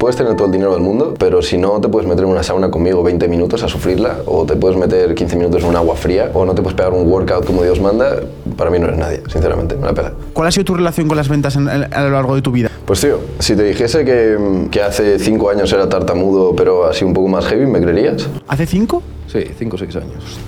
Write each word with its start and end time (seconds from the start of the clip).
Puedes 0.00 0.16
tener 0.16 0.34
todo 0.34 0.46
el 0.46 0.52
dinero 0.52 0.72
del 0.72 0.80
mundo, 0.80 1.12
pero 1.18 1.42
si 1.42 1.58
no 1.58 1.78
te 1.78 1.86
puedes 1.90 2.08
meter 2.08 2.24
en 2.24 2.30
una 2.30 2.42
sauna 2.42 2.70
conmigo 2.70 3.02
20 3.02 3.28
minutos 3.28 3.62
a 3.62 3.68
sufrirla, 3.68 4.20
o 4.24 4.46
te 4.46 4.56
puedes 4.56 4.78
meter 4.78 5.14
15 5.14 5.36
minutos 5.36 5.62
en 5.62 5.68
un 5.68 5.76
agua 5.76 5.94
fría, 5.94 6.30
o 6.32 6.46
no 6.46 6.54
te 6.54 6.62
puedes 6.62 6.74
pegar 6.74 6.94
un 6.94 7.06
workout 7.06 7.44
como 7.44 7.62
Dios 7.62 7.78
manda, 7.82 8.16
para 8.56 8.70
mí 8.70 8.78
no 8.78 8.86
eres 8.86 8.98
nadie, 8.98 9.20
sinceramente, 9.30 9.76
me 9.76 9.86
la. 9.88 10.14
¿Cuál 10.32 10.48
ha 10.48 10.52
sido 10.52 10.64
tu 10.64 10.74
relación 10.74 11.06
con 11.06 11.18
las 11.18 11.28
ventas 11.28 11.54
en- 11.56 11.68
en- 11.68 11.92
a 11.92 12.00
lo 12.04 12.10
largo 12.12 12.34
de 12.34 12.40
tu 12.40 12.50
vida? 12.50 12.70
Pues 12.90 13.02
tío, 13.02 13.20
si 13.38 13.54
te 13.54 13.62
dijese 13.62 14.04
que, 14.04 14.66
que 14.68 14.82
hace 14.82 15.20
5 15.20 15.48
años 15.50 15.72
era 15.72 15.88
tartamudo, 15.88 16.56
pero 16.56 16.86
así 16.86 17.04
un 17.04 17.14
poco 17.14 17.28
más 17.28 17.46
heavy, 17.46 17.64
¿me 17.66 17.80
creerías? 17.80 18.28
¿Hace 18.48 18.66
cinco? 18.66 19.00
Sí, 19.28 19.44
5 19.56 19.76
o 19.76 19.78
6 19.78 19.94
años. 19.94 20.40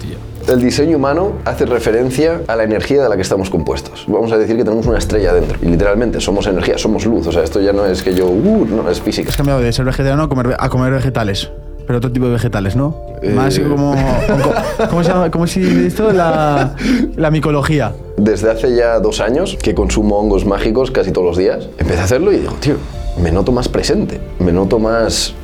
El 0.48 0.60
diseño 0.60 0.96
humano 0.96 1.34
hace 1.45 1.66
referencia 1.66 2.41
a 2.48 2.56
la 2.56 2.64
energía 2.64 3.00
de 3.00 3.09
la 3.09 3.14
que 3.14 3.23
estamos 3.23 3.48
compuestos. 3.48 4.06
Vamos 4.09 4.32
a 4.32 4.38
decir 4.38 4.56
que 4.56 4.64
tenemos 4.64 4.86
una 4.86 4.98
estrella 4.98 5.32
dentro. 5.32 5.56
Y 5.62 5.66
literalmente 5.66 6.20
somos 6.20 6.48
energía, 6.48 6.78
somos 6.78 7.06
luz. 7.06 7.28
O 7.28 7.30
sea, 7.30 7.45
esto 7.45 7.60
ya 7.60 7.73
no 7.73 7.86
es 7.86 8.02
que 8.02 8.12
yo, 8.12 8.27
uh, 8.27 8.66
no, 8.68 8.90
es 8.90 9.00
física. 9.00 9.30
Has 9.30 9.36
cambiado 9.36 9.61
de 9.61 9.72
ser 9.72 9.84
vegetariano 9.84 10.24
a 10.24 10.29
comer, 10.29 10.48
ve- 10.48 10.56
a 10.59 10.68
comer 10.68 10.93
vegetales. 10.93 11.48
Pero 11.87 11.98
otro 11.98 12.10
tipo 12.10 12.27
de 12.27 12.32
vegetales, 12.32 12.74
¿no? 12.74 12.96
Eh. 13.23 13.30
Más 13.32 13.56
como. 13.60 13.93
co- 13.95 14.87
¿Cómo 14.90 15.04
se 15.04 15.10
llama? 15.10 15.30
¿Cómo 15.30 15.46
se 15.46 15.60
dice 15.60 15.87
esto? 15.87 16.12
La, 16.12 16.74
la 17.15 17.30
micología. 17.30 17.93
Desde 18.22 18.52
hace 18.52 18.76
ya 18.76 19.00
dos 19.00 19.20
años 19.20 19.58
que 19.60 19.74
consumo 19.74 20.16
hongos 20.16 20.46
mágicos 20.46 20.92
casi 20.92 21.10
todos 21.10 21.26
los 21.26 21.36
días, 21.36 21.68
empecé 21.76 22.02
a 22.02 22.04
hacerlo 22.04 22.32
y 22.32 22.36
digo, 22.36 22.52
tío, 22.60 22.76
me 23.20 23.32
noto 23.32 23.50
más 23.50 23.68
presente, 23.68 24.20
me 24.38 24.52
noto 24.52 24.78
más, 24.78 25.34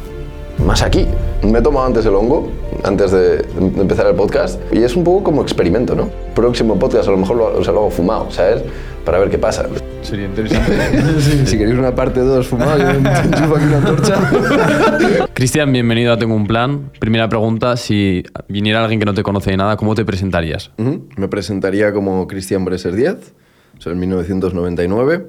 más 0.64 0.82
aquí. 0.82 1.08
Me 1.42 1.60
he 1.60 1.62
tomado 1.62 1.86
antes 1.86 2.04
el 2.04 2.14
hongo, 2.14 2.50
antes 2.82 3.12
de, 3.12 3.38
de 3.38 3.80
empezar 3.80 4.06
el 4.06 4.14
podcast, 4.16 4.60
y 4.72 4.82
es 4.82 4.96
un 4.96 5.04
poco 5.04 5.24
como 5.24 5.42
experimento, 5.42 5.94
¿no? 5.94 6.10
Próximo 6.34 6.78
podcast 6.78 7.08
a 7.08 7.12
lo 7.12 7.16
mejor 7.16 7.36
lo, 7.36 7.58
o 7.58 7.64
sea, 7.64 7.72
lo 7.72 7.80
hago 7.80 7.90
fumado, 7.90 8.30
¿sabes? 8.30 8.62
Para 9.04 9.18
ver 9.18 9.30
qué 9.30 9.38
pasa. 9.38 9.66
Sería 10.02 10.26
interesante. 10.26 10.76
Si 11.46 11.56
queréis 11.56 11.78
una 11.78 11.94
parte 11.94 12.20
2 12.20 12.46
fumado, 12.46 12.78
yo 12.78 12.90
enchufo 12.90 13.56
aquí 13.56 13.64
una 13.66 13.80
torcha. 13.84 15.28
Cristian, 15.34 15.72
bienvenido 15.72 16.12
a 16.12 16.18
Tengo 16.18 16.34
un 16.34 16.46
Plan. 16.46 16.90
Primera 16.98 17.28
pregunta, 17.28 17.76
si 17.76 18.24
viniera 18.48 18.82
alguien 18.82 18.98
que 18.98 19.06
no 19.06 19.14
te 19.14 19.22
conoce 19.22 19.52
de 19.52 19.56
nada, 19.58 19.76
¿cómo 19.76 19.94
te 19.94 20.04
presentarías? 20.04 20.72
Ujú. 20.76 21.06
Me 21.16 21.28
presentaría 21.28 21.92
como 21.92 22.26
Cristian 22.26 22.64
Breser 22.64 22.94
10, 22.94 23.32
soy 23.78 23.92
en 23.92 24.00
1999. 24.00 25.26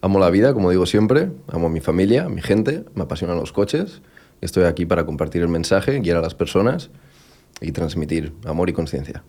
Amo 0.00 0.20
la 0.20 0.30
vida, 0.30 0.54
como 0.54 0.70
digo 0.70 0.86
siempre, 0.86 1.30
amo 1.48 1.66
a 1.66 1.70
mi 1.70 1.80
familia, 1.80 2.26
a 2.26 2.28
mi 2.28 2.40
gente, 2.40 2.84
me 2.94 3.02
apasionan 3.02 3.36
los 3.36 3.52
coches. 3.52 4.00
Estoy 4.40 4.64
aquí 4.64 4.86
para 4.86 5.04
compartir 5.04 5.42
el 5.42 5.48
mensaje, 5.48 5.98
guiar 6.00 6.16
a 6.18 6.20
las 6.20 6.34
personas 6.34 6.90
y 7.60 7.72
transmitir 7.72 8.32
amor 8.46 8.68
y 8.70 8.72
conciencia. 8.72 9.22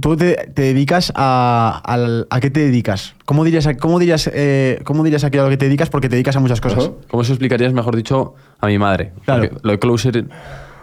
Tú 0.00 0.16
te, 0.16 0.34
te 0.54 0.62
dedicas 0.62 1.12
a, 1.14 1.80
al- 1.84 2.26
¿A 2.30 2.40
qué 2.40 2.50
te 2.50 2.60
dedicas? 2.60 3.14
¿Cómo 3.24 3.44
dirías, 3.44 3.66
a- 3.66 3.76
cómo, 3.76 3.98
dirías, 3.98 4.28
eh, 4.32 4.80
¿Cómo 4.84 5.04
dirías 5.04 5.22
aquí 5.24 5.38
a 5.38 5.42
lo 5.44 5.50
que 5.50 5.56
te 5.56 5.66
dedicas? 5.66 5.90
Porque 5.90 6.08
te 6.08 6.16
dedicas 6.16 6.36
a 6.36 6.40
muchas 6.40 6.60
cosas. 6.60 6.84
Ajá. 6.86 6.92
¿Cómo 7.10 7.24
se 7.24 7.32
explicarías, 7.32 7.72
mejor 7.72 7.94
dicho, 7.96 8.34
a 8.58 8.66
mi 8.66 8.78
madre? 8.78 9.12
Claro. 9.24 9.48
Porque 9.48 9.60
Lo 9.66 9.72
de 9.72 9.78
closer... 9.78 10.24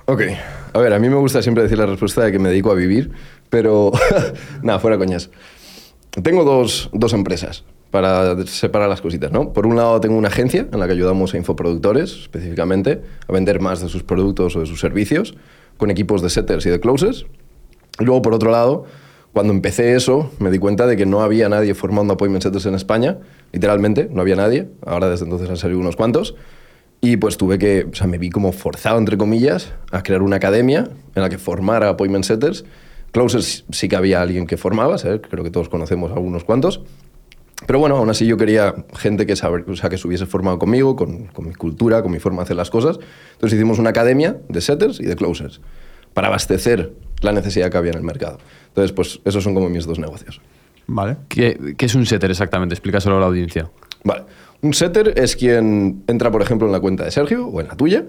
Ok, 0.08 0.22
a 0.74 0.80
ver, 0.80 0.94
a 0.94 1.00
mí 1.00 1.10
me 1.10 1.16
gusta 1.16 1.42
siempre 1.42 1.64
decir 1.64 1.80
la 1.80 1.88
respuesta 1.88 2.24
de 2.24 2.32
que 2.32 2.38
me 2.38 2.50
dedico 2.50 2.72
a 2.72 2.76
vivir, 2.76 3.12
pero 3.50 3.92
nada, 4.62 4.78
fuera 4.80 4.98
coñas. 5.00 5.32
Tengo 6.22 6.44
dos, 6.44 6.90
dos 6.94 7.14
empresas 7.14 7.64
para 7.96 8.46
separar 8.46 8.90
las 8.90 9.00
cositas, 9.00 9.32
¿no? 9.32 9.54
Por 9.54 9.66
un 9.66 9.78
lado 9.78 10.02
tengo 10.02 10.18
una 10.18 10.28
agencia 10.28 10.68
en 10.70 10.80
la 10.82 10.86
que 10.86 10.92
ayudamos 10.92 11.34
a 11.34 11.38
infoproductores 11.38 12.24
específicamente 12.24 13.02
a 13.26 13.32
vender 13.32 13.62
más 13.62 13.80
de 13.80 13.88
sus 13.88 14.04
productos 14.04 14.54
o 14.58 14.60
de 14.60 14.66
sus 14.66 14.82
servicios 14.82 15.34
con 15.78 15.90
equipos 15.92 16.22
de 16.22 16.30
setters 16.30 16.66
y 16.66 16.70
de 16.70 16.82
closers. 16.82 17.26
Y 17.98 18.04
luego, 18.04 18.22
por 18.22 18.34
otro 18.34 18.52
lado, 18.52 18.84
cuando 19.32 19.54
empecé 19.54 19.96
eso, 19.96 20.30
me 20.40 20.52
di 20.52 20.60
cuenta 20.60 20.88
de 20.88 20.98
que 20.98 21.06
no 21.06 21.22
había 21.22 21.48
nadie 21.48 21.74
formando 21.74 22.16
appointment 22.16 22.44
setters 22.44 22.66
en 22.66 22.76
España, 22.76 23.20
literalmente, 23.54 24.10
no 24.12 24.20
había 24.20 24.36
nadie. 24.36 24.68
Ahora 24.86 25.08
desde 25.08 25.24
entonces 25.24 25.50
han 25.50 25.56
salido 25.56 25.80
unos 25.80 25.96
cuantos. 25.96 26.36
Y 27.00 27.16
pues 27.16 27.38
tuve 27.38 27.58
que, 27.58 27.88
o 27.90 27.96
sea, 27.96 28.08
me 28.08 28.18
vi 28.18 28.30
como 28.30 28.52
forzado, 28.52 28.98
entre 28.98 29.18
comillas, 29.18 29.72
a 29.94 30.04
crear 30.04 30.22
una 30.22 30.36
academia 30.36 30.90
en 31.16 31.22
la 31.22 31.30
que 31.30 31.38
formara 31.38 31.88
appointment 31.88 32.26
setters. 32.26 32.66
Closers 33.14 33.64
sí 33.72 33.88
que 33.88 33.96
había 33.96 34.22
alguien 34.22 34.48
que 34.48 34.58
formaba, 34.58 34.98
¿sabes? 34.98 35.22
creo 35.30 35.46
que 35.46 35.50
todos 35.50 35.70
conocemos 35.70 36.12
algunos 36.12 36.44
cuantos. 36.44 36.82
Pero 37.66 37.80
bueno, 37.80 37.98
aún 37.98 38.10
así 38.10 38.26
yo 38.26 38.38
quería 38.38 38.76
gente 38.98 39.26
que, 39.26 39.36
saber, 39.36 39.64
o 39.68 39.76
sea, 39.76 39.90
que 39.90 39.98
se 39.98 40.08
hubiese 40.08 40.26
formado 40.26 40.60
conmigo, 40.60 40.96
con, 40.96 41.28
con 41.28 41.48
mi 41.48 41.54
cultura, 41.54 42.02
con 42.02 42.12
mi 42.12 42.20
forma 42.20 42.40
de 42.40 42.44
hacer 42.44 42.58
las 42.58 42.70
cosas. 42.70 43.00
Entonces 43.34 43.58
hicimos 43.58 43.80
una 43.80 43.92
academia 43.92 44.38
de 44.50 44.62
setters 44.62 45.00
y 45.00 45.06
de 45.06 45.16
closers 45.16 45.62
para 46.14 46.28
abastecer 46.28 46.94
la 47.22 47.32
necesidad 47.32 47.70
que 47.72 47.78
había 47.78 47.92
en 47.92 47.98
el 47.98 48.04
mercado. 48.04 48.40
Entonces, 48.68 48.92
pues 48.92 49.22
esos 49.26 49.44
son 49.44 49.54
como 49.54 49.70
mis 49.70 49.86
dos 49.86 50.00
negocios. 50.00 50.42
Vale. 50.88 51.18
¿Qué, 51.30 51.76
qué 51.78 51.86
es 51.86 51.96
un 51.96 52.06
setter 52.06 52.30
exactamente? 52.30 52.76
Explícaselo 52.76 53.18
a 53.18 53.20
la 53.20 53.26
audiencia. 53.26 53.70
Vale. 54.04 54.24
Un 54.62 54.74
setter 54.74 55.14
es 55.18 55.36
quien 55.36 56.04
entra, 56.08 56.32
por 56.32 56.42
ejemplo, 56.42 56.68
en 56.68 56.74
la 56.74 56.80
cuenta 56.80 57.04
de 57.04 57.12
Sergio 57.12 57.48
o 57.48 57.62
en 57.62 57.68
la 57.68 57.76
tuya 57.76 58.06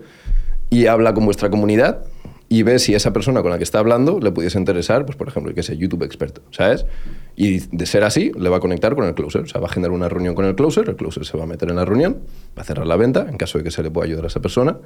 y 0.71 0.87
habla 0.87 1.15
con 1.15 1.25
vuestra 1.25 1.51
comunidad 1.51 2.05
y 2.49 2.63
ve 2.63 2.79
si 2.79 2.95
esa 2.95 3.13
persona 3.13 3.43
con 3.43 3.51
la 3.51 3.59
que 3.59 3.65
está 3.65 3.81
hablando 3.81 4.21
le 4.21 4.31
pudiese 4.31 4.59
interesar, 4.59 5.05
pues 5.05 5.17
por 5.17 5.29
ejemplo, 5.29 5.53
que 5.53 5.63
sea 5.63 5.75
YouTube 5.75 6.05
experto, 6.05 6.43
¿sabes? 6.51 6.87
Y 7.35 7.59
de 7.77 7.87
ser 7.87 8.05
así, 8.05 8.31
le 8.39 8.49
va 8.49 8.59
a 8.59 8.61
conectar 8.61 8.95
con 8.95 9.05
el 9.05 9.15
closer. 9.15 9.43
O 9.43 9.47
sea, 9.47 9.61
va 9.61 9.67
a 9.67 9.71
generar 9.71 9.93
una 9.93 10.09
reunión 10.09 10.35
con 10.35 10.45
el 10.45 10.55
closer, 10.55 10.89
el 10.89 10.97
closer 10.97 11.25
se 11.25 11.37
va 11.37 11.45
a 11.45 11.47
meter 11.47 11.71
en 11.71 11.77
la 11.77 11.85
reunión, 11.85 12.19
va 12.57 12.63
a 12.63 12.65
cerrar 12.65 12.87
la 12.87 12.97
venta 12.97 13.27
en 13.29 13.37
caso 13.37 13.59
de 13.59 13.65
que 13.65 13.71
se 13.71 13.83
le 13.83 13.91
pueda 13.91 14.07
ayudar 14.07 14.25
a 14.25 14.29
esa 14.29 14.41
persona 14.41 14.79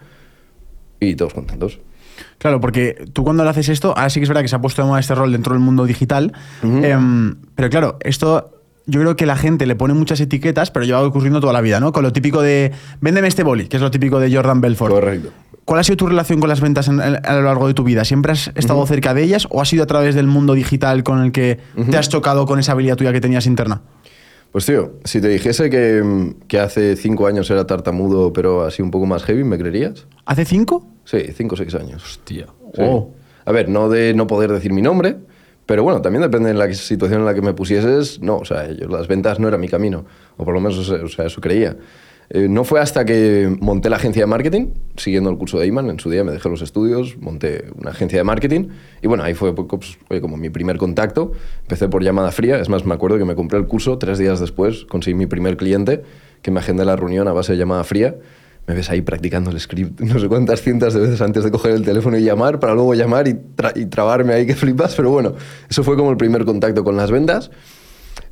y 1.00 1.14
todos 1.16 1.34
contentos. 1.34 1.80
Claro, 2.38 2.60
porque 2.60 3.04
tú 3.12 3.24
cuando 3.24 3.44
le 3.44 3.50
haces 3.50 3.68
esto, 3.68 3.88
ahora 3.96 4.10
sí 4.10 4.20
que 4.20 4.24
es 4.24 4.28
verdad 4.28 4.42
que 4.42 4.48
se 4.48 4.56
ha 4.56 4.60
puesto 4.60 4.82
de 4.82 4.88
moda 4.88 5.00
este 5.00 5.14
rol 5.14 5.32
dentro 5.32 5.52
del 5.54 5.62
mundo 5.62 5.84
digital, 5.84 6.32
em, 6.62 7.36
pero 7.54 7.70
claro, 7.70 7.98
esto 8.00 8.59
yo 8.86 9.00
creo 9.00 9.16
que 9.16 9.26
la 9.26 9.36
gente 9.36 9.66
le 9.66 9.76
pone 9.76 9.94
muchas 9.94 10.20
etiquetas, 10.20 10.70
pero 10.70 10.84
lleva 10.84 11.02
ocurriendo 11.02 11.40
toda 11.40 11.52
la 11.52 11.60
vida, 11.60 11.80
¿no? 11.80 11.92
Con 11.92 12.02
lo 12.02 12.12
típico 12.12 12.42
de, 12.42 12.72
véndeme 13.00 13.28
este 13.28 13.42
boli, 13.42 13.66
que 13.68 13.76
es 13.76 13.82
lo 13.82 13.90
típico 13.90 14.18
de 14.20 14.34
Jordan 14.34 14.60
Belfort. 14.60 14.92
Correcto. 14.92 15.30
¿Cuál 15.64 15.80
ha 15.80 15.84
sido 15.84 15.96
tu 15.98 16.06
relación 16.08 16.40
con 16.40 16.48
las 16.48 16.60
ventas 16.60 16.88
en- 16.88 17.00
en- 17.00 17.24
a 17.24 17.34
lo 17.36 17.42
largo 17.42 17.68
de 17.68 17.74
tu 17.74 17.84
vida? 17.84 18.04
¿Siempre 18.04 18.32
has 18.32 18.50
estado 18.56 18.84
cerca 18.86 19.14
de 19.14 19.22
ellas 19.22 19.46
o 19.50 19.60
ha 19.60 19.64
sido 19.64 19.84
a 19.84 19.86
través 19.86 20.14
del 20.16 20.26
mundo 20.26 20.54
digital 20.54 21.04
con 21.04 21.22
el 21.22 21.30
que 21.32 21.58
te 21.90 21.96
has 21.96 22.08
chocado 22.08 22.44
con 22.46 22.58
esa 22.58 22.72
habilidad 22.72 22.96
tuya 22.96 23.12
que 23.12 23.20
tenías 23.20 23.46
interna? 23.46 23.82
Pues 24.50 24.66
tío, 24.66 24.94
si 25.04 25.20
te 25.20 25.28
dijese 25.28 25.70
que, 25.70 26.34
que 26.48 26.58
hace 26.58 26.96
cinco 26.96 27.28
años 27.28 27.48
era 27.52 27.68
tartamudo, 27.68 28.32
pero 28.32 28.64
así 28.64 28.82
un 28.82 28.90
poco 28.90 29.06
más 29.06 29.22
heavy, 29.22 29.44
¿me 29.44 29.58
creerías? 29.58 30.08
¿Hace 30.26 30.44
cinco? 30.44 30.88
Sí, 31.04 31.18
cinco 31.36 31.54
o 31.54 31.58
seis 31.58 31.72
años. 31.76 32.02
Hostia. 32.02 32.46
Sí. 32.74 32.80
Oh. 32.82 33.12
A 33.44 33.52
ver, 33.52 33.68
no 33.68 33.88
de 33.88 34.12
no 34.14 34.26
poder 34.26 34.50
decir 34.50 34.72
mi 34.72 34.82
nombre, 34.82 35.18
pero 35.70 35.84
bueno, 35.84 36.02
también 36.02 36.22
depende 36.22 36.48
de 36.48 36.54
la 36.56 36.74
situación 36.74 37.20
en 37.20 37.26
la 37.26 37.32
que 37.32 37.42
me 37.42 37.54
pusieses. 37.54 38.20
No, 38.20 38.38
o 38.38 38.44
sea, 38.44 38.68
yo- 38.72 38.88
las 38.88 39.06
ventas 39.06 39.38
no 39.38 39.46
era 39.46 39.56
mi 39.56 39.68
camino, 39.68 40.04
o 40.36 40.44
por 40.44 40.52
lo 40.52 40.60
menos 40.60 40.76
o 40.90 41.06
sea, 41.08 41.26
eso 41.26 41.40
creía. 41.40 41.76
Eh, 42.28 42.48
no 42.48 42.64
fue 42.64 42.80
hasta 42.80 43.04
que 43.04 43.56
monté 43.60 43.88
la 43.88 43.94
agencia 43.94 44.22
de 44.22 44.26
marketing, 44.26 44.66
siguiendo 44.96 45.30
el 45.30 45.38
curso 45.38 45.60
de 45.60 45.68
Iman, 45.68 45.88
en 45.88 46.00
su 46.00 46.10
día 46.10 46.24
me 46.24 46.32
dejé 46.32 46.48
los 46.48 46.60
estudios, 46.60 47.16
monté 47.18 47.66
una 47.76 47.90
agencia 47.92 48.18
de 48.18 48.24
marketing 48.24 48.66
y 49.00 49.06
bueno, 49.06 49.22
ahí 49.22 49.34
fue 49.34 49.54
pues, 49.54 49.96
oye, 50.08 50.20
como 50.20 50.36
mi 50.36 50.50
primer 50.50 50.76
contacto. 50.76 51.30
Empecé 51.62 51.88
por 51.88 52.02
llamada 52.02 52.32
fría, 52.32 52.58
es 52.58 52.68
más, 52.68 52.84
me 52.84 52.92
acuerdo 52.94 53.16
que 53.16 53.24
me 53.24 53.36
compré 53.36 53.56
el 53.60 53.68
curso, 53.68 53.96
tres 53.96 54.18
días 54.18 54.40
después 54.40 54.86
conseguí 54.86 55.14
mi 55.14 55.26
primer 55.26 55.56
cliente, 55.56 56.02
que 56.42 56.50
me 56.50 56.58
agendé 56.58 56.84
la 56.84 56.96
reunión 56.96 57.28
a 57.28 57.32
base 57.32 57.52
de 57.52 57.58
llamada 57.58 57.84
fría. 57.84 58.16
Me 58.66 58.74
ves 58.74 58.90
ahí 58.90 59.02
practicando 59.02 59.50
el 59.50 59.58
script 59.58 60.00
no 60.00 60.18
sé 60.18 60.28
cuántas 60.28 60.62
cientos 60.62 60.94
de 60.94 61.00
veces 61.00 61.20
antes 61.20 61.44
de 61.44 61.50
coger 61.50 61.72
el 61.72 61.84
teléfono 61.84 62.16
y 62.16 62.22
llamar, 62.22 62.60
para 62.60 62.74
luego 62.74 62.94
llamar 62.94 63.28
y, 63.28 63.38
y 63.74 63.86
trabarme 63.86 64.34
ahí 64.34 64.46
que 64.46 64.54
flipas. 64.54 64.94
Pero 64.94 65.10
bueno, 65.10 65.34
eso 65.68 65.82
fue 65.82 65.96
como 65.96 66.10
el 66.10 66.16
primer 66.16 66.44
contacto 66.44 66.84
con 66.84 66.96
las 66.96 67.10
ventas. 67.10 67.50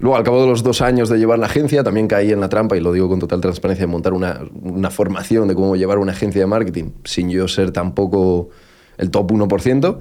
Luego, 0.01 0.17
al 0.17 0.23
cabo 0.23 0.43
de 0.43 0.47
los 0.47 0.63
dos 0.63 0.81
años 0.81 1.09
de 1.09 1.19
llevar 1.19 1.41
la 1.41 1.47
agencia, 1.47 1.83
también 1.83 2.07
caí 2.07 2.31
en 2.31 2.41
la 2.41 2.49
trampa, 2.49 2.77
y 2.77 2.81
lo 2.81 2.93
digo 2.93 3.09
con 3.09 3.19
total 3.19 3.41
transparencia, 3.41 3.85
de 3.85 3.91
montar 3.91 4.13
una, 4.13 4.41
una 4.63 4.91
formación 4.91 5.49
de 5.49 5.55
cómo 5.55 5.75
llevar 5.75 5.99
una 5.99 6.13
agencia 6.13 6.41
de 6.41 6.47
marketing 6.47 6.93
sin 7.05 7.31
yo 7.31 7.49
ser 7.49 7.73
tampoco 7.73 8.51
el 8.97 9.11
top 9.11 9.33
1%. 9.33 9.99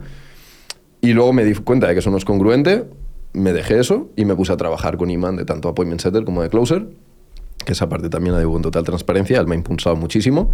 Y 1.01 1.13
luego 1.13 1.33
me 1.33 1.43
di 1.45 1.53
cuenta 1.55 1.87
de 1.87 1.93
que 1.93 1.99
eso 1.99 2.11
no 2.11 2.17
es 2.17 2.25
congruente, 2.25 2.85
me 3.33 3.53
dejé 3.53 3.79
eso 3.79 4.09
y 4.15 4.25
me 4.25 4.35
puse 4.35 4.53
a 4.53 4.57
trabajar 4.57 4.97
con 4.97 5.09
Iman 5.09 5.35
de 5.35 5.45
tanto 5.45 5.69
Appointment 5.69 6.01
Setter 6.01 6.25
como 6.25 6.41
de 6.41 6.49
Closer, 6.49 6.87
que 7.65 7.73
esa 7.73 7.89
parte 7.89 8.09
también 8.09 8.33
la 8.33 8.39
digo 8.39 8.53
con 8.53 8.61
total 8.61 8.83
transparencia, 8.83 9.39
él 9.39 9.47
me 9.47 9.55
ha 9.55 9.57
impulsado 9.57 9.95
muchísimo. 9.95 10.51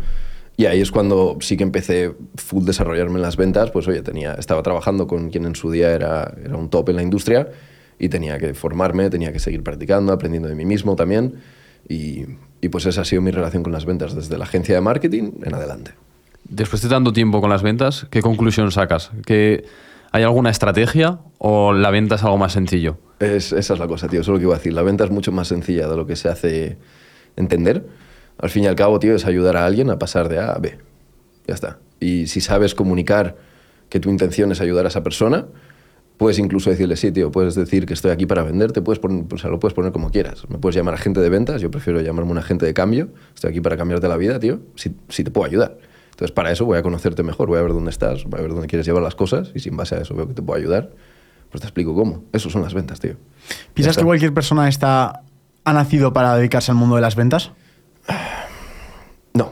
Y 0.55 0.65
ahí 0.65 0.81
es 0.81 0.91
cuando 0.91 1.37
sí 1.41 1.57
que 1.57 1.63
empecé 1.63 2.13
full 2.35 2.63
desarrollarme 2.63 3.15
en 3.15 3.23
las 3.23 3.37
ventas, 3.37 3.71
pues 3.71 3.87
oye, 3.87 4.01
tenía, 4.01 4.33
estaba 4.33 4.61
trabajando 4.61 5.07
con 5.07 5.29
quien 5.29 5.45
en 5.45 5.55
su 5.55 5.71
día 5.71 5.91
era, 5.91 6.33
era 6.43 6.55
un 6.57 6.69
top 6.69 6.89
en 6.89 6.97
la 6.97 7.03
industria 7.03 7.49
y 7.97 8.09
tenía 8.09 8.37
que 8.37 8.53
formarme, 8.53 9.09
tenía 9.09 9.33
que 9.33 9.39
seguir 9.39 9.63
practicando, 9.63 10.13
aprendiendo 10.13 10.47
de 10.49 10.55
mí 10.55 10.65
mismo 10.65 10.95
también. 10.95 11.35
Y, 11.89 12.25
y 12.61 12.69
pues 12.69 12.85
esa 12.85 13.01
ha 13.01 13.05
sido 13.05 13.21
mi 13.21 13.31
relación 13.31 13.63
con 13.63 13.73
las 13.73 13.85
ventas 13.85 14.15
desde 14.15 14.37
la 14.37 14.43
agencia 14.43 14.75
de 14.75 14.81
marketing 14.81 15.31
en 15.43 15.55
adelante. 15.55 15.91
Después 16.47 16.81
de 16.81 16.89
tanto 16.89 17.13
tiempo 17.13 17.41
con 17.41 17.49
las 17.49 17.63
ventas, 17.63 18.05
¿qué 18.11 18.21
conclusión 18.21 18.71
sacas? 18.71 19.11
¿Que 19.25 19.65
¿Hay 20.13 20.21
alguna 20.23 20.51
estrategia 20.51 21.19
o 21.39 21.73
la 21.73 21.89
venta 21.89 22.15
es 22.15 22.23
algo 22.23 22.37
más 22.37 22.53
sencillo? 22.53 22.99
Es, 23.19 23.51
esa 23.51 23.73
es 23.73 23.79
la 23.79 23.87
cosa, 23.87 24.07
tío. 24.07 24.21
Eso 24.21 24.31
es 24.31 24.35
lo 24.35 24.37
que 24.37 24.43
iba 24.43 24.53
a 24.53 24.57
decir. 24.57 24.71
La 24.71 24.83
venta 24.83 25.03
es 25.03 25.09
mucho 25.09 25.31
más 25.31 25.47
sencilla 25.47 25.87
de 25.87 25.97
lo 25.97 26.05
que 26.05 26.15
se 26.15 26.29
hace 26.29 26.77
entender. 27.35 27.87
Al 28.37 28.51
fin 28.51 28.63
y 28.63 28.67
al 28.67 28.75
cabo, 28.75 28.99
tío, 28.99 29.15
es 29.15 29.25
ayudar 29.25 29.57
a 29.57 29.65
alguien 29.65 29.89
a 29.89 29.97
pasar 29.97 30.29
de 30.29 30.37
A 30.37 30.53
a 30.53 30.59
B. 30.59 30.77
Ya 31.47 31.55
está. 31.55 31.79
Y 31.99 32.27
si 32.27 32.41
sabes 32.41 32.75
comunicar 32.75 33.37
que 33.89 33.99
tu 33.99 34.11
intención 34.11 34.51
es 34.51 34.61
ayudar 34.61 34.85
a 34.85 34.89
esa 34.89 35.01
persona, 35.01 35.47
Puedes 36.17 36.37
incluso 36.37 36.69
decirle, 36.69 36.95
sí, 36.95 37.11
tío, 37.11 37.31
puedes 37.31 37.55
decir 37.55 37.87
que 37.87 37.95
estoy 37.95 38.11
aquí 38.11 38.25
para 38.25 38.43
venderte, 38.43 38.81
puedes 38.81 38.99
poner, 38.99 39.25
o 39.33 39.37
sea, 39.37 39.49
lo 39.49 39.59
puedes 39.59 39.73
poner 39.73 39.91
como 39.91 40.11
quieras. 40.11 40.47
Me 40.47 40.59
puedes 40.59 40.75
llamar 40.75 40.93
agente 40.93 41.19
de 41.19 41.29
ventas, 41.29 41.59
yo 41.59 41.71
prefiero 41.71 41.99
llamarme 42.01 42.31
un 42.31 42.37
agente 42.37 42.65
de 42.65 42.73
cambio. 42.73 43.09
Estoy 43.33 43.49
aquí 43.49 43.61
para 43.61 43.77
cambiarte 43.77 44.07
la 44.07 44.15
vida, 44.15 44.39
tío, 44.39 44.59
si, 44.75 44.95
si 45.09 45.23
te 45.23 45.31
puedo 45.31 45.47
ayudar. 45.47 45.77
Entonces, 46.13 46.31
para 46.31 46.51
eso 46.51 46.65
voy 46.65 46.77
a 46.77 46.83
conocerte 46.83 47.23
mejor, 47.23 47.47
voy 47.47 47.57
a 47.57 47.63
ver 47.63 47.73
dónde 47.73 47.89
estás, 47.89 48.25
voy 48.25 48.39
a 48.39 48.43
ver 48.43 48.51
dónde 48.51 48.67
quieres 48.67 48.85
llevar 48.85 49.01
las 49.01 49.15
cosas 49.15 49.51
y 49.55 49.59
si 49.59 49.69
en 49.69 49.77
base 49.77 49.95
a 49.95 49.97
eso 50.01 50.13
veo 50.13 50.27
que 50.27 50.35
te 50.35 50.43
puedo 50.43 50.59
ayudar, 50.59 50.91
pues 51.49 51.61
te 51.61 51.67
explico 51.67 51.95
cómo. 51.95 52.23
Eso 52.31 52.51
son 52.51 52.61
las 52.61 52.75
ventas, 52.75 52.99
tío. 52.99 53.15
¿Piensas 53.73 53.97
que 53.97 54.03
cualquier 54.03 54.31
persona 54.31 54.69
está, 54.69 55.23
ha 55.63 55.73
nacido 55.73 56.13
para 56.13 56.37
dedicarse 56.37 56.71
al 56.71 56.77
mundo 56.77 56.95
de 56.95 57.01
las 57.01 57.15
ventas? 57.15 57.51
No. 59.35 59.49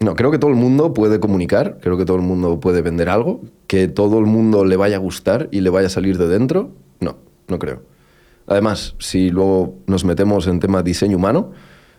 No, 0.00 0.14
creo 0.14 0.30
que 0.30 0.38
todo 0.38 0.50
el 0.50 0.58
mundo 0.58 0.92
puede 0.92 1.20
comunicar, 1.20 1.78
creo 1.80 1.96
que 1.96 2.04
todo 2.04 2.18
el 2.18 2.22
mundo 2.22 2.60
puede 2.60 2.82
vender 2.82 3.08
algo, 3.08 3.40
que 3.66 3.88
todo 3.88 4.18
el 4.18 4.26
mundo 4.26 4.66
le 4.66 4.76
vaya 4.76 4.96
a 4.96 4.98
gustar 4.98 5.48
y 5.50 5.62
le 5.62 5.70
vaya 5.70 5.86
a 5.86 5.90
salir 5.90 6.18
de 6.18 6.28
dentro. 6.28 6.72
No, 7.00 7.16
no 7.48 7.58
creo. 7.58 7.82
Además, 8.46 8.94
si 8.98 9.30
luego 9.30 9.78
nos 9.86 10.04
metemos 10.04 10.46
en 10.46 10.60
tema 10.60 10.82
diseño 10.82 11.16
humano, 11.16 11.52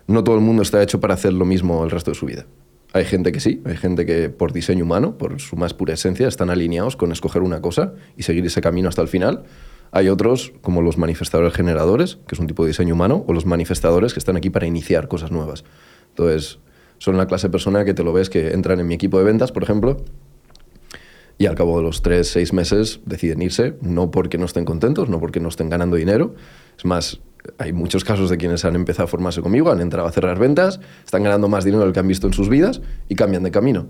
no 0.06 0.24
todo 0.24 0.36
el 0.36 0.42
mundo 0.42 0.62
está 0.62 0.82
hecho 0.84 1.00
para 1.00 1.16
hacer 1.16 1.34
lo 1.34 1.46
mismo 1.46 1.84
el 1.84 1.90
resto 1.90 2.12
de 2.12 2.16
su 2.16 2.28
vida. 2.28 2.46
Hay 2.92 3.06
gente 3.06 3.32
que 3.32 3.40
sí, 3.40 3.62
hay 3.66 3.78
gente 3.78 4.06
que 4.06 4.30
por 4.30 4.52
diseño 4.52 4.84
humano, 4.84 5.18
por 5.18 5.40
su 5.40 5.56
más 5.56 5.74
pura 5.74 5.94
esencia, 5.94 6.28
están 6.28 6.50
alineados 6.50 6.96
con 6.96 7.12
escoger 7.12 7.44
una 7.44 7.62
cosa 7.62 7.94
y 8.18 8.24
seguir 8.24 8.46
ese 8.46 8.62
camino 8.62 8.90
hasta 8.90 9.04
el 9.04 9.08
final. 9.08 9.44
Hay 9.92 10.10
otros, 10.10 10.54
como 10.62 10.82
los 10.82 10.98
manifestadores 10.98 11.54
generadores, 11.54 12.18
que 12.28 12.36
es 12.36 12.40
un 12.40 12.48
tipo 12.48 12.64
de 12.64 12.70
diseño 12.70 12.96
humano, 12.96 13.24
o 13.28 13.34
los 13.34 13.46
manifestadores 13.46 14.14
que 14.14 14.20
están 14.20 14.38
aquí 14.38 14.50
para 14.50 14.66
iniciar 14.66 15.08
cosas 15.08 15.32
nuevas. 15.32 15.64
Entonces, 16.10 16.60
son 16.98 17.18
la 17.18 17.28
clase 17.28 17.48
de 17.48 17.52
persona 17.52 17.86
que 17.86 17.94
te 17.94 18.04
lo 18.04 18.12
ves 18.12 18.30
que 18.30 18.52
entran 18.54 18.80
en 18.80 18.88
mi 18.88 18.96
equipo 18.96 19.20
de 19.20 19.24
ventas, 19.24 19.52
por 19.52 19.64
ejemplo, 19.64 19.98
y 21.40 21.46
al 21.46 21.56
cabo 21.56 21.78
de 21.78 21.84
los 21.84 22.02
tres, 22.02 22.28
seis 22.28 22.52
meses 22.52 23.00
deciden 23.06 23.42
irse, 23.42 23.76
no 23.82 24.12
porque 24.12 24.38
no 24.38 24.46
estén 24.46 24.66
contentos, 24.66 25.08
no 25.08 25.22
porque 25.22 25.40
no 25.40 25.48
estén 25.48 25.70
ganando 25.70 25.96
dinero. 25.96 26.36
Es 26.78 26.84
más, 26.84 27.22
hay 27.58 27.74
muchos 27.74 28.04
casos 28.04 28.30
de 28.30 28.38
quienes 28.38 28.66
han 28.66 28.76
empezado 28.76 29.06
a 29.06 29.08
formarse 29.08 29.42
conmigo, 29.42 29.72
han 29.72 29.82
entrado 29.82 30.08
a 30.08 30.12
cerrar 30.12 30.38
ventas, 30.40 30.80
están 31.06 31.24
ganando 31.24 31.48
más 31.48 31.64
dinero 31.66 31.84
del 31.84 31.94
que 31.94 32.00
han 32.00 32.08
visto 32.08 32.28
en 32.28 32.34
sus 32.34 32.50
vidas 32.50 32.82
y 33.08 33.16
cambian 33.16 33.44
de 33.44 33.52
camino. 33.52 33.88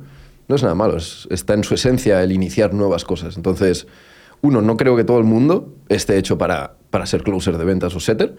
No 0.47 0.55
es 0.55 0.63
nada 0.63 0.75
malo, 0.75 0.97
es- 0.97 1.27
está 1.31 1.53
en 1.53 1.63
su 1.63 1.73
esencia 1.75 2.23
el 2.23 2.31
iniciar 2.31 2.73
nuevas 2.73 3.05
cosas. 3.05 3.37
Entonces, 3.37 3.87
uno, 4.41 4.61
no 4.61 4.77
creo 4.77 4.95
que 4.95 5.03
todo 5.03 5.17
el 5.19 5.25
mundo 5.25 5.75
esté 5.89 6.17
hecho 6.17 6.37
para, 6.37 6.75
para 6.89 7.05
ser 7.05 7.23
closer 7.23 7.57
de 7.57 7.65
ventas 7.65 7.95
o 7.95 7.99
setter. 7.99 8.35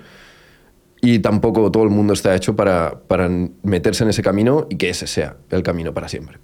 Y 1.03 1.21
tampoco 1.21 1.71
todo 1.71 1.85
el 1.85 1.91
mundo 1.91 2.13
está 2.13 2.35
hecho 2.35 2.57
para, 2.57 3.01
para 3.07 3.29
meterse 3.63 4.05
en 4.05 4.11
ese 4.11 4.23
camino 4.23 4.67
y 4.69 4.77
que 4.77 4.91
ese 4.91 5.07
sea 5.07 5.37
el 5.51 5.63
camino 5.63 5.95
para 5.95 6.09
siempre. 6.09 6.39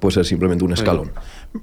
Puede 0.00 0.14
ser 0.14 0.24
simplemente 0.26 0.64
un 0.64 0.72
escalón. 0.72 1.12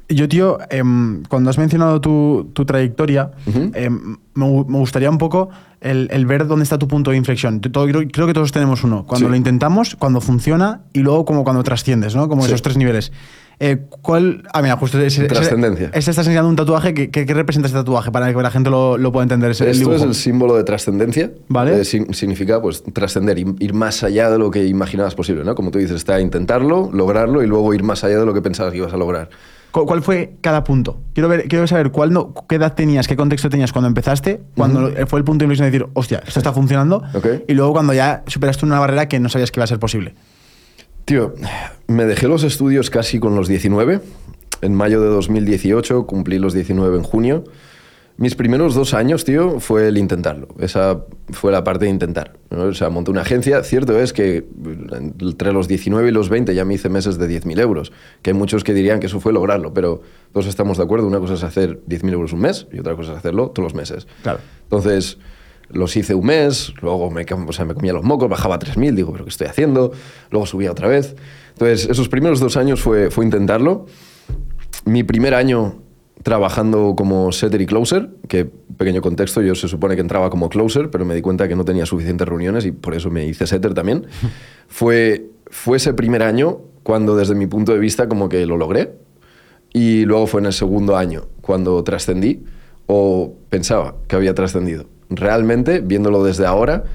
Yo, 0.07 0.29
tío, 0.29 0.57
em, 0.69 1.23
cuando 1.23 1.49
has 1.49 1.57
mencionado 1.57 1.99
tu, 1.99 2.49
tu 2.53 2.63
trayectoria, 2.65 3.31
em, 3.73 4.17
me, 4.35 4.45
me 4.45 4.77
gustaría 4.77 5.09
un 5.09 5.17
poco 5.17 5.49
el, 5.81 6.07
el 6.11 6.25
ver 6.25 6.47
dónde 6.47 6.63
está 6.63 6.77
tu 6.77 6.87
punto 6.87 7.11
de 7.11 7.17
inflexión. 7.17 7.59
Todo- 7.59 7.85
creo, 7.87 8.03
creo 8.09 8.27
que 8.27 8.33
todos 8.33 8.51
tenemos 8.53 8.83
uno. 8.85 9.03
Cuando 9.05 9.27
Sí. 9.27 9.31
lo 9.31 9.35
intentamos, 9.35 9.95
cuando 9.95 10.21
funciona 10.21 10.81
y 10.93 10.99
luego 10.99 11.25
como 11.25 11.43
cuando 11.43 11.61
trasciendes, 11.63 12.15
¿no? 12.15 12.29
Como 12.29 12.43
Sí. 12.43 12.47
esos 12.47 12.61
tres 12.61 12.77
niveles. 12.77 13.11
Eh, 13.59 13.77
¿Cuál? 14.01 14.43
Ah, 14.53 14.61
mira, 14.63 14.75
justo 14.77 14.97
ese, 14.97 15.07
ese- 15.07 15.27
Trascendencia. 15.27 15.87
Este 15.87 15.99
estás 15.99 16.17
enseñando 16.19 16.49
un 16.49 16.55
tatuaje. 16.55 16.93
¿Qué, 16.95 17.11
qué- 17.11 17.25
representa 17.33 17.67
ese 17.67 17.75
tatuaje? 17.77 18.11
Para 18.11 18.33
que 18.33 18.41
la 18.41 18.49
gente 18.49 18.69
lo, 18.71 18.97
lo 18.97 19.11
pueda 19.11 19.23
entender. 19.23 19.51
Ese, 19.51 19.65
el 19.65 19.71
Esto 19.71 19.93
es 19.93 20.01
el 20.01 20.15
símbolo 20.15 20.55
de 20.55 20.63
trascendencia. 20.63 21.31
Vale. 21.47 21.79
Eh, 21.81 21.85
significa 21.85 22.59
pues 22.61 22.81
trascender, 22.93 23.37
ir 23.37 23.73
más 23.73 24.03
allá 24.03 24.31
de 24.31 24.39
lo 24.39 24.49
que 24.49 24.65
imaginabas 24.65 25.13
posible, 25.15 25.43
¿no? 25.43 25.53
Como 25.53 25.69
tú 25.69 25.77
dices, 25.79 25.97
está 25.97 26.19
intentarlo, 26.21 26.89
lograrlo 26.93 27.43
y 27.43 27.47
luego 27.47 27.71
ir 27.73 27.83
más 27.83 28.03
allá 28.03 28.19
de 28.19 28.25
lo 28.25 28.33
que 28.33 28.41
pensabas 28.41 28.71
que 28.71 28.77
ibas 28.79 28.93
a 28.93 28.97
lograr. 28.97 29.29
¿Cu- 29.71 29.85
¿Cuál 29.85 30.01
fue 30.01 30.35
cada 30.41 30.63
punto? 30.63 30.99
Quiero, 31.13 31.29
ver, 31.29 31.47
quiero 31.47 31.65
saber 31.67 31.91
cuál 31.91 32.11
no- 32.11 32.33
qué 32.49 32.55
edad 32.55 32.73
tenías, 32.73 33.07
qué 33.07 33.15
contexto 33.15 33.49
tenías 33.49 33.71
cuando 33.71 33.87
empezaste, 33.87 34.41
cuando 34.55 34.91
fue 35.07 35.19
el 35.19 35.25
punto 35.25 35.39
de 35.39 35.45
inflexión 35.45 35.65
de 35.71 35.71
decir, 35.71 35.87
hostia, 35.93 36.21
esto 36.27 36.39
está 36.39 36.51
funcionando, 36.53 37.01
y 37.47 37.53
luego 37.53 37.71
cuando 37.73 37.93
ya 37.93 38.23
superaste 38.27 38.65
una 38.65 38.79
barrera 38.79 39.07
que 39.07 39.19
no 39.19 39.29
sabías 39.29 39.49
que 39.51 39.59
iba 39.59 39.63
a 39.63 39.67
ser 39.67 39.79
posible. 39.79 40.13
Tío, 41.05 41.33
me 41.87 42.05
dejé 42.05 42.27
los 42.27 42.43
estudios 42.43 42.89
casi 42.89 43.19
con 43.19 43.35
los 43.35 43.47
19. 43.47 44.01
En 44.61 44.75
mayo 44.75 45.01
de 45.01 45.07
2018 45.07 46.05
cumplí 46.05 46.37
los 46.37 46.53
19 46.53 46.97
en 46.97 47.03
junio. 47.03 47.43
Mis 48.17 48.35
primeros 48.35 48.75
dos 48.75 48.93
años, 48.93 49.25
tío, 49.25 49.59
fue 49.59 49.87
el 49.87 49.97
intentarlo. 49.97 50.49
Esa 50.59 51.05
fue 51.31 51.51
la 51.51 51.63
parte 51.63 51.85
de 51.85 51.91
intentar. 51.91 52.33
¿no? 52.49 52.65
O 52.65 52.73
sea, 52.73 52.89
monté 52.89 53.09
una 53.09 53.21
agencia. 53.21 53.63
Cierto 53.63 53.99
es 53.99 54.13
que 54.13 54.45
entre 55.19 55.53
los 55.53 55.67
19 55.67 56.09
y 56.09 56.11
los 56.11 56.29
20 56.29 56.53
ya 56.53 56.65
me 56.65 56.75
hice 56.75 56.89
meses 56.89 57.17
de 57.17 57.27
10.000 57.27 57.59
euros. 57.59 57.91
Que 58.21 58.31
hay 58.31 58.33
muchos 58.35 58.63
que 58.63 58.73
dirían 58.73 58.99
que 58.99 59.07
eso 59.07 59.19
fue 59.19 59.33
lograrlo, 59.33 59.73
pero 59.73 60.01
todos 60.33 60.47
estamos 60.47 60.77
de 60.77 60.83
acuerdo. 60.83 61.07
Una 61.07 61.19
cosa 61.19 61.33
es 61.33 61.43
hacer 61.43 61.79
10.000 61.87 62.13
euros 62.13 62.33
un 62.33 62.41
mes 62.41 62.67
y 62.71 62.79
otra 62.79 62.95
cosa 62.95 63.13
es 63.13 63.17
hacerlo 63.17 63.49
todos 63.49 63.73
los 63.73 63.75
meses. 63.75 64.07
Claro. 64.21 64.39
Entonces, 64.63 65.17
los 65.69 65.95
hice 65.95 66.13
un 66.13 66.25
mes, 66.25 66.73
luego 66.81 67.09
me, 67.09 67.25
o 67.47 67.53
sea, 67.53 67.65
me 67.65 67.73
comía 67.73 67.93
los 67.93 68.03
mocos, 68.03 68.29
bajaba 68.29 68.55
a 68.55 68.59
3.000, 68.59 68.93
digo, 68.93 69.11
¿pero 69.13 69.23
qué 69.23 69.29
estoy 69.29 69.47
haciendo? 69.47 69.91
Luego 70.29 70.45
subía 70.45 70.71
otra 70.71 70.87
vez. 70.87 71.15
Entonces, 71.53 71.89
esos 71.89 72.09
primeros 72.09 72.39
dos 72.39 72.57
años 72.57 72.81
fue, 72.81 73.09
fue 73.09 73.25
intentarlo. 73.25 73.85
Mi 74.85 75.03
primer 75.03 75.33
año 75.33 75.81
trabajando 76.23 76.93
como 76.95 77.31
setter 77.31 77.61
y 77.61 77.65
closer, 77.65 78.09
que 78.27 78.45
pequeño 78.45 79.01
contexto, 79.01 79.41
yo 79.41 79.55
se 79.55 79.67
supone 79.67 79.95
que 79.95 80.01
entraba 80.01 80.29
como 80.29 80.49
closer, 80.49 80.89
pero 80.89 81.05
me 81.05 81.15
di 81.15 81.21
cuenta 81.21 81.47
que 81.47 81.55
no 81.55 81.65
tenía 81.65 81.85
suficientes 81.85 82.27
reuniones 82.27 82.65
y 82.65 82.71
por 82.71 82.93
eso 82.93 83.09
me 83.09 83.25
hice 83.25 83.47
setter 83.47 83.73
también. 83.73 84.05
fue, 84.67 85.29
fue 85.47 85.77
ese 85.77 85.93
primer 85.93 86.23
año 86.23 86.59
cuando 86.83 87.15
desde 87.15 87.35
mi 87.35 87.47
punto 87.47 87.73
de 87.73 87.79
vista 87.79 88.07
como 88.07 88.29
que 88.29 88.45
lo 88.45 88.57
logré 88.57 88.93
y 89.73 90.05
luego 90.05 90.27
fue 90.27 90.41
en 90.41 90.47
el 90.47 90.53
segundo 90.53 90.97
año 90.97 91.27
cuando 91.41 91.83
trascendí 91.83 92.43
o 92.87 93.35
pensaba 93.49 93.95
que 94.07 94.15
había 94.15 94.33
trascendido. 94.33 94.85
Realmente, 95.09 95.79
viéndolo 95.79 96.23
desde 96.23 96.45
ahora, 96.45 96.85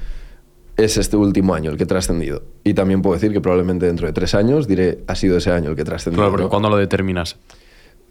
es 0.75 0.97
este 0.97 1.17
último 1.17 1.55
año 1.55 1.71
el 1.71 1.77
que 1.77 1.83
he 1.83 1.87
trascendido. 1.87 2.43
Y 2.63 2.73
también 2.75 3.01
puedo 3.01 3.15
decir 3.15 3.31
que 3.31 3.41
probablemente 3.41 3.87
dentro 3.87 4.07
de 4.07 4.13
tres 4.13 4.35
años 4.35 4.67
diré, 4.67 4.99
ha 5.07 5.15
sido 5.15 5.37
ese 5.37 5.51
año 5.51 5.71
el 5.71 5.75
que 5.75 5.81
he 5.81 5.85
trascendido. 5.85 6.21
Claro, 6.21 6.31
porque 6.31 6.43
¿no? 6.43 6.49
cuando 6.49 6.69
lo 6.69 6.77
determinas. 6.77 7.37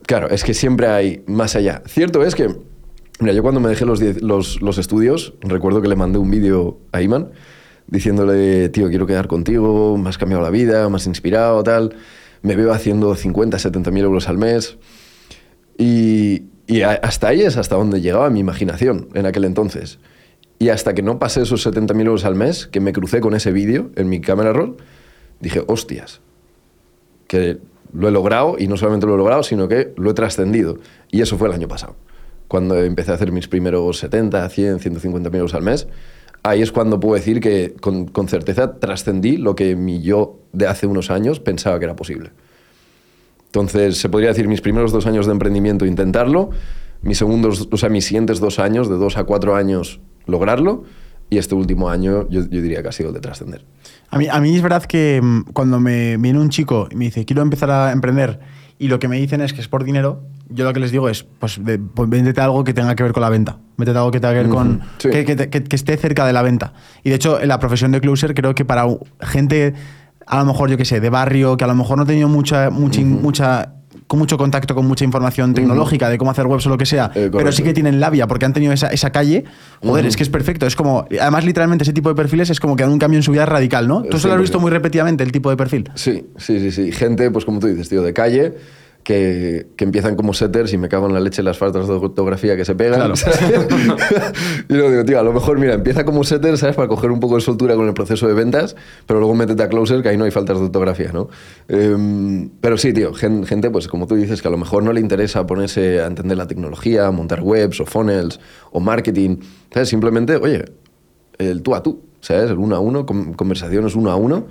Claro, 0.07 0.31
es 0.31 0.45
que 0.45 0.55
siempre 0.55 0.87
hay 0.87 1.25
más 1.27 1.57
allá. 1.57 1.83
Cierto 1.87 2.25
es 2.25 2.35
que, 2.35 2.49
mira, 3.19 3.33
yo 3.33 3.43
cuando 3.43 3.61
me 3.61 3.69
dejé 3.69 3.85
los, 3.85 4.01
los, 4.01 4.63
los 4.63 4.79
estudios, 4.79 5.35
recuerdo 5.41 5.83
que 5.83 5.89
le 5.89 5.97
mandé 5.97 6.19
un 6.19 6.31
vídeo 6.31 6.79
a 6.93 7.03
Iman 7.03 7.33
diciéndole, 7.89 8.69
tío, 8.69 8.89
quiero 8.89 9.07
quedar 9.07 9.29
contigo, 9.29 9.97
me 9.97 10.09
has 10.09 10.19
cambiado 10.19 10.43
la 10.43 10.51
vida, 10.51 10.89
me 10.89 10.97
has 10.97 11.07
inspirado, 11.07 11.63
tal. 11.63 11.97
Me 12.43 12.57
veo 12.57 12.73
haciendo 12.73 13.15
50, 13.15 13.59
70 13.59 13.91
mil 13.91 14.05
euros 14.05 14.29
al 14.29 14.39
mes. 14.39 14.77
Y, 15.79 16.45
y 16.67 16.83
hasta 16.83 17.29
ahí 17.29 17.43
es 17.43 17.57
hasta 17.57 17.77
donde 17.77 18.01
llegaba 18.01 18.31
mi 18.31 18.41
imaginación 18.41 19.09
en 19.15 19.27
aquel 19.27 19.45
entonces. 19.45 19.99
Y 20.59 20.71
hasta 20.71 20.95
que 20.95 21.03
no 21.03 21.19
pasé 21.19 21.43
esos 21.43 21.63
70 21.63 21.95
mil 21.95 22.07
euros 22.07 22.25
al 22.25 22.35
mes, 22.35 22.67
que 22.67 22.81
me 22.81 22.93
crucé 22.93 23.21
con 23.21 23.35
ese 23.35 23.53
vídeo 23.53 23.91
en 23.97 24.09
mi 24.09 24.21
cámara 24.21 24.53
roll, 24.53 24.77
dije, 25.41 25.63
hostias, 25.67 26.21
que 27.27 27.59
lo 27.93 28.09
he 28.09 28.11
logrado 28.11 28.57
y 28.59 28.69
no 28.69 28.77
solamente 28.77 29.07
lo 29.07 29.15
he 29.15 29.19
logrado, 29.19 29.43
sino 29.43 29.69
que 29.69 29.93
lo 29.97 30.11
he 30.11 30.15
trascendido. 30.15 30.79
Y 31.11 31.21
eso 31.21 31.39
fue 31.39 31.49
el 31.49 31.55
año 31.55 31.69
pasado, 31.69 31.97
cuando 32.49 32.79
empecé 32.83 33.13
a 33.13 33.15
hacer 33.15 33.33
mis 33.33 33.49
primeros 33.49 33.99
70, 33.99 34.49
100, 34.49 34.81
150 34.81 35.31
mil 35.31 35.39
euros 35.39 35.55
al 35.55 35.63
mes. 35.63 35.89
Ahí 36.43 36.63
es 36.63 36.71
cuando 36.71 37.01
puedo 37.01 37.15
decir 37.17 37.41
que 37.41 37.75
con, 37.81 38.29
certeza 38.29 38.79
trascendí 38.79 39.37
lo 39.37 39.57
que 39.57 39.75
mi 39.75 40.01
yo 40.01 40.39
de 40.53 40.69
hace 40.69 40.87
unos 40.87 41.11
años 41.11 41.41
pensaba 41.41 41.79
que 41.79 41.87
era 41.87 41.97
posible. 41.97 42.31
Entonces, 43.47 43.99
se 43.99 44.09
podría 44.09 44.29
decir 44.29 44.47
mis 44.47 44.61
primeros 44.61 44.93
dos 44.93 45.07
años 45.07 45.27
de 45.27 45.33
emprendimiento 45.33 45.87
intentarlo, 45.87 46.51
mis 47.03 47.19
segundos, 47.19 47.69
o 47.71 47.77
sea, 47.77 47.89
mis 47.89 48.05
siguientes 48.05 48.39
dos 48.39 48.59
años, 48.59 48.89
de 48.89 48.97
dos 48.97 49.17
a 49.17 49.25
cuatro 49.25 49.57
años, 49.57 50.01
lograrlo, 50.27 50.85
y 51.31 51.39
este 51.39 51.55
último 51.55 51.89
año 51.91 52.29
yo, 52.29 52.43
yo 52.49 52.63
diría 52.63 52.83
que 52.83 52.89
ha 52.89 52.93
sido 52.93 53.09
el 53.11 53.15
de 53.15 53.21
trascender. 53.21 53.65
A 54.11 54.19
mí, 54.19 54.29
a 54.31 54.39
mí 54.41 54.55
es 54.55 54.63
verdad 54.63 54.85
que 54.85 55.21
mm, 55.23 55.43
cuando 55.53 55.81
me 55.81 56.17
viene 56.19 56.39
un 56.39 56.51
chico 56.51 56.89
y 56.91 56.95
me 56.97 57.07
dice, 57.07 57.25
quiero 57.25 57.43
empezar 57.43 57.71
a 57.71 57.93
emprender, 57.93 58.39
y 58.79 58.89
lo 58.89 58.99
que 58.99 59.09
me 59.09 59.17
dicen 59.19 59.41
es 59.41 59.53
que 59.55 59.61
es 59.63 59.69
por 59.69 59.85
dinero, 59.85 60.23
yo 60.51 60.65
lo 60.65 60.73
que 60.75 60.81
les 60.81 60.91
digo 60.93 61.09
es, 61.09 61.25
pues, 61.25 61.65
de- 61.65 61.79
pues 61.79 62.09
véndete 62.11 62.41
algo 62.43 62.63
que 62.63 62.75
tenga 62.75 62.95
que 62.95 63.03
ver 63.03 63.13
con 63.13 63.23
la 63.23 63.31
venta. 63.31 63.59
Métete 63.79 63.97
algo 63.99 64.11
que 64.11 64.21
tenga 64.21 64.35
que 64.35 64.41
ver 64.41 64.49
con. 64.51 64.81
Sí. 64.99 65.09
Que, 65.11 65.25
que 65.25 65.35
te- 65.35 65.49
que- 65.51 65.65
que 65.65 65.77
esté 65.77 65.97
cerca 65.97 66.27
de 66.27 66.33
la 66.35 66.43
venta. 66.43 66.75
Y 67.03 67.09
de 67.11 67.17
hecho, 67.17 67.41
en 67.41 67.49
la 67.49 67.59
profesión 67.59 67.91
de 67.93 68.01
closer, 68.01 68.35
creo 68.35 68.55
que 68.55 68.65
para 68.67 68.87
gente, 69.23 69.73
a 70.27 70.39
lo 70.41 70.45
mejor, 70.45 70.71
yo 70.71 70.77
qué 70.77 70.85
sé, 70.85 71.01
de 71.01 71.09
barrio, 71.11 71.57
que 71.57 71.65
a 71.65 71.67
lo 71.67 71.75
mejor 71.75 71.97
no 71.97 72.03
ha 72.05 72.07
tenido 72.07 72.29
mucha, 72.29 72.69
mucha, 72.71 73.01
mucha 73.01 73.73
con 74.07 74.19
mucho 74.21 74.39
contacto 74.39 74.75
con 74.75 74.87
mucha 74.87 75.05
información 75.05 75.53
tecnológica 75.53 76.09
de 76.09 76.17
cómo 76.19 76.31
hacer 76.31 76.47
webs 76.47 76.65
o 76.67 76.69
lo 76.71 76.79
que 76.79 76.87
sea, 76.87 77.11
Eh, 77.15 77.29
pero 77.33 77.51
sí 77.51 77.63
que 77.63 77.73
tienen 77.75 77.99
labia 77.99 78.27
porque 78.29 78.45
han 78.45 78.53
tenido 78.53 78.73
esa, 78.73 78.87
esa 78.89 79.11
calle, 79.11 79.45
joder, 79.83 80.07
es 80.07 80.17
que 80.17 80.23
es 80.23 80.29
perfecto. 80.29 80.67
Es 80.67 80.77
como, 80.77 81.07
además, 81.21 81.45
literalmente, 81.45 81.83
ese 81.83 81.93
tipo 81.93 82.09
de 82.09 82.15
perfiles 82.15 82.49
es 82.51 82.61
como 82.61 82.77
que 82.77 82.85
dan 82.85 82.93
un 82.93 82.99
cambio 82.99 83.19
en 83.19 83.23
su 83.25 83.33
vida 83.33 83.47
radical, 83.47 83.89
¿no? 83.89 84.03
Tú 84.05 84.19
se 84.19 84.29
lo 84.29 84.35
has 84.35 84.41
visto 84.41 84.59
100%. 84.59 84.61
muy 84.61 84.71
repetidamente, 84.71 85.25
el 85.25 85.33
tipo 85.33 85.51
de 85.51 85.57
perfil. 85.57 85.91
Sí, 85.95 86.25
sí, 86.37 86.61
sí, 86.61 86.71
sí. 86.71 86.93
Gente, 86.93 87.31
pues 87.33 87.45
como 87.45 87.59
tú 87.59 87.67
dices, 87.67 87.89
tío, 87.89 88.03
de 88.03 88.13
calle, 88.13 88.55
que, 89.07 89.69
que 89.77 89.85
empiezan 89.85 90.17
como 90.17 90.35
setters 90.35 90.73
y 90.73 90.79
me 90.79 90.89
cago 90.89 91.07
en 91.07 91.15
la 91.15 91.21
leche 91.21 91.41
las 91.41 91.57
faltas 91.59 91.87
de 91.87 91.95
ortografía 91.95 92.57
que 92.57 92.65
se 92.65 92.75
pegan. 92.75 92.99
y 94.69 94.73
luego 94.75 94.91
digo, 94.91 95.05
tío, 95.05 95.21
a 95.21 95.23
lo 95.23 95.33
mejor, 95.33 95.61
mira, 95.61 95.75
empieza 95.75 96.05
como 96.05 96.25
setter, 96.25 96.59
¿sabes? 96.59 96.75
Para 96.75 96.89
coger 96.89 97.13
un 97.13 97.21
poco 97.21 97.37
de 97.37 97.41
soltura 97.41 97.77
con 97.77 97.87
el 97.87 97.95
proceso 97.95 98.27
de 98.27 98.35
ventas, 98.35 98.75
pero 99.07 99.21
luego 99.21 99.37
métete 99.37 99.63
a 99.63 99.69
closer, 99.69 100.03
que 100.03 100.09
ahí 100.09 100.17
no 100.17 100.25
hay 100.25 100.33
faltas 100.33 100.59
de 100.59 100.65
ortografía, 100.65 101.13
¿no? 101.13 101.29
Em, 101.69 102.49
pero 102.61 102.77
sí, 102.77 102.93
tío, 102.93 103.15
gen- 103.15 103.47
gente, 103.47 103.71
pues 103.71 103.87
como 103.87 104.09
tú 104.09 104.17
dices, 104.17 104.43
que 104.43 104.49
a 104.49 104.51
lo 104.51 104.59
mejor 104.59 104.83
no 104.83 104.93
le 104.93 105.01
interesa 105.01 105.47
ponerse 105.47 106.01
a 106.01 106.07
entender 106.07 106.37
la 106.37 106.49
tecnología, 106.49 107.09
montar 107.13 107.43
webs 107.43 107.79
o 107.81 107.87
funnels 107.87 108.41
o 108.73 108.81
marketing, 108.81 109.37
¿sabes? 109.73 109.89
Simplemente, 109.89 110.35
oye, 110.35 110.65
el 111.39 111.63
tú 111.63 111.77
a 111.77 111.83
tú, 111.85 112.01
¿sabes? 112.21 112.51
El 112.51 112.59
uno 112.59 112.75
a 112.75 112.81
uno, 112.81 113.07
con- 113.07 113.35
conversaciones 113.35 113.95
uno 113.95 114.11
a 114.11 114.17
uno. 114.17 114.47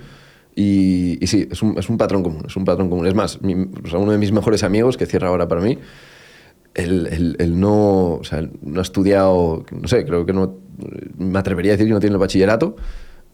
Y, 0.58 1.18
sí, 1.26 1.46
es 1.52 1.62
un, 1.62 1.78
es 1.78 1.88
un 1.90 1.98
patrón 1.98 2.22
común, 2.22 2.42
es 2.48 2.56
un 2.56 2.64
patrón 2.64 2.88
común. 2.88 3.06
Es 3.06 3.14
más, 3.14 3.42
mi- 3.42 3.54
uno 3.54 4.10
de 4.12 4.16
mis 4.18 4.32
mejores 4.32 4.62
amigos, 4.64 4.96
que 4.96 5.04
cierra 5.04 5.28
ahora 5.28 5.46
para 5.46 5.60
mí, 5.60 5.78
él, 6.74 7.06
él- 7.12 7.36
él 7.38 7.60
no, 7.60 8.14
o 8.14 8.24
sea, 8.24 8.48
no 8.62 8.80
ha 8.80 8.82
estudiado, 8.82 9.64
no 9.70 9.86
sé, 9.86 10.04
creo 10.06 10.24
que 10.24 10.32
no, 10.32 10.54
me 11.18 11.38
atrevería 11.38 11.72
a 11.72 11.74
decir 11.76 11.86
que 11.86 11.92
no 11.92 12.00
tiene 12.00 12.14
el 12.14 12.20
bachillerato 12.20 12.74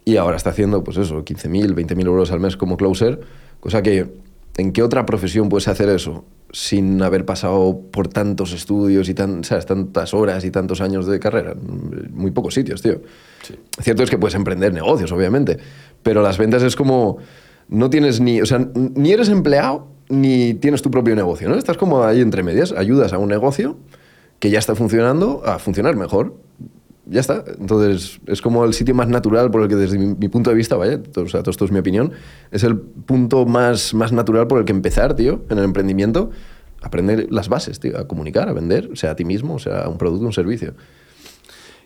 y 0.04 0.16
ahora 0.16 0.36
está 0.36 0.50
haciendo, 0.50 0.82
pues 0.82 0.96
eso, 0.96 1.24
15.000, 1.24 1.74
20.000 1.74 2.06
euros 2.06 2.32
al 2.32 2.40
mes 2.40 2.56
como 2.56 2.76
closer, 2.76 3.20
cosa 3.60 3.82
que, 3.82 4.08
¿en 4.56 4.72
qué 4.72 4.82
otra 4.82 5.06
profesión 5.06 5.48
puedes 5.48 5.68
hacer 5.68 5.88
eso 5.88 6.24
sin 6.52 7.00
haber 7.02 7.24
pasado 7.24 7.80
por 7.90 8.08
tantos 8.08 8.52
estudios 8.52 9.08
y 9.08 9.14
tan, 9.14 9.42
¿sabes? 9.42 9.64
tantas 9.64 10.12
horas 10.12 10.44
y 10.44 10.50
tantos 10.50 10.80
años 10.80 11.06
de 11.06 11.18
carrera? 11.18 11.54
Muy 12.10 12.30
pocos 12.30 12.54
sitios, 12.54 12.82
tío. 12.82 13.00
Cierto 13.80 14.02
es 14.02 14.10
que 14.10 14.18
puedes 14.18 14.34
emprender 14.34 14.72
negocios, 14.72 15.10
obviamente, 15.12 15.58
pero 16.02 16.22
las 16.22 16.38
ventas 16.38 16.62
es 16.62 16.76
como, 16.76 17.18
no 17.68 17.90
tienes 17.90 18.20
ni, 18.20 18.40
o 18.40 18.46
sea, 18.46 18.66
ni 18.74 19.12
eres 19.12 19.28
empleado 19.28 19.88
ni 20.08 20.54
tienes 20.54 20.82
tu 20.82 20.90
propio 20.90 21.16
negocio, 21.16 21.48
¿no? 21.48 21.56
Estás 21.56 21.78
como 21.78 22.04
ahí 22.04 22.20
entre 22.20 22.42
medias, 22.42 22.72
ayudas 22.72 23.14
a 23.14 23.18
un 23.18 23.28
negocio 23.28 23.78
que 24.38 24.50
ya 24.50 24.58
está 24.58 24.74
funcionando 24.74 25.42
a 25.46 25.58
funcionar 25.58 25.96
mejor. 25.96 26.34
Ya 27.12 27.20
está. 27.20 27.44
Entonces, 27.58 28.20
es 28.26 28.40
como 28.40 28.64
el 28.64 28.72
sitio 28.72 28.94
más 28.94 29.06
natural 29.06 29.50
por 29.50 29.60
el 29.60 29.68
que, 29.68 29.76
desde 29.76 29.98
mi, 29.98 30.14
mi 30.14 30.28
punto 30.28 30.48
de 30.48 30.56
vista, 30.56 30.76
vaya, 30.76 31.02
todo, 31.02 31.26
o 31.26 31.28
sea, 31.28 31.42
todo 31.42 31.50
esto 31.50 31.66
es 31.66 31.70
mi 31.70 31.78
opinión, 31.78 32.12
es 32.50 32.64
el 32.64 32.78
punto 32.78 33.44
más, 33.44 33.92
más 33.92 34.12
natural 34.12 34.46
por 34.46 34.58
el 34.58 34.64
que 34.64 34.72
empezar, 34.72 35.14
tío, 35.14 35.42
en 35.50 35.58
el 35.58 35.64
emprendimiento, 35.64 36.30
aprender 36.80 37.26
las 37.30 37.50
bases, 37.50 37.80
tío, 37.80 37.98
a 37.98 38.08
comunicar, 38.08 38.48
a 38.48 38.54
vender, 38.54 38.90
sea 38.94 39.10
a 39.10 39.16
ti 39.16 39.26
mismo, 39.26 39.58
sea 39.58 39.88
un 39.90 39.98
producto, 39.98 40.24
un 40.24 40.32
servicio. 40.32 40.74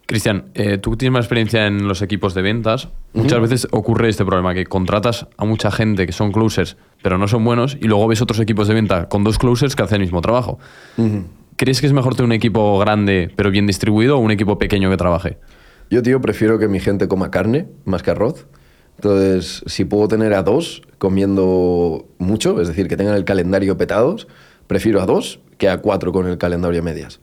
Cristian, 0.07 0.45
eh, 0.55 0.79
tú 0.79 0.97
tienes 0.97 1.13
más 1.13 1.25
experiencia 1.25 1.67
en 1.67 1.89
los 1.89 2.01
equipos 2.01 2.33
de 2.33 2.43
ventas. 2.43 2.89
Muchas 3.13 3.41
veces 3.41 3.67
ocurre 3.73 4.09
este 4.09 4.25
problema, 4.25 4.55
que 4.55 4.65
contratas 4.65 5.27
a 5.37 5.45
mucha 5.45 5.73
gente 5.73 6.07
que 6.07 6.13
son 6.13 6.31
closers, 6.31 6.77
pero 7.03 7.19
no 7.19 7.27
son 7.27 7.45
buenos, 7.45 7.77
y 7.81 7.89
luego 7.89 8.07
ves 8.07 8.23
otros 8.23 8.39
equipos 8.39 8.69
de 8.69 8.75
venta 8.75 9.09
con 9.09 9.25
dos 9.25 9.39
closers 9.39 9.75
que 9.75 9.83
hacen 9.83 9.97
el 9.97 10.03
mismo 10.03 10.21
trabajo. 10.21 10.61
¿Crees 11.57 11.81
que 11.81 11.87
es 11.87 11.93
mejor 11.93 12.15
tener 12.15 12.27
un 12.27 12.33
equipo 12.33 12.79
grande 12.79 13.31
pero 13.37 13.51
bien 13.51 13.67
distribuido 13.67 14.17
o 14.17 14.21
un 14.21 14.31
equipo 14.31 14.59
pequeño 14.59 14.91
que 14.91 14.97
trabaje? 14.97 15.39
Yo, 15.91 16.03
tío, 16.03 16.21
prefiero 16.21 16.59
que 16.59 16.69
mi 16.69 16.81
gente 16.81 17.09
coma 17.09 17.31
carne 17.31 17.69
más 17.85 18.03
que 18.03 18.11
arroz. 18.11 18.47
Entonces, 18.97 19.63
si 19.67 19.85
puedo 19.85 20.09
tener 20.09 20.33
a 20.35 20.43
dos 20.43 20.83
comiendo 20.99 22.07
mucho, 22.19 22.61
es 22.61 22.69
decir, 22.69 22.89
que 22.89 22.97
tengan 22.97 23.15
el 23.15 23.25
calendario 23.25 23.77
petados, 23.77 24.27
prefiero 24.67 25.01
a 25.03 25.07
dos 25.07 25.41
que 25.59 25.69
a 25.69 25.79
cuatro 25.79 26.13
con 26.13 26.27
el 26.27 26.39
calendario 26.39 26.81
a 26.81 26.85
medias. 26.85 27.21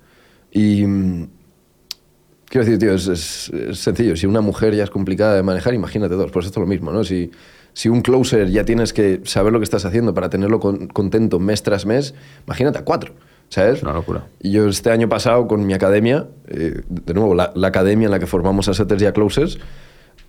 Y 0.52 0.86
mm, 0.86 1.28
quiero 2.50 2.66
decir, 2.66 2.80
tío, 2.80 2.94
es, 2.94 3.08
es- 3.08 3.50
es 3.54 3.80
sencillo. 3.80 4.16
Si 4.16 4.26
una 4.28 4.42
mujer 4.42 4.76
ya 4.76 4.84
es 4.84 4.90
complicada 4.90 5.36
de 5.36 5.44
manejar, 5.44 5.74
imagínate 5.74 6.16
dos. 6.16 6.32
Pues 6.32 6.46
esto 6.46 6.60
es 6.60 6.62
lo 6.62 6.68
mismo, 6.68 6.92
¿no? 6.92 7.04
Si, 7.04 7.32
si 7.74 7.90
un 7.90 8.02
closer 8.02 8.50
ya 8.50 8.64
tienes 8.66 8.94
que 8.94 9.22
saber 9.26 9.52
lo 9.52 9.60
que 9.60 9.64
estás 9.66 9.86
haciendo 9.86 10.14
para 10.14 10.30
tenerlo 10.30 10.60
con- 10.60 10.88
contento 10.88 11.40
mes 11.40 11.64
tras 11.64 11.86
mes, 11.86 12.14
imagínate 12.46 12.78
a 12.80 12.86
cuatro, 12.86 13.16
¿sabes? 13.54 13.78
Es 13.78 13.84
una 13.84 13.94
locura. 13.94 14.28
Y 14.42 14.52
yo 14.52 14.68
este 14.68 14.90
año 14.92 15.08
pasado 15.10 15.48
con 15.48 15.66
mi 15.66 15.74
academia, 15.74 16.28
eh, 16.48 16.82
de 16.88 17.14
nuevo, 17.14 17.36
la, 17.36 17.52
la 17.56 17.68
academia 17.68 18.06
en 18.06 18.12
la 18.12 18.20
que 18.20 18.28
formamos 18.28 18.68
a 18.70 18.74
setters 18.74 19.02
y 19.02 19.06
a 19.06 19.14
closers, 19.14 19.60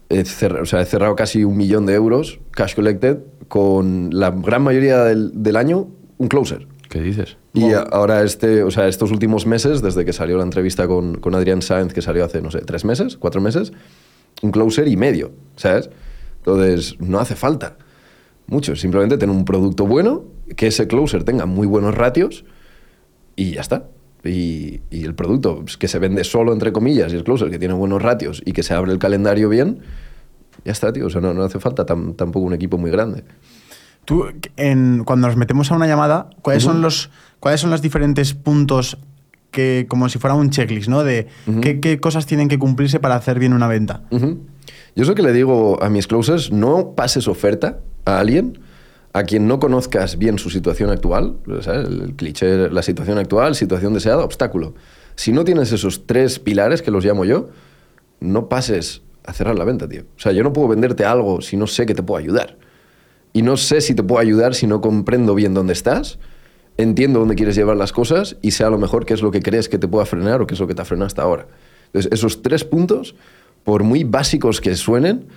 he, 0.09 0.21
cer- 0.25 0.61
o 0.61 0.67
sea, 0.67 0.81
he 0.81 0.85
cerrado 0.85 1.17
casi 1.17 1.45
un 1.45 1.57
millón 1.57 1.87
de 1.87 1.95
euros 1.95 2.39
cash 2.53 2.75
collected 2.75 3.19
con 3.49 4.11
la 4.13 4.31
gran 4.31 4.63
mayoría 4.63 5.05
del, 5.05 5.31
del 5.43 5.57
año 5.57 5.89
un 6.19 6.29
closer. 6.29 6.67
¿Qué 6.91 7.01
dices? 7.01 7.37
Y 7.55 7.73
a- 7.73 7.81
ahora 7.81 8.23
este, 8.23 8.63
o 8.63 8.71
sea, 8.71 8.87
estos 8.89 9.11
últimos 9.11 9.47
meses, 9.47 9.81
desde 9.83 10.05
que 10.05 10.13
salió 10.13 10.37
la 10.37 10.45
entrevista 10.45 10.87
con, 10.87 11.17
con 11.17 11.35
Adrián 11.35 11.63
Sáenz, 11.63 11.93
que 11.93 12.03
salió 12.03 12.25
hace, 12.25 12.43
no 12.43 12.51
sé, 12.51 12.61
tres 12.61 12.85
meses, 12.85 13.17
cuatro 13.17 13.41
meses, 13.41 13.73
un 14.43 14.51
closer 14.51 14.87
y 14.89 14.97
medio, 14.97 15.33
¿sabes? 15.57 15.91
Entonces, 16.39 16.97
no 17.01 17.19
hace 17.21 17.35
falta 17.37 17.77
mucho, 18.47 18.77
simplemente 18.77 19.17
tener 19.17 19.35
un 19.35 19.45
producto 19.47 19.87
bueno, 19.87 20.25
que 20.57 20.67
ese 20.67 20.87
closer 20.87 21.25
tenga 21.25 21.47
muy 21.47 21.67
buenos 21.67 21.95
ratios 21.95 22.45
y 23.37 23.53
ya 23.53 23.61
está. 23.61 23.85
Y, 24.25 24.81
y 24.91 25.05
el 25.05 25.15
producto 25.15 25.61
pues, 25.61 25.77
que 25.77 25.87
se 25.89 25.99
vende 25.99 26.25
solo, 26.25 26.53
entre 26.53 26.73
comillas, 26.73 27.13
y 27.13 27.17
el 27.17 27.25
closer 27.25 27.51
que 27.51 27.59
tiene 27.59 27.75
buenos 27.75 28.01
ratios 28.01 28.43
y 28.47 28.53
que 28.53 28.63
se 28.63 28.73
abre 28.75 28.91
el 28.93 28.99
calendario 28.99 29.49
bien, 29.49 29.81
ya 30.65 30.73
está, 30.73 30.93
tío. 30.93 31.07
O 31.07 31.11
sea, 31.11 31.21
no, 31.21 31.35
no 31.35 31.43
hace 31.43 31.59
falta 31.61 31.85
tam- 31.85 32.17
tampoco 32.17 32.47
un 32.47 32.55
equipo 32.55 32.79
muy 32.79 32.91
grande. 32.91 33.25
Tú, 34.07 34.25
en, 34.57 35.05
cuando 35.05 35.27
nos 35.29 35.37
metemos 35.37 35.71
a 35.71 35.77
una 35.77 35.87
llamada, 35.87 36.31
¿cuáles, 36.43 36.63
son 36.63 36.81
los, 36.81 37.11
¿cuáles 37.41 37.61
son 37.61 37.71
los 37.71 37.83
diferentes 37.83 38.35
puntos 38.35 38.99
que, 39.51 39.87
como 39.89 40.09
si 40.09 40.19
fuera 40.19 40.35
un 40.35 40.51
checklist, 40.51 40.89
¿no? 40.89 41.05
De 41.05 41.29
qué, 41.63 41.81
qué 41.81 42.01
cosas 42.01 42.27
tienen 42.27 42.49
que 42.49 42.59
cumplirse 42.59 43.01
para 43.01 43.15
hacer 43.17 43.39
bien 43.39 43.53
una 43.53 43.69
venta. 43.69 44.03
Yo 44.11 45.03
es 45.03 45.09
lo 45.09 45.15
que 45.15 45.23
le 45.23 45.33
digo 45.33 45.83
a 45.83 45.89
mis 45.91 46.07
closers, 46.07 46.51
no 46.53 46.93
pases 46.95 47.29
oferta 47.29 47.81
a 48.05 48.19
alguien 48.21 48.59
a 49.15 49.23
quien 49.23 49.47
no 49.47 49.61
conozcas 49.61 50.19
bien 50.19 50.39
su 50.39 50.51
situación 50.51 50.91
actual, 50.91 51.37
¿sabes? 51.61 51.89
el 51.89 52.15
cliché, 52.17 52.69
la 52.69 52.83
situación 52.83 53.17
actual, 53.17 53.55
situación 53.55 53.95
deseada, 53.95 54.25
obstáculo. 54.25 54.75
Si 55.15 55.31
no 55.31 55.45
tienes 55.45 55.71
esos 55.71 56.05
tres 56.05 56.41
pilares 56.41 56.83
que 56.83 56.91
los 56.91 57.05
llamo 57.05 57.25
yo, 57.25 57.49
no 58.19 58.49
pases 58.49 59.03
a 59.25 59.33
cerrar 59.33 59.57
la 59.57 59.65
venta, 59.65 59.89
tío. 59.89 60.03
O 60.17 60.21
sea, 60.21 60.33
yo 60.33 60.43
no 60.43 60.53
puedo 60.53 60.67
venderte 60.67 61.05
algo 61.05 61.41
si 61.41 61.57
no 61.57 61.69
sé 61.69 61.87
que 61.87 61.95
te 61.95 62.03
puedo 62.03 62.19
ayudar. 62.19 62.59
Y 63.33 63.43
no 63.43 63.57
sé 63.57 63.81
si 63.81 63.95
te 63.95 64.03
puedo 64.03 64.21
ayudar 64.21 64.57
si 64.57 64.67
no 64.67 64.81
comprendo 64.81 65.37
bien 65.37 65.55
dónde 65.55 65.75
estás, 65.75 66.19
entiendo 66.77 67.21
dónde 67.21 67.37
quieres 67.37 67.55
llevar 67.55 67.77
las 67.77 67.93
cosas 67.93 68.37
y 68.43 68.51
sé 68.51 68.65
a 68.65 68.71
lo 68.71 68.79
mejor 68.79 69.07
qué 69.07 69.15
es 69.15 69.23
lo 69.23 69.31
que 69.31 69.43
crees 69.43 69.69
que 69.69 69.79
te 69.79 69.87
pueda 69.87 70.07
frenar 70.07 70.43
o 70.43 70.49
qué 70.49 70.55
es 70.55 70.61
lo 70.61 70.67
que 70.67 70.75
te 70.75 70.83
ha 70.83 70.85
frenado 70.85 71.07
hasta 71.07 71.23
ahora. 71.23 71.47
Entonces, 71.87 72.11
esos 72.11 72.43
tres 72.43 72.65
puntos, 72.65 73.15
por 73.63 73.85
muy 73.85 74.03
básicos 74.03 74.61
que 74.61 74.75
suenen, 74.75 75.29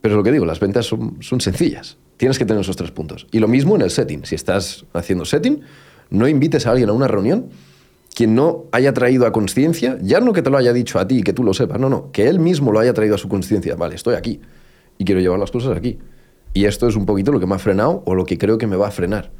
pero 0.00 0.16
lo 0.16 0.22
que 0.22 0.32
digo, 0.32 0.46
las 0.46 0.60
ventas 0.60 0.86
son, 0.86 1.18
son 1.20 1.42
sencillas. 1.42 1.98
Tienes 2.22 2.38
que 2.38 2.44
tener 2.44 2.60
esos 2.60 2.76
tres 2.76 2.92
puntos. 2.92 3.26
Y 3.32 3.40
lo 3.40 3.48
mismo 3.48 3.74
en 3.74 3.82
el 3.82 3.90
setting. 3.90 4.24
Si 4.26 4.36
estás 4.36 4.86
haciendo 4.92 5.24
setting, 5.24 5.62
no 6.08 6.28
invites 6.28 6.68
a 6.68 6.70
alguien 6.70 6.88
a 6.88 6.92
una 6.92 7.08
reunión 7.08 7.48
quien 8.14 8.36
no 8.36 8.66
haya 8.70 8.94
traído 8.94 9.26
a 9.26 9.32
conciencia, 9.32 9.98
ya 10.00 10.20
no 10.20 10.32
que 10.32 10.40
te 10.40 10.48
lo 10.48 10.56
haya 10.56 10.72
dicho 10.72 11.00
a 11.00 11.08
ti 11.08 11.18
y 11.18 11.22
que 11.24 11.32
tú 11.32 11.42
lo 11.42 11.52
sepas, 11.52 11.80
no, 11.80 11.88
no, 11.88 12.12
que 12.12 12.28
él 12.28 12.38
mismo 12.38 12.70
lo 12.70 12.78
haya 12.78 12.94
traído 12.94 13.16
a 13.16 13.18
su 13.18 13.28
conciencia. 13.28 13.74
Vale, 13.74 13.96
estoy 13.96 14.14
aquí 14.14 14.40
y 14.98 15.04
quiero 15.04 15.20
llevar 15.20 15.40
las 15.40 15.50
cosas 15.50 15.76
aquí. 15.76 15.98
Y 16.54 16.66
esto 16.66 16.86
es 16.86 16.94
un 16.94 17.06
poquito 17.06 17.32
lo 17.32 17.40
que 17.40 17.46
me 17.46 17.56
ha 17.56 17.58
frenado 17.58 18.04
o 18.06 18.14
lo 18.14 18.24
que 18.24 18.38
creo 18.38 18.56
que 18.56 18.68
me 18.68 18.76
va 18.76 18.86
a 18.86 18.92
frenar. 18.92 19.32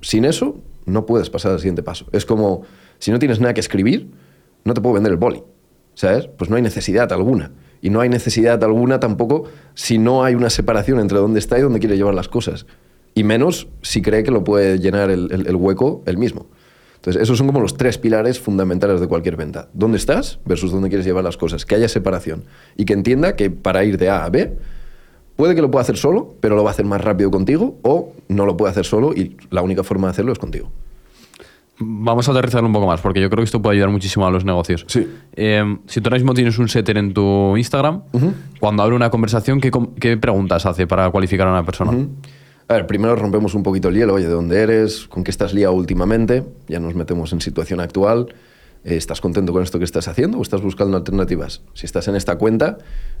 Sin 0.00 0.24
eso, 0.24 0.58
no 0.86 1.06
puedes 1.06 1.30
pasar 1.30 1.52
al 1.52 1.60
siguiente 1.60 1.84
paso. 1.84 2.06
Es 2.10 2.26
como, 2.26 2.62
si 2.98 3.12
no 3.12 3.20
tienes 3.20 3.38
nada 3.38 3.54
que 3.54 3.60
escribir, 3.60 4.10
no 4.64 4.74
te 4.74 4.80
puedo 4.80 4.94
vender 4.94 5.12
el 5.12 5.16
boli. 5.16 5.44
¿Sabes? 5.94 6.26
Pues 6.26 6.50
no 6.50 6.56
hay 6.56 6.62
necesidad 6.62 7.12
alguna. 7.12 7.52
Y 7.82 7.90
no 7.90 8.00
hay 8.00 8.08
necesidad 8.08 8.62
alguna 8.64 9.00
tampoco 9.00 9.44
si 9.74 9.98
no 9.98 10.22
hay 10.24 10.34
una 10.34 10.50
separación 10.50 11.00
entre 11.00 11.18
dónde 11.18 11.38
está 11.38 11.58
y 11.58 11.62
dónde 11.62 11.78
quiere 11.80 11.96
llevar 11.96 12.14
las 12.14 12.28
cosas. 12.28 12.66
Y 13.14 13.24
menos 13.24 13.68
si 13.82 14.02
cree 14.02 14.22
que 14.22 14.30
lo 14.30 14.44
puede 14.44 14.78
llenar 14.78 15.10
el, 15.10 15.32
el- 15.32 15.46
el 15.46 15.56
hueco 15.56 16.02
él 16.06 16.18
mismo. 16.18 16.46
Entonces, 16.96 17.22
esos 17.22 17.38
son 17.38 17.46
como 17.46 17.60
los 17.60 17.78
tres 17.78 17.96
pilares 17.96 18.38
fundamentales 18.38 19.00
de 19.00 19.06
cualquier 19.08 19.36
venta. 19.36 19.70
¿Dónde 19.72 19.96
estás 19.96 20.38
versus 20.44 20.70
dónde 20.70 20.90
quieres 20.90 21.06
llevar 21.06 21.24
las 21.24 21.38
cosas? 21.38 21.64
Que 21.64 21.74
haya 21.74 21.88
separación. 21.88 22.44
Y 22.76 22.84
que 22.84 22.92
entienda 22.92 23.36
que 23.36 23.50
para 23.50 23.82
ir 23.84 23.96
de 23.96 24.10
A 24.10 24.24
a 24.26 24.28
B, 24.28 24.58
puede 25.36 25.54
que 25.54 25.62
lo 25.62 25.70
pueda 25.70 25.80
hacer 25.82 25.96
solo, 25.96 26.34
pero 26.40 26.56
lo 26.56 26.62
va 26.62 26.70
a 26.70 26.72
hacer 26.74 26.84
más 26.84 27.00
rápido 27.00 27.30
contigo, 27.30 27.78
o 27.82 28.12
no 28.28 28.44
lo 28.44 28.58
puede 28.58 28.72
hacer 28.72 28.84
solo 28.84 29.14
y 29.14 29.38
la 29.50 29.62
única 29.62 29.82
forma 29.82 30.08
de 30.08 30.10
hacerlo 30.10 30.32
es 30.32 30.38
contigo. 30.38 30.70
Vamos 31.82 32.28
a 32.28 32.32
aterrizarlo 32.32 32.66
un 32.66 32.74
poco 32.74 32.86
más, 32.86 33.00
porque 33.00 33.20
yo 33.20 33.30
creo 33.30 33.38
que 33.38 33.46
esto 33.46 33.62
puede 33.62 33.76
ayudar 33.76 33.90
muchísimo 33.90 34.26
a 34.26 34.30
los 34.30 34.44
negocios. 34.44 34.84
Sí. 34.86 35.08
Eh, 35.34 35.78
si 35.86 36.00
tú 36.00 36.08
ahora 36.08 36.18
mismo 36.18 36.34
tienes 36.34 36.58
un 36.58 36.68
setter 36.68 36.98
en 36.98 37.14
tu 37.14 37.56
Instagram, 37.56 38.02
cuando 38.60 38.82
abre 38.82 38.94
una 38.94 39.08
conversación, 39.08 39.60
¿qué, 39.60 39.70
qué 39.98 40.16
preguntas 40.18 40.66
hace 40.66 40.86
para 40.86 41.08
cualificar 41.10 41.48
a 41.48 41.52
una 41.52 41.64
persona? 41.64 41.92
A 42.68 42.74
ver, 42.74 42.86
primero 42.86 43.16
rompemos 43.16 43.54
un 43.54 43.62
poquito 43.62 43.88
el 43.88 43.96
hielo, 43.96 44.14
oye, 44.14 44.26
¿de 44.26 44.32
dónde 44.32 44.60
eres? 44.60 45.08
¿Con 45.08 45.24
qué 45.24 45.30
estás 45.30 45.54
liado 45.54 45.74
últimamente? 45.74 46.44
Ya 46.68 46.78
nos 46.78 46.94
metemos 46.94 47.32
en 47.32 47.40
situación 47.40 47.80
actual. 47.80 48.34
Eh, 48.84 48.96
¿Estás 48.96 49.20
contento 49.20 49.52
con 49.52 49.62
esto 49.62 49.78
que 49.78 49.84
estás 49.84 50.06
haciendo 50.06 50.38
o 50.38 50.42
estás 50.42 50.62
buscando 50.62 50.96
alternativas? 50.96 51.62
Si 51.74 51.86
estás 51.86 52.08
en 52.08 52.14
esta 52.14 52.36
cuenta 52.36 52.78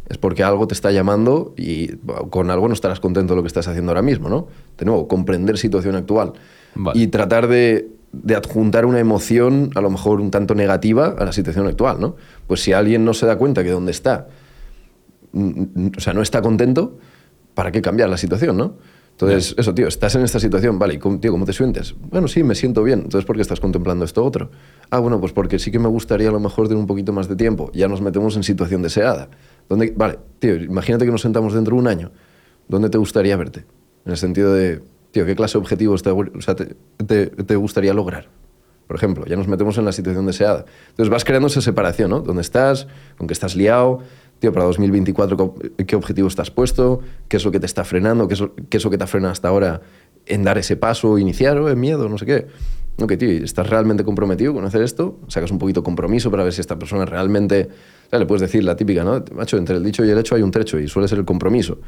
es 0.08 0.18
porque 0.18 0.42
algo 0.42 0.66
te 0.66 0.74
está 0.74 0.90
llamando 0.90 1.54
y 1.56 1.88
con 2.30 2.50
algo 2.50 2.68
no 2.68 2.74
estarás 2.74 3.00
contento 3.00 3.34
de 3.34 3.36
lo 3.36 3.42
que 3.42 3.48
estás 3.48 3.68
haciendo 3.68 3.90
ahora 3.90 4.02
mismo, 4.02 4.28
¿no? 4.28 4.48
De 4.78 4.84
nuevo, 4.84 5.08
comprender 5.08 5.58
situación 5.58 5.96
actual 5.96 6.32
Vale. 6.74 6.98
y 6.98 7.08
tratar 7.08 7.48
de, 7.48 7.88
de 8.12 8.34
adjuntar 8.34 8.86
una 8.86 8.98
emoción 8.98 9.70
a 9.74 9.80
lo 9.80 9.90
mejor 9.90 10.20
un 10.20 10.30
tanto 10.30 10.54
negativa 10.54 11.14
a 11.18 11.24
la 11.24 11.32
situación 11.32 11.66
actual, 11.66 12.00
¿no? 12.00 12.16
Pues 12.46 12.60
si 12.60 12.72
alguien 12.72 13.04
no 13.04 13.14
se 13.14 13.26
da 13.26 13.36
cuenta 13.36 13.62
que 13.62 13.70
dónde 13.70 13.92
está 13.92 14.28
o 15.32 16.00
sea, 16.00 16.12
no 16.12 16.22
está 16.22 16.42
contento, 16.42 16.98
¿para 17.54 17.70
qué 17.70 17.82
cambiar 17.82 18.08
la 18.08 18.16
situación, 18.16 18.56
no? 18.56 18.74
Entonces, 19.12 19.54
eso, 19.58 19.74
tío, 19.74 19.86
estás 19.86 20.14
en 20.14 20.22
esta 20.22 20.40
situación, 20.40 20.78
vale, 20.78 20.94
¿y 20.94 20.98
cómo, 20.98 21.20
tío, 21.20 21.30
cómo 21.30 21.44
te 21.44 21.52
sientes? 21.52 21.94
Bueno, 22.10 22.26
sí, 22.26 22.42
me 22.42 22.54
siento 22.54 22.82
bien. 22.82 23.00
Entonces, 23.00 23.26
¿por 23.26 23.36
qué 23.36 23.42
estás 23.42 23.60
contemplando 23.60 24.06
esto 24.06 24.24
otro? 24.24 24.50
Ah, 24.88 24.98
bueno, 24.98 25.20
pues 25.20 25.32
porque 25.32 25.58
sí 25.58 25.70
que 25.70 25.78
me 25.78 25.88
gustaría 25.88 26.30
a 26.30 26.32
lo 26.32 26.40
mejor 26.40 26.68
tener 26.68 26.80
un 26.80 26.86
poquito 26.86 27.12
más 27.12 27.28
de 27.28 27.36
tiempo. 27.36 27.70
Ya 27.74 27.86
nos 27.86 28.00
metemos 28.00 28.34
en 28.36 28.44
situación 28.44 28.80
deseada. 28.80 29.28
¿Dónde, 29.68 29.92
vale, 29.94 30.18
tío, 30.38 30.56
imagínate 30.56 31.04
que 31.04 31.10
nos 31.10 31.20
sentamos 31.20 31.52
dentro 31.52 31.76
de 31.76 31.82
un 31.82 31.88
año. 31.88 32.12
¿Dónde 32.66 32.88
te 32.88 32.96
gustaría 32.96 33.36
verte? 33.36 33.66
En 34.06 34.12
el 34.12 34.16
sentido 34.16 34.54
de, 34.54 34.80
tío, 35.10 35.26
¿qué 35.26 35.34
clase 35.36 35.54
de 35.54 35.60
objetivos 35.60 36.02
te, 36.02 36.10
o 36.10 36.40
sea, 36.40 36.54
te, 36.54 36.76
te- 37.06 37.26
te 37.26 37.56
gustaría 37.56 37.94
lograr? 37.94 38.28
Por 38.86 38.96
ejemplo, 38.96 39.24
ya 39.26 39.36
nos 39.36 39.46
metemos 39.46 39.78
en 39.78 39.84
la 39.84 39.92
situación 39.92 40.26
deseada. 40.26 40.64
Entonces 40.90 41.10
vas 41.10 41.24
creando 41.24 41.46
esa 41.46 41.60
separación, 41.60 42.10
¿no? 42.10 42.20
¿Dónde 42.20 42.42
estás? 42.42 42.88
¿Con 43.18 43.26
qué 43.28 43.32
estás 43.34 43.54
liado? 43.54 44.00
Tío, 44.40 44.52
para 44.52 44.64
2024, 44.64 45.36
¿co- 45.36 45.54
¿qué 45.86 45.94
objetivo 45.96 46.26
estás 46.26 46.50
puesto? 46.50 47.00
¿Qué 47.28 47.36
es 47.36 47.44
lo 47.44 47.52
que 47.52 47.60
te 47.60 47.66
está 47.66 47.84
frenando? 47.84 48.26
¿Qué 48.26 48.34
es 48.34 48.40
lo, 48.40 48.54
qué 48.54 48.78
es 48.78 48.84
lo 48.84 48.90
que 48.90 48.98
te 48.98 49.06
frena 49.06 49.30
hasta 49.30 49.46
ahora 49.48 49.80
en 50.26 50.42
dar 50.42 50.58
ese 50.58 50.76
paso 50.76 51.18
iniciar 51.18 51.56
o 51.58 51.68
en 51.70 51.78
miedo? 51.78 52.08
No 52.08 52.18
sé 52.18 52.26
qué. 52.26 52.46
Ok, 53.00 53.16
tío, 53.16 53.32
¿y 53.32 53.36
¿estás 53.44 53.70
realmente 53.70 54.02
comprometido 54.04 54.52
con 54.54 54.64
hacer 54.64 54.82
esto? 54.82 55.20
Sacas 55.28 55.50
un 55.52 55.58
poquito 55.58 55.80
de 55.80 55.84
compromiso 55.84 56.30
para 56.30 56.42
ver 56.42 56.52
si 56.52 56.60
esta 56.60 56.78
persona 56.78 57.04
realmente... 57.06 57.68
O 58.06 58.10
sea, 58.10 58.18
le 58.18 58.26
puedes 58.26 58.42
decir 58.42 58.64
la 58.64 58.74
típica, 58.76 59.04
¿no? 59.04 59.24
Macho, 59.34 59.56
entre 59.56 59.76
el 59.76 59.84
dicho 59.84 60.04
y 60.04 60.10
el 60.10 60.18
hecho 60.18 60.34
hay 60.34 60.42
un 60.42 60.50
trecho 60.50 60.78
y 60.80 60.88
suele 60.88 61.06
ser 61.06 61.18
el 61.18 61.24
compromiso. 61.24 61.78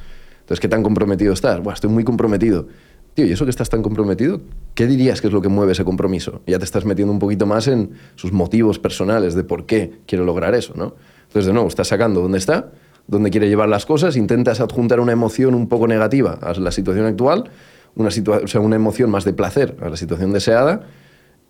Entonces, 0.41 0.61
¿qué 0.61 0.69
tan 0.69 0.83
comprometido 0.83 1.33
estás? 1.33 1.61
Buah, 1.63 1.75
estoy 1.75 1.91
muy 1.91 2.05
comprometido. 2.05 2.67
Tío, 3.15 3.27
¿y 3.27 3.33
eso 3.33 3.45
que 3.45 3.51
estás 3.51 3.69
tan 3.69 3.83
comprometido? 3.83 4.41
¿Qué 4.75 4.87
dirías 4.87 5.21
que 5.21 5.27
es 5.27 5.33
lo 5.33 5.43
que 5.43 5.49
mueve 5.49 5.73
ese 5.73 5.85
compromiso? 5.85 6.41
Ya 6.47 6.59
te 6.59 6.65
estás 6.65 6.85
metiendo 6.87 7.13
un 7.13 7.19
poquito 7.19 7.45
más 7.47 7.69
en 7.69 7.91
sus 8.15 8.33
motivos 8.33 8.79
personales 8.79 9.35
de 9.35 9.45
por 9.45 9.67
qué 9.67 10.01
quiero 10.07 10.25
lograr 10.25 10.55
eso, 10.55 10.73
¿no? 10.77 10.95
Entonces, 11.25 11.47
de 11.47 11.53
nuevo, 11.53 11.69
estás 11.69 11.89
sacando 11.89 12.23
dónde 12.23 12.39
está, 12.39 12.73
dónde 13.07 13.31
quiere 13.31 13.49
llevar 13.49 13.69
las 13.69 13.85
cosas, 13.85 14.17
intentas 14.17 14.61
adjuntar 14.61 14.99
una 15.01 15.13
emoción 15.13 15.55
un 15.55 15.69
poco 15.69 15.87
negativa 15.87 16.39
a 16.41 16.55
la 16.55 16.71
situación 16.71 17.05
actual, 17.05 17.51
una, 17.97 18.09
situa- 18.09 18.45
o 18.45 18.49
sea, 18.49 18.61
una 18.63 18.77
emoción 18.77 19.11
más 19.11 19.25
de 19.25 19.35
placer 19.35 19.77
a 19.83 19.91
la 19.91 19.97
situación 19.99 20.33
deseada, 20.33 20.87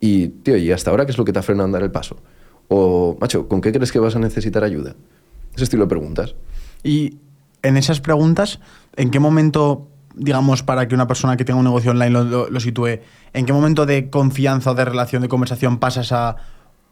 y, 0.01 0.29
tío, 0.29 0.57
¿y 0.57 0.73
hasta 0.73 0.91
ahora 0.91 1.07
qué 1.07 1.13
es 1.13 1.19
lo 1.19 1.25
que 1.25 1.33
te 1.33 1.39
ha 1.39 1.43
frenado 1.43 1.67
en 1.67 1.73
dar 1.73 1.83
el 1.85 1.93
paso? 1.93 2.17
O, 2.67 3.17
macho, 3.21 3.47
¿con 3.47 3.61
qué 3.61 3.71
crees 3.71 3.93
que 3.93 4.01
vas 4.01 4.17
a 4.17 4.19
necesitar 4.19 4.65
ayuda? 4.65 4.97
Ese 5.55 5.63
estilo 5.65 5.85
de 5.85 5.89
preguntas. 5.89 6.35
Y 6.83 7.19
en 7.63 7.77
esas 7.77 8.01
preguntas, 8.01 8.59
¿en 8.97 9.11
qué 9.11 9.21
momento, 9.21 9.89
digamos, 10.15 10.63
para 10.63 10.87
que 10.89 10.95
una 10.95 11.07
persona 11.07 11.37
que 11.37 11.45
tenga 11.45 11.59
un 11.59 11.65
negocio 11.65 11.91
online 11.93 12.11
lo, 12.11 12.25
lo- 12.25 12.51
lo 12.51 12.61
sitúe, 12.61 13.01
¿en 13.33 13.47
qué 13.47 13.53
momento 13.53 13.87
de 13.87 14.11
confianza 14.11 14.71
o 14.71 14.75
de 14.75 14.85
relación, 14.85 15.23
de 15.23 15.29
conversación 15.29 15.79
pasas 15.79 16.13
a 16.13 16.37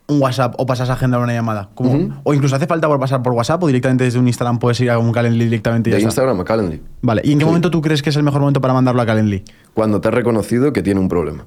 un 0.06 0.20
WhatsApp 0.20 0.54
o 0.58 0.66
pasas 0.66 0.90
a 0.90 0.94
agendar 0.94 1.20
una 1.20 1.32
llamada? 1.32 1.70
Como-. 1.74 2.20
O 2.24 2.34
incluso 2.34 2.56
hace 2.56 2.66
falta 2.66 2.88
por 2.88 2.98
pasar 2.98 3.22
por 3.22 3.32
WhatsApp 3.32 3.62
o 3.62 3.66
directamente 3.66 4.04
desde 4.04 4.18
un 4.18 4.26
Instagram 4.26 4.58
puedes 4.58 4.80
ir 4.80 4.90
a 4.90 4.98
un 4.98 5.12
Calendly 5.12 5.44
directamente 5.44 5.90
y 5.90 5.92
ya 5.92 5.96
De 5.96 6.00
está? 6.00 6.08
Instagram 6.08 6.40
a 6.40 6.44
Calendly. 6.44 6.82
Vale, 7.02 7.22
¿y 7.24 7.32
en 7.32 7.38
qué 7.38 7.44
Sí. 7.44 7.46
momento 7.48 7.70
tú 7.70 7.80
crees 7.80 8.02
que 8.02 8.10
es 8.10 8.16
el 8.16 8.22
mejor 8.22 8.40
momento 8.40 8.60
para 8.60 8.74
mandarlo 8.74 9.02
a 9.02 9.06
Calendly? 9.06 9.44
Cuando 9.74 10.00
te 10.00 10.08
has 10.08 10.14
reconocido 10.14 10.72
que 10.72 10.82
tiene 10.82 10.98
un 11.00 11.08
problema. 11.08 11.46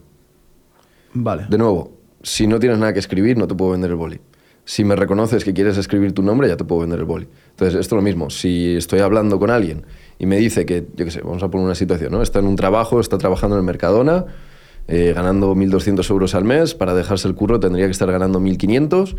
Vale. 1.13 1.45
De 1.49 1.57
nuevo, 1.57 1.91
si 2.21 2.47
no 2.47 2.59
tienes 2.59 2.79
nada 2.79 2.93
que 2.93 2.99
escribir, 2.99 3.37
no 3.37 3.47
te 3.47 3.55
puedo 3.55 3.71
vender 3.71 3.89
el 3.91 3.95
boli. 3.97 4.19
Si 4.65 4.85
me 4.85 4.95
reconoces 4.95 5.43
que 5.43 5.53
quieres 5.53 5.77
escribir 5.77 6.13
tu 6.13 6.23
nombre, 6.23 6.47
ya 6.47 6.55
te 6.55 6.63
puedo 6.63 6.81
vender 6.81 6.99
el 6.99 7.05
boli. 7.05 7.27
Entonces, 7.49 7.77
esto 7.79 7.95
es 7.95 7.97
lo 7.97 8.01
mismo. 8.01 8.29
Si 8.29 8.75
estoy 8.77 8.99
hablando 9.01 9.37
con 9.37 9.49
alguien 9.49 9.85
y 10.23 10.25
me 10.25 10.37
dice 10.37 10.65
que, 10.65 10.87
yo 10.95 11.03
qué 11.03 11.11
sé, 11.11 11.19
vamos 11.19 11.43
a 11.43 11.51
poner 11.51 11.65
una 11.65 11.75
situación, 11.75 12.13
¿no? 12.13 12.21
Está 12.21 12.39
en 12.39 12.45
un 12.45 12.55
trabajo, 12.55 13.01
está 13.01 13.17
trabajando 13.17 13.57
en 13.57 13.59
el 13.59 13.65
Mercadona, 13.65 14.23
eh, 14.87 15.11
ganando 15.13 15.53
1.200 15.53 16.09
euros 16.09 16.33
al 16.33 16.45
mes, 16.45 16.75
para 16.75 16.93
dejarse 16.93 17.27
el 17.27 17.35
curro 17.35 17.59
tendría 17.59 17.87
que 17.87 17.91
estar 17.91 18.09
ganando 18.09 18.39
1.500 18.39 19.17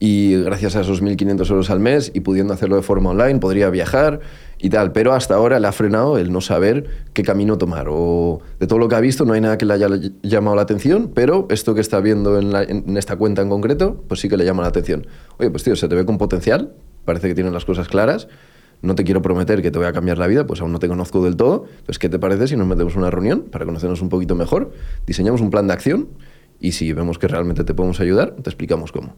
y 0.00 0.42
gracias 0.42 0.76
a 0.76 0.82
esos 0.82 1.02
1.500 1.02 1.48
euros 1.48 1.70
al 1.70 1.80
mes 1.80 2.10
y 2.12 2.20
pudiendo 2.20 2.52
hacerlo 2.52 2.76
de 2.76 2.82
forma 2.82 3.08
online, 3.08 3.38
podría 3.38 3.70
viajar 3.70 4.20
y 4.58 4.68
tal. 4.68 4.92
Pero 4.92 5.14
hasta 5.14 5.34
ahora 5.34 5.58
le 5.58 5.66
ha 5.66 5.72
frenado 5.72 6.18
el 6.18 6.30
no 6.30 6.42
saber 6.42 7.06
qué 7.14 7.22
camino 7.22 7.56
tomar. 7.56 7.86
O 7.88 8.42
de 8.60 8.66
todo 8.66 8.78
lo 8.78 8.90
que 8.90 8.96
ha 8.96 9.00
visto, 9.00 9.24
no 9.24 9.32
hay 9.32 9.40
nada 9.40 9.56
que 9.56 9.64
le 9.64 9.72
haya 9.72 9.88
llamado 10.22 10.56
la 10.56 10.62
atención, 10.62 11.10
pero 11.14 11.46
esto 11.48 11.74
que 11.74 11.80
está 11.80 12.00
viendo 12.00 12.38
en, 12.38 12.54
en 12.54 12.98
esta 12.98 13.16
cuenta 13.16 13.40
en 13.40 13.48
concreto, 13.48 14.04
pues 14.08 14.20
sí 14.20 14.28
que 14.28 14.36
le 14.36 14.44
llama 14.44 14.60
la 14.60 14.68
atención. 14.68 15.06
Oye, 15.38 15.48
pues 15.48 15.64
tío, 15.64 15.74
se 15.74 15.88
te 15.88 15.94
ve 15.94 16.04
con 16.04 16.18
potencial, 16.18 16.74
parece 17.06 17.28
que 17.28 17.34
tienes 17.34 17.54
las 17.54 17.64
cosas 17.64 17.88
claras. 17.88 18.28
No 18.84 18.94
te 18.94 19.04
quiero 19.04 19.22
prometer 19.22 19.62
que 19.62 19.70
te 19.70 19.78
voy 19.78 19.86
a 19.86 19.92
cambiar 19.92 20.18
la 20.18 20.26
vida, 20.26 20.46
pues 20.46 20.60
aún 20.60 20.72
no 20.72 20.78
te 20.78 20.88
conozco 20.88 21.24
del 21.24 21.36
todo. 21.36 21.64
Pues, 21.86 21.98
¿qué 21.98 22.08
te 22.08 22.18
parece 22.18 22.48
si 22.48 22.56
nos 22.56 22.66
metemos 22.66 22.92
en 22.92 23.00
una 23.00 23.10
reunión 23.10 23.44
para 23.50 23.64
conocernos 23.64 24.02
un 24.02 24.10
poquito 24.10 24.34
mejor? 24.34 24.72
Diseñamos 25.06 25.40
un 25.40 25.50
plan 25.50 25.66
de 25.66 25.72
acción 25.72 26.08
y 26.60 26.72
si 26.72 26.92
vemos 26.92 27.18
que 27.18 27.26
realmente 27.26 27.64
te 27.64 27.74
podemos 27.74 27.98
ayudar, 28.00 28.32
te 28.32 28.50
explicamos 28.50 28.92
cómo. 28.92 29.14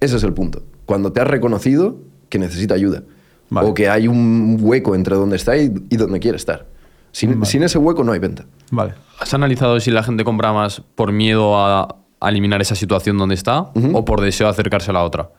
Ese 0.00 0.16
es 0.16 0.24
el 0.24 0.32
punto. 0.32 0.62
Cuando 0.84 1.12
te 1.12 1.20
has 1.20 1.28
reconocido 1.28 1.96
que 2.28 2.38
necesita 2.38 2.74
ayuda. 2.74 3.04
Vale. 3.50 3.68
O 3.68 3.74
que 3.74 3.88
hay 3.88 4.08
un 4.08 4.58
hueco 4.60 4.94
entre 4.94 5.14
donde 5.14 5.36
está 5.36 5.56
y, 5.56 5.72
y 5.88 5.96
donde 5.96 6.18
quiere 6.18 6.36
estar. 6.36 6.66
Sin, 7.12 7.34
Vale. 7.34 7.46
sin 7.46 7.62
ese 7.62 7.78
hueco 7.78 8.02
no 8.02 8.12
hay 8.12 8.18
venta. 8.18 8.46
Vale. 8.70 8.94
¿Has 9.20 9.32
analizado 9.34 9.78
si 9.78 9.90
la 9.90 10.02
gente 10.02 10.24
compra 10.24 10.52
más 10.52 10.80
por 10.94 11.12
miedo 11.12 11.56
a, 11.56 11.96
a 12.18 12.28
eliminar 12.30 12.62
esa 12.62 12.74
situación 12.74 13.18
donde 13.18 13.34
está 13.34 13.70
o 13.74 14.04
por 14.04 14.20
deseo 14.22 14.46
de 14.46 14.52
acercarse 14.52 14.90
a 14.90 14.94
la 14.94 15.04
otra? 15.04 15.30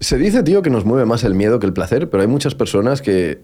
Se 0.00 0.18
dice, 0.18 0.42
tío, 0.42 0.62
que 0.62 0.70
nos 0.70 0.84
mueve 0.84 1.06
más 1.06 1.24
el 1.24 1.34
miedo 1.34 1.58
que 1.58 1.66
el 1.66 1.72
placer, 1.72 2.10
pero 2.10 2.22
hay 2.22 2.28
muchas 2.28 2.54
personas 2.54 3.00
que, 3.02 3.40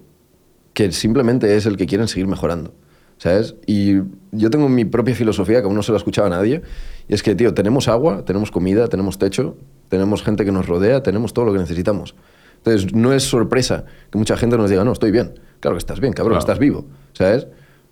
que 0.74 0.92
simplemente 0.92 1.56
es 1.56 1.66
el 1.66 1.76
que 1.76 1.86
quieren 1.86 2.08
seguir 2.08 2.26
mejorando. 2.26 2.74
¿Sabes? 3.18 3.54
Y 3.66 3.98
yo 4.32 4.50
tengo 4.50 4.68
mi 4.68 4.84
propia 4.84 5.14
filosofía 5.14 5.60
que 5.60 5.66
aún 5.66 5.76
no 5.76 5.82
se 5.84 5.92
la 5.92 5.96
ha 5.96 5.98
escuchado 5.98 6.26
a 6.26 6.30
nadie. 6.30 6.62
Y 7.06 7.14
es 7.14 7.22
que, 7.22 7.36
tío, 7.36 7.54
tenemos 7.54 7.86
agua, 7.86 8.24
tenemos 8.24 8.50
comida, 8.50 8.88
tenemos 8.88 9.16
techo, 9.16 9.56
tenemos 9.88 10.24
gente 10.24 10.44
que 10.44 10.50
nos 10.50 10.66
rodea, 10.66 11.04
tenemos 11.04 11.32
todo 11.32 11.44
lo 11.44 11.52
que 11.52 11.60
necesitamos. 11.60 12.16
Entonces, 12.56 12.92
no 12.94 13.12
es 13.12 13.22
sorpresa 13.22 13.84
que 14.10 14.18
mucha 14.18 14.36
gente 14.36 14.56
nos 14.56 14.70
diga, 14.70 14.82
no, 14.82 14.90
estoy 14.92 15.12
bien. 15.12 15.34
Claro 15.60 15.76
que 15.76 15.78
estás 15.78 16.00
bien, 16.00 16.12
cabrón, 16.12 16.32
Claro. 16.32 16.40
estás 16.40 16.58
vivo. 16.58 16.86
¿Sabes? 17.12 17.46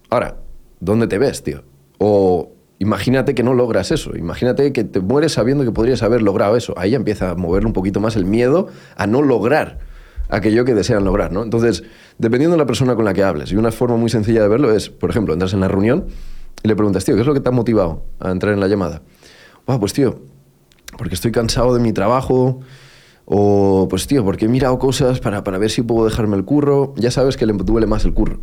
Ahora, 0.08 0.38
¿dónde 0.80 1.06
te 1.06 1.18
ves, 1.18 1.44
tío? 1.44 1.62
O 1.98 2.50
imagínate 2.80 3.34
que 3.34 3.44
no 3.44 3.54
logras 3.54 3.92
eso. 3.92 4.16
Imagínate 4.16 4.72
que 4.72 4.82
te 4.82 5.00
mueres 5.00 5.32
sabiendo 5.32 5.64
que 5.64 5.70
podrías 5.70 6.02
haber 6.02 6.22
logrado 6.22 6.56
eso. 6.56 6.74
Ahí 6.76 6.96
empieza 6.96 7.30
a 7.30 7.34
mover 7.36 7.66
un 7.66 7.72
poquito 7.72 8.00
más 8.00 8.16
el 8.16 8.24
miedo 8.24 8.68
a 8.96 9.06
no 9.06 9.22
lograr 9.22 9.78
aquello 10.30 10.64
que 10.64 10.74
desean 10.74 11.04
lograr, 11.04 11.30
¿no? 11.30 11.42
Entonces, 11.42 11.84
dependiendo 12.18 12.56
de 12.56 12.58
la 12.58 12.66
persona 12.66 12.96
con 12.96 13.04
la 13.04 13.12
que 13.12 13.22
hables, 13.22 13.52
y 13.52 13.56
una 13.56 13.70
forma 13.70 13.96
muy 13.96 14.08
sencilla 14.10 14.42
de 14.42 14.48
verlo 14.48 14.72
es, 14.74 14.88
por 14.88 15.10
ejemplo, 15.10 15.34
entras 15.34 15.52
en 15.52 15.60
la 15.60 15.68
reunión 15.68 16.06
y 16.62 16.68
le 16.68 16.74
preguntas, 16.74 17.04
tío, 17.04 17.14
¿qué 17.16 17.20
es 17.20 17.26
lo 17.26 17.34
que 17.34 17.40
te 17.40 17.48
ha 17.48 17.52
motivado 17.52 18.04
a 18.18 18.30
entrar 18.30 18.54
en 18.54 18.60
la 18.60 18.68
llamada? 18.68 19.02
"Buah, 19.66 19.78
pues 19.78 19.92
tío, 19.92 20.20
porque 20.96 21.14
estoy 21.14 21.32
cansado 21.32 21.74
de 21.74 21.80
mi 21.80 21.92
trabajo, 21.92 22.60
o 23.26 23.88
pues 23.90 24.06
tío, 24.06 24.24
porque 24.24 24.46
he 24.46 24.48
mirado 24.48 24.78
cosas 24.78 25.20
para, 25.20 25.44
para 25.44 25.58
ver 25.58 25.70
si 25.70 25.82
puedo 25.82 26.04
dejarme 26.04 26.36
el 26.36 26.44
curro. 26.44 26.94
Ya 26.96 27.10
sabes 27.10 27.36
que 27.36 27.46
le 27.46 27.52
duele 27.52 27.86
más 27.86 28.04
el 28.04 28.14
curro. 28.14 28.40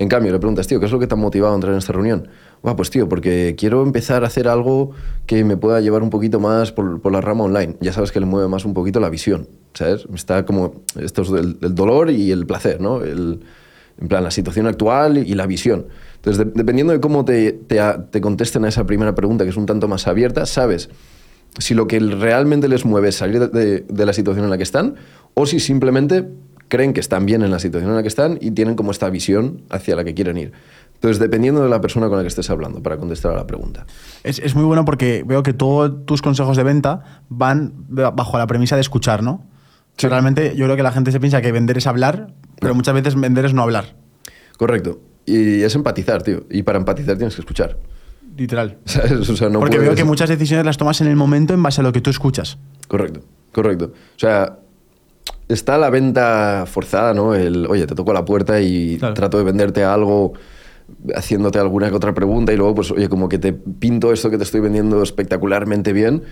En 0.00 0.08
cambio, 0.08 0.30
le 0.32 0.38
preguntas, 0.38 0.66
tío, 0.68 0.78
¿qué 0.78 0.86
es 0.86 0.92
lo 0.92 0.98
que 1.00 1.06
te 1.08 1.14
ha 1.14 1.16
motivado 1.16 1.52
a 1.52 1.56
entrar 1.56 1.72
en 1.72 1.78
esta 1.78 1.92
reunión? 1.92 2.28
Buah, 2.62 2.76
pues 2.76 2.90
tío, 2.90 3.08
porque 3.08 3.56
quiero 3.58 3.82
empezar 3.82 4.22
a 4.22 4.28
hacer 4.28 4.46
algo 4.46 4.92
que 5.26 5.42
me 5.44 5.56
pueda 5.56 5.80
llevar 5.80 6.02
un 6.02 6.10
poquito 6.10 6.38
más 6.38 6.70
por, 6.70 7.00
por 7.00 7.10
la 7.12 7.20
rama 7.20 7.44
online. 7.44 7.76
Ya 7.80 7.92
sabes 7.92 8.12
que 8.12 8.20
le 8.20 8.26
mueve 8.26 8.46
más 8.48 8.64
un 8.64 8.74
poquito 8.74 9.00
la 9.00 9.10
visión, 9.10 9.48
¿sabes? 9.74 10.06
Está 10.14 10.44
como, 10.44 10.82
esto 11.00 11.22
es 11.22 11.30
el, 11.30 11.58
el 11.62 11.74
dolor 11.74 12.10
y 12.10 12.30
el 12.30 12.46
placer, 12.46 12.80
¿no? 12.80 13.02
El, 13.02 13.40
en 14.00 14.06
plan, 14.06 14.22
la 14.22 14.30
situación 14.30 14.68
actual 14.68 15.18
y 15.18 15.34
la 15.34 15.46
visión. 15.46 15.86
Entonces, 16.16 16.44
de- 16.44 16.52
dependiendo 16.54 16.92
de 16.92 17.00
cómo 17.00 17.24
te, 17.24 17.52
te, 17.52 17.80
te 18.12 18.20
contesten 18.20 18.64
a 18.64 18.68
esa 18.68 18.86
primera 18.86 19.16
pregunta, 19.16 19.42
que 19.42 19.50
es 19.50 19.56
un 19.56 19.66
tanto 19.66 19.88
más 19.88 20.06
abierta, 20.06 20.46
sabes 20.46 20.90
si 21.58 21.74
lo 21.74 21.88
que 21.88 21.98
realmente 21.98 22.68
les 22.68 22.84
mueve 22.84 23.08
es 23.08 23.16
salir 23.16 23.40
de, 23.40 23.48
de- 23.48 23.84
de 23.88 24.06
la 24.06 24.12
situación 24.12 24.44
en 24.44 24.50
la 24.50 24.56
que 24.58 24.62
están 24.62 24.94
o 25.34 25.44
si 25.46 25.58
simplemente 25.58 26.24
creen 26.68 26.92
que 26.92 27.00
están 27.00 27.26
bien 27.26 27.42
en 27.42 27.50
la 27.50 27.58
situación 27.58 27.90
en 27.90 27.96
la 27.96 28.02
que 28.02 28.08
están 28.08 28.38
y 28.40 28.50
tienen 28.52 28.74
como 28.76 28.90
esta 28.90 29.08
visión 29.10 29.62
hacia 29.70 29.96
la 29.96 30.04
que 30.04 30.14
quieren 30.14 30.36
ir. 30.38 30.52
Entonces, 30.94 31.18
dependiendo 31.20 31.62
de 31.62 31.68
la 31.68 31.80
persona 31.80 32.08
con 32.08 32.16
la 32.16 32.22
que 32.22 32.28
estés 32.28 32.50
hablando, 32.50 32.82
para 32.82 32.96
contestar 32.96 33.32
a 33.32 33.36
la 33.36 33.46
pregunta. 33.46 33.86
Es, 34.24 34.40
es 34.40 34.54
muy 34.56 34.64
bueno 34.64 34.84
porque 34.84 35.22
veo 35.24 35.42
que 35.44 35.52
todos 35.52 36.04
tus 36.06 36.22
consejos 36.22 36.56
de 36.56 36.64
venta 36.64 37.22
van 37.28 37.72
ba- 37.88 38.10
bajo 38.10 38.36
la 38.36 38.46
premisa 38.48 38.74
de 38.74 38.80
escuchar, 38.80 39.22
¿no? 39.22 39.44
Sí. 39.96 40.06
realmente 40.08 40.54
yo 40.56 40.64
creo 40.66 40.76
que 40.76 40.82
la 40.84 40.92
gente 40.92 41.10
se 41.12 41.18
piensa 41.20 41.40
que 41.42 41.50
vender 41.52 41.76
es 41.78 41.86
hablar, 41.88 42.32
pero 42.60 42.74
muchas 42.74 42.94
veces 42.94 43.14
vender 43.14 43.44
es 43.44 43.54
no 43.54 43.62
hablar. 43.62 43.96
Correcto. 44.56 45.00
Y 45.26 45.62
es 45.62 45.74
empatizar, 45.74 46.22
tío. 46.22 46.44
Y 46.50 46.62
para 46.62 46.78
empatizar 46.78 47.16
tienes 47.16 47.34
que 47.34 47.42
escuchar. 47.42 47.76
Literal. 48.36 48.78
¿Sabes? 48.84 49.28
O 49.28 49.36
sea, 49.36 49.48
no 49.48 49.60
porque 49.60 49.78
veo 49.78 49.94
que 49.94 50.04
muchas 50.04 50.28
decisiones 50.28 50.64
las 50.64 50.76
tomas 50.78 51.00
en 51.00 51.06
el 51.08 51.16
momento 51.16 51.54
en 51.54 51.62
base 51.62 51.80
a 51.80 51.84
lo 51.84 51.92
que 51.92 52.00
tú 52.00 52.10
escuchas. 52.10 52.58
Correcto, 52.86 53.20
correcto. 53.52 53.92
O 53.94 54.18
sea, 54.18 54.58
está 55.48 55.78
la 55.78 55.90
venta 55.90 56.64
forzada, 56.66 57.14
¿no? 57.14 57.34
El, 57.34 57.66
oye, 57.66 57.86
te 57.86 57.94
toco 57.94 58.12
la 58.12 58.24
puerta 58.24 58.60
y 58.60 58.96
Claro. 58.98 59.14
trato 59.14 59.38
de 59.38 59.44
venderte 59.44 59.82
algo 59.84 60.34
haciéndote 61.14 61.58
alguna 61.58 61.90
que 61.90 61.96
otra 61.96 62.14
pregunta 62.14 62.52
y 62.52 62.56
luego, 62.56 62.74
pues, 62.76 62.90
oye, 62.90 63.08
como 63.08 63.28
que 63.28 63.38
te 63.38 63.52
pinto 63.52 64.12
esto 64.12 64.30
que 64.30 64.38
te 64.38 64.44
estoy 64.44 64.60
vendiendo 64.60 65.02
espectacularmente 65.02 65.92
bien. 65.92 66.22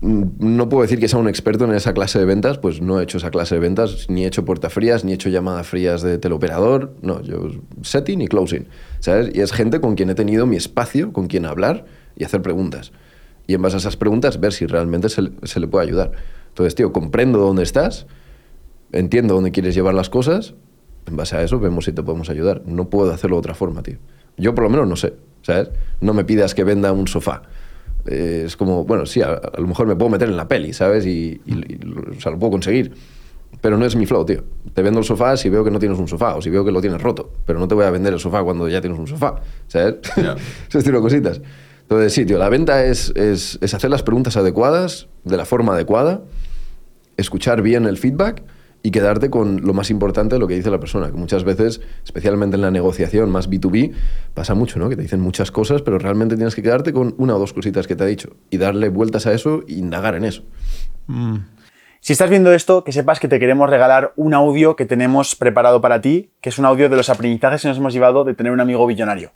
Mm, 0.00 0.24
No 0.56 0.68
puedo 0.68 0.82
decir 0.82 1.00
que 1.00 1.08
sea 1.08 1.18
un 1.18 1.28
experto 1.28 1.64
en 1.64 1.72
esa 1.74 1.92
clase 1.92 2.18
de 2.18 2.24
ventas, 2.24 2.58
pues 2.58 2.80
no 2.80 3.00
he 3.00 3.02
hecho 3.02 3.18
esa 3.18 3.30
clase 3.30 3.54
de 3.56 3.60
ventas, 3.60 4.06
ni 4.08 4.24
he 4.24 4.26
hecho 4.28 4.44
puertas 4.44 4.72
frías, 4.72 5.04
ni 5.04 5.12
he 5.12 5.14
hecho 5.16 5.28
llamadas 5.28 5.66
frías 5.66 6.02
de 6.02 6.18
teleoperador, 6.18 6.94
no, 7.02 7.20
yo 7.22 7.48
setting 7.82 8.20
y 8.22 8.28
closing, 8.28 8.68
¿sabes? 9.00 9.30
Y 9.34 9.40
es 9.40 9.52
gente 9.52 9.80
con 9.80 9.94
quien 9.96 10.10
he 10.10 10.14
tenido 10.14 10.46
mi 10.46 10.56
espacio, 10.56 11.12
con 11.12 11.26
quien 11.26 11.46
hablar 11.46 11.84
y 12.16 12.24
hacer 12.24 12.42
preguntas. 12.42 12.92
Y 13.46 13.54
en 13.54 13.62
base 13.62 13.76
a 13.76 13.78
esas 13.78 13.96
preguntas 13.96 14.38
ver 14.40 14.52
si 14.52 14.66
realmente 14.66 15.08
se, 15.08 15.22
le- 15.22 15.32
se 15.44 15.58
le 15.58 15.66
puede 15.66 15.86
ayudar. 15.86 16.12
Entonces, 16.48 16.74
tío, 16.74 16.92
comprendo 16.92 17.38
dónde 17.38 17.62
estás, 17.62 18.06
entiendo 18.92 19.34
dónde 19.34 19.50
quieres 19.52 19.74
llevar 19.74 19.94
las 19.94 20.10
cosas, 20.10 20.54
en 21.06 21.16
base 21.16 21.36
a 21.36 21.42
eso 21.42 21.58
vemos 21.58 21.84
si 21.86 21.92
te 21.92 22.02
podemos 22.02 22.30
ayudar. 22.30 22.62
No 22.66 22.90
puedo 22.90 23.12
hacerlo 23.12 23.36
de 23.36 23.40
otra 23.40 23.54
forma, 23.54 23.82
tío. 23.82 23.96
Yo 24.36 24.54
por 24.54 24.64
lo 24.64 24.70
menos 24.70 24.86
no 24.88 24.96
sé, 24.96 25.14
¿sabes? 25.42 25.70
No 26.00 26.12
me 26.14 26.24
pidas 26.24 26.54
que 26.54 26.64
venda 26.64 26.92
un 26.92 27.08
sofá. 27.08 27.42
Eh, 28.06 28.44
es 28.46 28.56
como, 28.56 28.84
bueno, 28.84 29.06
sí, 29.06 29.20
a, 29.22 29.32
a, 29.32 29.60
lo 29.60 29.66
mejor 29.66 29.86
me 29.86 29.96
puedo 29.96 30.10
meter 30.10 30.28
en 30.28 30.36
la 30.36 30.46
peli, 30.48 30.72
¿sabes? 30.72 31.06
Y, 31.06 31.40
y- 31.46 31.80
o 32.16 32.20
sea, 32.20 32.32
lo 32.32 32.38
puedo 32.38 32.52
conseguir. 32.52 32.92
Pero 33.60 33.76
no 33.78 33.84
es 33.86 33.96
mi 33.96 34.06
flow, 34.06 34.24
tío. 34.24 34.44
Te 34.74 34.82
vendo 34.82 35.00
el 35.00 35.04
sofá 35.04 35.36
si 35.36 35.48
veo 35.48 35.64
que 35.64 35.70
no 35.70 35.78
tienes 35.78 35.98
un 35.98 36.06
sofá 36.06 36.36
o 36.36 36.42
si 36.42 36.50
veo 36.50 36.64
que 36.64 36.70
lo 36.70 36.80
tienes 36.80 37.00
roto. 37.02 37.32
Pero 37.46 37.58
no 37.58 37.66
te 37.66 37.74
voy 37.74 37.84
a 37.86 37.90
vender 37.90 38.12
el 38.12 38.20
sofá 38.20 38.42
cuando 38.44 38.68
ya 38.68 38.80
tienes 38.80 38.98
un 38.98 39.06
sofá, 39.06 39.40
¿sabes? 39.66 39.96
Ya. 40.16 40.36
Ese 40.68 40.78
estilo 40.78 40.98
de 40.98 41.02
cositas. 41.02 41.40
Entonces, 41.88 42.12
sí, 42.12 42.26
tío, 42.26 42.36
la 42.36 42.50
venta 42.50 42.84
es, 42.84 43.14
es, 43.16 43.58
hacer 43.62 43.88
las 43.88 44.02
preguntas 44.02 44.36
adecuadas, 44.36 45.08
de 45.24 45.38
la 45.38 45.46
forma 45.46 45.72
adecuada, 45.72 46.20
escuchar 47.16 47.62
bien 47.62 47.86
el 47.86 47.96
feedback 47.96 48.42
y 48.82 48.90
quedarte 48.90 49.30
con 49.30 49.62
lo 49.64 49.72
más 49.72 49.88
importante 49.88 50.34
de 50.34 50.38
lo 50.38 50.46
que 50.46 50.54
dice 50.54 50.70
la 50.70 50.80
persona. 50.80 51.06
Que 51.06 51.16
muchas 51.16 51.44
veces, 51.44 51.80
especialmente 52.04 52.56
en 52.56 52.60
la 52.60 52.70
negociación 52.70 53.30
más 53.30 53.48
B2B, 53.48 53.94
pasa 54.34 54.54
mucho, 54.54 54.78
¿no? 54.78 54.90
Que 54.90 54.96
te 54.96 55.02
dicen 55.02 55.20
muchas 55.20 55.50
cosas, 55.50 55.80
pero 55.80 55.98
realmente 55.98 56.36
tienes 56.36 56.54
que 56.54 56.62
quedarte 56.62 56.92
con 56.92 57.14
una 57.16 57.34
o 57.36 57.38
dos 57.38 57.54
cositas 57.54 57.86
que 57.86 57.96
te 57.96 58.04
ha 58.04 58.06
dicho 58.06 58.36
y 58.50 58.58
darle 58.58 58.90
vueltas 58.90 59.26
a 59.26 59.32
eso 59.32 59.64
e 59.66 59.72
indagar 59.72 60.14
en 60.14 60.26
eso. 60.26 60.42
Si 62.00 62.12
estás 62.12 62.28
viendo 62.28 62.52
esto, 62.52 62.84
que 62.84 62.92
sepas 62.92 63.18
que 63.18 63.28
te 63.28 63.40
queremos 63.40 63.70
regalar 63.70 64.12
un 64.16 64.34
audio 64.34 64.76
que 64.76 64.84
tenemos 64.84 65.36
preparado 65.36 65.80
para 65.80 66.02
ti, 66.02 66.32
que 66.42 66.50
es 66.50 66.58
un 66.58 66.66
audio 66.66 66.90
de 66.90 66.96
los 66.96 67.08
aprendizajes 67.08 67.62
que 67.62 67.68
nos 67.68 67.78
hemos 67.78 67.94
llevado 67.94 68.24
de 68.24 68.34
tener 68.34 68.52
un 68.52 68.60
amigo 68.60 68.86
billonario. 68.86 69.32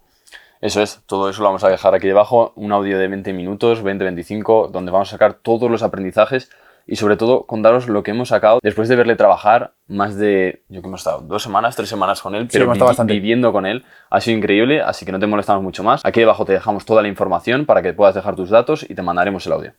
Eso 0.63 0.81
es, 0.81 1.03
todo 1.07 1.29
eso 1.29 1.43
lo 1.43 1.49
vamos 1.49 1.65
a 1.65 1.69
dejar 1.69 1.93
aquí 1.97 2.07
debajo, 2.07 2.53
un 2.55 2.71
audio 2.71 2.97
de 2.97 3.09
20 3.09 3.33
minutos, 3.33 3.83
20-25, 3.83 4.71
donde 4.71 4.93
vamos 4.93 5.09
a 5.09 5.11
sacar 5.11 5.35
todos 5.35 5.69
los 5.69 5.83
aprendizajes 5.83 6.51
y 6.87 6.95
sobre 6.95 7.17
todo 7.17 7.47
contaros 7.47 7.89
lo 7.89 8.05
que 8.05 8.13
hemos 8.13 8.29
sacado 8.29 8.61
después 8.63 8.89
de 8.89 8.95
verle 8.95 9.17
trabajar 9.17 9.75
más 9.89 10.17
de, 10.17 10.63
yo 10.69 10.81
que 10.81 10.87
hemos 10.87 11.01
estado 11.01 11.23
dos 11.23 11.43
semanas, 11.43 11.75
tres 11.75 11.89
semanas 11.89 12.23
con 12.23 12.37
él, 12.37 12.47
pero 12.51 12.65
hemos 12.65 12.77
estado 12.77 12.91
bastante. 12.91 13.13
viviendo 13.13 13.53
con 13.53 13.67
él, 13.67 13.85
ha 14.09 14.21
sido 14.21 14.39
increíble, 14.39 14.81
así 14.81 15.05
que 15.05 15.11
no 15.11 15.19
te 15.19 15.27
molestamos 15.27 15.65
mucho 15.65 15.83
más. 15.83 16.01
Aquí 16.05 16.21
debajo 16.21 16.45
te 16.45 16.53
dejamos 16.53 16.85
toda 16.85 17.03
la 17.03 17.09
información 17.09 17.67
para 17.67 17.83
que 17.83 17.93
puedas 17.93 18.15
dejar 18.15 18.37
tus 18.37 18.49
datos 18.49 18.89
y 18.89 18.95
te 18.95 19.03
mandaremos 19.03 19.45
el 19.47 19.55
audio. 19.55 19.73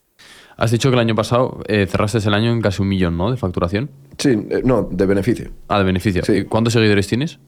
Has 0.58 0.72
dicho 0.72 0.90
que 0.90 0.96
el 0.96 1.00
año 1.00 1.16
pasado 1.16 1.62
eh, 1.68 1.88
cerraste 1.88 2.18
el 2.18 2.34
año 2.34 2.52
en 2.52 2.62
casi 2.62 2.82
un 2.82 2.90
millón, 2.90 3.18
¿no? 3.18 3.32
De 3.32 3.38
facturación. 3.38 3.90
Sí, 4.18 4.32
eh, 4.50 4.62
no, 4.66 4.84
de 4.84 5.06
beneficio. 5.06 5.50
Ah, 5.70 5.80
de 5.80 5.86
beneficio. 5.86 6.26
Sí. 6.26 6.34
¿Y 6.34 6.44
¿Cuántos 6.44 6.74
seguidores 6.74 7.08
tienes? 7.08 7.40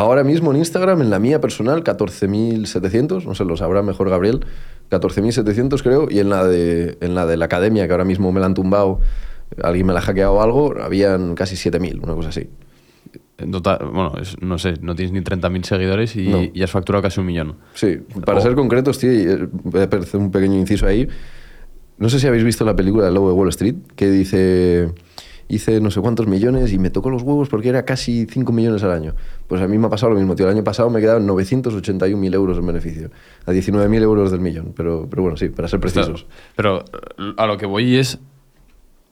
Ahora 0.00 0.24
mismo 0.24 0.50
en 0.50 0.56
Instagram, 0.58 1.02
en 1.02 1.10
la 1.10 1.18
mía 1.18 1.40
personal, 1.40 1.84
14.700, 1.84 3.24
no 3.26 3.34
sé, 3.34 3.44
lo 3.44 3.56
sabrá 3.56 3.82
mejor 3.82 4.08
Gabriel, 4.10 4.40
14.700 4.90 5.82
creo, 5.82 6.08
y 6.10 6.18
en 6.20 6.30
la, 6.30 6.46
de, 6.46 6.96
en 7.00 7.14
la 7.14 7.26
de 7.26 7.36
la 7.36 7.44
academia, 7.44 7.86
que 7.86 7.92
ahora 7.92 8.04
mismo 8.04 8.32
me 8.32 8.40
la 8.40 8.46
han 8.46 8.54
tumbado, 8.54 9.00
alguien 9.62 9.86
me 9.86 9.92
la 9.92 9.98
ha 10.00 10.02
hackeado 10.02 10.32
o 10.34 10.42
algo, 10.42 10.74
habían 10.80 11.34
casi 11.34 11.56
7.000, 11.56 12.02
una 12.02 12.14
cosa 12.14 12.30
así. 12.30 12.48
En 13.38 13.50
total, 13.50 13.78
bueno, 13.92 14.12
es- 14.20 14.40
no 14.40 14.58
sé, 14.58 14.74
no 14.82 14.94
tienes 14.94 15.12
ni 15.12 15.20
30.000 15.22 15.64
seguidores 15.64 16.14
y, 16.16 16.28
No. 16.28 16.40
y 16.52 16.62
has 16.62 16.70
facturado 16.70 17.02
casi 17.02 17.20
un 17.20 17.26
millón. 17.26 17.56
Sí, 17.74 17.98
para 18.24 18.38
Oh. 18.38 18.42
ser 18.42 18.54
concretos, 18.54 18.98
tío, 18.98 19.10
eh, 19.10 19.48
voy 19.50 19.80
a 19.80 19.84
hacer 19.84 20.20
un 20.20 20.30
pequeño 20.30 20.56
inciso 20.58 20.86
ahí. 20.86 21.08
No 21.98 22.08
sé 22.08 22.18
si 22.20 22.26
habéis 22.26 22.44
visto 22.44 22.64
la 22.64 22.74
película 22.76 23.08
El 23.08 23.14
Lobo 23.14 23.28
de 23.28 23.34
Wall 23.34 23.48
Street, 23.50 23.74
que 23.96 24.10
dice, 24.10 24.88
hice 25.50 25.80
no 25.80 25.90
sé 25.90 26.00
cuántos 26.00 26.26
millones 26.26 26.72
y 26.72 26.78
me 26.78 26.90
tocó 26.90 27.10
los 27.10 27.22
huevos 27.22 27.48
porque 27.48 27.68
era 27.68 27.84
casi 27.84 28.26
5 28.26 28.52
millones 28.52 28.82
al 28.84 28.92
año. 28.92 29.14
Pues 29.48 29.60
a 29.60 29.66
mí 29.66 29.76
me 29.78 29.88
ha 29.88 29.90
pasado 29.90 30.12
lo 30.12 30.18
mismo, 30.18 30.36
tío. 30.36 30.46
El 30.46 30.54
año 30.54 30.64
pasado 30.64 30.88
me 30.90 31.00
quedaban 31.00 31.26
981.000 31.26 32.34
euros 32.34 32.56
en 32.56 32.66
beneficio, 32.66 33.10
a 33.44 33.52
19.000 33.52 34.02
euros 34.02 34.30
del 34.30 34.40
millón. 34.40 34.72
Pero, 34.76 35.08
pero 35.10 35.22
bueno, 35.22 35.36
sí, 35.36 35.48
para 35.48 35.66
ser 35.68 35.80
precisos. 35.80 36.26
Pero 36.54 36.84
a 37.36 37.46
lo 37.46 37.58
que 37.58 37.66
voy 37.66 37.96
es, 37.96 38.18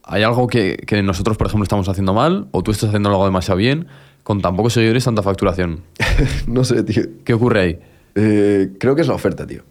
¿hay 0.04 0.22
algo 0.22 0.46
que, 0.46 0.76
que 0.86 1.02
nosotros, 1.02 1.36
por 1.36 1.48
ejemplo, 1.48 1.64
estamos 1.64 1.88
haciendo 1.88 2.14
mal 2.14 2.48
o 2.52 2.62
tú 2.62 2.70
estás 2.70 2.90
haciendo 2.90 3.08
algo 3.08 3.24
demasiado 3.24 3.58
bien 3.58 3.88
con 4.22 4.40
tan 4.40 4.56
pocos 4.56 4.74
seguidores, 4.74 5.04
tanta 5.04 5.22
facturación? 5.22 5.80
no 6.46 6.62
sé, 6.62 6.84
tío. 6.84 7.02
¿Qué 7.24 7.34
ocurre 7.34 7.60
ahí? 7.60 7.78
Eh, 8.14 8.76
creo 8.78 8.94
que 8.94 9.02
es 9.02 9.08
la 9.08 9.14
oferta, 9.14 9.44
tío. 9.44 9.62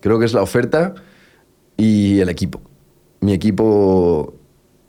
Creo 0.00 0.18
que 0.18 0.24
es 0.24 0.34
la 0.34 0.42
oferta 0.42 0.94
y 1.76 2.18
el 2.18 2.28
equipo. 2.28 2.62
Mi 3.20 3.32
equipo 3.32 4.39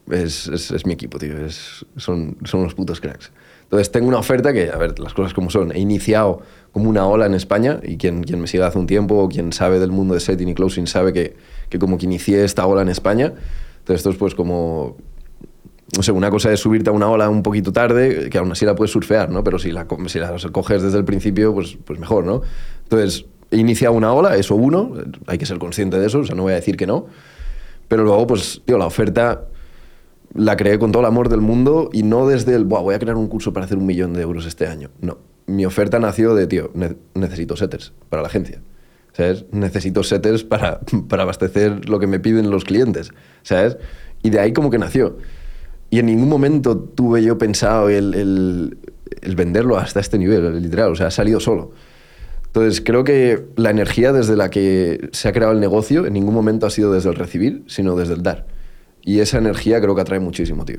es, 0.10 0.48
es- 0.48 0.86
mi 0.86 0.94
equipo, 0.94 1.18
tío. 1.20 1.38
Es- 1.46 1.86
son, 1.98 2.38
son 2.46 2.62
unos 2.62 2.74
putos 2.74 3.00
cracks. 3.02 3.32
Entonces 3.64 3.92
tengo 3.92 4.08
una 4.08 4.18
oferta 4.18 4.52
que, 4.52 4.70
a 4.70 4.78
ver, 4.78 5.00
las 5.00 5.14
cosas 5.14 5.34
como 5.34 5.50
son. 5.50 5.72
He 5.72 5.80
iniciado 5.80 6.42
como 6.72 6.90
una 6.90 7.06
ola 7.08 7.26
en 7.26 7.34
España 7.34 7.80
y 7.84 7.98
quien, 7.98 8.24
quien 8.24 8.42
me 8.42 8.48
sigue 8.48 8.64
hace 8.64 8.78
un 8.78 8.88
tiempo 8.88 9.16
o 9.16 9.30
quien 9.30 9.54
sabe 9.54 9.80
del 9.80 9.92
mundo 9.92 10.14
de 10.14 10.20
setting 10.20 10.50
y 10.50 10.54
closing 10.54 10.88
sabe 10.88 11.14
que, 11.14 11.36
que 11.70 11.80
como 11.80 11.98
que 11.98 12.06
inicié 12.06 12.44
esta 12.44 12.66
ola 12.66 12.82
en 12.82 12.90
España. 12.90 13.34
Entonces 13.80 13.98
esto 14.00 14.10
es 14.10 14.18
pues 14.18 14.36
como 14.36 14.98
no 15.96 16.04
sé, 16.04 16.12
una 16.14 16.30
cosa 16.30 16.52
es 16.54 16.60
subirte 16.62 16.90
a 16.90 16.94
una 16.94 17.10
ola 17.10 17.30
un 17.30 17.44
poquito 17.44 17.74
tarde, 17.74 18.30
que 18.30 18.38
aún 18.38 18.50
así 18.52 18.66
la 18.66 18.76
puedes 18.76 18.92
surfear, 18.92 19.30
¿no? 19.30 19.44
Pero 19.44 19.60
si 19.60 19.72
la, 19.72 19.86
si 20.08 20.20
la 20.20 20.34
coges 20.52 20.82
desde 20.84 20.98
el 20.98 21.04
principio, 21.04 21.54
pues, 21.54 21.78
pues 21.84 22.00
mejor, 22.00 22.24
¿no? 22.24 22.42
Entonces, 22.84 23.26
he 23.52 23.58
iniciado 23.58 23.94
una 23.94 24.14
ola, 24.14 24.38
eso 24.38 24.56
uno, 24.56 24.94
hay 25.28 25.38
que 25.38 25.46
ser 25.46 25.60
consciente 25.60 26.00
de 26.00 26.08
eso, 26.08 26.20
o 26.20 26.24
sea, 26.26 26.34
no 26.34 26.44
voy 26.44 26.54
a 26.54 26.56
decir 26.56 26.78
que 26.78 26.88
no. 26.88 27.08
Pero 27.90 28.06
luego, 28.06 28.26
pues, 28.26 28.62
tío, 28.64 28.78
la 28.78 28.86
oferta 28.86 29.48
la 30.34 30.56
creé 30.58 30.80
con 30.80 30.92
todo 30.92 31.02
el 31.02 31.08
amor 31.08 31.30
del 31.30 31.42
mundo 31.42 31.90
y 31.92 32.04
no 32.04 32.28
desde 32.28 32.56
el, 32.56 32.64
Buah, 32.66 32.82
voy 32.82 32.96
a 32.96 33.00
crear 33.00 33.18
un 33.18 33.28
curso 33.28 33.52
para 33.54 33.66
hacer 33.66 33.78
un 33.78 33.86
millón 33.86 34.14
de 34.14 34.22
euros 34.22 34.46
este 34.46 34.68
año. 34.68 34.90
No. 35.02 35.18
Mi 35.48 35.66
oferta 35.66 36.00
nació 36.00 36.36
de, 36.36 36.48
tío, 36.48 36.72
ne- 36.74 36.96
necesito 37.16 37.56
setters 37.58 37.94
para 38.10 38.22
la 38.22 38.28
agencia. 38.30 38.62
¿Sabes? 39.14 39.46
Necesito 39.52 40.04
setters 40.04 40.44
para, 40.46 40.80
para 41.10 41.24
abastecer 41.24 41.90
lo 41.90 42.00
que 42.00 42.08
me 42.08 42.20
piden 42.20 42.50
los 42.50 42.64
clientes. 42.64 43.12
¿Sabes? 43.44 43.78
Y 44.24 44.30
de 44.30 44.40
ahí 44.40 44.54
como 44.54 44.70
que 44.70 44.78
nació. 44.78 45.18
Y 45.90 46.00
en 46.00 46.06
ningún 46.06 46.30
momento 46.30 46.78
tuve 46.80 47.22
yo 47.24 47.38
pensado 47.38 47.90
el, 47.90 48.14
el- 48.14 48.78
el 49.22 49.36
venderlo 49.36 49.78
hasta 49.78 50.00
este 50.00 50.18
nivel, 50.18 50.62
literal. 50.62 50.92
O 50.92 50.96
sea, 50.96 51.08
ha 51.08 51.12
salido 51.12 51.40
solo. 51.42 51.72
Entonces, 52.46 52.82
creo 52.82 53.04
que 53.04 53.46
la 53.58 53.70
energía 53.70 54.12
desde 54.14 54.36
la 54.38 54.50
que 54.50 55.10
se 55.12 55.28
ha 55.28 55.32
creado 55.34 55.54
el 55.54 55.60
negocio 55.60 56.06
en 56.06 56.14
ningún 56.14 56.34
momento 56.34 56.66
ha 56.66 56.70
sido 56.70 56.92
desde 56.94 57.10
el 57.10 57.16
recibir, 57.16 57.64
sino 57.68 57.96
desde 57.96 58.14
el 58.14 58.24
dar. 58.24 58.46
Y 59.04 59.20
esa 59.20 59.38
energía 59.38 59.80
creo 59.82 59.96
que 59.96 60.02
atrae 60.02 60.20
muchísimo, 60.20 60.66
tío. 60.66 60.78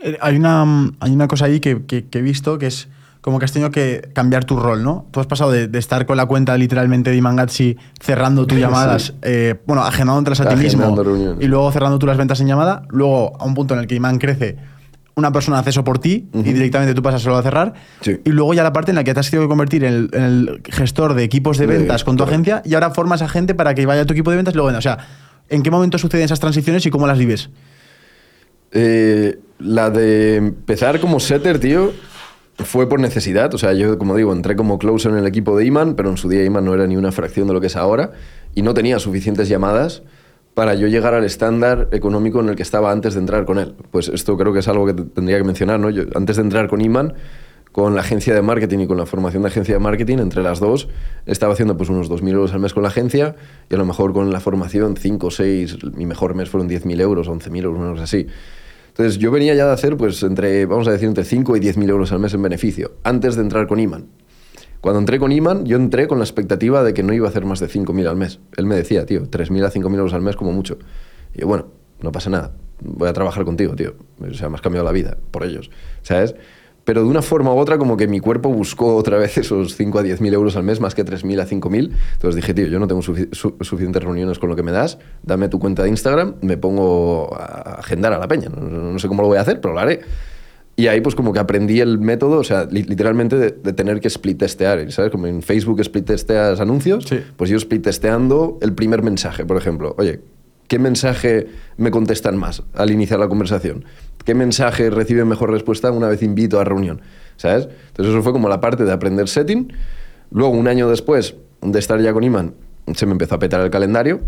Eh, 0.00 0.16
Hay 0.20 0.36
una, 0.36 0.64
mm, 0.64 0.96
hay 1.00 1.12
una 1.12 1.28
cosa 1.28 1.46
ahí 1.46 1.60
que, 1.60 1.84
que- 1.86 2.06
que 2.06 2.18
he 2.18 2.22
visto 2.22 2.58
que 2.58 2.66
es 2.66 2.88
como 3.20 3.38
que 3.40 3.44
has 3.44 3.52
tenido 3.52 3.70
que 3.72 4.08
cambiar 4.14 4.44
tu 4.44 4.58
rol, 4.58 4.82
¿no? 4.84 5.06
Tú 5.10 5.18
has 5.20 5.26
pasado 5.26 5.50
de, 5.50 5.66
de 5.66 5.78
estar 5.78 6.06
con 6.06 6.16
la 6.16 6.24
cuenta 6.26 6.56
literalmente 6.56 7.10
de 7.10 7.16
Imangatsi 7.16 7.76
cerrando 8.00 8.46
tus 8.46 8.58
llamadas, 8.58 9.12
eh, 9.22 9.56
bueno, 9.66 9.82
a 9.82 9.90
ti 9.90 10.56
mismo 10.56 11.02
reuniones. 11.02 11.44
y 11.44 11.48
luego 11.48 11.70
cerrando 11.72 11.98
tú 11.98 12.06
las 12.06 12.16
ventas 12.16 12.40
en 12.40 12.46
llamada, 12.46 12.82
luego 12.88 13.32
a 13.38 13.44
un 13.44 13.54
punto 13.54 13.74
en 13.74 13.80
el 13.80 13.86
que 13.88 13.96
Iman 13.96 14.18
crece, 14.18 14.56
una 15.16 15.32
persona 15.32 15.58
hace 15.58 15.70
eso 15.70 15.82
por 15.82 15.98
ti 15.98 16.28
y 16.32 16.52
directamente 16.52 16.94
tú 16.94 17.02
pasas 17.02 17.20
solo 17.20 17.36
a 17.36 17.42
cerrar 17.42 17.74
Sí. 18.02 18.18
y 18.24 18.30
luego 18.30 18.54
ya 18.54 18.62
la 18.62 18.72
parte 18.72 18.92
en 18.92 18.94
la 18.94 19.02
que 19.02 19.12
te 19.12 19.18
has 19.20 19.28
tenido 19.28 19.46
que 19.46 19.50
convertir 19.50 19.82
en 19.82 19.92
el, 19.92 20.10
en 20.12 20.22
el 20.22 20.62
gestor 20.70 21.14
de 21.14 21.24
equipos 21.24 21.58
de 21.58 21.66
De- 21.66 21.76
ventas 21.78 22.04
con 22.04 22.16
tu 22.16 22.22
correcto. 22.22 22.52
agencia 22.52 22.62
y 22.64 22.74
ahora 22.74 22.90
formas 22.92 23.20
a 23.20 23.28
gente 23.28 23.56
para 23.56 23.74
que 23.74 23.84
vaya 23.84 24.02
a 24.02 24.04
tu 24.06 24.12
equipo 24.12 24.30
de 24.30 24.36
ventas 24.36 24.54
y 24.54 24.56
luego 24.56 24.66
venda. 24.68 24.78
O 24.78 24.82
sea, 24.82 24.98
¿en 25.48 25.62
qué 25.62 25.70
momento 25.70 25.98
suceden 25.98 26.24
esas 26.24 26.40
transiciones 26.40 26.84
y 26.86 26.90
cómo 26.90 27.06
las 27.06 27.18
vives? 27.18 27.50
Eh, 28.72 29.38
la 29.58 29.90
de 29.90 30.36
empezar 30.36 31.00
como 31.00 31.20
setter, 31.20 31.58
tío, 31.58 31.92
fue 32.64 32.88
por 32.88 33.00
necesidad. 33.00 33.52
O 33.54 33.58
sea, 33.58 33.72
yo, 33.72 33.98
como 33.98 34.14
digo, 34.16 34.32
entré 34.32 34.56
como 34.56 34.78
closer 34.78 35.12
en 35.12 35.18
el 35.18 35.26
equipo 35.26 35.56
de 35.56 35.64
Iman, 35.64 35.94
pero 35.94 36.10
en 36.10 36.16
su 36.16 36.28
día 36.28 36.44
Iman 36.44 36.64
no 36.64 36.74
era 36.74 36.86
ni 36.86 36.96
una 36.96 37.12
fracción 37.12 37.46
de 37.48 37.54
lo 37.54 37.60
que 37.60 37.68
es 37.68 37.76
ahora 37.76 38.12
y 38.54 38.62
no 38.62 38.74
tenía 38.74 38.98
suficientes 38.98 39.48
llamadas 39.48 40.02
para 40.54 40.74
yo 40.74 40.88
llegar 40.88 41.14
al 41.14 41.24
estándar 41.24 41.88
económico 41.92 42.40
en 42.40 42.48
el 42.48 42.56
que 42.56 42.62
estaba 42.62 42.90
antes 42.90 43.14
de 43.14 43.20
entrar 43.20 43.44
con 43.44 43.58
él. 43.58 43.74
Pues 43.92 44.08
esto 44.08 44.36
creo 44.36 44.52
que 44.52 44.58
es 44.58 44.68
algo 44.68 44.86
que 44.86 44.92
te- 44.94 45.04
tendría 45.04 45.38
que 45.38 45.44
mencionar, 45.44 45.78
¿no? 45.78 45.88
Antes 46.14 46.36
de 46.36 46.42
entrar 46.42 46.68
con 46.68 46.80
Iman, 46.80 47.14
con 47.78 47.94
la 47.94 48.00
agencia 48.00 48.34
de 48.34 48.42
marketing 48.42 48.80
y 48.80 48.86
con 48.88 48.96
la 48.96 49.06
formación 49.06 49.44
de 49.44 49.50
agencia 49.50 49.74
de 49.74 49.78
marketing, 49.78 50.18
entre 50.18 50.42
las 50.42 50.58
dos, 50.58 50.88
estaba 51.26 51.52
haciendo 51.52 51.76
pues 51.76 51.88
unos 51.88 52.10
2.000 52.10 52.32
euros 52.32 52.52
al 52.52 52.58
mes 52.58 52.74
con 52.74 52.82
la 52.82 52.88
agencia 52.88 53.36
y 53.70 53.74
a 53.76 53.78
lo 53.78 53.86
mejor 53.86 54.12
con 54.12 54.32
la 54.32 54.40
formación 54.40 54.96
5, 54.96 55.30
6, 55.30 55.84
mi 55.94 56.04
mejor 56.04 56.34
mes 56.34 56.50
fueron 56.50 56.68
10.000 56.68 57.00
euros, 57.00 57.28
11.000 57.28 57.62
euros, 57.62 57.90
cosa 57.92 58.02
así. 58.02 58.26
Entonces 58.88 59.18
yo 59.18 59.30
venía 59.30 59.54
ya 59.54 59.64
de 59.64 59.72
hacer, 59.72 59.96
pues, 59.96 60.24
entre, 60.24 60.66
vamos 60.66 60.88
a 60.88 60.90
decir, 60.90 61.06
entre 61.06 61.22
5 61.22 61.56
y 61.56 61.60
10.000 61.60 61.88
euros 61.88 62.10
al 62.10 62.18
mes 62.18 62.34
en 62.34 62.42
beneficio, 62.42 62.94
antes 63.04 63.36
de 63.36 63.42
entrar 63.42 63.68
con 63.68 63.78
Iman. 63.78 64.06
Cuando 64.80 64.98
entré 64.98 65.20
con 65.20 65.30
Iman, 65.30 65.64
yo 65.64 65.76
entré 65.76 66.08
con 66.08 66.18
la 66.18 66.24
expectativa 66.24 66.82
de 66.82 66.94
que 66.94 67.04
no 67.04 67.12
iba 67.12 67.28
a 67.28 67.30
hacer 67.30 67.44
más 67.44 67.60
de 67.60 67.68
5.000 67.68 68.08
al 68.08 68.16
mes. 68.16 68.40
Él 68.56 68.66
me 68.66 68.74
decía, 68.74 69.06
tío, 69.06 69.22
3.000 69.30 69.64
a 69.64 69.70
5.000 69.70 69.98
euros 69.98 70.14
al 70.14 70.22
mes 70.22 70.34
como 70.34 70.50
mucho. 70.50 70.78
Y 71.32 71.42
yo, 71.42 71.46
bueno, 71.46 71.68
no 72.02 72.10
pasa 72.10 72.28
nada, 72.28 72.56
voy 72.80 73.08
a 73.08 73.12
trabajar 73.12 73.44
contigo, 73.44 73.76
tío. 73.76 73.94
O 74.20 74.34
sea, 74.34 74.48
me 74.48 74.56
has 74.56 74.62
cambiado 74.62 74.84
la 74.84 74.90
vida 74.90 75.16
por 75.30 75.44
ellos, 75.44 75.70
¿sabes? 76.02 76.34
Pero 76.88 77.02
de 77.02 77.06
una 77.06 77.20
forma 77.20 77.52
u 77.52 77.58
otra, 77.58 77.76
como 77.76 77.98
que 77.98 78.08
mi 78.08 78.18
cuerpo 78.18 78.48
buscó 78.48 78.96
otra 78.96 79.18
vez 79.18 79.36
esos 79.36 79.76
5 79.76 79.98
a 79.98 80.02
10.000 80.02 80.32
euros 80.32 80.56
al 80.56 80.62
mes, 80.62 80.80
más 80.80 80.94
que 80.94 81.04
3.000 81.04 81.38
a 81.38 81.44
5.000. 81.46 81.90
Entonces 82.14 82.34
dije, 82.34 82.54
tío, 82.54 82.66
yo 82.66 82.78
no 82.78 82.86
tengo 82.86 83.02
sufi- 83.02 83.28
su- 83.32 83.56
suficientes 83.60 84.02
reuniones 84.02 84.38
con 84.38 84.48
lo 84.48 84.56
que 84.56 84.62
me 84.62 84.72
das, 84.72 84.96
dame 85.22 85.50
tu 85.50 85.58
cuenta 85.58 85.82
de 85.82 85.90
Instagram, 85.90 86.36
me 86.40 86.56
pongo 86.56 87.28
a 87.38 87.80
agendar 87.80 88.14
a 88.14 88.18
la 88.18 88.26
peña. 88.26 88.48
No, 88.48 88.62
no- 88.70 88.92
no 88.92 88.98
sé 88.98 89.06
cómo 89.06 89.20
lo 89.20 89.28
voy 89.28 89.36
a 89.36 89.42
hacer, 89.42 89.60
pero 89.60 89.74
lo 89.74 89.80
haré. 89.80 90.00
Y 90.76 90.86
ahí 90.86 91.02
pues 91.02 91.14
como 91.14 91.34
que 91.34 91.40
aprendí 91.40 91.80
el 91.80 91.98
método, 91.98 92.38
o 92.38 92.44
sea, 92.44 92.64
li- 92.64 92.84
literalmente 92.84 93.36
de, 93.36 93.50
de 93.50 93.72
tener 93.74 94.00
que 94.00 94.08
split 94.08 94.38
testear, 94.38 94.90
¿sabes? 94.90 95.10
Como 95.10 95.26
en 95.26 95.42
Facebook 95.42 95.80
split 95.80 96.06
testeas 96.06 96.58
anuncios, 96.58 97.04
Sí. 97.04 97.20
pues 97.36 97.50
yo 97.50 97.58
split 97.58 97.82
testeando 97.82 98.56
el 98.62 98.72
primer 98.72 99.02
mensaje, 99.02 99.44
por 99.44 99.58
ejemplo. 99.58 99.94
Oye, 99.98 100.20
¿qué 100.68 100.78
mensaje 100.78 101.48
me 101.76 101.90
contestan 101.90 102.36
más 102.36 102.62
al 102.74 102.90
iniciar 102.90 103.18
la 103.18 103.28
conversación? 103.28 103.84
¿Qué 104.24 104.34
mensaje 104.34 104.90
recibe 104.90 105.24
mejor 105.24 105.50
respuesta 105.50 105.90
una 105.90 106.08
vez 106.08 106.22
invito 106.22 106.60
a 106.60 106.64
reunión? 106.64 107.00
¿sabes? 107.38 107.68
Entonces 107.88 108.14
eso 108.14 108.22
fue 108.22 108.32
como 108.32 108.50
la 108.50 108.60
parte 108.60 108.84
de 108.84 108.92
aprender 108.92 109.28
setting. 109.28 109.72
Luego, 110.30 110.52
un 110.54 110.68
año 110.68 110.90
después 110.90 111.36
de 111.62 111.78
estar 111.78 111.98
ya 112.00 112.12
con 112.12 112.22
Iman, 112.22 112.54
se 112.94 113.06
me 113.06 113.12
empezó 113.12 113.36
a 113.36 113.38
petar 113.38 113.62
el 113.62 113.70
calendario. 113.70 114.20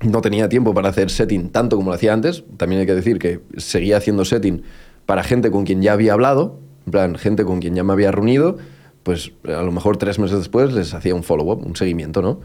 No 0.00 0.20
tenía 0.22 0.48
tiempo 0.48 0.72
para 0.72 0.88
hacer 0.88 1.10
setting 1.10 1.50
tanto 1.50 1.76
como 1.76 1.90
lo 1.90 1.96
hacía 1.96 2.14
antes. 2.14 2.44
También 2.56 2.80
hay 2.80 2.86
que 2.86 2.94
decir 2.94 3.18
que 3.18 3.40
seguía 3.58 3.98
haciendo 3.98 4.24
setting 4.24 4.62
para 5.04 5.22
gente 5.22 5.50
con 5.50 5.64
quien 5.64 5.82
ya 5.82 5.92
había 5.92 6.14
hablado, 6.14 6.58
en 6.86 6.92
plan, 6.92 7.14
gente 7.16 7.44
con 7.44 7.60
quien 7.60 7.74
ya 7.74 7.84
me 7.84 7.92
había 7.92 8.10
reunido, 8.12 8.56
pues 9.02 9.32
a 9.44 9.62
lo 9.62 9.72
mejor 9.72 9.98
tres 9.98 10.18
meses 10.18 10.38
después 10.38 10.72
les 10.72 10.94
hacía 10.94 11.14
un 11.14 11.22
follow-up, 11.22 11.64
un 11.64 11.76
seguimiento, 11.76 12.22
¿no? 12.22 12.40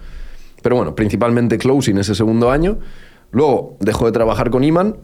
Pero 0.62 0.76
bueno, 0.76 0.94
principalmente 0.94 1.58
closing 1.58 1.98
ese 1.98 2.14
segundo 2.14 2.52
año. 2.52 2.78
Luego 3.32 3.78
dejó 3.80 4.06
de 4.06 4.12
trabajar 4.12 4.50
con 4.50 4.64
Iman 4.64 4.98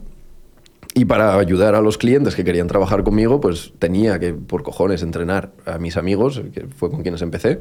y 0.94 1.04
para 1.04 1.38
ayudar 1.38 1.74
a 1.74 1.80
los 1.80 1.98
clientes 1.98 2.34
que 2.34 2.44
querían 2.44 2.66
trabajar 2.66 3.04
conmigo, 3.04 3.40
pues 3.40 3.72
tenía 3.78 4.18
que, 4.18 4.34
por 4.34 4.62
cojones, 4.62 5.02
entrenar 5.02 5.52
a 5.64 5.78
mis 5.78 5.96
amigos, 5.96 6.42
que 6.52 6.66
fue 6.66 6.90
con 6.90 7.02
quienes 7.02 7.22
empecé, 7.22 7.60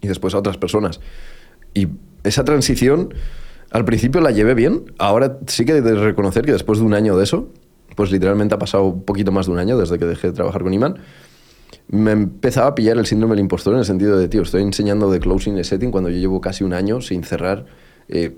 y 0.00 0.08
después 0.08 0.34
a 0.34 0.38
otras 0.38 0.56
personas. 0.56 1.00
Y 1.74 1.88
esa 2.24 2.44
transición, 2.44 3.14
al 3.70 3.84
principio 3.84 4.20
la 4.20 4.30
llevé 4.30 4.54
bien, 4.54 4.92
ahora 4.98 5.38
sí 5.46 5.64
que 5.64 5.76
he 5.76 5.80
de 5.82 5.94
reconocer 5.94 6.44
que 6.44 6.52
después 6.52 6.78
de 6.80 6.84
un 6.84 6.94
año 6.94 7.16
de 7.16 7.24
eso, 7.24 7.48
pues 7.94 8.10
literalmente 8.10 8.54
ha 8.54 8.58
pasado 8.58 8.84
un 8.84 9.02
poquito 9.04 9.32
más 9.32 9.46
de 9.46 9.52
un 9.52 9.58
año 9.58 9.78
desde 9.78 9.98
que 9.98 10.06
dejé 10.06 10.28
de 10.28 10.32
trabajar 10.32 10.62
con 10.62 10.74
Iman, 10.74 10.98
me 11.88 12.12
empezaba 12.12 12.68
a 12.68 12.74
pillar 12.74 12.96
el 12.98 13.06
síndrome 13.06 13.32
del 13.32 13.40
impostor 13.40 13.74
en 13.74 13.80
el 13.80 13.84
sentido 13.84 14.16
de, 14.16 14.28
tío, 14.28 14.42
estoy 14.42 14.62
enseñando 14.62 15.10
de 15.10 15.20
closing 15.20 15.58
y 15.58 15.64
setting 15.64 15.90
cuando 15.90 16.10
yo 16.10 16.16
llevo 16.16 16.40
casi 16.40 16.64
un 16.64 16.72
año 16.72 17.00
sin 17.00 17.22
cerrar, 17.24 17.66
eh, 18.10 18.36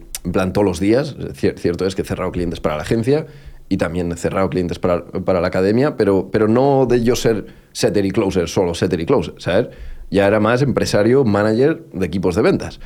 todos 0.53 0.65
los 0.65 0.81
días. 0.81 1.17
cierto 1.35 1.87
es 1.87 1.95
que 1.95 2.03
he 2.03 2.05
cerrado 2.05 2.31
clientes 2.33 2.61
para 2.61 2.77
la 2.77 2.83
agencia 2.83 3.27
y 3.69 3.79
también 3.79 4.13
he 4.13 4.17
cerrado 4.17 4.51
clientes 4.51 4.79
para, 4.79 5.05
para, 5.05 5.41
la 5.41 5.49
academia, 5.49 5.97
pero, 5.97 6.29
pero 6.31 6.47
no 6.47 6.87
de 6.87 7.03
yo 7.03 7.17
ser 7.17 7.47
setter 7.73 8.05
y 8.05 8.11
closer, 8.11 8.49
solo 8.49 8.75
setter 8.75 9.01
y 9.01 9.07
closer, 9.07 9.35
¿sabes? 9.39 9.69
Ya 10.11 10.27
era 10.27 10.41
más 10.41 10.61
empresario, 10.61 11.25
manager 11.25 11.83
de 11.93 12.05
equipos 12.05 12.35
de 12.35 12.43
ventas. 12.43 12.81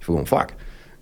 Fue 0.00 0.16
un 0.16 0.26
fuck. 0.26 0.52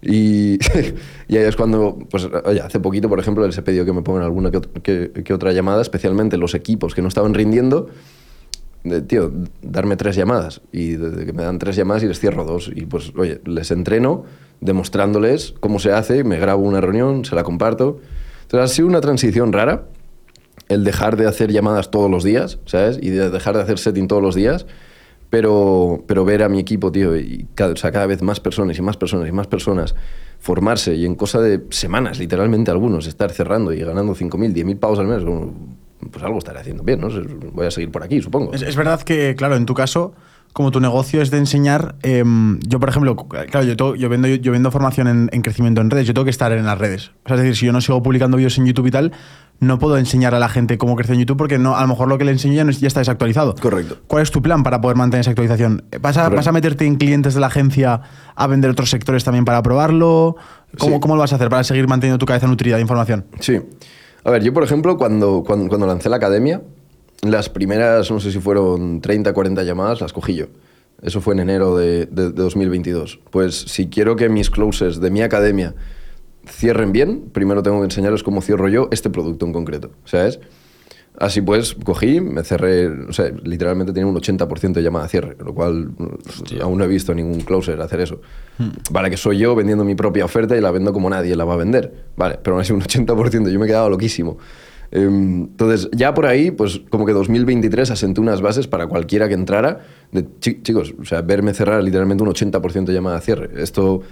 Y, 0.02 0.58
y, 1.28 1.36
ahí 1.36 1.44
es 1.44 1.56
cuando, 1.56 1.98
pues, 2.10 2.28
oye, 2.44 2.60
hace 2.60 2.80
poquito, 2.80 3.08
por 3.08 3.18
ejemplo, 3.18 3.46
les 3.46 3.56
he 3.56 3.62
pedido 3.62 3.84
que 3.84 3.92
me 3.92 4.02
pongan 4.02 4.22
alguna 4.22 4.50
que, 4.50 5.32
otra 5.32 5.52
llamada, 5.52 5.82
especialmente 5.82 6.36
los 6.36 6.54
equipos 6.54 6.94
que 6.94 7.02
no 7.02 7.08
estaban 7.08 7.34
rindiendo. 7.34 7.88
Tío, 9.06 9.30
darme 9.62 9.96
tres 9.96 10.16
llamadas. 10.16 10.60
Y 10.72 10.92
de, 10.92 11.26
que 11.26 11.32
me 11.32 11.42
dan 11.42 11.58
tres 11.58 11.76
llamadas 11.76 12.02
y 12.02 12.06
les 12.06 12.18
cierro 12.18 12.44
dos. 12.44 12.70
Y 12.74 12.86
pues, 12.86 13.12
oye, 13.16 13.40
les 13.44 13.70
entreno 13.70 14.24
demostrándoles 14.60 15.54
cómo 15.60 15.78
se 15.78 15.92
hace, 15.92 16.22
me 16.24 16.38
grabo 16.38 16.62
una 16.62 16.80
reunión, 16.80 17.24
se 17.24 17.34
la 17.34 17.44
comparto. 17.44 17.98
Entonces 18.42 18.70
ha 18.70 18.74
sido 18.74 18.88
una 18.88 19.00
transición 19.00 19.52
rara 19.52 19.86
el 20.68 20.84
dejar 20.84 21.16
de 21.16 21.26
hacer 21.26 21.50
llamadas 21.50 21.90
todos 21.90 22.10
los 22.10 22.24
días, 22.24 22.58
¿sabes? 22.64 22.98
Y 23.00 23.10
de 23.10 23.30
dejar 23.30 23.56
de 23.56 23.62
hacer 23.62 23.78
setting 23.78 24.06
todos 24.06 24.22
los 24.22 24.34
días 24.34 24.66
pero, 25.30 26.02
pero 26.06 26.24
ver 26.24 26.42
a 26.42 26.48
mi 26.48 26.58
equipo, 26.58 26.90
tío, 26.90 27.16
y 27.16 27.46
cada, 27.54 27.72
cada 27.74 28.06
vez 28.06 28.20
más 28.20 28.40
personas 28.40 28.76
y 28.76 28.82
más 28.82 28.96
personas 28.96 29.28
y 29.28 29.32
más 29.32 29.46
personas 29.46 29.94
formarse 30.40 30.94
y 30.94 31.06
en 31.06 31.14
cosa 31.14 31.40
de 31.40 31.66
semanas, 31.70 32.18
literalmente 32.18 32.70
algunos, 32.70 33.06
estar 33.06 33.30
cerrando 33.30 33.72
y 33.72 33.80
ganando 33.80 34.14
5.000, 34.14 34.52
10.000 34.52 34.78
pavos 34.78 34.98
al 34.98 35.06
mes, 35.06 35.22
pues 36.10 36.24
algo 36.24 36.38
estaré 36.38 36.60
haciendo 36.60 36.82
bien, 36.82 37.00
¿no? 37.00 37.08
Voy 37.52 37.66
a 37.66 37.70
seguir 37.70 37.90
por 37.90 38.02
aquí, 38.02 38.20
supongo. 38.22 38.52
Es, 38.52 38.62
es 38.62 38.76
verdad 38.76 39.02
que, 39.02 39.34
claro, 39.36 39.56
en 39.56 39.66
tu 39.66 39.74
caso, 39.74 40.14
como 40.52 40.70
tu 40.70 40.80
negocio 40.80 41.22
es 41.22 41.30
de 41.30 41.38
enseñar, 41.38 41.94
eh, 42.02 42.24
yo 42.66 42.80
por 42.80 42.88
ejemplo, 42.88 43.16
claro, 43.16 43.62
yo, 43.62 43.94
yo, 43.94 44.08
vendo, 44.08 44.28
yo 44.28 44.52
vendo 44.52 44.70
formación 44.70 45.06
en, 45.06 45.30
en, 45.32 45.42
crecimiento 45.42 45.80
en 45.80 45.90
redes, 45.90 46.06
yo 46.06 46.14
tengo 46.14 46.24
que 46.24 46.30
estar 46.30 46.50
en 46.52 46.66
las 46.66 46.78
redes. 46.78 47.12
O 47.24 47.28
sea, 47.28 47.36
es 47.36 47.42
decir, 47.42 47.56
si 47.56 47.66
yo 47.66 47.72
no 47.72 47.80
sigo 47.80 48.02
publicando 48.02 48.36
vídeos 48.36 48.58
en 48.58 48.66
YouTube 48.66 48.86
y 48.86 48.90
tal, 48.90 49.12
no 49.60 49.78
puedo 49.78 49.96
enseñar 49.98 50.34
a 50.34 50.38
la 50.38 50.48
gente 50.48 50.78
cómo 50.78 50.96
crecer 50.96 51.14
en 51.14 51.20
YouTube 51.20 51.36
porque 51.36 51.58
no, 51.58 51.76
a 51.76 51.82
lo 51.82 51.88
mejor 51.88 52.08
lo 52.08 52.18
que 52.18 52.24
le 52.24 52.32
enseño 52.32 52.54
ya, 52.54 52.64
no, 52.64 52.72
ya 52.72 52.88
está 52.88 53.00
desactualizado. 53.00 53.54
Correcto. 53.54 53.98
¿Cuál 54.06 54.22
es 54.22 54.30
tu 54.30 54.42
plan 54.42 54.62
para 54.62 54.80
poder 54.80 54.96
mantener 54.96 55.20
esa 55.20 55.30
actualización? 55.30 55.84
¿Vas 56.00 56.16
a, 56.16 56.28
¿Vas 56.30 56.46
a 56.46 56.52
meterte 56.52 56.86
en 56.86 56.96
clientes 56.96 57.34
de 57.34 57.40
la 57.40 57.48
agencia 57.48 58.00
a 58.34 58.46
vender 58.46 58.70
otros 58.70 58.90
sectores 58.90 59.22
también 59.22 59.44
para 59.44 59.62
probarlo? 59.62 60.36
¿Cómo, 60.78 60.96
sí. 60.96 61.00
¿Cómo 61.00 61.14
lo 61.14 61.20
vas 61.20 61.32
a 61.32 61.36
hacer 61.36 61.50
para 61.50 61.62
seguir 61.62 61.86
manteniendo 61.86 62.18
tu 62.18 62.26
cabeza 62.26 62.46
nutrida 62.46 62.76
de 62.76 62.82
información? 62.82 63.26
Sí. 63.38 63.60
A 64.24 64.30
ver, 64.30 64.42
yo 64.42 64.52
por 64.52 64.62
ejemplo, 64.62 64.96
cuando, 64.96 65.42
cuando, 65.46 65.68
cuando 65.68 65.86
lancé 65.86 66.08
la 66.08 66.16
academia, 66.16 66.62
las 67.22 67.48
primeras, 67.48 68.10
no 68.10 68.20
sé 68.20 68.32
si 68.32 68.38
fueron 68.38 69.00
30, 69.00 69.32
40 69.32 69.62
llamadas, 69.62 70.00
las 70.00 70.12
cogí 70.12 70.34
yo. 70.34 70.46
Eso 71.02 71.20
fue 71.20 71.34
en 71.34 71.40
enero 71.40 71.76
de, 71.76 72.06
de, 72.06 72.30
de 72.30 72.32
2022. 72.32 73.20
Pues 73.30 73.54
si 73.54 73.88
quiero 73.88 74.16
que 74.16 74.28
mis 74.28 74.50
closes 74.50 75.00
de 75.00 75.10
mi 75.10 75.22
academia 75.22 75.74
cierren 76.46 76.92
bien, 76.92 77.30
primero 77.32 77.62
tengo 77.62 77.78
que 77.78 77.84
enseñaros 77.84 78.22
cómo 78.22 78.42
cierro 78.42 78.68
yo 78.68 78.88
este 78.90 79.10
producto 79.10 79.46
en 79.46 79.52
concreto, 79.52 79.90
¿sabes? 80.04 80.40
Así 81.18 81.42
pues, 81.42 81.74
cogí, 81.74 82.20
me 82.20 82.44
cerré, 82.44 82.88
o 82.88 83.12
sea, 83.12 83.30
literalmente 83.44 83.92
tenía 83.92 84.06
un 84.06 84.16
80% 84.16 84.72
de 84.72 84.82
llamada 84.82 85.04
a 85.04 85.08
cierre, 85.08 85.36
lo 85.44 85.54
cual 85.54 85.90
Hostia. 86.26 86.62
aún 86.62 86.78
no 86.78 86.84
he 86.84 86.88
visto 86.88 87.14
ningún 87.14 87.40
closer 87.40 87.80
hacer 87.80 88.00
eso. 88.00 88.20
Hmm. 88.58 88.70
Vale, 88.90 89.10
que 89.10 89.16
soy 89.16 89.38
yo 89.38 89.54
vendiendo 89.54 89.84
mi 89.84 89.94
propia 89.94 90.24
oferta 90.24 90.56
y 90.56 90.60
la 90.60 90.70
vendo 90.70 90.92
como 90.92 91.10
nadie 91.10 91.36
la 91.36 91.44
va 91.44 91.54
a 91.54 91.56
vender, 91.56 92.06
vale, 92.16 92.38
pero 92.42 92.54
aún 92.54 92.62
así 92.62 92.72
un 92.72 92.80
80%, 92.80 93.50
yo 93.50 93.58
me 93.58 93.66
he 93.66 93.68
quedado 93.68 93.90
loquísimo. 93.90 94.38
Entonces, 94.92 95.88
ya 95.92 96.14
por 96.14 96.26
ahí, 96.26 96.50
pues 96.50 96.80
como 96.90 97.06
que 97.06 97.12
2023 97.12 97.90
asenté 97.90 98.20
unas 98.20 98.40
bases 98.40 98.66
para 98.66 98.86
cualquiera 98.88 99.28
que 99.28 99.34
entrara. 99.34 99.80
De, 100.10 100.26
chicos, 100.40 100.94
o 101.00 101.04
sea, 101.04 101.22
verme 101.22 101.54
cerrar 101.54 101.82
literalmente 101.82 102.24
un 102.24 102.30
80% 102.30 102.86
de 102.86 102.92
llamada 102.92 103.18
a 103.18 103.20
cierre. 103.20 103.62
Esto, 103.62 104.02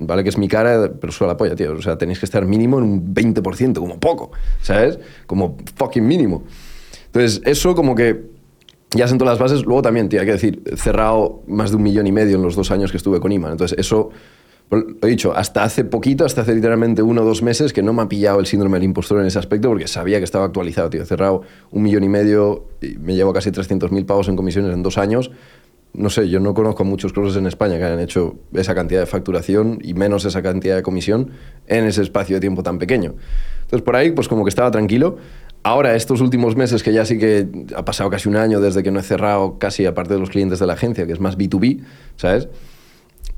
vale 0.00 0.22
que 0.22 0.28
es 0.28 0.38
mi 0.38 0.48
cara, 0.48 0.90
pero 1.00 1.12
suena 1.12 1.34
la 1.34 1.36
polla, 1.36 1.54
tío. 1.54 1.72
O 1.72 1.82
sea, 1.82 1.96
tenéis 1.96 2.18
que 2.18 2.26
estar 2.26 2.44
mínimo 2.44 2.78
en 2.78 2.84
un 2.84 3.14
20%, 3.14 3.78
como 3.78 3.98
poco, 3.98 4.30
¿sabes? 4.62 4.98
Como 5.26 5.56
fucking 5.76 6.06
mínimo. 6.06 6.44
Entonces, 7.06 7.42
eso 7.44 7.74
como 7.74 7.94
que 7.94 8.30
ya 8.90 9.08
sentó 9.08 9.24
las 9.24 9.38
bases. 9.38 9.64
Luego 9.64 9.82
también, 9.82 10.08
tío, 10.08 10.20
hay 10.20 10.26
que 10.26 10.32
decir, 10.32 10.62
cerrado 10.76 11.42
más 11.46 11.70
de 11.70 11.76
un 11.76 11.82
millón 11.82 12.06
y 12.06 12.12
medio 12.12 12.36
en 12.36 12.42
los 12.42 12.56
dos 12.56 12.70
años 12.70 12.90
que 12.90 12.96
estuve 12.96 13.20
con 13.20 13.32
Iman. 13.32 13.52
Entonces, 13.52 13.78
eso 13.78 14.10
lo 14.70 14.84
he 15.02 15.10
dicho, 15.10 15.34
hasta 15.34 15.64
hace 15.64 15.84
poquito, 15.84 16.24
hasta 16.24 16.42
hace 16.42 16.54
literalmente 16.54 17.02
uno 17.02 17.22
o 17.22 17.24
dos 17.24 17.42
meses, 17.42 17.72
que 17.72 17.82
no 17.82 17.92
me 17.92 18.02
ha 18.02 18.08
pillado 18.08 18.38
el 18.38 18.46
síndrome 18.46 18.76
del 18.76 18.84
impostor 18.84 19.20
en 19.20 19.26
ese 19.26 19.38
aspecto 19.38 19.68
porque 19.68 19.88
sabía 19.88 20.18
que 20.18 20.24
estaba 20.24 20.44
actualizado, 20.44 20.90
tío. 20.90 21.04
Cerrado 21.04 21.42
un 21.72 21.82
millón 21.82 22.04
y 22.04 22.08
medio 22.08 22.66
y 22.80 22.96
me 22.98 23.16
llevo 23.16 23.32
casi 23.32 23.50
300.000 23.50 24.06
pavos 24.06 24.28
en 24.28 24.36
comisiones 24.36 24.72
en 24.72 24.82
dos 24.82 24.96
años. 24.96 25.32
No 25.92 26.08
sé, 26.08 26.28
yo 26.28 26.38
no 26.38 26.54
conozco 26.54 26.84
muchos 26.84 27.12
closes 27.12 27.36
en 27.36 27.46
España 27.46 27.76
que 27.76 27.84
hayan 27.84 28.00
hecho 28.00 28.36
esa 28.52 28.74
cantidad 28.74 29.00
de 29.00 29.06
facturación 29.06 29.78
y 29.82 29.94
menos 29.94 30.24
esa 30.24 30.40
cantidad 30.40 30.76
de 30.76 30.82
comisión 30.82 31.30
en 31.66 31.84
ese 31.84 32.02
espacio 32.02 32.36
de 32.36 32.40
tiempo 32.40 32.62
tan 32.62 32.78
pequeño. 32.78 33.14
Entonces, 33.62 33.82
por 33.82 33.96
ahí, 33.96 34.12
pues 34.12 34.28
como 34.28 34.44
que 34.44 34.50
estaba 34.50 34.70
tranquilo. 34.70 35.16
Ahora, 35.62 35.94
estos 35.94 36.20
últimos 36.20 36.56
meses, 36.56 36.82
que 36.82 36.92
ya 36.92 37.04
sí 37.04 37.18
que 37.18 37.48
ha 37.76 37.84
pasado 37.84 38.08
casi 38.08 38.28
un 38.28 38.36
año 38.36 38.60
desde 38.60 38.82
que 38.82 38.90
no 38.90 39.00
he 39.00 39.02
cerrado 39.02 39.58
casi, 39.58 39.84
aparte 39.84 40.14
de 40.14 40.20
los 40.20 40.30
clientes 40.30 40.58
de 40.58 40.66
la 40.66 40.74
agencia, 40.74 41.06
que 41.06 41.12
es 41.12 41.20
más 41.20 41.36
B2B, 41.36 41.82
¿sabes? 42.16 42.48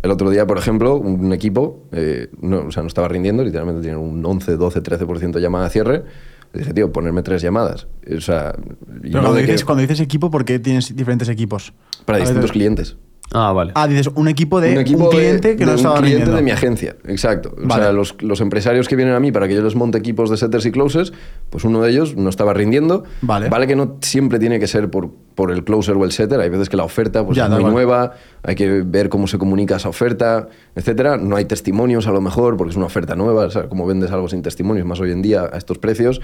El 0.02 0.10
otro 0.10 0.30
día, 0.30 0.46
por 0.46 0.58
ejemplo, 0.58 0.96
un 0.96 1.32
equipo 1.32 1.84
eh, 1.92 2.28
no, 2.40 2.66
o 2.66 2.70
sea, 2.70 2.82
no 2.82 2.88
estaba 2.88 3.08
rindiendo, 3.08 3.44
literalmente 3.44 3.82
tenía 3.82 3.98
un 3.98 4.24
11, 4.24 4.56
12, 4.56 4.82
13% 4.82 5.32
de 5.32 5.40
llamada 5.40 5.66
a 5.66 5.70
cierre. 5.70 6.04
Dije, 6.52 6.74
tío, 6.74 6.92
ponerme 6.92 7.22
tres 7.22 7.42
llamadas. 7.42 7.86
O 8.14 8.20
sea, 8.20 8.54
Pero 9.02 9.20
cuando, 9.20 9.34
dices, 9.34 9.60
que... 9.60 9.66
cuando 9.66 9.80
dices 9.82 10.00
equipo, 10.00 10.30
¿por 10.30 10.44
qué 10.44 10.58
tienes 10.58 10.94
diferentes 10.94 11.28
equipos? 11.28 11.72
Para 12.04 12.18
distintos 12.18 12.52
clientes. 12.52 12.96
Ah, 13.32 13.52
vale. 13.52 13.72
Ah, 13.74 13.88
dices 13.88 14.08
un 14.14 14.28
equipo 14.28 14.60
de 14.60 14.72
un, 14.72 14.78
equipo 14.78 15.04
un 15.04 15.10
cliente 15.10 15.48
de, 15.48 15.56
que 15.56 15.64
no 15.64 15.72
de 15.72 15.76
estaba 15.76 15.94
un 15.94 16.00
cliente 16.00 16.24
rindiendo. 16.24 16.36
de 16.36 16.42
mi 16.42 16.50
agencia, 16.50 16.96
exacto. 17.06 17.54
Vale. 17.56 17.82
O 17.82 17.84
sea, 17.84 17.92
los, 17.92 18.22
los, 18.22 18.40
empresarios 18.40 18.88
que 18.88 18.96
vienen 18.96 19.14
a 19.14 19.20
mí 19.20 19.32
para 19.32 19.48
que 19.48 19.54
yo 19.54 19.62
les 19.62 19.74
monte 19.74 19.98
equipos 19.98 20.30
de 20.30 20.36
setters 20.36 20.66
y 20.66 20.72
closers, 20.72 21.12
pues 21.50 21.64
uno 21.64 21.80
de 21.82 21.90
ellos 21.90 22.16
no 22.16 22.28
estaba 22.28 22.52
rindiendo. 22.52 23.04
Vale. 23.22 23.48
Vale 23.48 23.66
que 23.66 23.76
no 23.76 23.96
siempre 24.00 24.38
tiene 24.38 24.60
que 24.60 24.66
ser 24.66 24.90
por, 24.90 25.10
por 25.34 25.50
el 25.50 25.64
closer 25.64 25.96
o 25.96 26.04
el 26.04 26.12
setter. 26.12 26.40
Hay 26.40 26.50
veces 26.50 26.68
que 26.68 26.76
la 26.76 26.84
oferta 26.84 27.24
pues, 27.24 27.36
Ya, 27.36 27.46
es 27.46 27.50
muy 27.50 27.64
nueva, 27.64 28.12
hay 28.42 28.54
que 28.54 28.82
ver 28.82 29.08
cómo 29.08 29.26
se 29.26 29.38
comunica 29.38 29.76
esa 29.76 29.88
oferta, 29.88 30.48
etcétera. 30.74 31.16
No 31.16 31.36
hay 31.36 31.46
testimonios 31.46 32.06
a 32.06 32.12
lo 32.12 32.20
mejor 32.20 32.56
porque 32.56 32.70
es 32.72 32.76
una 32.76 32.86
oferta 32.86 33.16
nueva. 33.16 33.46
O 33.46 33.50
sea, 33.50 33.68
como 33.68 33.86
vendes 33.86 34.10
algo 34.10 34.28
sin 34.28 34.42
testimonios, 34.42 34.86
más 34.86 35.00
hoy 35.00 35.12
en 35.12 35.22
día 35.22 35.48
a 35.50 35.56
estos 35.56 35.78
precios. 35.78 36.20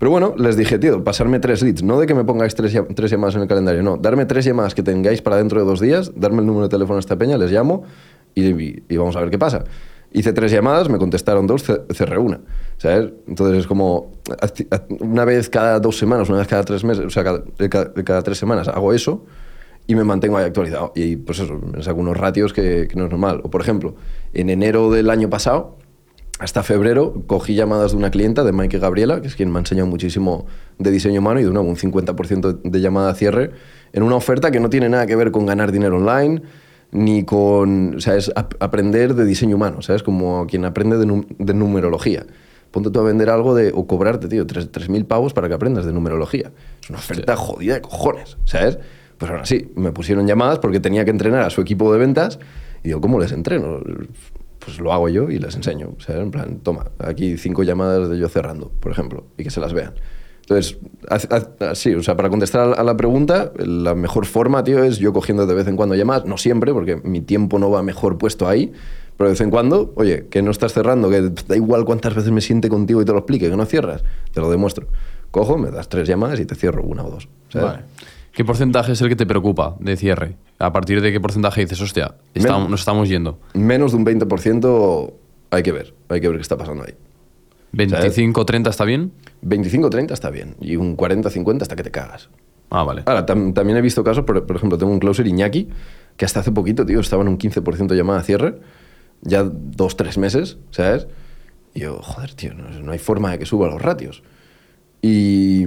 Pero 0.00 0.10
bueno, 0.10 0.34
les 0.38 0.56
dije, 0.56 0.78
tío, 0.78 1.04
pasarme 1.04 1.40
tres 1.40 1.60
leads, 1.62 1.82
no 1.82 2.00
de 2.00 2.06
que 2.06 2.14
me 2.14 2.24
pongáis 2.24 2.54
tres, 2.54 2.74
tres 2.96 3.10
llamadas 3.10 3.34
en 3.36 3.42
el 3.42 3.48
calendario, 3.48 3.82
no, 3.82 3.98
darme 3.98 4.24
tres 4.24 4.46
llamadas 4.46 4.74
que 4.74 4.82
tengáis 4.82 5.20
para 5.20 5.36
dentro 5.36 5.60
de 5.60 5.66
dos 5.66 5.78
días, 5.78 6.10
darme 6.16 6.38
el 6.40 6.46
número 6.46 6.64
de 6.68 6.70
teléfono 6.70 6.96
a 6.96 7.00
esta 7.00 7.16
peña, 7.16 7.36
les 7.36 7.52
llamo 7.52 7.82
y, 8.34 8.96
vamos 8.96 9.14
a 9.16 9.20
ver 9.20 9.28
qué 9.28 9.38
pasa. 9.38 9.62
Hice 10.10 10.32
tres 10.32 10.50
llamadas, 10.52 10.88
me 10.88 10.96
contestaron 10.96 11.46
dos, 11.46 11.64
ce- 11.64 11.82
cerré 11.92 12.16
una, 12.16 12.40
¿sabes? 12.78 13.12
Entonces 13.28 13.58
es 13.58 13.66
como, 13.66 14.12
una 15.00 15.26
vez 15.26 15.50
cada 15.50 15.78
dos 15.80 15.98
semanas, 15.98 16.30
una 16.30 16.38
vez 16.38 16.48
cada 16.48 16.64
tres 16.64 16.82
meses, 16.82 17.04
o 17.04 17.10
sea, 17.10 17.22
cada 17.22 18.22
tres 18.22 18.38
semanas 18.38 18.68
hago 18.68 18.94
eso 18.94 19.26
y 19.86 19.94
me 19.96 20.04
mantengo 20.04 20.38
ahí 20.38 20.46
actualizado. 20.46 20.92
Y 20.94 21.16
pues 21.16 21.40
eso, 21.40 21.58
me 21.58 21.82
saco 21.82 22.00
unos 22.00 22.16
ratios 22.16 22.54
que, 22.54 22.88
que 22.88 22.96
no 22.96 23.04
es 23.04 23.10
normal. 23.10 23.42
O 23.44 23.50
por 23.50 23.60
ejemplo, 23.60 23.96
en 24.32 24.48
enero 24.48 24.90
del 24.90 25.10
año 25.10 25.28
pasado, 25.28 25.76
hasta 26.40 26.62
febrero 26.62 27.22
cogí 27.26 27.54
llamadas 27.54 27.92
de 27.92 27.98
una 27.98 28.10
clienta, 28.10 28.42
de 28.44 28.52
Mike 28.52 28.78
Gabriela, 28.78 29.20
que 29.20 29.28
es 29.28 29.36
quien 29.36 29.50
me 29.50 29.58
ha 29.58 29.60
enseñado 29.60 29.86
muchísimo 29.86 30.46
de 30.78 30.90
diseño 30.90 31.20
humano 31.20 31.40
y 31.40 31.44
de 31.44 31.50
nuevo 31.50 31.68
un 31.68 31.76
50% 31.76 32.60
de 32.62 32.80
llamada 32.80 33.10
a 33.10 33.14
cierre, 33.14 33.50
en 33.92 34.02
una 34.02 34.16
oferta 34.16 34.50
que 34.50 34.58
no 34.60 34.70
tiene 34.70 34.88
nada 34.88 35.06
que 35.06 35.16
ver 35.16 35.30
con 35.30 35.46
ganar 35.46 35.70
dinero 35.72 35.96
online, 35.98 36.42
ni 36.92 37.24
con, 37.24 37.96
o 37.96 38.00
sea, 38.00 38.16
es 38.16 38.32
ap- 38.34 38.54
aprender 38.60 39.14
de 39.14 39.24
diseño 39.24 39.54
humano, 39.56 39.80
¿sabes? 39.82 40.02
Como 40.02 40.46
quien 40.46 40.64
aprende 40.64 40.96
de 40.98 41.54
numerología. 41.54 42.26
ponte 42.72 42.90
tú 42.90 43.00
a 43.00 43.02
vender 43.04 43.30
algo 43.30 43.54
de, 43.54 43.72
o 43.74 43.86
cobrarte, 43.86 44.26
tío, 44.28 44.46
3.000 44.46 45.04
pavos 45.06 45.32
para 45.34 45.46
que 45.48 45.54
aprendas 45.54 45.84
de 45.86 45.92
numerología. 45.92 46.50
Es 46.82 46.88
una 46.90 46.98
oferta 46.98 47.36
jodida 47.36 47.74
de 47.74 47.80
cojones, 47.80 48.38
¿sabes? 48.44 48.78
Pues 49.18 49.30
ahora 49.30 49.44
sí, 49.44 49.70
me 49.76 49.92
pusieron 49.92 50.26
llamadas 50.26 50.58
porque 50.60 50.80
tenía 50.80 51.04
que 51.04 51.10
entrenar 51.10 51.42
a 51.42 51.50
su 51.50 51.60
equipo 51.60 51.92
de 51.92 51.98
ventas 51.98 52.38
y 52.82 52.88
digo, 52.88 53.00
¿cómo 53.00 53.20
les 53.20 53.32
entreno? 53.32 53.80
Pues 54.64 54.78
lo 54.78 54.92
hago 54.92 55.08
yo 55.08 55.30
y 55.30 55.38
les 55.38 55.56
enseño. 55.56 55.94
O 55.96 56.00
sea, 56.00 56.18
en 56.18 56.30
plan, 56.30 56.60
toma, 56.60 56.86
aquí 56.98 57.36
cinco 57.36 57.62
llamadas 57.62 58.08
de 58.08 58.18
yo 58.18 58.28
cerrando, 58.28 58.70
por 58.80 58.92
ejemplo, 58.92 59.24
y 59.36 59.44
que 59.44 59.50
se 59.50 59.60
las 59.60 59.72
vean. 59.72 59.94
Entonces, 60.42 60.78
así, 61.60 61.94
o 61.94 62.02
sea, 62.02 62.16
para 62.16 62.28
contestar 62.28 62.74
a 62.76 62.82
la 62.82 62.96
pregunta, 62.96 63.52
la 63.56 63.94
mejor 63.94 64.26
forma, 64.26 64.64
tío, 64.64 64.82
es 64.82 64.98
yo 64.98 65.12
cogiendo 65.12 65.46
de 65.46 65.54
vez 65.54 65.68
en 65.68 65.76
cuando 65.76 65.94
llamadas, 65.94 66.24
no 66.24 66.36
siempre, 66.38 66.72
porque 66.72 66.96
mi 66.96 67.20
tiempo 67.20 67.60
no 67.60 67.70
va 67.70 67.84
mejor 67.84 68.18
puesto 68.18 68.48
ahí, 68.48 68.72
pero 69.16 69.28
de 69.28 69.34
vez 69.34 69.40
en 69.42 69.50
cuando, 69.50 69.92
oye, 69.94 70.26
que 70.28 70.42
no 70.42 70.50
estás 70.50 70.72
cerrando, 70.72 71.08
que 71.08 71.30
da 71.46 71.54
igual 71.54 71.84
cuántas 71.84 72.16
veces 72.16 72.32
me 72.32 72.40
siente 72.40 72.68
contigo 72.68 73.00
y 73.00 73.04
te 73.04 73.12
lo 73.12 73.18
explique, 73.18 73.48
que 73.48 73.56
no 73.56 73.64
cierras, 73.64 74.02
te 74.32 74.40
lo 74.40 74.50
demuestro. 74.50 74.88
Cojo, 75.30 75.56
me 75.56 75.70
das 75.70 75.88
tres 75.88 76.08
llamadas 76.08 76.40
y 76.40 76.46
te 76.46 76.56
cierro 76.56 76.82
una 76.82 77.04
o 77.04 77.10
dos. 77.10 77.28
Vale. 77.54 77.84
¿Qué 78.32 78.44
porcentaje 78.44 78.92
es 78.92 79.00
el 79.00 79.08
que 79.08 79.16
te 79.16 79.26
preocupa 79.26 79.76
de 79.80 79.96
cierre? 79.96 80.36
¿A 80.58 80.72
partir 80.72 81.00
de 81.00 81.12
qué 81.12 81.20
porcentaje 81.20 81.62
dices, 81.62 81.80
hostia, 81.80 82.14
nos 82.34 82.80
estamos 82.80 83.08
yendo? 83.08 83.40
Menos 83.54 83.92
de 83.92 83.98
un 83.98 84.06
20% 84.06 85.12
hay 85.50 85.62
que 85.62 85.72
ver, 85.72 85.94
hay 86.08 86.20
que 86.20 86.28
ver 86.28 86.36
qué 86.36 86.42
está 86.42 86.56
pasando 86.56 86.84
ahí. 86.84 86.94
¿25-30 87.72 88.68
está 88.68 88.84
bien? 88.84 89.12
25-30 89.44 90.12
está 90.12 90.30
bien. 90.30 90.56
Y 90.60 90.76
un 90.76 90.96
40-50 90.96 91.62
hasta 91.62 91.76
que 91.76 91.82
te 91.82 91.90
cagas. 91.90 92.30
Ah, 92.70 92.84
vale. 92.84 93.02
Ahora, 93.06 93.26
también 93.26 93.76
he 93.76 93.80
visto 93.80 94.04
casos, 94.04 94.24
por, 94.24 94.46
por, 94.46 94.56
ejemplo, 94.56 94.78
tengo 94.78 94.92
un 94.92 95.00
closer 95.00 95.26
Iñaki, 95.26 95.68
que 96.16 96.24
hasta 96.24 96.40
hace 96.40 96.52
poquito, 96.52 96.86
tío, 96.86 97.00
estaba 97.00 97.22
en 97.22 97.28
un 97.28 97.38
15% 97.38 97.86
de 97.86 97.96
llamada 97.96 98.20
a 98.20 98.22
cierre, 98.22 98.60
ya 99.22 99.42
dos, 99.42 99.96
tres 99.96 100.18
meses, 100.18 100.58
¿sabes? 100.70 101.08
Y 101.74 101.80
yo, 101.80 102.00
joder, 102.00 102.34
tío, 102.34 102.54
no, 102.54 102.68
no 102.70 102.92
hay 102.92 102.98
forma 102.98 103.32
de 103.32 103.38
que 103.40 103.46
suba 103.46 103.68
los 103.68 103.82
ratios. 103.82 104.22
Y 105.02 105.64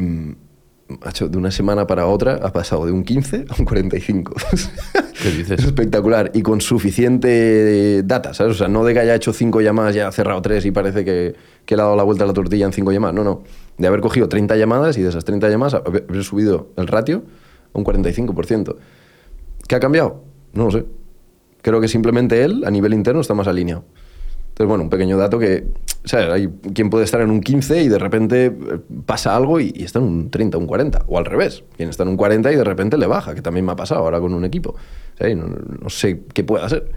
de 1.29 1.37
una 1.37 1.51
semana 1.51 1.87
para 1.87 2.07
otra 2.07 2.39
ha 2.43 2.51
pasado 2.51 2.85
de 2.85 2.91
un 2.91 3.03
15 3.03 3.45
a 3.49 3.55
un 3.59 3.65
45. 3.65 4.33
¿Qué 5.21 5.29
dices? 5.29 5.59
Es 5.59 5.65
espectacular 5.65 6.31
y 6.33 6.41
con 6.41 6.61
suficiente 6.61 8.03
data, 8.03 8.33
¿sabes? 8.33 8.55
O 8.55 8.57
sea, 8.57 8.67
no 8.67 8.83
de 8.83 8.93
que 8.93 8.99
haya 8.99 9.15
hecho 9.15 9.33
cinco 9.33 9.61
llamadas, 9.61 9.95
ya 9.95 10.07
ha 10.07 10.11
cerrado 10.11 10.41
tres 10.41 10.65
y 10.65 10.71
parece 10.71 11.05
que, 11.05 11.35
que 11.65 11.75
le 11.75 11.81
ha 11.81 11.85
dado 11.85 11.95
la 11.95 12.03
vuelta 12.03 12.23
a 12.23 12.27
la 12.27 12.33
tortilla 12.33 12.65
en 12.65 12.73
cinco 12.73 12.91
llamadas. 12.91 13.15
No, 13.15 13.23
no. 13.23 13.43
De 13.77 13.87
haber 13.87 14.01
cogido 14.01 14.29
30 14.29 14.55
llamadas 14.57 14.97
y 14.97 15.01
de 15.01 15.09
esas 15.09 15.25
30 15.25 15.49
llamadas 15.49 15.75
haber 15.75 16.23
subido 16.23 16.69
el 16.77 16.87
ratio 16.87 17.23
a 17.73 17.79
un 17.79 17.85
45%. 17.85 18.75
¿Qué 19.67 19.75
ha 19.75 19.79
cambiado? 19.79 20.23
No 20.53 20.65
lo 20.65 20.71
sé. 20.71 20.85
Creo 21.61 21.79
que 21.79 21.87
simplemente 21.87 22.43
él, 22.43 22.63
a 22.65 22.71
nivel 22.71 22.93
interno, 22.93 23.21
está 23.21 23.33
más 23.33 23.47
alineado. 23.47 23.85
Entonces, 24.49 24.67
bueno, 24.67 24.83
un 24.83 24.89
pequeño 24.89 25.17
dato 25.17 25.39
que, 25.39 25.65
¿sabes? 26.05 26.29
Hay 26.29 26.49
quien 26.73 26.89
puede 26.89 27.05
estar 27.05 27.21
en 27.21 27.29
un 27.29 27.41
15 27.41 27.83
y 27.83 27.87
de 27.87 27.99
repente 27.99 28.45
eh, 28.45 28.51
pasa 29.05 29.35
algo 29.35 29.59
y, 29.59 29.73
está 29.77 29.99
en 29.99 30.05
un 30.05 30.29
30, 30.29 30.57
un 30.57 30.67
40, 30.67 31.05
o 31.07 31.17
al 31.17 31.25
revés. 31.25 31.63
Quien 31.75 31.89
está 31.89 32.03
en 32.03 32.09
un 32.09 32.17
40 32.17 32.51
y 32.51 32.55
de 32.55 32.63
repente 32.63 32.97
le 32.97 33.07
baja, 33.07 33.35
que 33.35 33.41
también 33.41 33.65
me 33.65 33.71
ha 33.71 33.75
pasado 33.75 34.01
ahora 34.01 34.19
con 34.19 34.33
un 34.33 34.45
equipo. 34.45 34.75
No, 35.19 35.89
sé 35.89 36.21
qué 36.33 36.43
puede 36.43 36.65
hacer. 36.65 36.91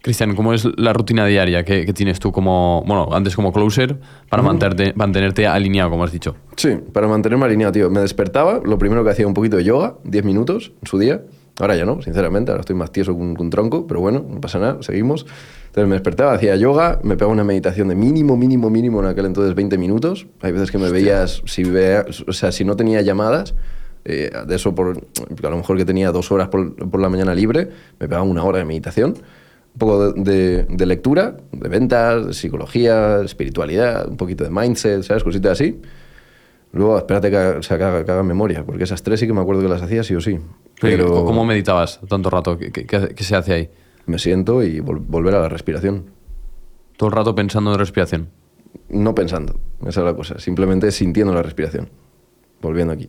Cristian, 0.00 0.34
¿cómo 0.36 0.52
es 0.52 0.66
la 0.76 0.92
rutina 0.92 1.24
diaria 1.24 1.64
que, 1.64 1.90
tienes 1.94 2.20
tú 2.20 2.30
como, 2.30 2.84
bueno, 2.86 3.08
antes 3.12 3.34
como 3.34 3.52
closer 3.52 3.98
para 4.28 4.42
mantenerte, 4.42 4.92
mantenerte 4.94 5.46
alineado, 5.46 5.90
como 5.90 6.04
has 6.04 6.12
dicho? 6.12 6.36
Sí, 6.56 6.78
para 6.92 7.08
mantenerme 7.08 7.46
alineado, 7.46 7.72
tío. 7.72 7.90
Me 7.90 8.00
despertaba, 8.00 8.60
lo 8.62 8.76
primero 8.78 9.02
que 9.02 9.10
hacía 9.10 9.26
un 9.26 9.32
poquito 9.32 9.56
de 9.56 9.64
yoga, 9.64 9.94
10 10.04 10.24
minutos 10.24 10.72
en 10.82 10.86
su 10.86 10.98
día. 10.98 11.22
Ahora 11.60 11.76
ya 11.76 11.84
no, 11.84 12.02
sinceramente, 12.02 12.50
ahora 12.50 12.62
estoy 12.62 12.74
más 12.74 12.90
tieso 12.90 13.14
que 13.14 13.22
un, 13.22 13.50
tronco, 13.50 13.86
pero 13.86 14.00
bueno, 14.00 14.24
no 14.28 14.40
pasa 14.40 14.58
nada, 14.58 14.82
seguimos. 14.82 15.24
Entonces 15.66 15.88
me 15.88 15.94
despertaba, 15.94 16.32
hacía 16.32 16.56
yoga, 16.56 16.98
me 17.04 17.16
pegaba 17.16 17.32
una 17.32 17.44
meditación 17.44 17.88
de 17.88 17.94
mínimo, 17.94 18.36
mínimo, 18.36 18.70
mínimo 18.70 19.00
en 19.00 19.06
aquel 19.06 19.26
entonces 19.26 19.54
20 19.54 19.78
minutos. 19.78 20.26
Hay 20.40 20.52
veces 20.52 20.72
que 20.72 20.78
me 20.78 20.90
veías, 20.90 21.42
si, 21.46 21.64
o 21.64 22.32
sea, 22.32 22.50
si 22.50 22.64
no 22.64 22.74
tenía 22.74 23.02
llamadas, 23.02 23.54
eh, 24.04 24.30
de 24.46 24.54
eso 24.54 24.74
por, 24.74 24.98
a 25.42 25.50
lo 25.50 25.56
mejor 25.56 25.76
que 25.76 25.84
tenía 25.84 26.10
dos 26.12 26.30
horas 26.30 26.48
por, 26.48 26.74
por, 26.74 27.00
la 27.00 27.08
mañana 27.08 27.34
libre, 27.34 27.70
me 27.98 28.08
pegaba 28.08 28.22
una 28.22 28.44
hora 28.44 28.58
de 28.58 28.64
meditación, 28.64 29.10
un 29.12 29.78
poco 29.78 30.12
de, 30.12 30.64
de, 30.64 30.86
lectura, 30.86 31.36
de 31.52 31.68
ventas, 31.68 32.26
de 32.26 32.34
psicología, 32.34 33.22
espiritualidad, 33.24 34.08
un 34.08 34.16
poquito 34.16 34.44
de 34.44 34.50
mindset, 34.50 35.02
¿sabes? 35.02 35.24
Cositas 35.24 35.52
así. 35.52 35.80
Luego, 36.72 36.98
espérate 36.98 37.30
que, 37.30 37.36
o 37.36 37.62
sea, 37.62 37.78
que, 37.78 37.84
haga, 37.84 38.22
memoria, 38.24 38.64
porque 38.64 38.84
esas 38.84 39.02
tres 39.02 39.20
sí 39.20 39.26
que 39.28 39.32
me 39.32 39.40
acuerdo 39.40 39.62
que 39.62 39.68
las 39.68 39.80
hacía 39.80 40.02
sí 40.02 40.14
o 40.16 40.20
sí. 40.20 40.38
Pero... 40.80 41.24
¿Cómo 41.24 41.44
meditabas 41.44 42.00
tanto 42.08 42.30
rato? 42.30 42.58
¿Qué, 42.58 42.70
qué, 42.70 43.24
se 43.24 43.36
hace 43.36 43.52
ahí? 43.52 43.70
Me 44.06 44.18
siento 44.18 44.62
y 44.62 44.80
volver 44.80 45.34
a 45.34 45.40
la 45.40 45.48
respiración. 45.48 46.10
¿Todo 46.96 47.08
el 47.08 47.14
rato 47.14 47.34
pensando 47.34 47.72
en 47.72 47.78
respiración? 47.78 48.28
No 48.88 49.14
pensando, 49.14 49.58
esa 49.86 50.00
es 50.00 50.06
la 50.06 50.14
cosa. 50.14 50.38
Simplemente 50.38 50.90
sintiendo 50.92 51.34
la 51.34 51.42
respiración. 51.42 51.88
Volviendo 52.60 52.92
aquí. 52.92 53.08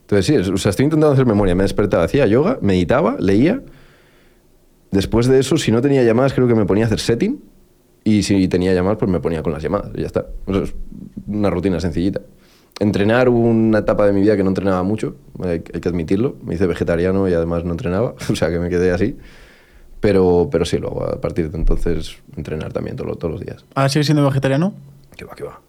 Entonces 0.00 0.26
sí, 0.26 0.52
o 0.52 0.56
sea, 0.58 0.70
estoy 0.70 0.84
intentando 0.84 1.12
hacer 1.12 1.26
memoria. 1.26 1.54
Me 1.54 1.62
despertaba, 1.62 2.04
hacía 2.04 2.26
yoga, 2.26 2.58
meditaba, 2.60 3.16
leía. 3.18 3.62
Después 4.90 5.26
de 5.26 5.38
eso, 5.38 5.56
si 5.58 5.70
no 5.70 5.80
tenía 5.80 6.02
llamadas, 6.02 6.32
creo 6.32 6.48
que 6.48 6.54
me 6.54 6.64
ponía 6.64 6.84
a 6.84 6.86
hacer 6.86 7.00
setting. 7.00 7.42
Y 8.04 8.22
si 8.22 8.48
tenía 8.48 8.72
llamadas, 8.72 8.98
pues 8.98 9.10
me 9.10 9.20
ponía 9.20 9.42
con 9.42 9.52
las 9.52 9.62
llamadas. 9.62 9.90
Y 9.94 10.00
ya 10.00 10.06
está. 10.06 10.26
es 10.46 10.74
una 11.26 11.50
rutina 11.50 11.80
sencillita 11.80 12.20
entrenar 12.78 13.28
una 13.28 13.78
etapa 13.78 14.06
de 14.06 14.12
mi 14.12 14.20
vida 14.20 14.36
que 14.36 14.42
no 14.42 14.50
entrenaba 14.50 14.82
mucho, 14.82 15.16
hay, 15.42 15.60
que 15.60 15.88
admitirlo. 15.88 16.36
Me 16.42 16.54
hice 16.54 16.66
vegetariano 16.66 17.28
y 17.28 17.34
además 17.34 17.64
no 17.64 17.72
entrenaba, 17.72 18.14
o 18.30 18.36
sea 18.36 18.50
que 18.50 18.58
me 18.58 18.68
quedé 18.68 18.90
así. 18.92 19.16
Pero, 20.00 20.48
pero 20.50 20.64
sí, 20.64 20.78
luego 20.78 21.04
a 21.04 21.20
partir 21.20 21.50
de 21.50 21.58
entonces 21.58 22.18
entrenar 22.36 22.72
también 22.72 22.96
todos, 22.96 23.18
todos 23.18 23.32
los 23.32 23.40
días. 23.40 23.64
¿Ahora 23.74 23.88
sigues 23.88 24.06
siendo 24.06 24.24
vegetariano? 24.24 24.72
Que 25.16 25.24
va, 25.24 25.34
que 25.34 25.42
va. 25.42 25.60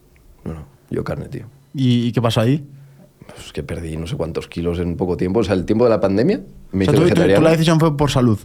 Bueno, 0.43 0.65
yo 0.91 1.03
carne, 1.03 1.27
tío. 1.29 1.45
¿Y, 1.73 2.11
qué 2.11 2.21
pasó 2.21 2.41
ahí? 2.41 2.63
Pues 3.25 3.51
que 3.51 3.63
perdí 3.63 3.97
no 3.97 4.05
sé 4.05 4.15
cuántos 4.15 4.47
kilos 4.47 4.79
en 4.79 4.97
poco 4.97 5.17
tiempo. 5.17 5.39
O 5.39 5.43
sea, 5.43 5.55
el 5.55 5.65
tiempo 5.65 5.83
de 5.85 5.89
la 5.89 5.99
pandemia 5.99 6.41
me 6.71 6.83
hice 6.83 6.93
tú, 6.93 7.01
vegetariano. 7.01 7.39
Tú, 7.39 7.43
la 7.43 7.51
decisión 7.51 7.79
fue 7.79 7.97
por 7.97 8.11
salud. 8.11 8.39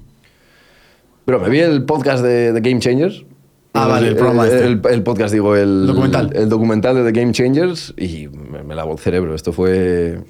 Pero 1.27 1.39
me 1.39 1.51
vi 1.51 1.61
el 1.61 1.85
podcast 1.85 2.23
de, 2.23 2.53
de 2.53 2.61
Game 2.61 2.81
Changers 2.81 3.25
Ah, 3.77 3.89
vale, 3.89 4.07
el 4.07 4.15
programa 4.15 4.47
este. 4.47 4.67
el, 4.67 5.03
podcast, 5.03 5.35
digo, 5.35 5.57
el 5.57 5.89
documental. 5.89 6.31
El, 6.33 6.49
documental 6.49 6.95
de 6.95 7.11
The 7.11 7.21
Game 7.21 7.33
Changers 7.33 7.93
y 7.97 8.29
me, 8.29 8.73
lavó 8.73 8.93
el 8.93 9.01
cerebro. 9.01 9.35
Esto 9.35 9.53
fue, 9.53 10.21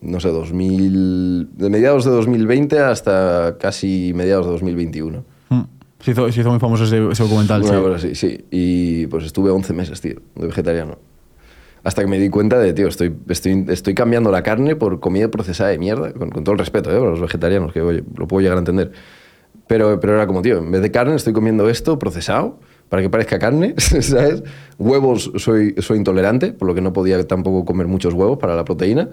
no 0.00 0.18
sé, 0.18 0.28
2000, 0.28 1.50
de 1.52 1.70
mediados 1.70 2.04
de 2.04 2.10
2020 2.10 2.80
hasta 2.80 3.58
casi 3.60 4.10
mediados 4.16 4.46
de 4.46 4.52
2021. 4.52 5.24
Mm. 5.50 5.60
Se, 6.00 6.10
hizo, 6.10 6.32
se, 6.32 6.40
hizo, 6.40 6.50
muy 6.50 6.58
famoso 6.58 6.82
ese, 6.82 6.98
documental. 6.98 7.62
sí. 8.00 8.16
sí, 8.16 8.44
Y 8.50 9.06
pues 9.06 9.24
estuve 9.24 9.52
11 9.52 9.72
meses, 9.72 10.00
tío, 10.00 10.16
de 10.34 10.46
vegetariano. 10.48 10.98
Hasta 11.84 12.02
que 12.02 12.08
me 12.08 12.18
di 12.18 12.28
cuenta 12.28 12.58
de, 12.58 12.72
tío, 12.72 12.88
estoy, 12.88 13.14
estoy, 13.28 13.66
estoy 13.68 13.94
cambiando 13.94 14.32
la 14.32 14.42
carne 14.42 14.74
por 14.74 14.98
comida 14.98 15.28
procesada 15.28 15.70
de 15.70 15.78
mierda, 15.78 16.12
con, 16.12 16.30
todo 16.30 16.54
el 16.54 16.58
respeto 16.58 16.90
¿eh? 16.90 16.98
los 16.98 17.20
vegetarianos, 17.20 17.72
que 17.72 17.82
oye, 17.82 18.02
lo 18.16 18.26
puedo 18.26 18.40
llegar 18.40 18.56
a 18.56 18.60
entender 18.60 18.90
pero, 19.72 19.98
pero 20.00 20.16
era 20.16 20.26
como, 20.26 20.42
tío, 20.42 20.58
en 20.58 20.70
vez 20.70 20.82
de 20.82 20.90
carne 20.90 21.14
estoy 21.14 21.32
comiendo 21.32 21.66
esto 21.70 21.98
procesado 21.98 22.60
para 22.90 23.00
que 23.00 23.08
parezca 23.08 23.38
carne, 23.38 23.74
¿sabes? 23.78 24.42
Huevos 24.76 25.32
soy, 25.36 25.74
soy 25.78 25.96
intolerante, 25.96 26.52
por 26.52 26.68
lo 26.68 26.74
que 26.74 26.82
no 26.82 26.92
podía 26.92 27.26
tampoco 27.26 27.64
comer 27.64 27.86
muchos 27.86 28.12
huevos 28.12 28.36
para 28.36 28.54
la 28.54 28.66
proteína. 28.66 29.08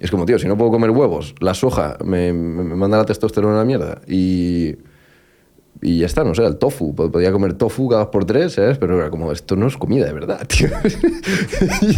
Y 0.00 0.04
es 0.04 0.10
como, 0.10 0.24
tío, 0.24 0.38
si 0.38 0.48
no 0.48 0.56
puedo 0.56 0.70
comer 0.70 0.92
huevos, 0.92 1.34
la 1.40 1.52
soja 1.52 1.98
me, 2.02 2.32
me, 2.32 2.74
manda 2.74 2.96
la 2.96 3.04
testosterona 3.04 3.56
a 3.56 3.58
la 3.58 3.64
mierda. 3.66 4.00
Y, 4.06 4.76
y 5.82 5.98
ya 5.98 6.06
está, 6.06 6.24
no 6.24 6.34
sé, 6.34 6.42
el 6.46 6.56
tofu. 6.56 6.94
Podía 6.94 7.30
comer 7.30 7.52
tofu 7.52 7.90
cada 7.90 8.04
dos 8.04 8.10
por 8.10 8.24
tres, 8.24 8.54
¿sabes? 8.54 8.78
Pero 8.78 8.98
era 8.98 9.10
como, 9.10 9.30
esto 9.30 9.56
no 9.56 9.66
es 9.66 9.76
comida 9.76 10.06
de 10.06 10.14
verdad, 10.14 10.46
tío. 10.48 10.70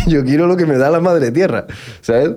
Yo 0.08 0.24
quiero 0.24 0.48
lo 0.48 0.56
que 0.56 0.66
me 0.66 0.78
da 0.78 0.90
la 0.90 0.98
madre 0.98 1.30
tierra, 1.30 1.68
¿sabes? 2.00 2.32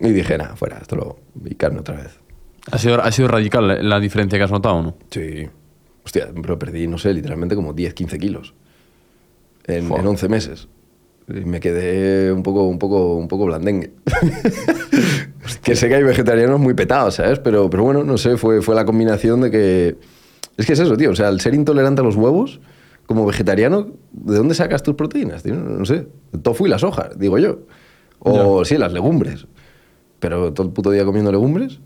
Y 0.00 0.10
dije, 0.10 0.36
nada, 0.36 0.56
fuera, 0.56 0.78
esto 0.78 0.96
lo... 0.96 1.18
Y 1.44 1.54
carne 1.54 1.78
otra 1.78 1.94
vez. 1.94 2.19
¿Ha 2.70 2.78
sido, 2.78 3.02
¿Ha 3.02 3.10
sido 3.12 3.28
radical 3.28 3.88
la 3.88 4.00
diferencia 4.00 4.38
que 4.38 4.44
has 4.44 4.50
notado 4.50 4.82
no? 4.82 4.96
Sí. 5.10 5.48
Hostia, 6.04 6.28
pero 6.34 6.58
perdí, 6.58 6.86
no 6.86 6.98
sé, 6.98 7.12
literalmente 7.14 7.54
como 7.54 7.72
10, 7.72 7.94
15 7.94 8.18
kilos 8.18 8.54
en, 9.64 9.92
en 9.92 10.06
11 10.06 10.28
meses. 10.28 10.68
Y 11.28 11.44
me 11.44 11.60
quedé 11.60 12.32
un 12.32 12.42
poco, 12.42 12.64
un 12.64 12.78
poco, 12.78 13.16
un 13.16 13.28
poco 13.28 13.46
blandengue. 13.46 13.92
que 15.62 15.76
sé 15.76 15.88
que 15.88 15.94
hay 15.94 16.02
vegetarianos 16.02 16.60
muy 16.60 16.74
petados, 16.74 17.14
¿sabes? 17.14 17.38
Pero, 17.38 17.70
pero 17.70 17.84
bueno, 17.84 18.04
no 18.04 18.18
sé, 18.18 18.36
fue, 18.36 18.62
fue 18.62 18.74
la 18.74 18.84
combinación 18.84 19.40
de 19.42 19.50
que... 19.50 19.96
Es 20.56 20.66
que 20.66 20.74
es 20.74 20.80
eso, 20.80 20.96
tío. 20.96 21.10
O 21.10 21.16
sea, 21.16 21.28
al 21.28 21.40
ser 21.40 21.54
intolerante 21.54 22.02
a 22.02 22.04
los 22.04 22.16
huevos, 22.16 22.60
como 23.06 23.26
vegetariano, 23.26 23.88
¿de 24.12 24.36
dónde 24.36 24.54
sacas 24.54 24.82
tus 24.82 24.94
proteínas? 24.94 25.42
Tío? 25.42 25.54
No 25.54 25.84
sé. 25.84 26.06
El 26.32 26.40
tofu 26.40 26.66
y 26.66 26.70
las 26.70 26.84
hojas, 26.84 27.18
digo 27.18 27.38
yo. 27.38 27.60
O 28.18 28.64
sí, 28.64 28.76
las 28.76 28.92
legumbres. 28.92 29.46
Pero 30.18 30.52
todo 30.52 30.66
el 30.66 30.72
puto 30.72 30.90
día 30.90 31.04
comiendo 31.04 31.32
legumbres. 31.32 31.80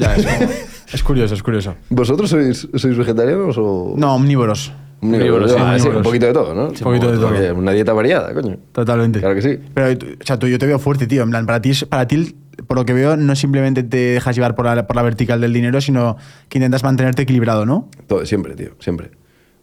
es, 0.92 1.02
curioso, 1.02 1.34
es 1.34 1.42
curioso. 1.42 1.74
¿Vosotros 1.88 2.30
sois, 2.30 2.68
sois 2.74 2.96
vegetarianos 2.96 3.56
o...? 3.58 3.94
No, 3.96 4.14
omnívoros. 4.14 4.72
Omnívoros, 5.02 5.54
ah, 5.58 5.78
sí, 5.78 5.88
un 5.88 6.02
poquito 6.02 6.26
de 6.26 6.32
todo, 6.32 6.54
¿no? 6.54 6.68
un 6.68 6.74
poquito 6.74 7.10
de 7.10 7.18
todo. 7.18 7.54
Una 7.54 7.72
dieta 7.72 7.92
variada, 7.92 8.34
coño. 8.34 8.58
Totalmente. 8.72 9.20
Claro 9.20 9.34
que 9.34 9.42
sí. 9.42 9.58
Pero, 9.72 9.92
o 9.92 10.24
sea, 10.24 10.38
tú, 10.38 10.46
yo 10.46 10.58
te 10.58 10.66
veo 10.66 10.78
fuerte, 10.78 11.06
tío. 11.06 11.22
En 11.22 11.30
plan, 11.30 11.46
para 11.46 11.62
ti, 11.62 11.72
para 11.88 12.06
ti, 12.06 12.36
por 12.66 12.76
lo 12.76 12.84
que 12.84 12.92
veo, 12.92 13.16
no 13.16 13.34
simplemente 13.34 13.82
te 13.82 13.96
dejas 13.96 14.36
llevar 14.36 14.54
por 14.54 14.66
la, 14.66 14.86
por 14.86 14.96
la 14.96 15.02
vertical 15.02 15.40
del 15.40 15.54
dinero, 15.54 15.80
sino 15.80 16.16
que 16.50 16.58
intentas 16.58 16.84
mantenerte 16.84 17.22
equilibrado, 17.22 17.64
¿no? 17.64 17.88
Todo, 18.06 18.26
siempre, 18.26 18.54
tío, 18.54 18.72
siempre. 18.78 19.12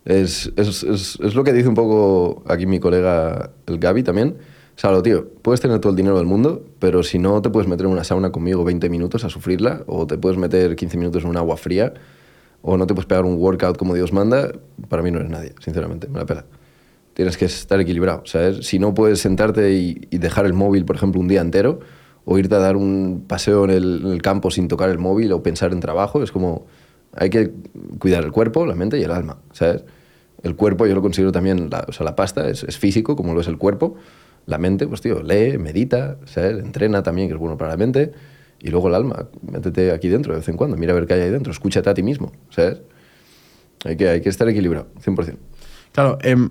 Es, 0.06 0.52
es, 0.56 0.84
es, 0.84 1.20
es 1.22 1.36
lo 1.36 1.44
que 1.44 1.54
dice 1.54 1.68
un 1.68 1.76
poco 1.76 2.44
aquí 2.48 2.66
mi 2.66 2.80
colega 2.80 3.52
el 3.68 3.78
Gaby 3.78 4.04
también. 4.04 4.38
O 4.78 4.80
sea, 4.80 4.92
lo 4.92 5.02
tío, 5.02 5.28
puedes 5.42 5.60
tener 5.60 5.80
todo 5.80 5.90
el 5.90 5.96
dinero 5.96 6.18
del 6.18 6.28
mundo, 6.28 6.64
pero 6.78 7.02
si 7.02 7.18
no 7.18 7.42
te 7.42 7.50
puedes 7.50 7.68
meter 7.68 7.88
en 7.88 7.94
una 7.94 8.04
sauna 8.04 8.32
conmigo 8.32 8.64
20 8.64 8.92
minutos 8.92 9.24
a 9.24 9.30
sufrirla, 9.30 9.82
o 9.88 10.06
te 10.06 10.20
puedes 10.20 10.38
meter 10.38 10.76
15 10.76 10.98
minutos 10.98 11.24
en 11.24 11.32
un 11.32 11.38
agua 11.38 11.58
fría, 11.58 11.96
o 12.62 12.78
no 12.78 12.86
te 12.86 12.94
puedes 12.94 13.08
pegar 13.08 13.26
un 13.26 13.38
workout 13.38 13.76
como 13.76 13.96
Dios 13.96 14.14
manda, 14.14 14.52
para 14.88 15.02
mí 15.02 15.10
no 15.10 15.18
eres 15.18 15.32
nadie, 15.32 15.56
sinceramente, 15.62 16.08
me 16.08 16.20
la 16.20 16.28
pela. 16.28 16.46
Tienes 17.16 17.38
que 17.38 17.46
estar 17.46 17.80
equilibrado, 17.80 18.22
¿sabes? 18.26 18.68
Si 18.68 18.78
no 18.78 18.94
puedes 18.94 19.20
sentarte 19.20 19.74
y, 19.74 19.96
dejar 20.12 20.46
el 20.46 20.54
móvil, 20.54 20.86
por 20.86 20.96
ejemplo, 20.96 21.20
un 21.22 21.28
día 21.28 21.42
entero, 21.42 21.80
o 22.26 22.38
irte 22.38 22.54
a 22.54 22.60
dar 22.60 22.76
un 22.76 23.26
paseo 23.28 23.64
en 23.64 23.72
el, 23.72 24.22
campo 24.22 24.52
sin 24.52 24.68
tocar 24.68 24.92
el 24.92 25.00
móvil 25.00 25.32
o 25.32 25.42
pensar 25.42 25.74
en 25.74 25.80
trabajo, 25.80 26.22
es 26.22 26.32
como 26.32 26.68
hay 27.16 27.32
que 27.32 27.52
cuidar 27.98 28.24
el 28.24 28.32
cuerpo, 28.32 28.68
la 28.68 28.76
mente 28.76 29.00
y 29.00 29.04
el 29.04 29.10
alma, 29.10 29.38
¿sabes? 29.54 29.84
El 30.44 30.56
cuerpo 30.56 30.86
yo 30.86 30.94
lo 30.94 31.02
considero 31.02 31.32
también, 31.32 31.72
la, 31.72 31.84
o 31.88 31.92
sea, 31.92 32.04
la 32.06 32.16
pasta 32.16 32.48
es 32.48 32.78
físico, 32.78 33.16
como 33.16 33.34
lo 33.34 33.42
es 33.42 33.48
el 33.48 33.58
cuerpo. 33.58 33.96
La 34.48 34.58
mente, 34.58 34.88
pues 34.88 35.02
tío, 35.02 35.22
lee, 35.22 35.58
medita, 35.60 36.18
¿sabes? 36.26 36.58
Entrena 36.64 37.04
también, 37.04 37.28
que 37.28 37.36
es 37.36 37.40
bueno 37.40 37.56
para 37.58 37.72
la 37.72 37.78
mente. 37.78 38.12
Y 38.60 38.70
luego 38.70 38.88
el 38.88 38.96
alma, 38.96 39.26
métete 39.52 39.92
aquí 39.92 40.08
dentro 40.10 40.34
de 40.34 40.40
vez 40.40 40.50
en 40.50 40.58
cuando, 40.58 40.78
mira 40.78 40.94
a 40.94 40.96
ver 40.96 41.06
qué 41.06 41.14
hay 41.14 41.22
ahí 41.22 41.30
dentro, 41.30 41.52
escúchate 41.52 41.90
a 41.90 41.94
ti 41.94 42.02
mismo, 42.02 42.32
¿sabes? 42.50 42.80
Hay 43.86 43.96
que, 43.96 44.10
hay 44.10 44.22
que 44.22 44.30
estar 44.30 44.48
equilibrado, 44.50 44.88
100%. 45.06 45.36
Claro, 45.92 46.18
em, 46.24 46.50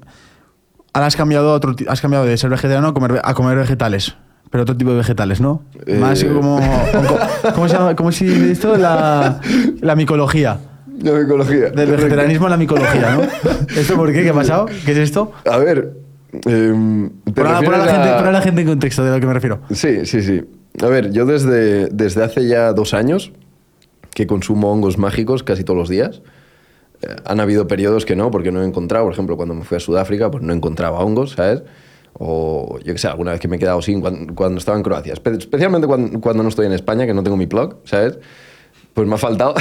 ahora 0.93 1.07
has 1.09 1.17
cambiado, 1.17 1.53
otro, 1.53 1.75
has 1.89 2.01
cambiado 2.01 2.25
de 2.25 2.37
ser 2.37 2.49
vegetariano 2.51 2.87
a 2.89 2.95
comer, 2.95 3.21
a 3.25 3.35
comer 3.35 3.57
vegetales. 3.59 4.15
Pero 4.51 4.63
otro 4.63 4.77
tipo 4.77 4.91
de 4.93 4.99
vegetales, 4.99 5.41
¿no? 5.41 5.65
Eh. 5.87 5.99
Más 5.99 6.23
como. 6.23 6.59
co- 6.61 7.53
¿Cómo 7.55 7.69
se 7.69 7.75
llama? 7.75 7.97
¿Cómo 7.97 8.13
se 8.13 8.25
dice 8.27 8.53
esto? 8.53 8.77
La, 8.77 9.41
la 9.81 9.97
micología. 9.97 10.61
La 11.03 11.13
micología. 11.13 11.71
Del 11.71 11.91
vegetarianismo 11.91 12.47
a 12.47 12.51
la 12.51 12.57
micología, 12.57 13.17
¿no? 13.17 13.23
¿Esto 13.77 13.97
por 13.97 14.13
qué? 14.13 14.23
¿Qué 14.23 14.31
ha 14.31 14.35
pasado? 14.35 14.67
¿Qué 14.85 14.93
es 14.93 14.99
esto? 14.99 15.33
A 15.45 15.59
ver, 15.59 15.95
em, 16.45 17.11
¿te 17.24 17.32
Pon 17.32 17.47
a, 17.47 17.61
pon 17.62 17.74
a 17.74 17.78
la 17.78 17.84
gente, 17.93 18.09
a- 18.09 18.30
la 18.32 18.41
gente 18.43 18.61
en 18.62 18.66
contexto 18.68 19.05
de 19.05 19.11
lo 19.12 19.20
que 19.20 19.26
me 19.26 19.34
refiero. 19.34 19.61
Sí, 19.72 20.05
sí, 20.07 20.22
sí. 20.22 20.43
A 20.82 20.87
ver, 20.87 21.11
yo 21.12 21.24
desde, 21.26 21.89
desde 21.89 22.22
hace 22.22 22.47
ya 22.47 22.72
dos 22.72 22.93
años 22.95 23.32
que 24.14 24.26
consumo 24.26 24.70
hongos 24.72 24.99
mágicos 24.99 25.43
casi 25.43 25.64
todos 25.64 25.78
los 25.78 25.89
días. 25.89 26.22
Eh, 27.03 27.14
han 27.26 27.41
habido 27.41 27.66
periodos 27.68 28.05
que 28.07 28.16
no, 28.16 28.30
porque 28.30 28.51
no 28.53 28.62
he 28.62 28.66
encontrado, 28.66 29.05
por 29.05 29.12
ejemplo, 29.12 29.37
cuando 29.37 29.55
me 29.55 29.64
fui 29.64 29.76
a 29.76 29.80
Sudáfrica, 29.80 30.30
pues 30.30 30.43
no 30.43 30.53
encontraba 30.53 31.01
hongos, 31.01 31.32
¿sabes? 31.32 31.62
O 32.14 32.78
yo 32.82 32.95
qué 32.95 32.99
sé, 32.99 33.09
alguna 33.09 33.32
vez 33.32 33.41
que 33.41 33.49
me 33.49 33.57
he 33.57 33.59
quedado 33.59 33.82
sin 33.82 34.01
cuando, 34.01 34.34
cuando 34.34 34.59
estaba 34.59 34.76
en 34.78 34.82
Croacia. 34.82 35.12
Espe- 35.14 35.37
especialmente 35.39 35.87
cuando, 35.87 36.18
cuando 36.20 36.43
no 36.43 36.49
estoy 36.49 36.64
en 36.66 36.72
España, 36.72 37.05
que 37.07 37.12
no 37.12 37.22
tengo 37.22 37.37
mi 37.37 37.47
plug, 37.47 37.76
¿sabes? 37.84 38.18
Pues 38.95 39.07
me 39.07 39.14
ha 39.14 39.18
faltado. 39.18 39.55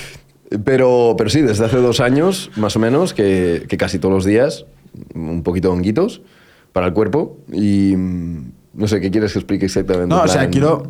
pero, 0.64 1.14
pero 1.16 1.30
sí, 1.30 1.42
desde 1.42 1.64
hace 1.64 1.76
dos 1.76 2.00
años, 2.00 2.50
más 2.56 2.76
o 2.76 2.78
menos, 2.78 3.14
que, 3.14 3.64
que 3.68 3.76
casi 3.76 3.98
todos 3.98 4.14
los 4.14 4.24
días, 4.24 4.66
un 5.14 5.42
poquito 5.42 5.68
de 5.68 5.74
honguitos 5.74 6.22
para 6.72 6.86
el 6.86 6.92
cuerpo. 6.92 7.38
Y 7.52 7.94
mm, 7.96 8.52
no 8.74 8.88
sé, 8.88 9.00
¿qué 9.00 9.10
quieres 9.10 9.32
que 9.32 9.38
explique 9.38 9.66
exactamente? 9.66 10.08
No, 10.08 10.22
o 10.22 10.28
sea, 10.28 10.48
quiero. 10.48 10.86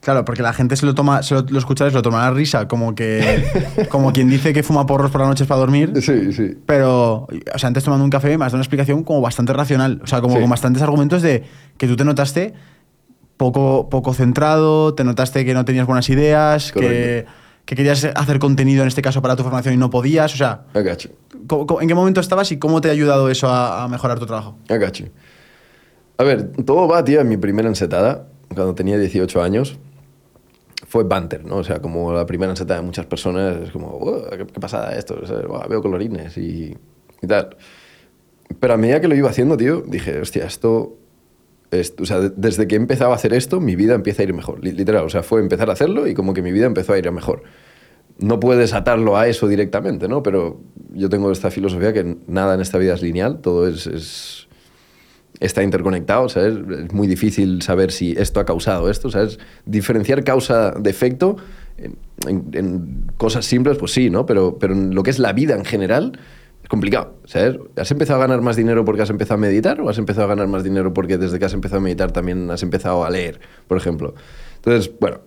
Claro, 0.00 0.24
porque 0.24 0.42
la 0.42 0.52
gente 0.52 0.76
se 0.76 0.86
lo 0.86 0.94
toma, 0.94 1.24
se 1.24 1.34
lo, 1.34 1.42
lo 1.48 1.58
escucha 1.58 1.84
y 1.86 1.90
se 1.90 1.96
lo 1.96 2.02
toma 2.02 2.22
a 2.22 2.30
la 2.30 2.36
risa, 2.36 2.68
como 2.68 2.94
que. 2.94 3.44
como 3.90 4.12
quien 4.12 4.28
dice 4.30 4.52
que 4.52 4.62
fuma 4.62 4.86
porros 4.86 5.10
por 5.10 5.20
las 5.20 5.28
noches 5.28 5.46
para 5.46 5.58
dormir. 5.58 5.92
Sí, 6.00 6.32
sí. 6.32 6.56
Pero, 6.66 7.26
o 7.52 7.58
sea, 7.58 7.66
antes 7.66 7.82
tomando 7.82 8.04
un 8.04 8.10
café 8.10 8.38
me 8.38 8.44
has 8.44 8.52
dado 8.52 8.58
una 8.58 8.62
explicación 8.62 9.02
como 9.02 9.20
bastante 9.20 9.52
racional. 9.52 10.00
O 10.02 10.06
sea, 10.06 10.20
como 10.20 10.36
Sí. 10.36 10.40
con 10.40 10.50
bastantes 10.50 10.82
argumentos 10.82 11.20
de 11.20 11.42
que 11.76 11.88
tú 11.88 11.96
te 11.96 12.04
notaste 12.04 12.54
poco, 13.36 13.88
poco 13.88 14.14
centrado, 14.14 14.94
te 14.94 15.04
notaste 15.04 15.44
que 15.44 15.52
no 15.54 15.64
tenías 15.64 15.86
buenas 15.86 16.08
ideas, 16.10 16.72
Correcto. 16.72 16.94
que 16.94 17.26
querías 17.74 18.04
hacer 18.04 18.38
contenido 18.38 18.82
en 18.82 18.88
este 18.88 19.02
caso 19.02 19.20
para 19.22 19.36
tu 19.36 19.42
formación 19.42 19.74
y 19.74 19.76
no 19.76 19.90
podías. 19.90 20.32
O 20.34 20.36
sea, 20.36 20.64
I 20.74 20.80
got 20.82 20.98
you. 20.98 21.10
¿cómo- 21.46 21.66
cómo- 21.66 21.80
¿en 21.80 21.88
qué 21.88 21.94
momento 21.94 22.20
estabas 22.20 22.50
y 22.52 22.58
cómo 22.58 22.80
te 22.80 22.88
ha 22.88 22.92
ayudado 22.92 23.28
eso 23.30 23.48
a, 23.48 23.84
a 23.84 23.88
mejorar 23.88 24.18
tu 24.18 24.26
trabajo? 24.26 24.56
I 24.70 24.78
got 24.78 24.92
you. 24.94 25.06
A 26.18 26.24
ver, 26.24 26.50
todo 26.64 26.88
va, 26.88 27.04
tío, 27.04 27.20
en 27.20 27.28
mi 27.28 27.36
primera 27.36 27.68
ensetada, 27.68 28.26
cuando 28.54 28.74
tenía 28.74 28.98
18 28.98 29.40
años, 29.42 29.78
fue 30.86 31.04
banter, 31.04 31.44
¿no? 31.44 31.56
O 31.56 31.64
sea, 31.64 31.80
como 31.80 32.12
la 32.12 32.24
primera 32.26 32.50
ensetada 32.50 32.80
de 32.80 32.86
muchas 32.86 33.06
personas, 33.06 33.56
es 33.62 33.70
como, 33.70 33.96
"Uah, 33.98 34.30
¿qué, 34.30 34.46
qué 34.46 34.60
pasada 34.60 34.96
esto? 34.96 35.18
O 35.22 35.26
sea, 35.26 35.38
"Buah, 35.46 35.66
veo 35.68 35.82
colorines 35.82 36.36
y, 36.38 36.76
y 37.22 37.26
tal. 37.26 37.56
Pero 38.58 38.74
a 38.74 38.76
medida 38.78 39.00
que 39.00 39.08
lo 39.08 39.14
iba 39.14 39.28
haciendo, 39.28 39.56
tío, 39.56 39.82
dije, 39.86 40.20
hostia, 40.20 40.46
esto- 40.46 40.96
desde 41.70 42.66
que 42.66 42.74
he 42.74 42.78
empezado 42.78 43.12
a 43.12 43.14
hacer 43.14 43.32
esto, 43.34 43.60
mi 43.60 43.76
vida 43.76 43.94
empieza 43.94 44.22
a 44.22 44.24
ir 44.24 44.32
mejor, 44.34 44.62
li- 44.64 44.72
literal. 44.72 45.04
O 45.04 45.08
sea, 45.10 45.22
fue 45.22 45.40
empezar 45.40 45.68
a 45.70 45.74
hacerlo 45.74 46.06
y 46.06 46.14
como 46.14 46.32
que 46.34 46.42
mi 46.42 46.52
vida 46.52 46.66
empezó 46.66 46.92
a 46.94 46.98
ir 46.98 47.06
a 47.08 47.10
mejor. 47.12 47.42
No 48.18 48.40
puedes 48.40 48.72
atarlo 48.74 49.16
a 49.16 49.28
eso 49.28 49.46
directamente, 49.48 50.08
¿no? 50.08 50.22
Pero 50.22 50.60
yo 50.92 51.08
tengo 51.08 51.30
esta 51.30 51.50
filosofía 51.50 51.92
que 51.92 52.16
nada 52.26 52.54
en 52.54 52.60
esta 52.60 52.78
vida 52.78 52.94
es 52.94 53.02
lineal, 53.02 53.40
todo 53.40 53.68
es- 53.68 53.86
es 53.86 54.48
está 55.40 55.62
interconectado, 55.62 56.28
¿sabes? 56.28 56.54
Es 56.86 56.92
muy 56.92 57.06
difícil 57.06 57.62
saber 57.62 57.92
si 57.92 58.12
esto 58.12 58.40
ha 58.40 58.44
causado 58.44 58.90
esto, 58.90 59.08
¿sabes? 59.10 59.38
Diferenciar 59.66 60.24
causa 60.24 60.72
de 60.72 60.90
efecto 60.90 61.36
en, 61.76 61.96
en- 62.52 63.04
cosas 63.18 63.44
simples, 63.44 63.76
pues 63.78 63.92
sí, 63.92 64.10
¿no? 64.10 64.26
Pero, 64.26 64.58
pero 64.58 64.72
en 64.74 64.94
lo 64.96 65.02
que 65.04 65.10
es 65.10 65.20
la 65.20 65.32
vida 65.32 65.54
en 65.54 65.64
general 65.64 66.18
complicado, 66.68 67.16
¿sabes? 67.24 67.58
¿Has 67.76 67.90
empezado 67.90 68.18
a 68.20 68.26
ganar 68.26 68.42
más 68.42 68.56
dinero 68.56 68.84
porque 68.84 69.02
has 69.02 69.10
empezado 69.10 69.34
a 69.34 69.40
meditar 69.40 69.80
o 69.80 69.88
has 69.88 69.98
empezado 69.98 70.26
a 70.26 70.28
ganar 70.28 70.46
más 70.48 70.62
dinero 70.62 70.92
porque 70.94 71.18
desde 71.18 71.38
que 71.38 71.44
has 71.46 71.54
empezado 71.54 71.78
a 71.78 71.82
meditar 71.82 72.12
también 72.12 72.50
has 72.50 72.62
empezado 72.62 73.04
a 73.04 73.10
leer, 73.10 73.40
por 73.66 73.76
ejemplo? 73.78 74.14
Entonces, 74.56 74.92
bueno, 75.00 75.20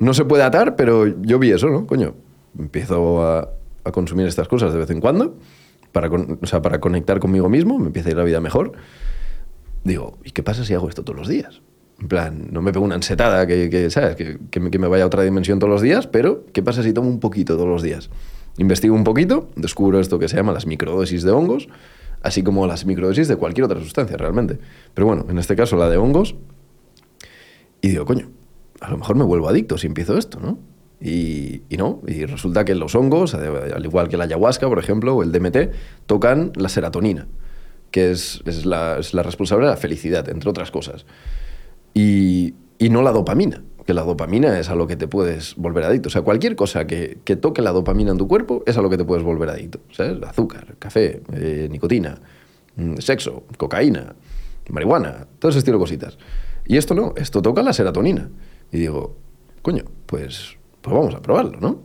no 0.00 0.12
se 0.14 0.24
puede 0.24 0.42
atar, 0.42 0.76
pero 0.76 1.06
yo 1.22 1.38
vi 1.38 1.52
eso, 1.52 1.68
¿no? 1.68 1.86
Coño, 1.86 2.14
empiezo 2.58 3.22
a, 3.22 3.48
a 3.84 3.92
consumir 3.92 4.26
estas 4.26 4.48
cosas 4.48 4.72
de 4.72 4.78
vez 4.80 4.90
en 4.90 5.00
cuando 5.00 5.36
para, 5.92 6.08
con- 6.10 6.38
o 6.42 6.46
sea, 6.46 6.60
para 6.62 6.80
conectar 6.80 7.18
conmigo 7.20 7.48
mismo, 7.48 7.78
me 7.78 7.86
empieza 7.86 8.08
a 8.08 8.12
ir 8.12 8.16
la 8.18 8.24
vida 8.24 8.40
mejor 8.40 8.72
digo, 9.84 10.18
¿y 10.24 10.32
qué 10.32 10.42
pasa 10.42 10.64
si 10.64 10.74
hago 10.74 10.88
esto 10.88 11.02
todos 11.04 11.18
los 11.18 11.28
días? 11.28 11.62
En 12.00 12.08
plan, 12.08 12.48
no 12.52 12.60
me 12.62 12.72
pego 12.72 12.84
una 12.84 12.94
ensetada 12.94 13.46
que, 13.46 13.70
que, 13.70 13.90
¿sabes? 13.90 14.14
Que, 14.16 14.38
que 14.50 14.60
me, 14.60 14.70
que 14.70 14.78
me 14.78 14.86
vaya 14.86 15.04
a 15.04 15.06
otra 15.06 15.22
dimensión 15.22 15.58
todos 15.58 15.70
los 15.72 15.82
días, 15.82 16.06
pero 16.06 16.44
¿qué 16.52 16.62
pasa 16.62 16.82
si 16.82 16.92
tomo 16.92 17.08
un 17.08 17.18
poquito 17.20 17.54
todos 17.56 17.68
los 17.68 17.82
días? 17.82 18.10
Investigo 18.58 18.94
un 18.94 19.04
poquito, 19.04 19.48
descubro 19.56 20.00
esto 20.00 20.18
que 20.18 20.28
se 20.28 20.36
llama 20.36 20.52
las 20.52 20.66
microdosis 20.66 21.22
de 21.22 21.30
hongos, 21.30 21.68
así 22.22 22.42
como 22.42 22.66
las 22.66 22.84
microdosis 22.84 23.28
de 23.28 23.36
cualquier 23.36 23.64
otra 23.64 23.80
sustancia 23.80 24.16
realmente. 24.16 24.58
Pero 24.94 25.06
bueno, 25.06 25.26
en 25.30 25.38
este 25.38 25.56
caso 25.56 25.76
la 25.76 25.88
de 25.88 25.96
hongos, 25.96 26.34
y 27.80 27.88
digo, 27.88 28.04
coño, 28.04 28.30
a 28.80 28.90
lo 28.90 28.98
mejor 28.98 29.16
me 29.16 29.24
vuelvo 29.24 29.48
adicto 29.48 29.78
si 29.78 29.86
empiezo 29.86 30.18
esto, 30.18 30.40
¿no? 30.40 30.58
Y, 31.00 31.62
no, 31.78 32.02
y 32.08 32.24
resulta 32.24 32.64
que 32.64 32.74
los 32.74 32.96
hongos, 32.96 33.34
al 33.34 33.84
igual 33.84 34.08
que 34.08 34.16
la 34.16 34.24
ayahuasca, 34.24 34.68
por 34.68 34.80
ejemplo, 34.80 35.14
o 35.14 35.22
el 35.22 35.30
DMT, 35.30 35.70
tocan 36.06 36.50
la 36.56 36.68
serotonina, 36.68 37.28
que 37.92 38.10
es, 38.10 38.42
la, 38.66 38.98
es 38.98 39.14
la 39.14 39.22
responsable 39.22 39.66
de 39.66 39.70
la 39.70 39.76
felicidad, 39.76 40.28
entre 40.28 40.50
otras 40.50 40.72
cosas. 40.72 41.06
Y 41.94 42.54
no 42.80 43.02
la 43.02 43.12
dopamina, 43.12 43.62
que 43.88 43.94
la 43.94 44.02
dopamina 44.02 44.58
es 44.58 44.68
a 44.68 44.74
lo 44.74 44.86
que 44.86 44.96
te 44.96 45.08
puedes 45.08 45.56
volver 45.56 45.82
adicto. 45.84 46.08
O 46.08 46.10
sea, 46.10 46.20
cualquier 46.20 46.56
cosa 46.56 46.86
que, 46.86 47.20
que 47.24 47.36
toque 47.36 47.62
la 47.62 47.72
dopamina 47.72 48.10
en 48.10 48.18
tu 48.18 48.28
cuerpo 48.28 48.62
es 48.66 48.76
a 48.76 48.82
lo 48.82 48.90
que 48.90 48.98
te 48.98 49.04
puedes 49.06 49.24
volver 49.24 49.48
adicto. 49.48 49.80
¿Sabes? 49.92 50.22
Azúcar, 50.24 50.76
café, 50.78 51.22
eh, 51.32 51.68
nicotina, 51.70 52.20
mm, 52.76 52.98
sexo, 52.98 53.44
cocaína, 53.56 54.14
marihuana, 54.68 55.26
todo 55.38 55.48
ese 55.48 55.60
estilo 55.60 55.78
de 55.78 55.84
cositas. 55.84 56.18
Y 56.66 56.76
esto 56.76 56.94
no, 56.94 57.14
esto 57.16 57.40
toca 57.40 57.62
la 57.62 57.72
serotonina. 57.72 58.28
Y 58.70 58.76
digo, 58.76 59.16
coño, 59.62 59.84
pues, 60.04 60.58
pues 60.82 60.94
vamos 60.94 61.14
a 61.14 61.22
probarlo, 61.22 61.58
¿no? 61.58 61.82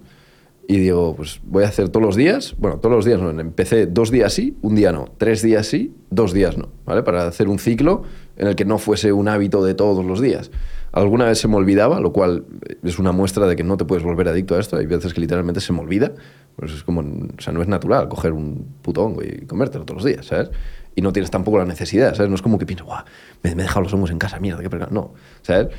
Y 0.68 0.80
digo, 0.80 1.16
pues 1.16 1.39
voy 1.45 1.64
a 1.64 1.70
hacer 1.70 1.88
todos 1.88 2.06
los 2.06 2.18
días, 2.18 2.54
bueno, 2.58 2.80
todos 2.80 2.93
los 2.97 3.06
días 3.06 3.22
no, 3.22 3.30
empecé 3.30 3.86
dos 3.86 4.12
días 4.12 4.34
sí, 4.34 4.58
un 4.62 4.76
día 4.76 4.91
no, 4.91 5.08
tres 5.18 5.41
días 5.41 5.68
sí, 5.68 5.95
dos 6.10 6.34
días 6.34 6.58
no, 6.58 6.68
¿vale? 6.86 7.01
Para 7.01 7.28
hacer 7.28 7.47
un 7.47 7.60
ciclo 7.60 8.04
en 8.36 8.47
el 8.47 8.58
que 8.58 8.66
no 8.66 8.78
fuese 8.78 9.14
un 9.14 9.30
hábito 9.30 9.64
de 9.64 9.74
todos 9.74 10.04
los 10.04 10.20
días. 10.20 10.51
Alguna 10.94 11.26
vez 11.26 11.39
se 11.39 11.48
me 11.48 11.56
olvidaba, 11.56 12.00
lo 12.00 12.14
cual 12.14 12.46
es 12.84 13.00
una 13.00 13.12
muestra 13.12 13.48
de 13.48 13.56
que 13.56 13.64
no 13.64 13.78
te 13.78 13.86
puedes 13.86 14.04
volver 14.04 14.28
adicto 14.30 14.56
a 14.56 14.60
esto. 14.60 14.78
Hay 14.78 14.86
veces 14.86 15.14
que 15.14 15.20
literalmente 15.22 15.60
se 15.60 15.74
me 15.74 15.80
olvida. 15.80 16.12
Pues 16.56 16.72
es 16.72 16.84
como, 16.84 17.02
o 17.02 17.41
sea, 17.41 17.52
no 17.52 17.62
es 17.64 17.68
natural 17.68 18.08
coger 18.08 18.32
un 18.32 18.68
puto 18.84 19.02
hongo 19.04 19.24
y 19.24 19.46
comértelo 19.48 19.86
todos 19.86 20.04
los 20.04 20.12
días, 20.14 20.28
¿sabes? 20.28 20.52
Y 20.96 21.02
no 21.02 21.12
tienes 21.12 21.32
tampoco 21.32 21.58
la 21.58 21.66
necesidad, 21.66 22.14
¿sabes? 22.14 22.30
No 22.30 22.36
es 22.36 22.44
como 22.44 22.60
que 22.60 22.68
piensas, 22.68 22.86
guau, 22.86 23.04
me, 23.41 23.56
me 23.56 23.64
he 23.64 23.66
dejado 23.66 23.82
los 23.82 23.94
hongos 23.96 24.12
en 24.12 24.20
casa, 24.20 24.39
mierda, 24.39 24.62
qué 24.62 24.70
pena. 24.70 24.88
No, 24.91 25.14
¿sabes? 25.41 25.70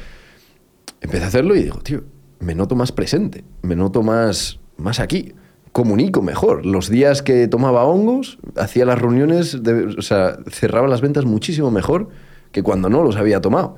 Empecé 1.00 1.24
a 1.24 1.28
hacerlo 1.28 1.54
y 1.54 1.62
digo, 1.62 1.78
tío, 1.78 2.02
me 2.40 2.56
noto 2.56 2.74
más 2.74 2.90
presente, 2.90 3.44
me 3.62 3.76
noto 3.76 4.02
más, 4.02 4.58
más 4.76 4.98
aquí, 4.98 5.32
comunico 5.70 6.22
mejor. 6.22 6.66
Los 6.66 6.88
días 6.88 7.22
que 7.22 7.46
tomaba 7.46 7.84
hongos, 7.84 8.38
hacía 8.56 8.84
las 8.84 8.98
reuniones, 9.00 9.62
de- 9.62 9.94
o 9.96 10.02
sea, 10.02 10.38
cerraba 10.50 10.88
las 10.88 11.00
ventas 11.02 11.24
muchísimo 11.24 11.70
mejor 11.70 12.08
que 12.50 12.64
cuando 12.64 12.88
no 12.88 13.04
los 13.04 13.14
había 13.16 13.40
tomado. 13.40 13.76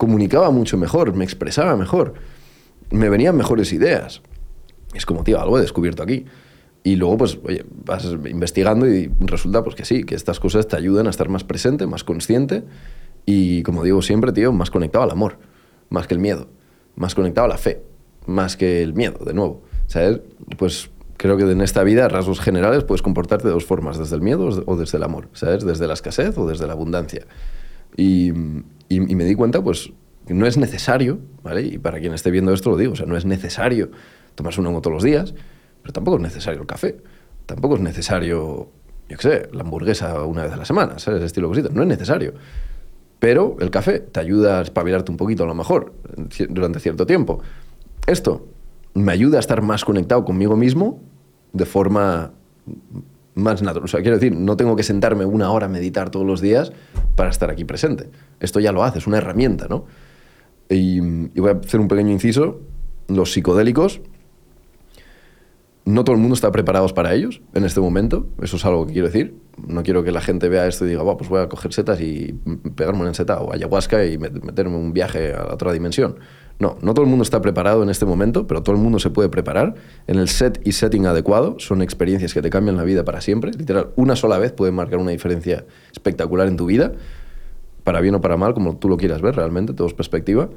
Comunicaba 0.00 0.50
mucho 0.50 0.78
mejor, 0.78 1.14
me 1.14 1.24
expresaba 1.24 1.76
mejor, 1.76 2.14
me 2.90 3.10
venían 3.10 3.36
mejores 3.36 3.70
ideas. 3.74 4.22
Es 4.94 5.04
como, 5.04 5.24
tío, 5.24 5.38
algo 5.38 5.58
he 5.58 5.60
descubierto 5.60 6.02
aquí. 6.02 6.24
Y 6.82 6.96
luego, 6.96 7.18
pues, 7.18 7.38
oye, 7.44 7.66
vas 7.84 8.06
investigando 8.06 8.88
y 8.88 9.12
resulta 9.20 9.62
pues 9.62 9.76
que 9.76 9.84
sí, 9.84 10.04
que 10.04 10.14
estas 10.14 10.40
cosas 10.40 10.66
te 10.66 10.76
ayudan 10.78 11.06
a 11.06 11.10
estar 11.10 11.28
más 11.28 11.44
presente, 11.44 11.86
más 11.86 12.02
consciente 12.02 12.64
y, 13.26 13.62
como 13.62 13.84
digo 13.84 14.00
siempre, 14.00 14.32
tío, 14.32 14.54
más 14.54 14.70
conectado 14.70 15.04
al 15.04 15.10
amor, 15.10 15.36
más 15.90 16.06
que 16.06 16.14
el 16.14 16.20
miedo, 16.20 16.48
más 16.96 17.14
conectado 17.14 17.44
a 17.44 17.48
la 17.48 17.58
fe, 17.58 17.82
más 18.24 18.56
que 18.56 18.82
el 18.82 18.94
miedo, 18.94 19.22
de 19.22 19.34
nuevo. 19.34 19.64
¿Sabes? 19.86 20.20
Pues 20.56 20.88
Creo 21.18 21.36
que 21.36 21.42
en 21.42 21.60
esta 21.60 21.84
vida, 21.84 22.08
rasgos 22.08 22.40
generales, 22.40 22.84
puedes 22.84 23.02
comportarte 23.02 23.46
de 23.46 23.52
dos 23.52 23.66
formas, 23.66 23.98
desde 23.98 24.16
el 24.16 24.22
miedo 24.22 24.48
o 24.64 24.76
desde 24.76 24.96
el 24.96 25.04
amor, 25.04 25.28
¿sabes? 25.34 25.66
Desde 25.66 25.86
la 25.86 25.92
escasez 25.92 26.38
o 26.38 26.46
desde 26.48 26.66
la 26.66 26.72
abundancia. 26.72 27.26
Y, 27.94 28.32
y, 28.90 28.98
me 29.00 29.24
di 29.24 29.36
cuenta, 29.36 29.62
pues, 29.62 29.92
que 30.26 30.34
no 30.34 30.46
es 30.46 30.56
necesario, 30.56 31.20
¿vale? 31.44 31.62
Y 31.62 31.78
para 31.78 32.00
quien 32.00 32.12
esté 32.12 32.32
viendo 32.32 32.52
esto 32.52 32.70
lo 32.70 32.76
digo, 32.76 32.94
o 32.94 32.96
sea, 32.96 33.06
no 33.06 33.16
es 33.16 33.24
necesario 33.24 33.92
tomarse 34.34 34.60
un 34.60 34.66
hongo 34.66 34.80
todos 34.80 34.94
los 34.94 35.04
días, 35.04 35.32
pero 35.80 35.92
tampoco 35.92 36.16
es 36.16 36.22
necesario 36.24 36.60
el 36.60 36.66
café, 36.66 36.96
tampoco 37.46 37.76
es 37.76 37.80
necesario, 37.80 38.68
yo 39.08 39.16
qué 39.16 39.22
sé, 39.22 39.48
la 39.52 39.60
hamburguesa 39.60 40.24
una 40.24 40.42
vez 40.42 40.52
a 40.52 40.56
la 40.56 40.64
semana, 40.64 40.98
¿sabes? 40.98 41.22
Estilo 41.22 41.46
cositas, 41.46 41.72
no 41.72 41.82
es 41.82 41.88
necesario. 41.88 42.34
Pero 43.20 43.56
el 43.60 43.70
café 43.70 44.00
te 44.00 44.18
ayuda 44.18 44.58
a 44.58 44.62
espabilarte 44.62 45.12
un 45.12 45.16
poquito 45.16 45.44
a 45.44 45.46
lo 45.46 45.54
mejor 45.54 45.92
durante 46.48 46.80
cierto 46.80 47.06
tiempo. 47.06 47.40
Esto 48.08 48.48
me 48.94 49.12
ayuda 49.12 49.36
a 49.36 49.40
estar 49.40 49.62
más 49.62 49.84
conectado 49.84 50.24
conmigo 50.24 50.56
mismo 50.56 51.00
de 51.52 51.64
forma 51.64 52.32
más 53.40 53.62
natural. 53.62 53.84
O 53.84 53.88
sea, 53.88 54.00
quiero 54.00 54.16
decir, 54.18 54.34
no 54.36 54.56
tengo 54.56 54.76
que 54.76 54.82
sentarme 54.82 55.24
una 55.24 55.50
hora 55.50 55.66
a 55.66 55.68
meditar 55.68 56.10
todos 56.10 56.26
los 56.26 56.40
días 56.40 56.72
para 57.16 57.30
estar 57.30 57.50
aquí 57.50 57.64
presente. 57.64 58.10
Esto 58.38 58.60
ya 58.60 58.72
lo 58.72 58.84
hace, 58.84 58.98
es 58.98 59.06
una 59.06 59.18
herramienta, 59.18 59.66
¿no? 59.68 59.86
Y, 60.68 60.98
y 60.98 61.40
voy 61.40 61.50
a 61.50 61.54
hacer 61.54 61.80
un 61.80 61.88
pequeño 61.88 62.10
inciso. 62.10 62.60
Los 63.08 63.32
psicodélicos, 63.32 64.00
no 65.84 66.04
todo 66.04 66.14
el 66.14 66.20
mundo 66.20 66.34
está 66.34 66.52
preparado 66.52 66.86
para 66.88 67.14
ellos 67.14 67.40
en 67.54 67.64
este 67.64 67.80
momento. 67.80 68.28
Eso 68.42 68.56
es 68.56 68.64
algo 68.64 68.86
que 68.86 68.92
quiero 68.92 69.08
decir. 69.08 69.34
No 69.66 69.82
quiero 69.82 70.04
que 70.04 70.12
la 70.12 70.20
gente 70.20 70.48
vea 70.48 70.66
esto 70.66 70.86
y 70.86 70.90
diga, 70.90 71.02
pues 71.16 71.28
voy 71.28 71.40
a 71.40 71.48
coger 71.48 71.72
setas 71.72 72.00
y 72.00 72.38
pegarme 72.74 73.02
una 73.02 73.14
seta 73.14 73.40
o 73.40 73.52
ayahuasca 73.52 74.04
y 74.06 74.18
meterme 74.18 74.76
un 74.76 74.92
viaje 74.92 75.34
a 75.34 75.52
otra 75.52 75.72
dimensión. 75.72 76.16
No, 76.60 76.76
no 76.82 76.92
todo 76.92 77.04
el 77.04 77.08
mundo 77.08 77.22
está 77.22 77.40
preparado 77.40 77.82
en 77.82 77.88
este 77.88 78.04
momento, 78.04 78.46
pero 78.46 78.62
todo 78.62 78.76
el 78.76 78.82
mundo 78.82 78.98
se 78.98 79.08
puede 79.08 79.30
preparar 79.30 79.74
en 80.06 80.18
el 80.18 80.28
set 80.28 80.60
y 80.62 80.72
setting 80.72 81.06
adecuado. 81.06 81.56
Son 81.58 81.80
experiencias 81.80 82.34
que 82.34 82.42
te 82.42 82.50
cambian 82.50 82.76
la 82.76 82.84
vida 82.84 83.02
para 83.02 83.22
siempre. 83.22 83.50
Literal, 83.52 83.88
una 83.96 84.14
sola 84.14 84.38
vez 84.38 84.52
puede 84.52 84.70
marcar 84.70 84.98
una 84.98 85.10
diferencia 85.10 85.64
espectacular 85.90 86.46
en 86.48 86.58
tu 86.58 86.66
vida, 86.66 86.92
para 87.82 88.02
bien 88.02 88.14
o 88.14 88.20
para 88.20 88.36
mal, 88.36 88.52
como 88.52 88.76
tú 88.76 88.90
lo 88.90 88.98
quieras 88.98 89.22
ver 89.22 89.36
realmente, 89.36 89.72
todo 89.72 89.88
es 89.88 89.94
perspectiva. 89.94 90.50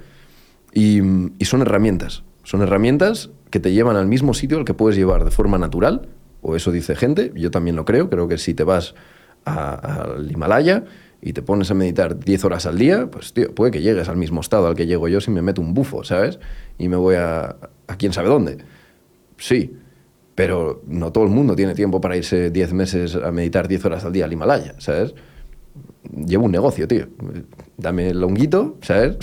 Y, 0.73 0.99
y 1.39 1.45
son 1.45 1.61
herramientas. 1.61 2.23
Son 2.43 2.61
herramientas 2.61 3.29
que 3.49 3.61
te 3.61 3.71
llevan 3.71 3.95
al 3.95 4.07
mismo 4.07 4.33
sitio 4.33 4.57
al 4.57 4.65
que 4.65 4.73
puedes 4.73 4.97
llevar 4.97 5.23
de 5.23 5.31
forma 5.31 5.57
natural, 5.57 6.09
o 6.41 6.57
eso 6.57 6.73
dice 6.73 6.97
gente, 6.97 7.31
yo 7.33 7.49
también 7.49 7.77
lo 7.77 7.85
creo, 7.85 8.09
creo 8.09 8.27
que 8.27 8.37
si 8.37 8.53
te 8.53 8.65
vas 8.65 8.93
al 9.45 10.29
Himalaya 10.29 10.83
y 11.25 11.31
te 11.31 11.41
pones 11.41 11.71
a 11.71 11.73
meditar 11.73 12.19
10 12.19 12.43
horas 12.43 12.65
al 12.65 12.77
día, 12.77 13.07
pues 13.09 13.31
tío, 13.31 13.55
puede 13.55 13.71
que 13.71 13.81
llegues 13.81 14.09
al 14.09 14.17
mismo 14.17 14.41
estado 14.41 14.67
al 14.67 14.75
que 14.75 14.85
llego 14.85 15.07
yo 15.07 15.21
si 15.21 15.31
me 15.31 15.41
meto 15.41 15.61
un 15.61 15.73
bufo, 15.73 16.03
¿sabes? 16.03 16.37
Y 16.77 16.89
me 16.89 16.97
voy 16.97 17.15
a, 17.15 17.55
quién 17.97 18.11
sabe 18.11 18.27
dónde. 18.27 18.57
Sí, 19.37 19.73
pero 20.35 20.81
no 20.85 21.13
todo 21.13 21.23
el 21.23 21.29
mundo 21.29 21.55
tiene 21.55 21.75
tiempo 21.75 22.01
para 22.01 22.17
irse 22.17 22.51
10 22.51 22.73
meses 22.73 23.15
a 23.15 23.31
meditar 23.31 23.69
10 23.69 23.85
horas 23.85 24.03
al 24.03 24.11
día 24.11 24.25
al 24.25 24.33
Himalaya, 24.33 24.75
¿sabes? 24.79 25.15
Llevo 26.13 26.45
un 26.45 26.51
negocio, 26.51 26.89
tío. 26.89 27.07
Dame 27.77 28.09
el 28.09 28.21
honguito, 28.21 28.77
¿sabes? 28.81 29.15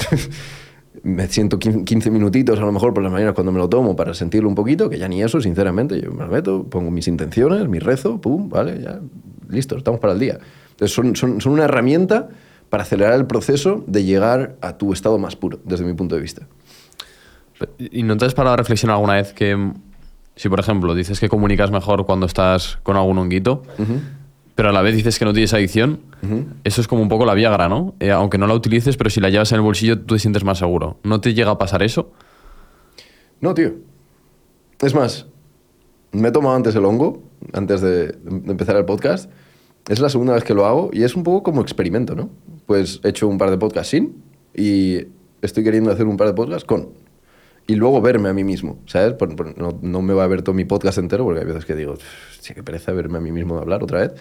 me 1.02 1.28
siento 1.28 1.58
15 1.58 2.10
minutitos 2.10 2.58
a 2.58 2.62
lo 2.62 2.72
mejor 2.72 2.94
por 2.94 3.02
las 3.02 3.12
mañanas 3.12 3.34
cuando 3.34 3.52
me 3.52 3.58
lo 3.58 3.68
tomo 3.68 3.94
para 3.94 4.14
sentirlo 4.14 4.48
un 4.48 4.54
poquito, 4.54 4.88
que 4.88 4.98
ya 4.98 5.06
ni 5.06 5.22
eso, 5.22 5.38
sinceramente, 5.42 6.00
yo 6.00 6.10
me 6.12 6.24
lo 6.24 6.30
meto, 6.30 6.64
pongo 6.64 6.90
mis 6.90 7.08
intenciones, 7.08 7.68
mi 7.68 7.78
rezo, 7.78 8.22
pum, 8.22 8.48
vale, 8.48 8.80
ya, 8.80 9.00
listo, 9.50 9.76
estamos 9.76 10.00
para 10.00 10.14
el 10.14 10.18
día. 10.18 10.38
Entonces 10.80 10.94
son, 10.94 11.16
son, 11.16 11.40
son 11.40 11.52
una 11.52 11.64
herramienta 11.64 12.28
para 12.68 12.84
acelerar 12.84 13.14
el 13.14 13.26
proceso 13.26 13.84
de 13.86 14.04
llegar 14.04 14.56
a 14.60 14.78
tu 14.78 14.92
estado 14.92 15.18
más 15.18 15.36
puro, 15.36 15.60
desde 15.64 15.84
mi 15.84 15.94
punto 15.94 16.14
de 16.14 16.22
vista. 16.22 16.46
¿Y 17.78 18.02
no 18.02 18.16
te 18.16 18.24
has 18.24 18.34
parado 18.34 18.54
a 18.54 18.56
reflexionar 18.56 18.94
alguna 18.94 19.14
vez 19.14 19.32
que, 19.32 19.72
si 20.36 20.48
por 20.48 20.60
ejemplo 20.60 20.94
dices 20.94 21.20
que 21.20 21.28
comunicas 21.28 21.70
mejor 21.70 22.06
cuando 22.06 22.26
estás 22.26 22.78
con 22.82 22.96
algún 22.96 23.18
honguito, 23.18 23.62
uh 23.78 23.82
-huh 23.82 24.00
pero 24.60 24.68
a 24.68 24.72
la 24.72 24.82
vez 24.82 24.94
dices 24.94 25.18
que 25.18 25.24
no 25.24 25.32
tienes 25.32 25.54
adicción, 25.54 26.00
uh 26.22 26.26
-huh. 26.26 26.44
eso 26.64 26.82
es 26.82 26.86
como 26.86 27.00
un 27.00 27.08
poco 27.08 27.24
la 27.24 27.32
Viagra, 27.32 27.70
¿no? 27.70 27.94
Eh, 27.98 28.10
aunque 28.10 28.36
no 28.36 28.46
la 28.46 28.52
utilices, 28.52 28.98
pero 28.98 29.08
si 29.08 29.18
la 29.18 29.30
llevas 29.30 29.50
en 29.52 29.56
el 29.56 29.62
bolsillo, 29.62 30.00
tú 30.00 30.16
te 30.16 30.18
sientes 30.18 30.44
más 30.44 30.58
seguro. 30.58 30.98
¿No 31.02 31.18
te 31.22 31.32
llega 31.32 31.52
a 31.52 31.56
pasar 31.56 31.82
eso? 31.82 32.12
No, 33.40 33.54
tío. 33.54 33.72
Es 34.82 34.94
más, 34.94 35.28
me 36.12 36.28
he 36.28 36.30
tomado 36.30 36.56
antes 36.56 36.74
el 36.74 36.84
hongo, 36.84 37.22
antes 37.54 37.80
de, 37.80 38.08
de, 38.08 38.50
empezar 38.50 38.76
el 38.76 38.84
podcast. 38.84 39.30
Es 39.90 39.98
la 39.98 40.08
segunda 40.08 40.34
vez 40.34 40.44
que 40.44 40.54
lo 40.54 40.66
hago 40.66 40.90
y 40.92 41.02
es 41.02 41.16
un 41.16 41.24
poco 41.24 41.42
como 41.42 41.62
experimento, 41.62 42.14
¿no? 42.14 42.30
Pues 42.66 43.00
he 43.02 43.08
hecho 43.08 43.26
un 43.26 43.38
par 43.38 43.50
de 43.50 43.58
podcasts 43.58 43.90
sin 43.90 44.22
y 44.54 45.08
estoy 45.42 45.64
queriendo 45.64 45.90
hacer 45.90 46.06
un 46.06 46.16
par 46.16 46.28
de 46.28 46.34
podcasts 46.34 46.64
con. 46.64 46.90
Y 47.66 47.74
luego 47.74 48.00
verme 48.00 48.28
a 48.28 48.32
mí 48.32 48.44
mismo, 48.44 48.78
¿sabes? 48.86 49.14
Por, 49.14 49.34
por, 49.34 49.58
no, 49.58 49.80
no, 49.82 50.00
me 50.00 50.14
va 50.14 50.22
a 50.22 50.26
ver 50.28 50.42
todo 50.42 50.54
mi 50.54 50.64
podcast 50.64 50.98
entero 50.98 51.24
porque 51.24 51.40
hay 51.40 51.46
veces 51.46 51.64
que 51.64 51.74
digo, 51.74 51.96
sí 52.38 52.54
que 52.54 52.62
pereza 52.62 52.92
verme 52.92 53.18
a 53.18 53.20
mí 53.20 53.32
mismo 53.32 53.58
hablar 53.58 53.82
otra 53.82 53.98
vez. 53.98 54.12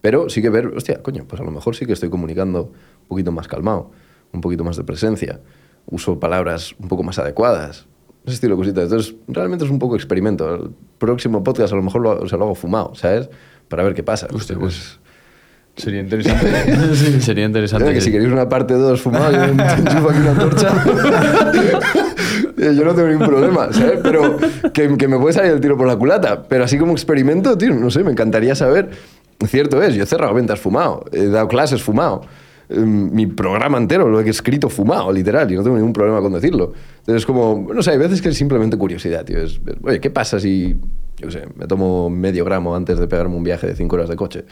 Pero 0.00 0.30
sí 0.30 0.40
que 0.40 0.48
ver, 0.48 0.68
hostia, 0.68 1.02
coño, 1.02 1.26
pues 1.28 1.42
a 1.42 1.44
lo 1.44 1.50
mejor 1.50 1.76
sí 1.76 1.84
que 1.84 1.92
estoy 1.92 2.08
comunicando 2.08 2.72
un 3.02 3.08
poquito 3.08 3.30
más 3.30 3.46
calmado, 3.46 3.90
un 4.32 4.40
poquito 4.40 4.64
más 4.64 4.78
de 4.78 4.84
presencia, 4.84 5.42
uso 5.84 6.18
palabras 6.18 6.74
un 6.78 6.88
poco 6.88 7.02
más 7.02 7.18
adecuadas, 7.18 7.86
ese 8.24 8.36
estilo 8.36 8.54
de 8.54 8.62
cositas. 8.62 8.84
Entonces, 8.84 9.14
realmente 9.28 9.66
es 9.66 9.70
un 9.70 9.78
poco 9.78 9.96
experimento. 9.96 10.54
El 10.54 10.70
próximo 10.96 11.44
podcast 11.44 11.74
a 11.74 11.76
lo 11.76 11.82
mejor 11.82 12.00
lo, 12.00 12.22
o 12.22 12.26
sea, 12.26 12.38
lo 12.38 12.44
hago 12.46 12.54
fumado, 12.54 12.94
¿sabes? 12.94 13.28
Para 13.68 13.82
ver 13.82 13.92
qué 13.92 14.02
pasa. 14.02 14.26
Hostia, 14.32 14.58
pues... 14.58 14.98
Sería 15.76 16.00
interesante. 16.00 16.94
sí. 16.94 17.20
Sería 17.20 17.44
interesante. 17.44 17.86
que, 17.86 17.94
que, 17.94 18.00
si 18.00 18.10
queréis 18.10 18.32
una 18.32 18.48
parte 18.48 18.74
2 18.74 19.00
fumada, 19.00 19.30
yo 19.30 19.52
enchufo 19.52 20.10
aquí 20.10 20.18
una 20.18 20.38
torcha. 20.38 20.84
yo 22.56 22.84
no 22.84 22.94
tengo 22.94 23.08
ningún 23.08 23.26
problema, 23.26 23.72
¿sabes? 23.72 24.00
Pero 24.02 24.36
que, 24.72 24.96
que, 24.96 25.08
me 25.08 25.18
puede 25.18 25.32
salir 25.32 25.52
el 25.52 25.60
tiro 25.60 25.76
por 25.76 25.86
la 25.86 25.96
culata. 25.96 26.42
Pero 26.42 26.64
así 26.64 26.78
como 26.78 26.92
experimento, 26.92 27.56
tío, 27.56 27.74
no 27.74 27.90
sé, 27.90 28.04
me 28.04 28.12
encantaría 28.12 28.54
saber. 28.54 28.90
Cierto 29.46 29.82
es, 29.82 29.94
yo 29.94 30.02
he 30.02 30.06
cerrado 30.06 30.34
ventas 30.34 30.60
fumado, 30.60 31.04
he 31.12 31.26
dado 31.26 31.48
clases 31.48 31.82
fumado. 31.82 32.22
Mi 32.68 33.26
programa 33.26 33.78
entero 33.78 34.08
lo 34.08 34.20
he 34.20 34.28
escrito 34.28 34.68
fumado, 34.68 35.10
literal, 35.10 35.50
y 35.50 35.56
no 35.56 35.62
tengo 35.62 35.76
ningún 35.76 35.92
problema 35.92 36.20
con 36.20 36.32
decirlo. 36.32 36.72
Entonces, 36.98 37.26
como, 37.26 37.68
no 37.72 37.82
sé, 37.82 37.92
hay 37.92 37.98
veces 37.98 38.22
que 38.22 38.28
es 38.28 38.36
simplemente 38.36 38.76
curiosidad, 38.76 39.24
tío. 39.24 39.38
Es, 39.40 39.60
oye, 39.82 39.98
¿qué 39.98 40.10
pasa 40.10 40.38
si, 40.38 40.76
yo 41.16 41.30
sé, 41.30 41.46
me 41.56 41.66
tomo 41.66 42.10
medio 42.10 42.44
gramo 42.44 42.76
antes 42.76 42.98
de 42.98 43.08
pegarme 43.08 43.34
un 43.34 43.42
viaje 43.42 43.66
de 43.66 43.74
5 43.74 43.96
horas 43.96 44.08
de 44.08 44.16
coche? 44.16 44.44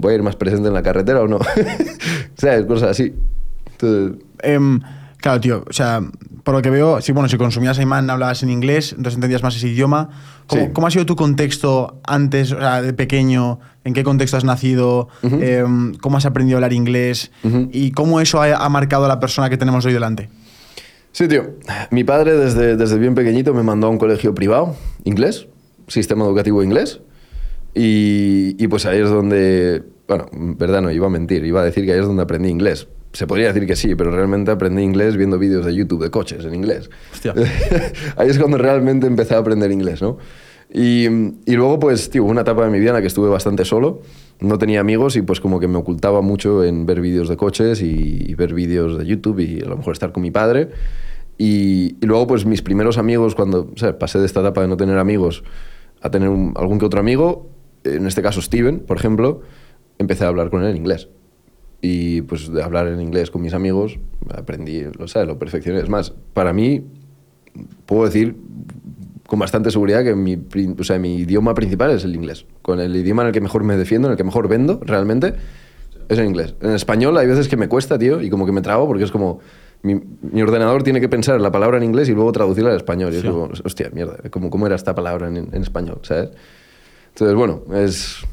¿Voy 0.00 0.12
a 0.12 0.16
ir 0.16 0.22
más 0.22 0.36
presente 0.36 0.68
en 0.68 0.74
la 0.74 0.82
carretera 0.82 1.20
o 1.20 1.28
no? 1.28 1.38
¿Sabes? 2.34 2.64
Cosas 2.64 2.90
así. 2.90 3.14
Entonces... 3.72 4.22
Um, 4.56 4.80
claro, 5.18 5.40
tío. 5.40 5.64
O 5.68 5.72
sea, 5.72 6.00
por 6.42 6.54
lo 6.54 6.62
que 6.62 6.70
veo, 6.70 7.00
sí, 7.00 7.12
bueno, 7.12 7.28
si 7.28 7.36
consumías 7.36 7.78
Ayman, 7.78 8.08
hablabas 8.08 8.42
en 8.42 8.50
inglés, 8.50 8.92
entonces 8.92 9.14
entendías 9.14 9.42
más 9.42 9.56
ese 9.56 9.68
idioma. 9.68 10.08
¿Cómo, 10.46 10.62
sí. 10.62 10.70
¿cómo 10.72 10.86
ha 10.86 10.90
sido 10.90 11.06
tu 11.06 11.16
contexto 11.16 12.00
antes, 12.04 12.52
o 12.52 12.58
sea, 12.58 12.82
de 12.82 12.92
pequeño? 12.92 13.60
¿En 13.84 13.94
qué 13.94 14.02
contexto 14.02 14.36
has 14.36 14.44
nacido? 14.44 15.08
Uh 15.22 15.28
-huh. 15.28 15.38
eh, 15.42 15.98
¿Cómo 16.00 16.16
has 16.16 16.26
aprendido 16.26 16.56
a 16.56 16.58
hablar 16.58 16.72
inglés? 16.72 17.30
Uh 17.44 17.48
-huh. 17.48 17.68
¿Y 17.72 17.92
cómo 17.92 18.20
eso 18.20 18.42
ha, 18.42 18.56
ha, 18.56 18.68
marcado 18.68 19.04
a 19.04 19.08
la 19.08 19.20
persona 19.20 19.50
que 19.50 19.56
tenemos 19.56 19.84
hoy 19.84 19.92
delante? 19.92 20.30
Sí, 21.12 21.28
tío. 21.28 21.50
Mi 21.90 22.04
padre 22.04 22.36
desde, 22.36 22.76
desde 22.76 22.98
bien 22.98 23.14
pequeñito 23.14 23.52
me 23.52 23.62
mandó 23.62 23.88
a 23.88 23.90
un 23.90 23.98
colegio 23.98 24.34
privado, 24.34 24.76
inglés, 25.04 25.46
sistema 25.88 26.24
educativo 26.24 26.62
inglés. 26.62 27.00
Y, 27.74 28.56
y, 28.62 28.68
pues 28.68 28.86
ahí 28.86 28.98
es 28.98 29.08
donde, 29.08 29.82
bueno, 30.08 30.26
verdad 30.32 30.82
no, 30.82 30.90
iba 30.90 31.06
a 31.06 31.10
mentir, 31.10 31.44
iba 31.44 31.60
a 31.60 31.64
decir 31.64 31.84
que 31.84 31.92
ahí 31.92 32.00
es 32.00 32.06
donde 32.06 32.22
aprendí 32.22 32.48
inglés. 32.48 32.88
Se 33.12 33.26
podría 33.26 33.52
decir 33.52 33.66
que 33.66 33.76
sí, 33.76 33.94
pero 33.94 34.10
realmente 34.10 34.50
aprendí 34.50 34.82
inglés 34.82 35.16
viendo 35.16 35.38
vídeos 35.38 35.66
de 35.66 35.74
YouTube 35.74 36.02
de 36.02 36.10
coches 36.10 36.44
en 36.44 36.54
inglés. 36.54 36.90
Hostia. 37.12 37.34
ahí 38.16 38.28
es 38.28 38.38
cuando 38.38 38.58
realmente 38.58 39.06
empecé 39.06 39.34
a 39.34 39.38
aprender 39.38 39.70
inglés, 39.72 40.00
¿no? 40.00 40.18
Y, 40.72 41.06
y, 41.46 41.56
luego, 41.56 41.80
pues, 41.80 42.10
tío, 42.10 42.24
una 42.24 42.42
etapa 42.42 42.64
de 42.64 42.70
mi 42.70 42.78
vida 42.78 42.90
en 42.90 42.94
la 42.94 43.00
que 43.00 43.08
estuve 43.08 43.28
bastante 43.28 43.64
solo, 43.64 44.02
no 44.40 44.58
tenía 44.58 44.80
amigos 44.80 45.16
y 45.16 45.22
pues 45.22 45.40
como 45.40 45.58
que 45.58 45.66
me 45.66 45.76
ocultaba 45.76 46.22
mucho 46.22 46.64
en 46.64 46.86
ver 46.86 47.00
vídeos 47.00 47.28
de 47.28 47.36
coches 47.36 47.82
y, 47.82 48.24
y 48.28 48.34
ver 48.36 48.54
vídeos 48.54 48.96
de 48.96 49.04
YouTube 49.04 49.40
y 49.40 49.60
a 49.60 49.68
lo 49.68 49.76
mejor 49.76 49.92
estar 49.92 50.12
con 50.12 50.22
mi 50.22 50.30
padre. 50.30 50.70
Y, 51.38 51.96
y 52.00 52.06
luego, 52.06 52.28
pues, 52.28 52.46
mis 52.46 52.62
primeros 52.62 52.98
amigos, 52.98 53.34
cuando 53.34 53.70
o 53.74 53.78
sea, 53.78 53.98
pasé 53.98 54.20
de 54.20 54.26
esta 54.26 54.40
etapa 54.40 54.60
de 54.60 54.68
no 54.68 54.76
tener 54.76 54.98
amigos 54.98 55.42
a 56.00 56.10
tener 56.10 56.28
un, 56.28 56.52
algún 56.56 56.78
que 56.78 56.86
otro 56.86 57.00
amigo, 57.00 57.48
en 57.84 58.06
este 58.06 58.22
caso 58.22 58.42
Steven, 58.42 58.80
por 58.80 58.96
ejemplo, 58.96 59.42
empecé 59.98 60.24
a 60.24 60.28
hablar 60.28 60.50
con 60.50 60.62
él 60.62 60.70
en 60.70 60.76
inglés. 60.76 61.08
Y 61.82 62.22
pues 62.22 62.52
de 62.52 62.62
hablar 62.62 62.88
en 62.88 63.00
inglés 63.00 63.30
con 63.30 63.40
mis 63.40 63.54
amigos, 63.54 63.98
aprendí, 64.34 64.82
lo 64.98 65.08
sé, 65.08 65.24
lo 65.24 65.38
perfeccioné. 65.38 65.80
Es 65.80 65.88
más, 65.88 66.12
para 66.34 66.52
mí, 66.52 66.84
puedo 67.86 68.04
decir 68.04 68.36
con 69.26 69.38
bastante 69.38 69.70
seguridad 69.70 70.02
que 70.02 70.14
mi, 70.14 70.36
o 70.78 70.84
sea, 70.84 70.98
mi 70.98 71.16
idioma 71.18 71.54
principal 71.54 71.92
es 71.92 72.04
el 72.04 72.14
inglés. 72.14 72.46
Con 72.62 72.80
el 72.80 72.94
idioma 72.96 73.22
en 73.22 73.28
el 73.28 73.32
que 73.32 73.40
mejor 73.40 73.62
me 73.62 73.76
defiendo, 73.76 74.08
en 74.08 74.12
el 74.12 74.18
que 74.18 74.24
mejor 74.24 74.48
vendo, 74.48 74.80
realmente, 74.82 75.34
es 76.08 76.18
el 76.18 76.26
inglés. 76.26 76.54
En 76.60 76.72
español 76.72 77.16
hay 77.16 77.28
veces 77.28 77.48
que 77.48 77.56
me 77.56 77.68
cuesta, 77.68 77.98
tío, 77.98 78.20
y 78.20 78.28
como 78.28 78.44
que 78.44 78.52
me 78.52 78.60
trago 78.60 78.86
porque 78.86 79.04
es 79.04 79.10
como... 79.10 79.38
Mi, 79.82 79.94
mi, 79.94 80.42
ordenador 80.42 80.82
tiene 80.82 81.00
que 81.00 81.08
pensar 81.08 81.40
la 81.40 81.50
palabra 81.50 81.78
en 81.78 81.84
inglés 81.84 82.10
y 82.10 82.12
luego 82.12 82.32
traducirla 82.32 82.70
al 82.70 82.76
español. 82.76 83.14
Y 83.14 83.16
es 83.16 83.24
como, 83.24 83.48
hostia, 83.64 83.88
mierda, 83.94 84.18
¿cómo, 84.28 84.50
cómo 84.50 84.66
era 84.66 84.76
esta 84.76 84.94
palabra 84.94 85.28
en, 85.28 85.36
en 85.38 85.62
español? 85.62 86.00
¿Sabes? 86.02 86.32
Entonces, 87.10 87.36
bueno, 87.36 87.62
es, 87.74 88.24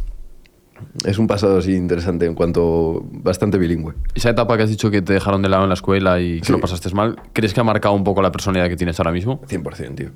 es 1.05 1.17
un 1.17 1.27
pasado 1.27 1.57
así 1.57 1.75
interesante 1.75 2.25
en 2.25 2.35
cuanto 2.35 3.05
bastante 3.11 3.57
bilingüe. 3.57 3.93
Esa 4.15 4.29
etapa 4.29 4.57
que 4.57 4.63
has 4.63 4.69
dicho 4.69 4.89
que 4.91 5.01
te 5.01 5.13
dejaron 5.13 5.41
de 5.41 5.49
lado 5.49 5.63
en 5.63 5.69
la 5.69 5.75
escuela 5.75 6.19
y 6.19 6.39
que 6.39 6.45
sí. 6.45 6.51
lo 6.51 6.59
pasaste 6.59 6.89
mal, 6.93 7.21
¿crees 7.33 7.53
que 7.53 7.59
ha 7.59 7.63
marcado 7.63 7.95
un 7.95 8.03
poco 8.03 8.21
la 8.21 8.31
personalidad 8.31 8.69
que 8.69 8.77
tienes 8.77 8.99
ahora 8.99 9.11
mismo? 9.11 9.41
100%, 9.47 9.95
tío. 9.95 10.09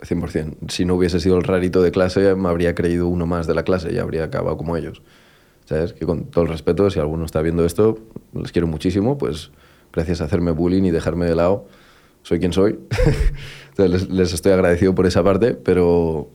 100%. 0.00 0.70
Si 0.70 0.84
no 0.84 0.94
hubiese 0.94 1.20
sido 1.20 1.36
el 1.36 1.44
rarito 1.44 1.82
de 1.82 1.90
clase, 1.90 2.34
me 2.34 2.48
habría 2.48 2.74
creído 2.74 3.08
uno 3.08 3.26
más 3.26 3.46
de 3.46 3.54
la 3.54 3.62
clase 3.62 3.92
y 3.92 3.98
habría 3.98 4.24
acabado 4.24 4.56
como 4.56 4.76
ellos. 4.76 5.02
¿Sabes? 5.64 5.94
Que 5.94 6.06
con 6.06 6.26
todo 6.26 6.44
el 6.44 6.50
respeto, 6.50 6.90
si 6.90 7.00
alguno 7.00 7.24
está 7.24 7.42
viendo 7.42 7.64
esto, 7.64 7.98
les 8.34 8.52
quiero 8.52 8.68
muchísimo, 8.68 9.18
pues 9.18 9.50
gracias 9.92 10.20
a 10.20 10.24
hacerme 10.24 10.52
bullying 10.52 10.84
y 10.84 10.90
dejarme 10.90 11.26
de 11.26 11.34
lado, 11.34 11.66
soy 12.22 12.38
quien 12.38 12.52
soy. 12.52 12.78
Entonces 13.70 14.08
les, 14.08 14.10
les 14.10 14.32
estoy 14.32 14.52
agradecido 14.52 14.94
por 14.94 15.06
esa 15.06 15.24
parte, 15.24 15.54
pero 15.54 16.30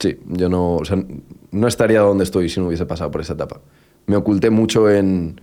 sí, 0.00 0.18
yo 0.26 0.48
no, 0.48 0.76
o 0.76 0.84
sea, 0.84 1.02
no 1.50 1.68
estaría 1.68 2.00
donde 2.00 2.24
estoy 2.24 2.48
si 2.48 2.60
no 2.60 2.66
hubiese 2.66 2.86
pasado 2.86 3.10
por 3.10 3.20
esa 3.20 3.34
etapa. 3.34 3.60
Me 4.06 4.16
oculté 4.16 4.50
mucho 4.50 4.90
en, 4.90 5.40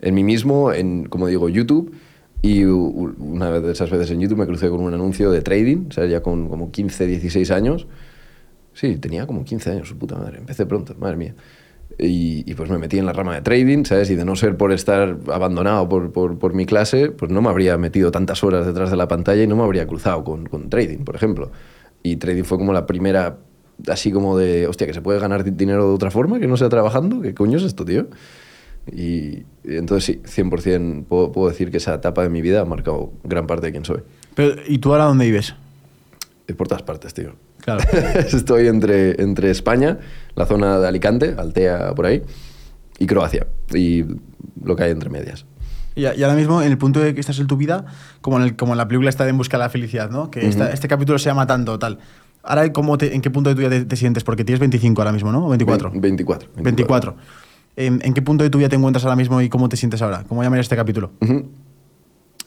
en 0.00 0.14
mí 0.14 0.24
mismo, 0.24 0.72
en, 0.72 1.04
como 1.06 1.26
digo, 1.26 1.48
YouTube. 1.48 1.94
Y 2.42 2.64
una 2.64 3.58
de 3.58 3.72
esas 3.72 3.90
veces 3.90 4.10
en 4.10 4.20
YouTube 4.20 4.40
me 4.40 4.46
crucé 4.46 4.68
con 4.68 4.82
un 4.82 4.92
anuncio 4.92 5.30
de 5.30 5.40
trading, 5.40 5.86
o 5.88 5.92
sea, 5.92 6.04
ya 6.04 6.22
con 6.22 6.50
como 6.50 6.70
15, 6.70 7.06
16 7.06 7.50
años. 7.50 7.86
Sí, 8.74 8.96
tenía 8.96 9.26
como 9.26 9.44
15 9.44 9.70
años, 9.70 9.88
su 9.88 9.96
puta 9.96 10.16
madre. 10.16 10.38
Empecé 10.38 10.66
pronto, 10.66 10.94
madre 10.98 11.16
mía. 11.16 11.34
Y, 11.98 12.44
y 12.50 12.54
pues 12.54 12.68
me 12.70 12.76
metí 12.76 12.98
en 12.98 13.06
la 13.06 13.14
rama 13.14 13.34
de 13.34 13.40
trading, 13.40 13.84
¿sabes? 13.84 14.10
Y 14.10 14.16
de 14.16 14.26
no 14.26 14.36
ser 14.36 14.56
por 14.58 14.72
estar 14.72 15.16
abandonado 15.32 15.88
por, 15.88 16.12
por, 16.12 16.38
por 16.38 16.52
mi 16.52 16.66
clase, 16.66 17.10
pues 17.12 17.30
no 17.30 17.40
me 17.40 17.48
habría 17.48 17.78
metido 17.78 18.10
tantas 18.10 18.44
horas 18.44 18.66
detrás 18.66 18.90
de 18.90 18.96
la 18.96 19.08
pantalla 19.08 19.42
y 19.42 19.46
no 19.46 19.56
me 19.56 19.62
habría 19.62 19.86
cruzado 19.86 20.22
con, 20.24 20.44
con 20.46 20.68
trading, 20.68 20.98
por 20.98 21.16
ejemplo. 21.16 21.50
Y 22.02 22.16
trading 22.16 22.42
fue 22.42 22.58
como 22.58 22.74
la 22.74 22.84
primera, 22.84 23.38
así 23.88 24.12
como 24.12 24.36
de, 24.38 24.66
hostia, 24.66 24.86
que 24.86 24.94
se 24.94 25.00
puede 25.02 25.18
ganar 25.20 25.44
di- 25.44 25.50
dinero 25.50 25.88
de 25.88 25.94
otra 25.94 26.10
forma, 26.10 26.38
que 26.40 26.46
no 26.46 26.56
sea 26.56 26.68
trabajando. 26.68 27.20
¿Qué 27.20 27.34
coño 27.34 27.58
es 27.58 27.64
esto, 27.64 27.84
tío? 27.84 28.06
Y, 28.90 29.44
y 29.64 29.76
entonces 29.76 30.20
sí, 30.24 30.42
100% 30.42 31.04
puedo, 31.06 31.32
puedo 31.32 31.48
decir 31.48 31.70
que 31.70 31.78
esa 31.78 31.94
etapa 31.94 32.22
de 32.22 32.28
mi 32.28 32.42
vida 32.42 32.60
ha 32.60 32.64
marcado 32.64 33.12
gran 33.24 33.46
parte 33.46 33.66
de 33.66 33.72
quién 33.72 33.84
soy. 33.84 34.02
Pero, 34.34 34.54
¿Y 34.68 34.78
tú 34.78 34.92
ahora 34.92 35.04
dónde 35.04 35.24
vives? 35.24 35.54
Y 36.48 36.52
por 36.52 36.68
todas 36.68 36.82
partes, 36.82 37.14
tío. 37.14 37.34
Claro. 37.62 37.82
Estoy 38.30 38.66
entre, 38.68 39.20
entre 39.22 39.50
España, 39.50 39.98
la 40.34 40.44
zona 40.44 40.78
de 40.78 40.86
Alicante, 40.86 41.34
Altea 41.38 41.94
por 41.94 42.04
ahí, 42.06 42.22
y 42.98 43.06
Croacia. 43.06 43.46
Y 43.72 44.04
lo 44.62 44.76
que 44.76 44.82
hay 44.84 44.90
entre 44.90 45.08
medias. 45.08 45.46
Y, 45.96 46.02
y 46.02 46.06
ahora 46.22 46.34
mismo, 46.34 46.60
en 46.60 46.70
el 46.70 46.76
punto 46.76 47.00
de 47.00 47.14
que 47.14 47.20
estás 47.20 47.38
en 47.38 47.46
tu 47.46 47.56
vida, 47.56 47.86
como 48.20 48.36
en, 48.36 48.42
el- 48.42 48.56
como 48.56 48.72
en 48.72 48.78
la 48.78 48.86
película 48.86 49.08
está 49.08 49.24
de 49.24 49.30
En 49.30 49.38
busca 49.38 49.56
de 49.56 49.62
la 49.64 49.70
felicidad, 49.70 50.10
¿no? 50.10 50.30
Que 50.30 50.46
esta- 50.46 50.70
este 50.72 50.88
capítulo 50.88 51.18
se 51.18 51.30
llama 51.30 51.46
tanto, 51.46 51.78
tal. 51.78 52.00
Ahora, 52.44 52.72
¿cómo 52.72 52.98
te- 52.98 53.14
¿en 53.14 53.22
qué 53.22 53.30
punto 53.30 53.50
de 53.50 53.54
tu 53.56 53.60
vida 53.60 53.70
te, 53.70 53.84
te 53.84 53.96
sientes? 53.96 54.22
Porque 54.24 54.44
tienes 54.44 54.60
25 54.60 55.00
ahora 55.00 55.12
mismo, 55.12 55.32
¿no? 55.32 55.46
¿O 55.46 55.48
24? 55.50 55.90
Ve- 55.92 56.00
24. 56.00 56.48
24. 56.56 57.16
¿En, 57.76 58.00
en 58.04 58.14
qué 58.14 58.22
punto 58.22 58.44
de 58.44 58.50
tu 58.50 58.58
vida 58.58 58.68
te 58.68 58.76
encuentras 58.76 59.04
ahora 59.04 59.16
mismo 59.16 59.40
y 59.40 59.48
cómo 59.48 59.68
te 59.68 59.76
sientes 59.76 60.02
ahora? 60.02 60.24
¿Cómo 60.28 60.42
llamarías 60.42 60.64
este 60.66 60.76
capítulo? 60.76 61.10
Ujú. 61.20 61.46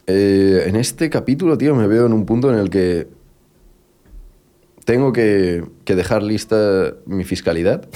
Eh, 0.06 0.64
en 0.66 0.76
este 0.76 1.10
capítulo, 1.10 1.58
tío, 1.58 1.74
me 1.74 1.86
veo 1.86 2.06
en 2.06 2.12
un 2.12 2.24
punto 2.24 2.50
en 2.52 2.58
el 2.58 2.70
que 2.70 3.08
tengo 4.84 5.12
que, 5.12 5.64
que 5.84 5.94
dejar 5.96 6.22
lista 6.22 6.94
mi 7.06 7.24
fiscalidad. 7.24 7.86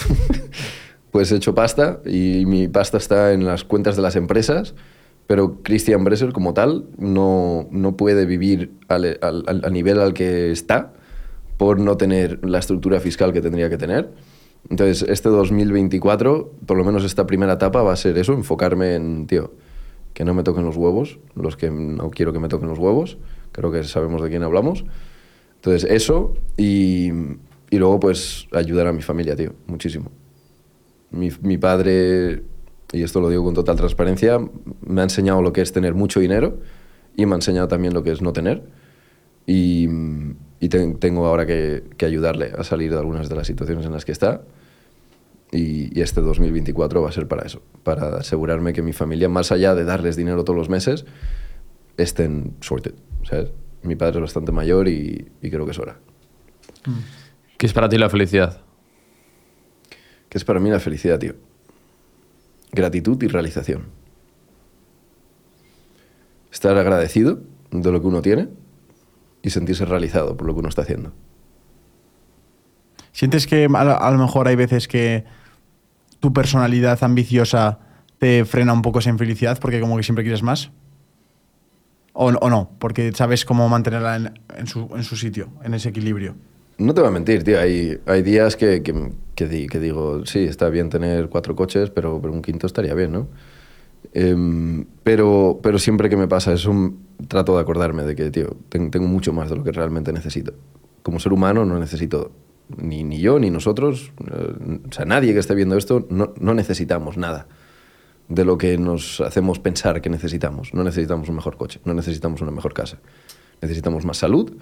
pues 1.10 1.30
he 1.32 1.36
hecho 1.36 1.54
pasta 1.54 2.00
y 2.04 2.44
mi 2.46 2.68
pasta 2.68 2.96
está 2.98 3.32
en 3.32 3.44
las 3.46 3.64
cuentas 3.64 3.96
de 3.96 4.02
las 4.02 4.16
empresas, 4.16 4.74
pero 5.26 5.58
Christian 5.62 6.04
Bresser 6.04 6.32
como 6.32 6.52
tal 6.52 6.86
no, 6.98 7.66
no 7.70 7.96
puede 7.96 8.26
vivir 8.26 8.72
al- 8.88 9.18
al- 9.22 9.60
al 9.64 9.72
nivel 9.72 10.00
al 10.00 10.12
que 10.14 10.50
está 10.50 10.92
por 11.62 11.78
no 11.78 11.96
tener 11.96 12.44
la 12.44 12.58
estructura 12.58 12.98
fiscal 12.98 13.32
que 13.32 13.40
tendría 13.40 13.70
que 13.70 13.78
tener. 13.78 14.10
Entonces, 14.68 15.08
este 15.08 15.28
2024, 15.28 16.50
por 16.66 16.76
lo 16.76 16.82
menos 16.82 17.04
esta 17.04 17.24
primera 17.24 17.52
etapa, 17.52 17.84
va 17.84 17.92
a 17.92 17.96
ser 17.96 18.18
eso, 18.18 18.32
enfocarme 18.32 18.96
en, 18.96 19.28
tío, 19.28 19.52
que 20.12 20.24
no 20.24 20.34
me 20.34 20.42
toquen 20.42 20.64
los 20.64 20.76
huevos, 20.76 21.20
los 21.36 21.56
que 21.56 21.70
no 21.70 22.10
quiero 22.10 22.32
que 22.32 22.40
me 22.40 22.48
toquen 22.48 22.68
los 22.68 22.80
huevos, 22.80 23.16
creo 23.52 23.70
que 23.70 23.84
sabemos 23.84 24.20
de 24.22 24.28
quién 24.28 24.42
hablamos. 24.42 24.84
Entonces, 25.54 25.88
eso 25.88 26.34
y, 26.56 27.12
y 27.70 27.78
luego, 27.78 28.00
pues, 28.00 28.48
ayudar 28.50 28.88
a 28.88 28.92
mi 28.92 29.02
familia, 29.02 29.36
tío, 29.36 29.52
muchísimo. 29.68 30.10
Mi, 31.12 31.30
mi 31.42 31.58
padre, 31.58 32.42
y 32.92 33.04
esto 33.04 33.20
lo 33.20 33.28
digo 33.28 33.44
con 33.44 33.54
total 33.54 33.76
transparencia, 33.76 34.40
me 34.84 35.00
ha 35.00 35.04
enseñado 35.04 35.40
lo 35.42 35.52
que 35.52 35.60
es 35.60 35.70
tener 35.70 35.94
mucho 35.94 36.18
dinero 36.18 36.58
y 37.16 37.24
me 37.24 37.34
ha 37.34 37.36
enseñado 37.36 37.68
también 37.68 37.94
lo 37.94 38.02
que 38.02 38.10
es 38.10 38.20
no 38.20 38.32
tener. 38.32 38.64
Y, 39.46 39.88
y 40.62 40.68
ten- 40.68 40.96
tengo 41.00 41.26
ahora 41.26 41.44
que, 41.44 41.82
que 41.96 42.06
ayudarle 42.06 42.52
a 42.56 42.62
salir 42.62 42.92
de 42.92 42.96
algunas 42.98 43.28
de 43.28 43.34
las 43.34 43.48
situaciones 43.48 43.84
en 43.84 43.90
las 43.92 44.04
que 44.04 44.12
está. 44.12 44.42
Y, 45.50 45.98
y 45.98 46.00
este 46.02 46.20
2024 46.20 47.02
va 47.02 47.08
a 47.08 47.12
ser 47.12 47.26
para 47.26 47.42
eso, 47.44 47.60
para 47.82 48.16
asegurarme 48.18 48.72
que 48.72 48.80
mi 48.80 48.92
familia, 48.92 49.28
más 49.28 49.50
allá 49.50 49.74
de 49.74 49.84
darles 49.84 50.14
dinero 50.16 50.44
todos 50.44 50.56
los 50.56 50.68
meses, 50.68 51.04
estén 51.96 52.54
sorted. 52.60 52.94
¿sabes? 53.24 53.50
Mi 53.82 53.96
padre 53.96 54.18
es 54.18 54.22
bastante 54.22 54.52
mayor 54.52 54.86
y, 54.88 55.28
y 55.42 55.50
creo 55.50 55.64
que 55.66 55.72
es 55.72 55.78
hora. 55.80 55.98
¿Qué 57.58 57.66
es 57.66 57.72
para 57.72 57.88
ti 57.88 57.98
la 57.98 58.08
felicidad? 58.08 58.60
¿Qué 60.28 60.38
es 60.38 60.44
para 60.44 60.60
mí 60.60 60.70
la 60.70 60.78
felicidad, 60.80 61.18
tío? 61.18 61.34
Gratitud 62.70 63.20
y 63.22 63.26
realización. 63.26 63.86
Estar 66.52 66.76
agradecido 66.76 67.40
de 67.70 67.90
lo 67.92 68.00
que 68.00 68.06
uno 68.06 68.22
tiene 68.22 68.48
y 69.42 69.50
sentirse 69.50 69.84
realizado 69.84 70.36
por 70.36 70.46
lo 70.46 70.54
que 70.54 70.60
uno 70.60 70.68
está 70.68 70.82
haciendo. 70.82 71.12
¿Sientes 73.12 73.46
que 73.46 73.68
a 73.72 74.10
lo, 74.10 74.18
mejor 74.18 74.48
hay 74.48 74.56
veces 74.56 74.88
que 74.88 75.24
tu 76.20 76.32
personalidad 76.32 77.02
ambiciosa 77.02 77.78
te 78.18 78.44
frena 78.44 78.72
un 78.72 78.82
poco 78.82 79.00
esa 79.00 79.10
infelicidad 79.10 79.58
porque 79.60 79.80
como 79.80 79.96
que 79.96 80.02
siempre 80.02 80.24
quieres 80.24 80.42
más? 80.42 80.70
¿O, 82.14 82.26
o 82.28 82.50
no? 82.50 82.70
Porque 82.78 83.12
sabes 83.12 83.44
cómo 83.44 83.68
mantenerla 83.68 84.16
en, 84.16 84.40
en 84.56 84.66
su, 84.66 84.88
en 84.94 85.02
su 85.02 85.16
sitio, 85.16 85.48
en 85.64 85.74
ese 85.74 85.88
equilibrio. 85.90 86.34
No 86.78 86.94
te 86.94 87.00
voy 87.00 87.08
a 87.08 87.12
mentir, 87.12 87.42
tío. 87.44 87.60
Hay, 87.60 87.98
hay 88.06 88.22
días 88.22 88.56
que, 88.56 88.82
que, 88.82 89.12
que 89.34 89.46
di- 89.46 89.66
que 89.66 89.78
digo, 89.78 90.24
sí, 90.26 90.44
está 90.44 90.68
bien 90.68 90.88
tener 90.90 91.28
cuatro 91.28 91.54
coches, 91.54 91.90
pero, 91.90 92.20
pero 92.20 92.32
un 92.32 92.42
quinto 92.42 92.66
estaría 92.66 92.94
bien, 92.94 93.12
¿no? 93.12 93.28
Em, 94.14 94.84
pero, 95.04 95.60
pero 95.62 95.78
siempre 95.78 96.08
que 96.10 96.16
me 96.16 96.28
pasa 96.28 96.52
eso, 96.52 96.92
trato 97.28 97.54
de 97.56 97.62
acordarme 97.62 98.02
de 98.04 98.14
que, 98.14 98.30
tío, 98.30 98.56
ten- 98.68 98.90
tengo 98.90 99.06
mucho 99.08 99.32
más 99.32 99.48
de 99.50 99.56
lo 99.56 99.64
que 99.64 99.72
realmente 99.72 100.12
necesito. 100.12 100.52
Como 101.02 101.18
ser 101.20 101.32
humano 101.32 101.64
no 101.64 101.78
necesito 101.78 102.30
ni, 102.76 103.04
ni 103.04 103.20
yo 103.20 103.38
ni 103.38 103.50
nosotros, 103.50 104.12
eh, 104.30 104.78
o 104.88 104.92
sea, 104.92 105.04
nadie 105.04 105.32
que 105.32 105.38
esté 105.40 105.54
viendo 105.54 105.76
esto, 105.76 106.06
no, 106.10 106.32
no 106.40 106.54
necesitamos 106.54 107.16
nada 107.16 107.46
de 108.28 108.44
lo 108.44 108.56
que 108.58 108.78
nos 108.78 109.20
hacemos 109.20 109.58
pensar 109.58 110.00
que 110.00 110.08
necesitamos. 110.10 110.72
No 110.74 110.84
necesitamos 110.84 111.28
un 111.28 111.36
mejor 111.36 111.56
coche, 111.56 111.80
no 111.84 111.92
necesitamos 111.94 112.40
una 112.40 112.50
mejor 112.50 112.72
casa. 112.72 112.98
Necesitamos 113.60 114.04
más 114.04 114.18
salud, 114.18 114.52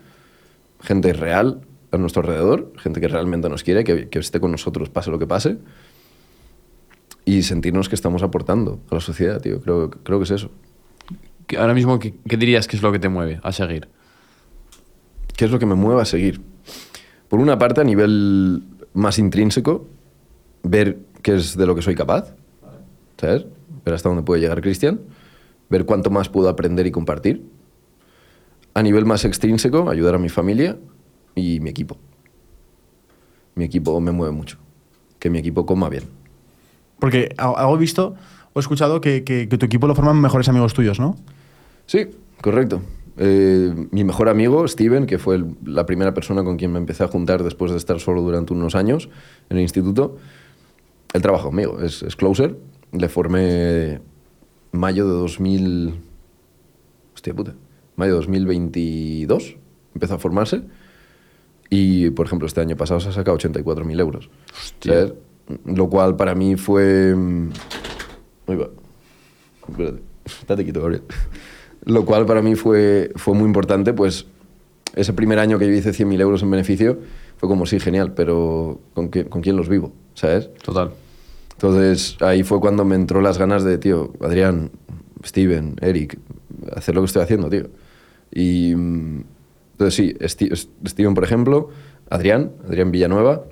gente 0.81 1.13
real 1.13 1.61
a 1.93 1.99
nuestro 1.99 2.23
alrededor, 2.23 2.73
gente 2.79 3.01
que 3.01 3.09
realmente 3.09 3.49
nos 3.49 3.63
quiere, 3.65 3.85
que, 3.85 4.09
que 4.09 4.19
esté 4.19 4.41
con 4.41 4.51
nosotros 4.53 4.91
pase 4.91 5.11
lo 5.11 5.19
que 5.19 5.27
pase, 5.27 5.59
y 7.25 7.43
sentirnos 7.43 7.89
que 7.89 7.95
estamos 7.95 8.23
aportando 8.23 8.81
a 8.91 8.95
la 8.97 9.01
sociedad, 9.01 9.41
tío. 9.41 9.61
Creo, 9.61 9.91
creo 9.91 10.19
que 10.19 10.25
es 10.25 10.31
eso. 10.31 10.51
¿Qué- 11.47 11.59
Ahora 11.59 11.75
mismo, 11.75 11.99
¿qué, 11.99 12.15
qué 12.29 12.37
dirías 12.37 12.67
que 12.67 12.77
es 12.77 12.83
lo 12.83 12.93
que 12.93 12.99
te 12.99 13.09
mueve 13.09 13.41
a 13.43 13.53
seguir? 13.53 13.89
¿Qué 15.37 15.45
es 15.45 15.51
lo 15.51 15.59
que 15.59 15.67
me 15.67 15.75
mueve 15.75 16.03
a 16.03 16.05
seguir? 16.05 16.41
Por 17.29 17.41
una 17.41 17.59
parte, 17.59 17.81
a 17.81 17.85
nivel 17.85 18.65
más 18.93 19.19
intrínseco, 19.19 19.87
ver 20.63 20.99
qué 21.23 21.37
es 21.37 21.57
de 21.57 21.67
lo 21.67 21.75
que 21.75 21.83
soy 21.83 21.95
capaz, 21.95 22.35
¿sabes? 23.19 23.47
Ver 23.85 23.95
hasta 23.95 24.09
dónde 24.09 24.23
puede 24.25 24.41
llegar 24.41 24.61
Cristian, 24.61 25.01
ver 25.71 25.85
cuánto 25.87 26.11
más 26.11 26.29
puedo 26.29 26.49
aprender 26.49 26.87
y 26.87 26.91
compartir. 26.91 27.45
A 28.75 28.83
nivel 28.83 29.05
más 29.05 29.25
extrínseco, 29.25 29.89
ayudar 29.91 30.15
a 30.15 30.19
mi 30.19 30.29
familia 30.29 30.77
y 31.35 31.61
mi 31.61 31.71
equipo. 31.71 31.97
Mi 33.55 33.65
equipo 33.65 33.99
me 34.01 34.11
mueve 34.13 34.33
mucho. 34.35 34.59
Que 35.19 35.31
mi 35.31 35.39
equipo 35.39 35.67
coma 35.67 35.89
bien. 35.89 36.05
Porque 37.01 37.35
algo 37.39 37.75
he 37.75 37.79
visto 37.79 38.15
o 38.53 38.59
he 38.59 38.61
escuchado 38.61 39.01
que, 39.01 39.25
que- 39.25 39.49
que 39.49 39.59
tu 39.59 39.67
equipo 39.67 39.87
lo 39.87 39.95
forman 39.95 40.21
mejores 40.21 40.49
amigos 40.49 40.75
tuyos, 40.75 41.01
¿no? 41.01 41.17
Sí, 41.87 42.07
correcto. 42.41 42.83
Eh, 43.17 43.75
mi 43.91 44.05
mejor 44.05 44.29
amigo, 44.29 44.67
Steven, 44.69 45.07
que 45.07 45.19
fue 45.19 45.37
el- 45.37 45.57
la 45.65 45.85
primera 45.87 46.15
persona 46.15 46.45
con 46.45 46.57
quien 46.57 46.73
me 46.73 46.79
empecé 46.79 47.05
a 47.05 47.09
juntar 47.09 47.43
después 47.43 47.71
de 47.73 47.77
estar 47.79 47.99
solo 48.01 48.23
durante 48.23 48.53
unos 48.53 48.75
años 48.75 49.09
en 49.51 49.57
el 49.57 49.63
instituto, 49.63 50.17
él 51.13 51.23
trabaja 51.23 51.45
conmigo, 51.45 51.81
es, 51.81 52.03
es 52.03 52.15
closer. 52.17 52.57
Le 52.93 53.09
formé 53.09 54.01
mayo 54.73 55.07
de 55.07 55.13
2000... 55.13 55.95
Hostia 57.15 57.35
puta. 57.35 57.55
Mayo 57.97 58.13
de 58.13 58.19
2022 58.19 59.57
empezó 59.95 60.15
a 60.15 60.19
formarse. 60.19 60.63
Y, 61.69 62.11
por 62.11 62.27
ejemplo, 62.27 62.47
este 62.49 62.61
año 62.61 62.77
pasado 62.77 63.01
se 63.01 63.11
ha 63.11 63.13
sacado 63.13 63.37
84.000 63.39 64.01
euros. 64.01 64.31
¿sabes? 64.81 65.13
Lo 65.65 65.89
cual 65.89 66.17
para 66.17 66.35
mí 66.35 66.57
fue... 66.57 67.15
mm, 67.15 67.49
Uy, 68.49 68.57
va. 68.57 68.69
Espérate. 70.27 70.65
Quieto, 70.65 70.81
Gabriel. 70.81 71.03
Lo 71.87 72.05
cual 72.05 72.27
para 72.27 72.43
mí 72.43 72.55
fue, 72.57 73.11
fue 73.17 73.35
muy 73.35 73.47
importante, 73.47 73.93
pues 73.95 74.27
ese 74.95 75.13
primer 75.13 75.39
año 75.39 75.59
que 75.59 75.67
yo 75.67 75.73
hice 75.73 75.93
100.000 75.93 76.21
euros 76.21 76.43
en 76.43 76.51
beneficio 76.51 76.99
fue 77.39 77.49
como, 77.49 77.65
sí, 77.65 77.81
genial, 77.81 78.13
pero 78.13 78.81
¿con, 78.95 79.09
qué- 79.09 79.25
¿con 79.25 79.41
quién 79.41 79.57
los 79.57 79.69
vivo? 79.69 79.93
¿Sabes? 80.15 80.51
Total. 80.63 80.91
Entonces 81.53 82.17
ahí 82.21 82.43
fue 82.43 82.61
cuando 82.61 82.85
me 82.85 82.97
entró 82.97 83.21
las 83.23 83.39
ganas 83.39 83.65
de, 83.65 83.79
tío, 83.79 84.13
Adrián, 84.21 84.71
Steven, 85.25 85.77
Eric, 85.81 86.19
hacer 86.77 86.95
lo 86.95 87.01
que 87.03 87.07
estoy 87.07 87.23
haciendo, 87.23 87.49
tío. 87.49 87.69
Y, 88.31 88.75
mm, 88.75 89.23
Entonces 89.73 89.95
sí, 89.95 90.15
Steven, 90.87 91.15
por 91.15 91.25
ejemplo, 91.25 91.71
Adrián, 92.11 92.53
Adrián 92.67 92.91
Villanueva, 92.91 93.45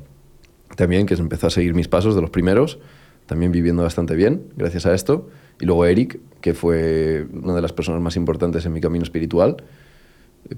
también, 0.78 1.06
que 1.06 1.14
empezó 1.14 1.48
a 1.48 1.50
seguir 1.50 1.74
mis 1.74 1.88
pasos 1.88 2.14
de 2.14 2.20
los 2.20 2.30
primeros, 2.30 2.78
también 3.26 3.50
viviendo 3.50 3.82
bastante 3.82 4.14
bien 4.14 4.44
gracias 4.56 4.86
a 4.86 4.94
esto. 4.94 5.28
Y 5.60 5.66
luego 5.66 5.84
Eric, 5.84 6.20
que 6.40 6.54
fue 6.54 7.26
una 7.32 7.54
de 7.54 7.60
las 7.62 7.72
personas 7.72 8.00
más 8.00 8.14
importantes 8.14 8.64
en 8.64 8.72
mi 8.72 8.80
camino 8.80 9.02
espiritual, 9.02 9.56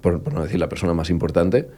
por, 0.02 0.22
por 0.22 0.34
no 0.34 0.42
decir 0.42 0.60
la 0.60 0.68
persona 0.68 0.92
más 0.92 1.08
importante. 1.08 1.68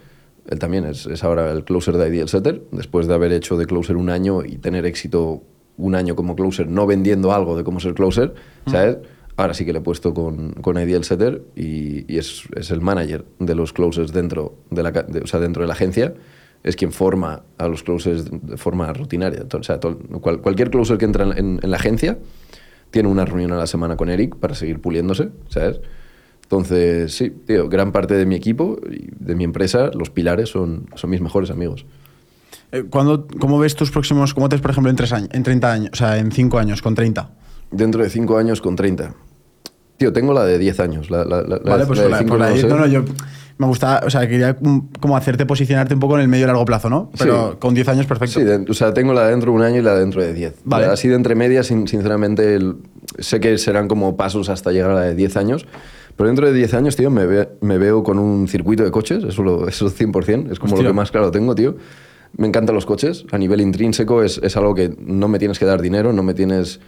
Él 0.49 0.59
también 0.59 0.83
es, 0.83 1.05
es 1.05 1.23
ahora 1.23 1.49
el 1.53 1.63
closer 1.63 1.95
de 1.95 2.09
Ideal 2.09 2.27
Setter, 2.27 2.61
después 2.73 3.07
de 3.07 3.13
haber 3.13 3.31
hecho 3.31 3.55
de 3.55 3.65
closer 3.65 3.95
un 3.95 4.09
año 4.09 4.43
y 4.43 4.57
tener 4.57 4.85
éxito 4.85 5.41
un 5.77 5.95
año 5.95 6.15
como 6.15 6.35
closer, 6.35 6.67
no 6.67 6.85
vendiendo 6.85 7.31
algo 7.33 7.55
de 7.55 7.63
cómo 7.63 7.79
ser 7.79 7.93
closer, 7.93 8.33
¿sabes? 8.67 8.97
Ahora 9.37 9.53
sí 9.55 9.65
que 9.65 9.71
le 9.73 9.79
he 9.79 9.81
puesto 9.81 10.13
con, 10.13 10.51
con 10.51 10.77
Ideal 10.77 11.05
Setter 11.05 11.41
y, 11.55 12.05
y 12.13 12.17
es, 12.19 12.43
es 12.55 12.69
el 12.71 12.81
manager 12.81 13.23
de 13.39 13.55
los 13.55 13.71
closers 13.73 14.11
dentro 14.13 14.53
de, 14.69 14.83
la, 14.83 14.91
de- 14.91 15.21
o 15.21 15.27
sea, 15.27 15.39
dentro 15.39 15.63
de 15.63 15.67
la 15.67 15.73
agencia. 15.73 16.13
Es 16.63 16.75
quien 16.77 16.91
forma 16.91 17.43
a 17.57 17.67
los 17.67 17.83
closers 17.83 18.25
de 18.31 18.57
forma 18.57 18.91
rutinaria. 18.93 19.43
O 19.53 19.63
sea, 19.63 19.79
todo- 19.79 19.97
cual- 20.21 20.39
cualquier 20.41 20.69
closer 20.71 20.97
que 20.97 21.05
entra 21.05 21.25
en, 21.25 21.59
en 21.61 21.69
la 21.71 21.75
agencia 21.77 22.17
tiene 22.89 23.09
una 23.09 23.25
reunión 23.25 23.51
a 23.51 23.57
la 23.57 23.67
semana 23.67 23.97
con 23.97 24.09
Eric 24.09 24.35
para 24.37 24.55
seguir 24.55 24.79
puliéndose, 24.79 25.29
¿sabes? 25.49 25.81
Entonces, 26.43 27.13
sí, 27.15 27.31
tío, 27.47 27.67
gran 27.69 27.91
parte 27.91 28.13
de 28.13 28.25
mi 28.25 28.35
equipo 28.35 28.77
y 28.89 29.07
de 29.17 29.35
mi 29.35 29.43
empresa, 29.43 29.89
los 29.93 30.09
pilares 30.09 30.49
son, 30.49 30.85
son 30.95 31.09
mis 31.09 31.19
mejores 31.21 31.49
amigos. 31.49 31.85
Eh, 32.71 32.83
¿cuándo- 32.89 33.27
¿Cómo 33.39 33.57
ves 33.59 33.75
tus 33.75 33.91
próximos, 33.91 34.33
cómo 34.33 34.49
te 34.49 34.55
ves, 34.55 34.61
por 34.61 34.71
ejemplo, 34.71 34.89
en, 34.89 34.95
tres 34.95 35.11
años, 35.13 35.29
en 35.31 35.43
30 35.43 35.71
años, 35.71 35.89
o 35.93 35.95
sea, 35.95 36.17
en 36.17 36.31
5 36.31 36.59
años, 36.59 36.81
con 36.81 36.95
30? 36.95 37.31
Dentro 37.71 38.03
de 38.03 38.09
5 38.09 38.37
años 38.37 38.61
con 38.61 38.75
30. 38.75 39.15
Tío, 39.97 40.13
tengo 40.13 40.33
la 40.33 40.43
de 40.45 40.57
10 40.59 40.79
años. 40.79 41.09
La, 41.09 41.23
la, 41.25 41.41
la- 41.41 41.57
vale, 41.59 41.85
pues 41.85 41.99
la 41.99 42.05
de 42.05 42.09
la- 42.11 42.17
cinco 42.19 42.29
por 42.31 42.39
la 42.39 42.49
no 42.49 42.55
diez- 42.55 42.61
sé. 42.61 42.67
no, 42.67 42.77
no, 42.77 42.87
yo 42.87 43.03
me 43.57 43.67
gusta, 43.67 44.01
o 44.05 44.09
sea, 44.09 44.27
quería 44.27 44.57
como 44.99 45.15
hacerte 45.15 45.45
posicionarte 45.45 45.93
un 45.93 45.99
poco 45.99 46.15
en 46.15 46.21
el 46.21 46.27
medio 46.27 46.45
y 46.45 46.47
largo 46.47 46.65
plazo, 46.65 46.89
¿no? 46.89 47.11
Pero 47.17 47.51
Sí. 47.51 47.57
con 47.59 47.73
10 47.73 47.87
años, 47.87 48.05
perfecto. 48.05 48.39
Sí, 48.39 48.45
de- 48.45 48.65
o 48.69 48.73
sea, 48.73 48.93
tengo 48.93 49.13
la 49.13 49.25
de 49.25 49.31
dentro 49.31 49.51
de 49.51 49.57
un 49.57 49.63
año 49.63 49.77
y 49.79 49.81
la 49.83 49.93
de 49.93 49.99
dentro 50.01 50.21
de 50.21 50.33
10. 50.33 50.55
Vale. 50.65 50.85
Así 50.87 51.07
de 51.07 51.15
entre 51.15 51.35
medias, 51.35 51.67
sin- 51.67 51.87
sinceramente, 51.87 52.55
el- 52.55 52.75
sé 53.19 53.39
que 53.39 53.57
serán 53.57 53.87
como 53.87 54.17
pasos 54.17 54.49
hasta 54.49 54.71
llegar 54.71 54.91
a 54.91 54.95
la 54.95 55.01
de 55.01 55.15
10 55.15 55.37
años. 55.37 55.65
Pero 56.15 56.27
dentro 56.27 56.45
de 56.47 56.53
10 56.53 56.73
años, 56.73 56.95
tío, 56.95 57.09
me, 57.09 57.25
ve- 57.25 57.49
me 57.61 57.77
veo 57.77 58.03
con 58.03 58.19
un 58.19 58.47
circuito 58.47 58.83
de 58.83 58.91
coches, 58.91 59.23
eso, 59.23 59.41
lo, 59.43 59.67
eso 59.67 59.87
es 59.87 59.93
100%, 59.95 60.51
es 60.51 60.59
como 60.59 60.73
Hostia. 60.73 60.83
lo 60.83 60.89
que 60.89 60.95
más 60.95 61.11
claro 61.11 61.31
tengo, 61.31 61.55
tío. 61.55 61.75
Me 62.37 62.47
encantan 62.47 62.73
los 62.75 62.85
coches, 62.85 63.25
a 63.31 63.37
nivel 63.37 63.61
intrínseco 63.61 64.23
es, 64.23 64.39
es 64.43 64.57
algo 64.57 64.73
que 64.75 64.95
no 64.99 65.27
me 65.27 65.37
tienes 65.39 65.59
que 65.59 65.65
dar 65.65 65.81
dinero, 65.81 66.13
no 66.13 66.23
me 66.23 66.33
tienes 66.33 66.79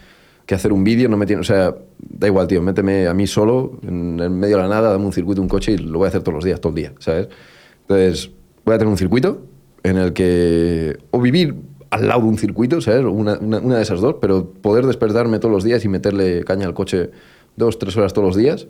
que 0.45 0.55
hacer 0.55 0.71
un 0.71 0.83
vídeo, 0.83 1.09
no 1.09 1.17
me 1.17 1.25
tienes, 1.25 1.49
o 1.49 1.53
sea, 1.53 1.75
da 1.97 2.27
igual, 2.27 2.47
tío, 2.47 2.61
méteme 2.61 3.07
a 3.07 3.13
mí 3.13 3.25
solo, 3.27 3.79
en 3.83 4.19
el 4.19 4.29
medio 4.29 4.57
de 4.57 4.63
la 4.63 4.69
nada, 4.69 4.91
dame 4.91 5.05
un 5.05 5.13
circuito, 5.13 5.41
un 5.41 5.47
coche 5.47 5.73
y 5.73 5.77
lo 5.77 5.99
voy 5.99 6.05
a 6.05 6.09
hacer 6.09 6.21
todos 6.21 6.35
los 6.35 6.43
días, 6.43 6.61
todo 6.61 6.69
el 6.69 6.75
día, 6.75 6.93
¿sabes? 6.99 7.29
Entonces, 7.81 8.31
voy 8.63 8.75
a 8.75 8.77
tener 8.77 8.91
un 8.91 8.97
circuito 8.97 9.45
en 9.83 9.97
el 9.97 10.13
que, 10.13 10.97
o 11.11 11.19
vivir 11.19 11.55
al 11.89 12.07
lado 12.07 12.21
de 12.21 12.27
un 12.27 12.37
circuito, 12.37 12.81
¿sabes? 12.81 13.05
Una, 13.05 13.37
una, 13.39 13.77
de 13.77 13.81
esas 13.81 14.01
dos, 14.01 14.17
pero 14.21 14.51
poder 14.51 14.85
despertarme 14.85 15.39
todos 15.39 15.53
los 15.53 15.63
días 15.63 15.83
y 15.85 15.87
meterle 15.87 16.43
caña 16.43 16.67
al 16.67 16.73
coche 16.73 17.11
dos, 17.55 17.79
tres 17.79 17.95
horas 17.97 18.13
todos 18.13 18.27
los 18.27 18.35
días. 18.35 18.67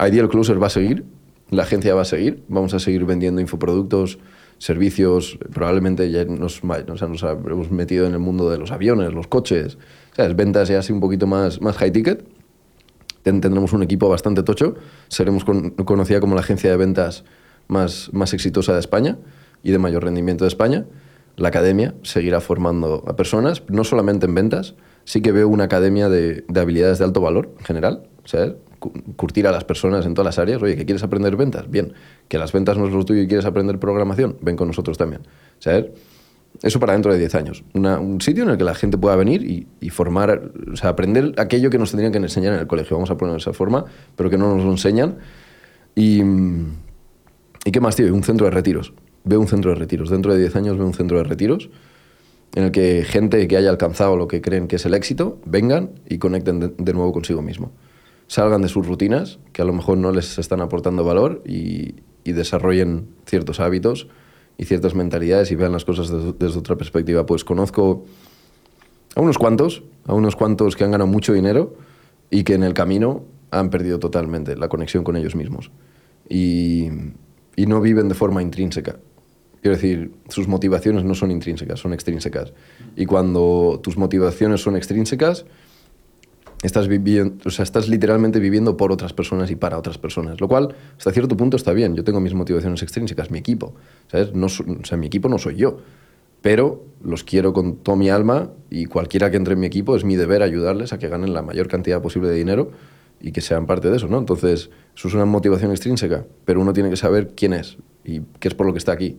Ideal 0.00 0.28
Closer 0.28 0.60
va 0.62 0.68
a 0.68 0.70
seguir, 0.70 1.04
la 1.50 1.62
agencia 1.62 1.94
va 1.94 2.02
a 2.02 2.06
seguir, 2.06 2.42
vamos 2.48 2.74
a 2.74 2.80
seguir 2.80 3.04
vendiendo 3.04 3.40
infoproductos, 3.40 4.18
servicios, 4.58 5.38
probablemente 5.52 6.10
ya 6.10 6.24
nos, 6.24 6.62
o 6.62 7.08
nos 7.08 7.24
habremos 7.24 7.70
metido 7.70 8.06
en 8.06 8.14
el 8.14 8.18
mundo 8.20 8.50
de 8.50 8.58
los 8.58 8.70
aviones, 8.70 9.12
los 9.12 9.26
coches, 9.26 9.78
¿sabes? 10.16 10.34
ventas 10.36 10.68
ya 10.68 10.78
así 10.78 10.92
un 10.92 11.00
poquito 11.00 11.26
más, 11.26 11.60
más 11.60 11.76
high 11.76 11.90
ticket. 11.92 12.24
Ten- 13.22 13.40
Tendremos 13.40 13.72
un 13.72 13.82
equipo 13.82 14.08
bastante 14.08 14.42
tocho, 14.42 14.74
seremos 15.08 15.44
con- 15.44 15.70
conocida 15.70 16.20
como 16.20 16.34
la 16.34 16.40
agencia 16.42 16.70
de 16.70 16.76
ventas 16.76 17.24
más, 17.68 18.10
más 18.12 18.34
exitosa 18.34 18.74
de 18.74 18.80
España 18.80 19.16
y 19.62 19.70
de 19.70 19.78
mayor 19.78 20.04
rendimiento 20.04 20.44
de 20.44 20.48
España. 20.48 20.84
La 21.36 21.48
academia 21.48 21.94
seguirá 22.02 22.40
formando 22.40 23.02
a 23.06 23.16
personas, 23.16 23.62
no 23.68 23.82
solamente 23.84 24.26
en 24.26 24.34
ventas, 24.34 24.74
sí 25.04 25.20
que 25.22 25.32
veo 25.32 25.48
una 25.48 25.64
academia 25.64 26.08
de, 26.08 26.44
de 26.48 26.60
habilidades 26.60 26.98
de 26.98 27.04
alto 27.06 27.20
valor 27.20 27.50
en 27.58 27.64
general, 27.64 28.02
¿sabes? 28.24 28.54
Cu- 28.78 28.92
Curtir 29.16 29.46
a 29.46 29.52
las 29.52 29.64
personas 29.64 30.04
en 30.06 30.12
todas 30.14 30.26
las 30.26 30.38
áreas. 30.38 30.62
Oye, 30.62 30.76
¿que 30.76 30.84
quieres 30.84 31.02
aprender 31.02 31.34
ventas? 31.36 31.68
Bien. 31.70 31.94
¿Que 32.28 32.38
las 32.38 32.52
ventas 32.52 32.76
no 32.78 32.86
es 32.86 32.92
lo 32.92 33.04
tuyo 33.04 33.22
y 33.22 33.26
quieres 33.26 33.46
aprender 33.46 33.78
programación? 33.78 34.36
Ven 34.42 34.54
con 34.56 34.68
nosotros 34.68 34.96
también, 34.98 35.22
¿sabes? 35.58 35.86
Eso 36.62 36.80
para 36.80 36.92
dentro 36.92 37.12
de 37.12 37.18
10 37.18 37.34
años. 37.34 37.64
Un 37.74 38.20
sitio 38.20 38.44
en 38.44 38.50
el 38.50 38.56
que 38.56 38.64
la 38.64 38.74
gente 38.74 38.96
pueda 38.96 39.16
venir 39.16 39.66
y, 39.80 39.90
formar, 39.90 40.52
o 40.72 40.76
sea, 40.76 40.90
aprender 40.90 41.34
aquello 41.36 41.68
que 41.70 41.78
nos 41.78 41.90
tendrían 41.90 42.12
que 42.12 42.18
enseñar 42.18 42.54
en 42.54 42.60
el 42.60 42.66
colegio, 42.66 42.96
vamos 42.96 43.10
a 43.10 43.16
ponerlo 43.16 43.34
de 43.34 43.40
esa 43.40 43.52
forma, 43.52 43.84
pero 44.16 44.30
que 44.30 44.38
no 44.38 44.54
nos 44.54 44.64
lo 44.64 44.70
enseñan. 44.70 45.18
Y, 45.94 46.22
¿y 47.64 47.70
qué 47.72 47.80
más, 47.80 47.96
tío? 47.96 48.12
Un 48.14 48.22
centro 48.22 48.46
de 48.46 48.50
retiros. 48.52 48.94
Veo 49.24 49.40
un 49.40 49.48
centro 49.48 49.72
de 49.72 49.76
retiros. 49.76 50.10
Dentro 50.10 50.32
de 50.32 50.40
10 50.40 50.56
años 50.56 50.76
veo 50.76 50.86
un 50.86 50.94
centro 50.94 51.18
de 51.18 51.24
retiros 51.24 51.70
en 52.54 52.62
el 52.64 52.70
que 52.70 53.04
gente 53.04 53.46
que 53.48 53.56
haya 53.56 53.68
alcanzado 53.68 54.16
lo 54.16 54.28
que 54.28 54.40
creen 54.40 54.68
que 54.68 54.76
es 54.76 54.86
el 54.86 54.94
éxito, 54.94 55.40
vengan 55.44 55.90
y 56.08 56.18
conecten 56.18 56.74
de, 56.76 56.92
nuevo 56.92 57.12
consigo 57.12 57.42
mismo. 57.42 57.72
Salgan 58.28 58.62
de 58.62 58.68
sus 58.68 58.86
rutinas, 58.86 59.40
que 59.52 59.60
a 59.60 59.64
lo 59.64 59.72
mejor 59.72 59.98
no 59.98 60.12
les 60.12 60.38
están 60.38 60.60
aportando 60.60 61.04
valor, 61.04 61.42
y 61.44 61.96
desarrollen 62.24 63.08
ciertos 63.26 63.58
hábitos 63.60 64.08
y 64.56 64.64
ciertas 64.64 64.94
mentalidades 64.94 65.50
y 65.50 65.54
vean 65.54 65.72
las 65.72 65.84
cosas 65.84 66.10
desde, 66.38 66.58
otra 66.58 66.76
perspectiva. 66.76 67.26
Pues 67.26 67.44
conozco 67.44 68.04
a 69.14 69.20
unos 69.20 69.38
cuantos, 69.38 69.82
a 70.06 70.14
unos 70.14 70.36
cuantos 70.36 70.76
que 70.76 70.84
han 70.84 70.90
ganado 70.90 71.10
mucho 71.10 71.32
dinero 71.32 71.76
y 72.30 72.44
que 72.44 72.54
en 72.54 72.62
el 72.62 72.74
camino 72.74 73.24
han 73.50 73.70
perdido 73.70 73.98
totalmente 73.98 74.56
la 74.56 74.68
conexión 74.68 75.04
con 75.04 75.16
ellos 75.16 75.34
mismos. 75.34 75.70
Y 76.28 76.88
no 77.56 77.80
viven 77.80 78.08
de 78.08 78.14
forma 78.14 78.42
intrínseca. 78.42 78.96
Quiero 79.64 79.76
decir, 79.76 80.12
sus 80.28 80.46
motivaciones 80.46 81.04
no 81.04 81.14
son 81.14 81.30
intrínsecas, 81.30 81.80
son 81.80 81.94
extrínsecas. 81.94 82.52
Y 82.96 83.06
cuando 83.06 83.80
tus 83.82 83.96
motivaciones 83.96 84.60
son 84.60 84.76
extrínsecas, 84.76 85.46
estás, 86.66 86.88
viviendo, 86.88 87.36
o 87.44 87.50
sea, 87.50 87.62
estás 87.62 87.88
literalmente 87.88 88.40
viviendo 88.40 88.76
por 88.76 88.90
otras 88.90 89.12
personas 89.12 89.50
y 89.50 89.56
para 89.56 89.78
otras 89.78 89.98
personas. 89.98 90.40
Lo 90.40 90.48
cual, 90.48 90.74
hasta 90.96 91.12
cierto 91.12 91.36
punto, 91.36 91.56
está 91.56 91.72
bien. 91.72 91.94
Yo 91.94 92.04
tengo 92.04 92.20
mis 92.20 92.34
motivaciones 92.34 92.82
extrínsecas, 92.82 93.30
mi 93.30 93.38
equipo. 93.38 93.74
¿sabes? 94.08 94.34
No, 94.34 94.46
o 94.46 94.84
sea, 94.84 94.96
mi 94.96 95.06
equipo 95.06 95.28
no 95.28 95.38
soy 95.38 95.56
yo. 95.56 95.78
Pero 96.40 96.84
los 97.02 97.24
quiero 97.24 97.52
con 97.52 97.76
toda 97.76 97.96
mi 97.96 98.10
alma 98.10 98.50
y 98.68 98.86
cualquiera 98.86 99.30
que 99.30 99.36
entre 99.36 99.54
en 99.54 99.60
mi 99.60 99.66
equipo 99.66 99.96
es 99.96 100.04
mi 100.04 100.16
deber 100.16 100.42
ayudarles 100.42 100.92
a 100.92 100.98
que 100.98 101.08
ganen 101.08 101.32
la 101.32 101.42
mayor 101.42 101.68
cantidad 101.68 102.02
posible 102.02 102.28
de 102.28 102.34
dinero 102.34 102.70
y 103.20 103.32
que 103.32 103.40
sean 103.40 103.66
parte 103.66 103.90
de 103.90 103.96
eso, 103.96 104.08
¿no? 104.08 104.18
Entonces, 104.18 104.68
eso 104.94 105.08
es 105.08 105.14
una 105.14 105.24
motivación 105.24 105.70
extrínseca, 105.70 106.26
pero 106.44 106.60
uno 106.60 106.74
tiene 106.74 106.90
que 106.90 106.96
saber 106.96 107.30
quién 107.34 107.54
es 107.54 107.78
y 108.04 108.20
qué 108.40 108.48
es 108.48 108.54
por 108.54 108.66
lo 108.66 108.72
que 108.74 108.78
está 108.78 108.92
aquí, 108.92 109.18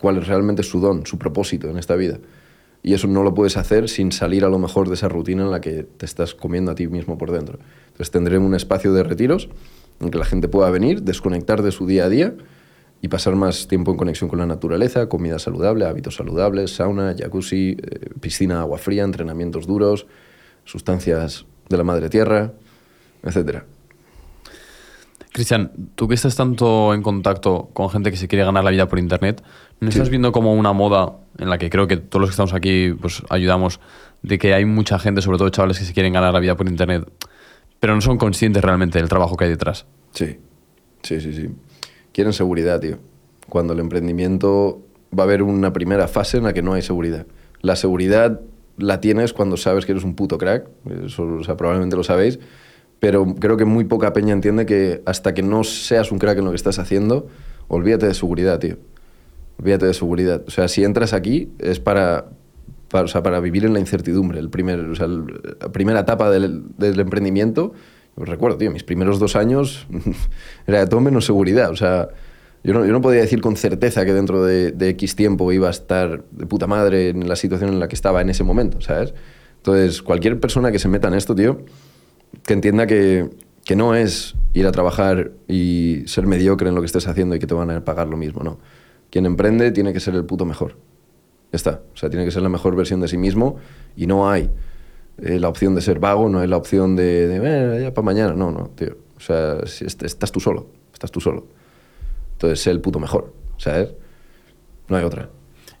cuál 0.00 0.18
es 0.18 0.26
realmente 0.26 0.64
su 0.64 0.80
don, 0.80 1.06
su 1.06 1.18
propósito 1.18 1.68
en 1.68 1.78
esta 1.78 1.94
vida. 1.94 2.18
Y 2.86 2.94
eso 2.94 3.08
no 3.08 3.24
lo 3.24 3.34
puedes 3.34 3.56
hacer 3.56 3.88
sin 3.88 4.12
salir 4.12 4.44
a 4.44 4.48
lo 4.48 4.60
mejor 4.60 4.86
de 4.86 4.94
esa 4.94 5.08
rutina 5.08 5.42
en 5.42 5.50
la 5.50 5.60
que 5.60 5.82
te 5.82 6.06
estás 6.06 6.36
comiendo 6.36 6.70
a 6.70 6.76
ti 6.76 6.86
mismo 6.86 7.18
por 7.18 7.32
dentro. 7.32 7.58
Entonces 7.88 8.12
tendré 8.12 8.38
un 8.38 8.54
espacio 8.54 8.92
de 8.92 9.02
retiros 9.02 9.48
en 9.98 10.08
que 10.08 10.18
la 10.18 10.24
gente 10.24 10.46
pueda 10.46 10.70
venir, 10.70 11.02
desconectar 11.02 11.62
de 11.62 11.72
su 11.72 11.84
día 11.88 12.04
a 12.04 12.08
día 12.08 12.34
y 13.02 13.08
pasar 13.08 13.34
más 13.34 13.66
tiempo 13.66 13.90
en 13.90 13.96
conexión 13.96 14.30
con 14.30 14.38
la 14.38 14.46
naturaleza, 14.46 15.08
comida 15.08 15.40
saludable, 15.40 15.84
hábitos 15.84 16.14
saludables, 16.14 16.76
sauna, 16.76 17.16
jacuzzi, 17.18 17.76
eh, 17.76 18.10
piscina, 18.20 18.60
agua 18.60 18.78
fría, 18.78 19.02
entrenamientos 19.02 19.66
duros, 19.66 20.06
sustancias 20.64 21.44
de 21.68 21.76
la 21.76 21.82
madre 21.82 22.08
tierra, 22.08 22.52
etcétera. 23.24 23.66
Cristian, 25.36 25.70
tú 25.96 26.08
que 26.08 26.14
estás 26.14 26.34
tanto 26.34 26.94
en 26.94 27.02
contacto 27.02 27.68
con 27.74 27.90
gente 27.90 28.10
que 28.10 28.16
se 28.16 28.26
quiere 28.26 28.42
ganar 28.42 28.64
la 28.64 28.70
vida 28.70 28.88
por 28.88 28.98
internet, 28.98 29.42
¿no 29.80 29.90
estás 29.90 30.08
viendo 30.08 30.32
como 30.32 30.54
una 30.54 30.72
moda 30.72 31.12
en 31.36 31.50
la 31.50 31.58
que 31.58 31.68
creo 31.68 31.86
que 31.86 31.98
todos 31.98 32.22
los 32.22 32.30
que 32.30 32.32
estamos 32.32 32.54
aquí 32.54 32.94
pues 32.98 33.22
ayudamos 33.28 33.78
de 34.22 34.38
que 34.38 34.54
hay 34.54 34.64
mucha 34.64 34.98
gente, 34.98 35.20
sobre 35.20 35.36
todo 35.36 35.50
chavales 35.50 35.78
que 35.78 35.84
se 35.84 35.92
quieren 35.92 36.14
ganar 36.14 36.32
la 36.32 36.40
vida 36.40 36.56
por 36.56 36.66
internet, 36.70 37.06
pero 37.80 37.94
no 37.94 38.00
son 38.00 38.16
conscientes 38.16 38.64
realmente 38.64 38.98
del 38.98 39.10
trabajo 39.10 39.36
que 39.36 39.44
hay 39.44 39.50
detrás? 39.50 39.84
Sí, 40.12 40.38
sí, 41.02 41.20
sí, 41.20 41.34
sí. 41.34 41.50
Quieren 42.12 42.32
seguridad, 42.32 42.80
tío. 42.80 42.96
Cuando 43.46 43.74
el 43.74 43.80
emprendimiento 43.80 44.80
va 45.12 45.24
a 45.24 45.26
haber 45.26 45.42
una 45.42 45.70
primera 45.70 46.08
fase 46.08 46.38
en 46.38 46.44
la 46.44 46.54
que 46.54 46.62
no 46.62 46.72
hay 46.72 46.80
seguridad. 46.80 47.26
La 47.60 47.76
seguridad 47.76 48.40
la 48.78 49.02
tienes 49.02 49.34
cuando 49.34 49.58
sabes 49.58 49.84
que 49.84 49.92
eres 49.92 50.04
un 50.04 50.14
puto 50.14 50.38
crack, 50.38 50.66
eso 51.04 51.24
o 51.24 51.44
sea, 51.44 51.58
probablemente 51.58 51.94
lo 51.94 52.04
sabéis, 52.04 52.38
pero 53.00 53.34
creo 53.34 53.56
que 53.56 53.64
muy 53.64 53.84
poca 53.84 54.12
peña 54.12 54.32
entiende 54.32 54.66
que 54.66 55.02
hasta 55.04 55.34
que 55.34 55.42
no 55.42 55.64
seas 55.64 56.10
un 56.12 56.18
crack 56.18 56.38
en 56.38 56.44
lo 56.44 56.50
que 56.50 56.56
estás 56.56 56.78
haciendo, 56.78 57.28
olvídate 57.68 58.06
de 58.06 58.14
seguridad, 58.14 58.58
tío. 58.58 58.76
Olvídate 59.58 59.86
de 59.86 59.94
seguridad. 59.94 60.42
O 60.46 60.50
sea, 60.50 60.68
si 60.68 60.84
entras 60.84 61.12
aquí 61.12 61.50
es 61.58 61.80
para, 61.80 62.26
para, 62.88 63.40
vivir 63.40 63.64
en 63.64 63.72
la 63.72 63.80
incertidumbre. 63.80 64.38
El 64.38 64.50
primer, 64.50 64.80
o 64.80 64.92
la 64.92 65.72
primera 65.72 66.00
etapa 66.00 66.30
del, 66.30 66.64
del 66.76 67.00
emprendimiento, 67.00 67.72
recuerdo, 68.16 68.58
tío, 68.58 68.70
mis 68.70 68.84
primeros 68.84 69.18
dos 69.18 69.36
años 69.36 69.86
era 70.66 70.80
de 70.80 70.86
todo 70.86 71.00
menos 71.00 71.24
seguridad. 71.24 71.70
O 71.70 71.76
sea, 71.76 72.08
yo 72.64 72.74
no, 72.74 72.84
yo 72.84 72.92
no 72.92 73.00
podía 73.00 73.20
decir 73.20 73.40
con 73.40 73.56
certeza 73.56 74.04
que 74.04 74.12
dentro 74.12 74.44
de, 74.44 74.72
de 74.72 74.88
X 74.90 75.16
tiempo 75.16 75.52
iba 75.52 75.68
a 75.68 75.70
estar 75.70 76.24
de 76.30 76.46
puta 76.46 76.66
madre 76.66 77.10
en 77.10 77.28
la 77.28 77.36
situación 77.36 77.70
en 77.70 77.80
la 77.80 77.88
que 77.88 77.94
estaba 77.94 78.20
en 78.20 78.30
ese 78.30 78.44
momento, 78.44 78.80
¿sabes? 78.80 79.14
Entonces, 79.58 80.02
cualquier 80.02 80.38
persona 80.40 80.70
que 80.70 80.78
se 80.78 80.88
meta 80.88 81.08
en 81.08 81.14
esto, 81.14 81.34
tío, 81.34 81.60
que 82.46 82.54
entienda 82.54 82.86
que, 82.86 83.30
que 83.64 83.76
no 83.76 83.94
es 83.94 84.34
ir 84.54 84.66
a 84.66 84.72
trabajar 84.72 85.32
y 85.48 86.02
ser 86.06 86.26
mediocre 86.26 86.68
en 86.68 86.74
lo 86.74 86.80
que 86.80 86.86
estés 86.86 87.06
haciendo 87.08 87.34
y 87.36 87.38
que 87.38 87.46
te 87.46 87.54
van 87.54 87.70
a 87.70 87.84
pagar 87.84 88.08
lo 88.08 88.16
mismo, 88.16 88.42
no. 88.42 88.58
Quien 89.10 89.26
emprende 89.26 89.70
tiene 89.72 89.92
que 89.92 90.00
ser 90.00 90.14
el 90.14 90.24
puto 90.24 90.44
mejor. 90.44 90.72
Ya 91.52 91.56
está. 91.56 91.82
O 91.92 91.96
sea, 91.96 92.08
tiene 92.10 92.24
que 92.24 92.30
ser 92.30 92.42
la 92.42 92.48
mejor 92.48 92.74
versión 92.76 93.00
de 93.00 93.08
sí 93.08 93.18
mismo 93.18 93.56
y 93.96 94.06
no 94.06 94.30
hay 94.30 94.50
eh, 95.18 95.38
la 95.38 95.48
opción 95.48 95.74
de 95.74 95.80
ser 95.80 95.98
vago, 95.98 96.28
no 96.28 96.40
hay 96.40 96.48
la 96.48 96.56
opción 96.56 96.96
de, 96.96 97.26
de 97.28 97.40
"Eh, 97.78 97.82
ya 97.82 97.94
para 97.94 98.04
mañana. 98.04 98.34
No, 98.34 98.50
no, 98.50 98.70
tío. 98.74 98.96
O 99.16 99.20
sea, 99.20 99.58
estás 99.64 100.32
tú 100.32 100.40
solo. 100.40 100.68
Estás 100.92 101.10
tú 101.10 101.20
solo. 101.20 101.46
Entonces, 102.32 102.60
sé 102.60 102.70
el 102.70 102.80
puto 102.80 102.98
mejor. 102.98 103.32
¿Sabes? 103.58 103.90
No 104.88 104.96
hay 104.96 105.04
otra. 105.04 105.30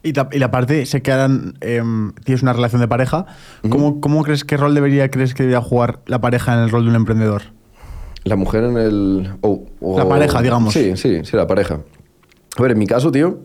Y, 0.06 0.12
ta- 0.12 0.28
y 0.32 0.38
la 0.38 0.50
parte, 0.50 0.86
sé 0.86 1.02
que 1.02 1.10
ahora 1.12 1.28
em, 1.60 2.12
tienes 2.24 2.42
una 2.42 2.52
relación 2.52 2.80
de 2.80 2.88
pareja. 2.88 3.26
¿Cómo, 3.68 4.00
cómo 4.00 4.22
crees 4.22 4.44
qué 4.44 4.56
rol 4.56 4.74
debería 4.74 5.10
crees 5.10 5.34
que 5.34 5.42
debería 5.42 5.60
jugar 5.60 6.00
la 6.06 6.20
pareja 6.20 6.54
en 6.54 6.60
el 6.60 6.70
rol 6.70 6.84
de 6.84 6.90
un 6.90 6.96
emprendedor? 6.96 7.42
La 8.24 8.36
mujer 8.36 8.64
en 8.64 8.76
el. 8.76 9.30
o- 9.40 9.64
o- 9.80 9.98
La 9.98 10.08
pareja, 10.08 10.42
digamos. 10.42 10.72
Sí, 10.74 10.96
sí, 10.96 11.20
sí, 11.24 11.36
la 11.36 11.46
pareja. 11.46 11.80
A 12.56 12.62
ver, 12.62 12.70
en 12.72 12.78
mi 12.78 12.86
caso, 12.86 13.10
tío, 13.12 13.40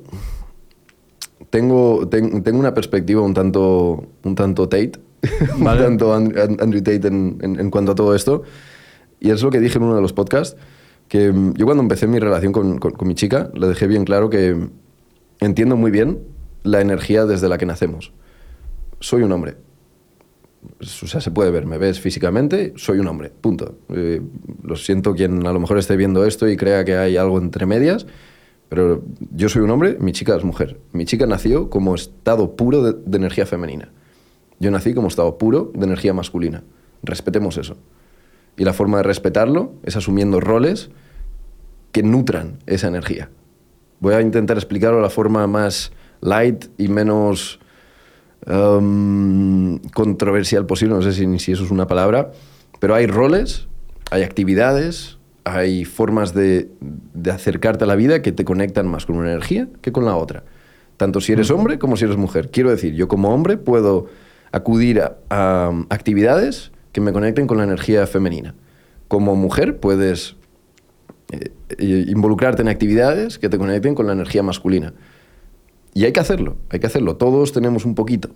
tengo, 1.49 2.07
ten- 2.07 2.43
tengo 2.43 2.59
una 2.59 2.73
perspectiva 2.73 3.21
un 3.21 3.33
tanto, 3.33 4.05
un 4.23 4.35
tanto 4.35 4.69
Tate, 4.69 4.93
Vale. 5.57 5.81
un 5.81 5.85
tanto 5.97 6.13
And- 6.13 6.37
And- 6.37 6.61
Andrew 6.61 6.81
Tate 6.81 7.07
en, 7.07 7.37
en- 7.41 7.59
en 7.59 7.69
cuanto 7.71 7.91
a 7.91 7.95
todo 7.95 8.15
esto. 8.15 8.43
Y 9.19 9.29
es 9.31 9.41
lo 9.43 9.49
que 9.49 9.59
dije 9.59 9.77
en 9.77 9.83
uno 9.83 9.95
de 9.95 10.01
los 10.01 10.13
podcasts, 10.13 10.57
que 11.07 11.31
mm, 11.31 11.53
yo 11.55 11.65
cuando 11.65 11.83
empecé 11.83 12.07
mi 12.07 12.19
relación 12.19 12.51
con, 12.53 12.77
con- 12.79 12.91
con 12.93 13.07
mi 13.07 13.15
chica, 13.15 13.49
le 13.53 13.67
dejé 13.67 13.87
bien 13.87 14.05
claro 14.05 14.29
que 14.29 14.55
entiendo 15.39 15.75
muy 15.75 15.91
bien 15.91 16.19
la 16.63 16.81
energía 16.81 17.25
desde 17.25 17.49
la 17.49 17.57
que 17.57 17.65
nacemos. 17.65 18.13
Soy 18.99 19.23
un 19.23 19.31
hombre. 19.31 19.55
O 20.79 20.85
sea, 20.85 21.21
se 21.21 21.31
puede 21.31 21.49
ver, 21.49 21.65
me 21.65 21.79
ves 21.79 21.99
físicamente, 21.99 22.73
soy 22.75 22.99
un 22.99 23.07
hombre, 23.07 23.31
punto. 23.31 23.79
Eh, 23.89 24.21
lo 24.63 24.75
siento 24.75 25.15
quien 25.15 25.45
a 25.47 25.53
lo 25.53 25.59
mejor 25.59 25.79
esté 25.79 25.97
viendo 25.97 26.23
esto 26.25 26.47
y 26.47 26.55
crea 26.55 26.85
que 26.85 26.97
hay 26.97 27.17
algo 27.17 27.39
entre 27.39 27.65
medias, 27.65 28.05
pero 28.69 29.03
yo 29.31 29.49
soy 29.49 29.63
un 29.63 29.71
hombre, 29.71 29.97
mi 29.99 30.11
chica 30.11 30.35
es 30.35 30.43
mujer. 30.43 30.79
Mi 30.93 31.05
chica 31.05 31.25
nació 31.25 31.69
como 31.69 31.95
estado 31.95 32.55
puro 32.55 32.83
de, 32.83 32.93
de 32.93 33.17
energía 33.17 33.45
femenina. 33.47 33.89
Yo 34.59 34.69
nací 34.69 34.93
como 34.93 35.07
estado 35.07 35.39
puro 35.39 35.71
de 35.73 35.83
energía 35.83 36.13
masculina. 36.13 36.63
Respetemos 37.01 37.57
eso. 37.57 37.77
Y 38.55 38.63
la 38.63 38.73
forma 38.73 38.97
de 38.97 39.03
respetarlo 39.03 39.73
es 39.83 39.95
asumiendo 39.95 40.39
roles 40.39 40.91
que 41.91 42.03
nutran 42.03 42.59
esa 42.67 42.87
energía. 42.87 43.29
Voy 43.99 44.13
a 44.13 44.21
intentar 44.21 44.57
explicarlo 44.57 44.97
de 44.97 45.03
la 45.03 45.09
forma 45.09 45.45
más 45.47 45.91
light 46.21 46.65
y 46.77 46.87
menos 46.87 47.59
um, 48.47 49.79
controversial 49.93 50.65
posible, 50.65 50.95
no 50.95 51.01
sé 51.01 51.13
si, 51.13 51.51
eso 51.51 51.63
es 51.63 51.71
una 51.71 51.87
palabra, 51.87 52.31
pero 52.79 52.95
hay 52.95 53.07
roles, 53.07 53.67
hay 54.09 54.23
actividades, 54.23 55.17
hay 55.43 55.85
formas 55.85 56.33
de, 56.33 56.69
de 56.79 57.31
acercarte 57.31 57.83
a 57.83 57.87
la 57.87 57.95
vida 57.95 58.21
que 58.21 58.31
te 58.31 58.45
conectan 58.45 58.87
más 58.87 59.05
con 59.05 59.17
una 59.17 59.31
energía 59.31 59.67
que 59.81 59.91
con 59.91 60.05
la 60.05 60.15
otra. 60.15 60.43
Tanto 60.97 61.19
si 61.19 61.33
eres 61.33 61.49
hombre 61.49 61.79
como 61.79 61.97
si 61.97 62.05
eres 62.05 62.17
mujer. 62.17 62.51
Quiero 62.51 62.69
decir, 62.69 62.93
yo 62.93 63.07
como 63.07 63.33
hombre 63.33 63.57
puedo 63.57 64.07
acudir 64.51 65.01
a, 65.01 65.17
a 65.29 65.71
actividades 65.89 66.71
que 66.91 67.01
me 67.01 67.11
conecten 67.13 67.47
con 67.47 67.57
la 67.57 67.63
energía 67.63 68.05
femenina. 68.05 68.53
Como 69.07 69.35
mujer 69.35 69.79
puedes 69.79 70.35
eh, 71.31 71.51
eh, 71.77 72.05
involucrarte 72.07 72.61
en 72.61 72.67
actividades 72.67 73.39
que 73.39 73.49
te 73.49 73.57
conecten 73.57 73.95
con 73.95 74.07
la 74.07 74.13
energía 74.13 74.43
masculina. 74.43 74.93
Y 75.93 76.05
hay 76.05 76.13
que 76.13 76.19
hacerlo, 76.19 76.57
hay 76.69 76.79
que 76.79 76.87
hacerlo. 76.87 77.17
Todos 77.17 77.51
tenemos 77.51 77.85
un 77.85 77.95
poquito. 77.95 78.29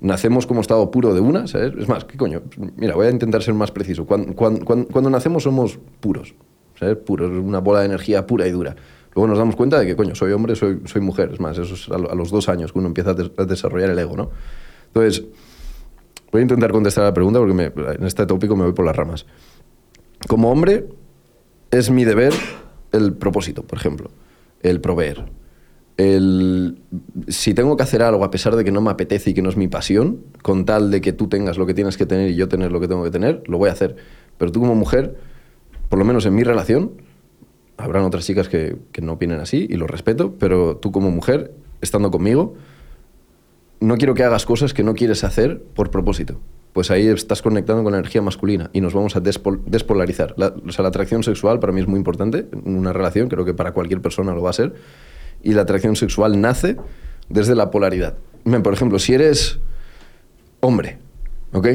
Nacemos 0.00 0.46
como 0.46 0.60
estado 0.60 0.90
puro 0.90 1.14
de 1.14 1.20
una, 1.20 1.46
¿sabes? 1.46 1.74
Es 1.78 1.88
más, 1.88 2.04
¿qué 2.04 2.16
coño? 2.16 2.42
Mira, 2.76 2.94
voy 2.94 3.06
a 3.06 3.10
intentar 3.10 3.42
ser 3.42 3.54
más 3.54 3.70
preciso. 3.70 4.04
Cuando, 4.06 5.10
nacemos 5.10 5.44
somos 5.44 5.78
puros, 6.00 6.34
¿sabes? 6.78 6.96
Puros, 6.96 7.30
una 7.30 7.58
bola 7.60 7.80
de 7.80 7.86
energía 7.86 8.26
pura 8.26 8.46
y 8.46 8.50
dura. 8.50 8.74
Luego 9.14 9.28
nos 9.28 9.38
damos 9.38 9.56
cuenta 9.56 9.78
de 9.78 9.86
que, 9.86 9.94
coño, 9.94 10.14
soy 10.14 10.32
hombre, 10.32 10.56
soy, 10.56 10.80
mujer. 11.00 11.30
Es 11.32 11.40
más, 11.40 11.58
eso 11.58 11.74
es 11.74 11.88
a, 11.88 11.98
lo- 11.98 12.10
a 12.10 12.14
los 12.14 12.30
dos 12.30 12.48
años 12.48 12.72
que 12.72 12.78
uno 12.78 12.88
empieza 12.88 13.10
a, 13.10 13.14
des- 13.14 13.30
a 13.36 13.44
desarrollar 13.44 13.90
el 13.90 13.98
ego, 13.98 14.16
¿no? 14.16 14.30
Entonces, 14.86 15.24
voy 16.32 16.40
a 16.40 16.42
intentar 16.42 16.70
contestar 16.72 17.04
a 17.04 17.08
la 17.08 17.14
pregunta 17.14 17.38
porque 17.38 17.72
en 17.98 18.06
este 18.06 18.26
tópico 18.26 18.56
me 18.56 18.64
voy 18.64 18.72
por 18.72 18.84
las 18.86 18.96
ramas. 18.96 19.26
Como 20.28 20.50
hombre, 20.50 20.86
es 21.70 21.90
mi 21.90 22.04
deber 22.04 22.32
el 22.92 23.12
propósito, 23.14 23.62
por 23.64 23.78
ejemplo, 23.78 24.10
el 24.62 24.80
proveer. 24.80 25.26
El, 25.96 26.78
si 27.28 27.54
tengo 27.54 27.76
que 27.76 27.82
hacer 27.82 28.02
algo 28.02 28.24
a 28.24 28.30
pesar 28.30 28.56
de 28.56 28.64
que 28.64 28.72
no 28.72 28.80
me 28.80 28.90
apetece 28.90 29.30
y 29.30 29.34
que 29.34 29.42
no 29.42 29.50
es 29.50 29.56
mi 29.56 29.68
pasión, 29.68 30.20
con 30.42 30.64
tal 30.64 30.90
de 30.90 31.00
que 31.00 31.12
tú 31.12 31.28
tengas 31.28 31.58
lo 31.58 31.66
que 31.66 31.74
tienes 31.74 31.96
que 31.96 32.06
tener 32.06 32.30
y 32.30 32.34
yo 32.34 32.48
tener 32.48 32.72
lo 32.72 32.80
que 32.80 32.88
tengo 32.88 33.04
que 33.04 33.10
tener, 33.10 33.42
lo 33.46 33.58
voy 33.58 33.68
a 33.68 33.72
hacer. 33.72 33.96
Pero 34.38 34.50
tú 34.50 34.60
como 34.60 34.74
mujer, 34.74 35.16
por 35.88 35.98
lo 35.98 36.04
menos 36.04 36.24
en 36.26 36.34
mi 36.34 36.44
relación, 36.44 36.92
habrán 37.76 38.04
otras 38.04 38.24
chicas 38.24 38.48
que, 38.48 38.76
no 39.02 39.12
opinen 39.12 39.40
así 39.40 39.66
y 39.68 39.76
lo 39.76 39.86
respeto, 39.86 40.34
pero 40.38 40.76
tú 40.76 40.92
como 40.92 41.10
mujer, 41.10 41.52
estando 41.80 42.10
conmigo, 42.10 42.54
no 43.80 43.96
quiero 43.96 44.14
que 44.14 44.24
hagas 44.24 44.46
cosas 44.46 44.72
que 44.72 44.82
no 44.82 44.94
quieres 44.94 45.24
hacer 45.24 45.62
por 45.74 45.90
propósito. 45.90 46.40
Pues 46.72 46.90
ahí 46.90 47.06
estás 47.06 47.42
conectando 47.42 47.82
con 47.82 47.92
la 47.92 47.98
energía 47.98 48.22
masculina 48.22 48.70
y 48.72 48.80
nos 48.80 48.94
vamos 48.94 49.14
a 49.14 49.22
despol- 49.22 49.60
despolarizar. 49.66 50.32
La, 50.38 50.54
o 50.66 50.72
sea, 50.72 50.82
la 50.84 50.88
atracción 50.88 51.22
sexual 51.22 51.58
para 51.58 51.72
mí 51.72 51.80
es 51.80 51.86
muy 51.86 51.98
importante 51.98 52.46
en 52.50 52.76
una 52.76 52.94
relación, 52.94 53.28
creo 53.28 53.44
que 53.44 53.52
para 53.52 53.72
cualquier 53.72 54.00
persona 54.00 54.32
lo 54.32 54.42
va 54.42 54.50
a 54.50 54.54
ser. 54.54 54.74
Y 55.42 55.52
la 55.54 55.62
atracción 55.62 55.96
sexual 55.96 56.40
nace 56.40 56.76
desde 57.28 57.54
la 57.54 57.70
polaridad. 57.70 58.16
Por 58.62 58.72
ejemplo, 58.72 58.98
si 58.98 59.14
eres 59.14 59.58
hombre, 60.60 60.98
¿ok? 61.52 61.68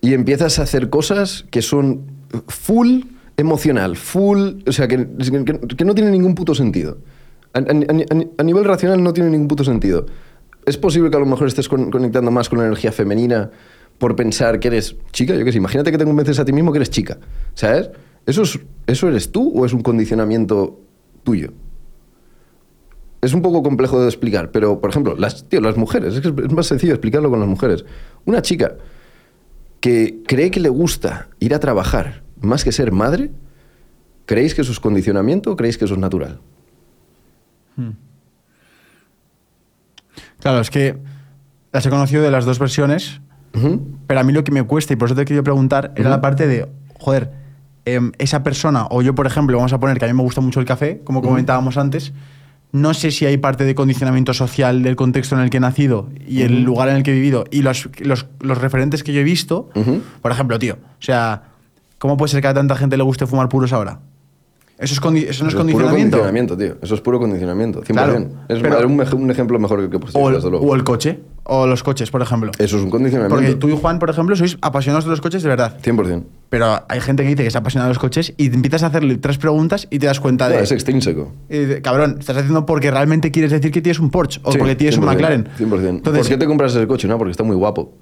Y 0.00 0.14
empiezas 0.14 0.58
a 0.58 0.62
hacer 0.62 0.90
cosas 0.90 1.44
que 1.50 1.62
son 1.62 2.02
full 2.48 3.02
emocional, 3.36 3.96
full, 3.96 4.60
o 4.66 4.72
sea, 4.72 4.86
que, 4.88 5.06
que- 5.76 5.84
no 5.84 5.94
tienen 5.94 6.12
ningún 6.12 6.34
puto 6.34 6.54
sentido. 6.54 6.98
A, 7.52 8.42
nivel 8.44 8.64
racional 8.64 9.02
no 9.02 9.12
tiene 9.12 9.30
ningún 9.30 9.48
puto 9.48 9.64
sentido. 9.64 10.06
Es 10.66 10.76
posible 10.76 11.10
que 11.10 11.16
a 11.16 11.20
lo 11.20 11.26
mejor 11.26 11.48
estés 11.48 11.68
con- 11.68 11.90
conectando 11.90 12.30
más 12.30 12.48
con 12.48 12.58
la 12.58 12.66
energía 12.66 12.92
femenina 12.92 13.50
por 13.98 14.14
pensar 14.16 14.60
que 14.60 14.68
eres 14.68 14.96
chica, 15.12 15.34
yo 15.34 15.44
qué 15.44 15.52
sé, 15.52 15.58
imagínate 15.58 15.90
que 15.90 15.98
te 15.98 16.04
convences 16.04 16.38
a 16.38 16.44
ti 16.44 16.52
mismo 16.52 16.72
que 16.72 16.78
eres 16.78 16.90
chica, 16.90 17.18
¿sabes? 17.54 17.90
¿Eso, 18.26 18.42
es, 18.42 18.58
¿Eso 18.86 19.08
eres 19.08 19.30
tú 19.32 19.52
o 19.54 19.66
es 19.66 19.72
un 19.72 19.82
condicionamiento 19.82 20.78
tuyo? 21.24 21.52
Es 23.22 23.34
un 23.34 23.42
poco 23.42 23.62
complejo 23.62 24.00
de 24.00 24.06
explicar, 24.06 24.50
pero, 24.50 24.80
por 24.80 24.90
ejemplo, 24.90 25.14
las, 25.16 25.48
tío, 25.48 25.60
las 25.60 25.76
mujeres, 25.76 26.14
es, 26.14 26.20
que 26.20 26.28
es 26.28 26.52
más 26.52 26.66
sencillo 26.66 26.94
explicarlo 26.94 27.28
con 27.30 27.40
las 27.40 27.48
mujeres. 27.48 27.84
Una 28.24 28.40
chica 28.40 28.76
que 29.80 30.22
cree 30.26 30.50
que 30.50 30.60
le 30.60 30.68
gusta 30.68 31.28
ir 31.38 31.54
a 31.54 31.58
trabajar 31.58 32.22
más 32.40 32.64
que 32.64 32.72
ser 32.72 32.92
madre, 32.92 33.30
¿creéis 34.26 34.54
que 34.54 34.62
eso 34.62 34.72
es 34.72 34.80
condicionamiento 34.80 35.52
o 35.52 35.56
creéis 35.56 35.76
que 35.76 35.84
eso 35.84 35.94
es 35.94 36.00
natural? 36.00 36.40
Claro, 40.40 40.60
es 40.60 40.70
que 40.70 40.96
las 41.72 41.84
he 41.84 41.90
conocido 41.90 42.22
de 42.22 42.30
las 42.30 42.44
dos 42.44 42.58
versiones, 42.58 43.20
pero 44.06 44.20
a 44.20 44.22
mí 44.22 44.32
lo 44.32 44.44
que 44.44 44.52
me 44.52 44.62
cuesta, 44.62 44.92
y 44.92 44.96
por 44.96 45.08
eso 45.08 45.14
te 45.14 45.24
quería 45.24 45.42
preguntar, 45.42 45.92
era 45.96 46.10
la 46.10 46.20
parte 46.20 46.46
de, 46.46 46.68
joder, 46.98 47.30
em, 47.84 48.12
esa 48.18 48.42
persona, 48.42 48.86
o 48.90 49.02
yo, 49.02 49.14
por 49.14 49.26
ejemplo, 49.26 49.56
vamos 49.56 49.72
a 49.72 49.80
poner 49.80 49.98
que 49.98 50.04
a 50.04 50.08
mí 50.08 50.14
me 50.14 50.22
gusta 50.22 50.40
mucho 50.40 50.60
el 50.60 50.66
café, 50.66 51.00
como 51.04 51.22
comentábamos 51.22 51.76
antes, 51.76 52.12
no 52.72 52.94
sé 52.94 53.10
si 53.10 53.26
hay 53.26 53.36
parte 53.36 53.64
de 53.64 53.74
condicionamiento 53.74 54.32
social 54.32 54.82
del 54.82 54.96
contexto 54.96 55.34
en 55.34 55.42
el 55.42 55.50
que 55.50 55.56
he 55.56 55.60
nacido 55.60 56.08
y 56.26 56.42
el 56.42 56.62
lugar 56.62 56.88
en 56.88 56.96
el 56.96 57.02
que 57.02 57.10
he 57.10 57.14
vivido 57.14 57.44
y 57.50 57.62
los, 57.62 57.88
los, 57.98 58.26
los 58.40 58.58
referentes 58.58 59.02
que 59.02 59.12
yo 59.12 59.20
he 59.20 59.24
visto. 59.24 59.70
Por 60.22 60.32
ejemplo, 60.32 60.58
tío, 60.58 60.74
o 60.74 61.02
sea, 61.02 61.42
¿cómo 61.98 62.16
puede 62.16 62.30
ser 62.30 62.42
que 62.42 62.48
a 62.48 62.54
tanta 62.54 62.76
gente 62.76 62.96
le 62.96 63.02
guste 63.02 63.26
fumar 63.26 63.48
puros 63.48 63.72
ahora? 63.72 64.00
¿Eso, 64.80 64.94
es 64.94 65.00
condi- 65.02 65.26
eso 65.28 65.44
no 65.44 65.48
es 65.50 65.54
Eso 65.54 65.58
puro 65.58 65.58
condicionamiento? 65.58 66.16
condicionamiento, 66.16 66.56
tío. 66.56 66.74
Eso 66.80 66.94
es 66.94 67.00
puro 67.02 67.18
condicionamiento, 67.18 67.82
100%. 67.82 67.86
Claro, 67.92 68.14
es 68.48 68.60
pero- 68.60 68.88
un, 68.88 68.98
ej- 69.00 69.12
un 69.14 69.30
ejemplo 69.30 69.58
mejor 69.58 69.78
que 69.78 69.84
el 69.84 69.90
que 69.90 69.98
puesto, 69.98 70.18
O 70.18 70.28
el, 70.30 70.36
desde 70.36 70.48
luego. 70.50 70.66
o 70.66 70.74
el 70.74 70.84
coche, 70.84 71.20
o 71.44 71.66
los 71.66 71.82
coches, 71.82 72.10
por 72.10 72.22
ejemplo. 72.22 72.50
Eso 72.58 72.78
es 72.78 72.82
un 72.82 72.88
condicionamiento. 72.90 73.34
Porque 73.36 73.54
tú 73.56 73.68
y 73.68 73.76
Juan, 73.76 73.98
por 73.98 74.08
ejemplo, 74.08 74.34
sois 74.36 74.56
apasionados 74.62 75.04
de 75.04 75.10
los 75.10 75.20
coches 75.20 75.42
de 75.42 75.50
verdad. 75.50 75.76
100%. 75.82 76.24
Pero 76.48 76.82
hay 76.88 77.00
gente 77.00 77.22
que 77.24 77.28
dice 77.28 77.42
que 77.42 77.48
es 77.48 77.56
apasionada 77.56 77.88
de 77.88 77.94
los 77.94 77.98
coches 77.98 78.32
y 78.38 78.48
te 78.48 78.56
empiezas 78.56 78.82
a 78.82 78.86
hacerle 78.86 79.18
tres 79.18 79.36
preguntas 79.36 79.86
y 79.90 79.98
te 79.98 80.06
das 80.06 80.18
cuenta 80.18 80.48
No, 80.48 80.56
de. 80.56 80.62
es 80.62 80.72
extrínseco. 80.72 81.30
de, 81.50 81.82
Cabrón, 81.82 82.16
estás 82.18 82.38
haciendo 82.38 82.64
porque 82.64 82.90
realmente 82.90 83.30
quieres 83.30 83.50
decir 83.50 83.70
que 83.70 83.82
tienes 83.82 84.00
un 84.00 84.10
Porsche 84.10 84.40
o 84.44 84.50
Sí, 84.52 84.56
porque 84.58 84.76
tienes 84.76 84.96
un 84.96 85.04
100%, 85.04 85.06
McLaren. 85.06 85.48
100%. 85.58 85.88
Entonces, 85.96 86.22
¿Por 86.22 86.28
qué 86.30 86.38
te 86.38 86.46
compras 86.46 86.74
ese 86.74 86.86
coche? 86.86 87.06
No, 87.06 87.18
porque 87.18 87.32
está 87.32 87.44
muy 87.44 87.54
guapo. 87.56 87.92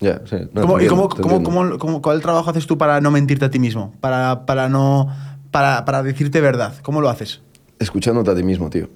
Ya, 0.00 0.20
sí. 0.28 0.36
No, 0.52 0.62
¿cómo- 0.62 0.80
¿y 0.80 0.86
cómo, 0.86 1.08
cómo- 1.08 1.78
cómo- 1.78 2.02
cuál 2.02 2.20
trabajo 2.20 2.50
haces 2.50 2.66
tú 2.66 2.76
para 2.76 3.00
no 3.00 3.10
mentirte 3.10 3.44
a 3.46 3.50
ti 3.50 3.58
mismo? 3.58 3.92
Para, 4.00 4.44
para 4.46 4.68
no. 4.68 5.08
Para, 5.54 5.84
para 5.84 6.02
decirte 6.02 6.40
verdad. 6.40 6.74
¿Cómo 6.82 7.00
lo 7.00 7.08
haces? 7.08 7.40
Escuchándote 7.78 8.28
a 8.32 8.34
ti 8.34 8.42
mismo, 8.42 8.68
tío. 8.70 8.88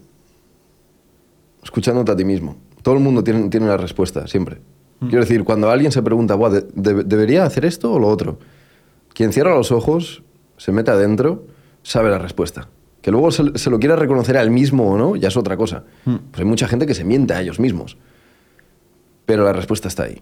Escuchándote 1.62 2.10
a 2.10 2.16
ti 2.16 2.24
mismo. 2.24 2.56
Todo 2.82 2.96
el 2.96 3.00
mundo 3.00 3.22
tiene, 3.22 3.48
tiene 3.48 3.66
la 3.68 3.76
respuesta, 3.76 4.26
siempre. 4.26 4.60
Quiero 4.98 5.20
decir, 5.20 5.44
cuando 5.44 5.70
alguien 5.70 5.92
se 5.92 6.02
pregunta, 6.02 6.34
"Buah, 6.34 6.50
de- 6.50 6.66
de- 6.74 7.04
¿debería 7.04 7.44
hacer 7.44 7.64
esto 7.64 7.92
o 7.92 8.00
lo 8.00 8.08
otro? 8.08 8.40
Quien 9.14 9.32
cierra 9.32 9.54
los 9.54 9.70
ojos, 9.70 10.24
se 10.56 10.72
mete 10.72 10.90
adentro, 10.90 11.44
sabe 11.84 12.10
la 12.10 12.18
respuesta. 12.18 12.68
Que 13.02 13.12
luego 13.12 13.30
se, 13.30 13.56
se 13.56 13.70
lo 13.70 13.78
quiera 13.78 13.94
reconocer 13.94 14.36
a 14.36 14.42
él 14.42 14.50
mismo 14.50 14.90
o 14.90 14.98
no, 14.98 15.14
ya 15.14 15.28
es 15.28 15.36
otra 15.36 15.56
cosa. 15.56 15.84
Pues 16.04 16.18
hay 16.40 16.44
mucha 16.44 16.66
gente 16.66 16.86
que 16.86 16.94
se 16.94 17.04
miente 17.04 17.34
a 17.34 17.40
ellos 17.40 17.60
mismos. 17.60 17.96
Pero 19.26 19.44
la 19.44 19.52
respuesta 19.52 19.86
está 19.86 20.02
ahí. 20.02 20.20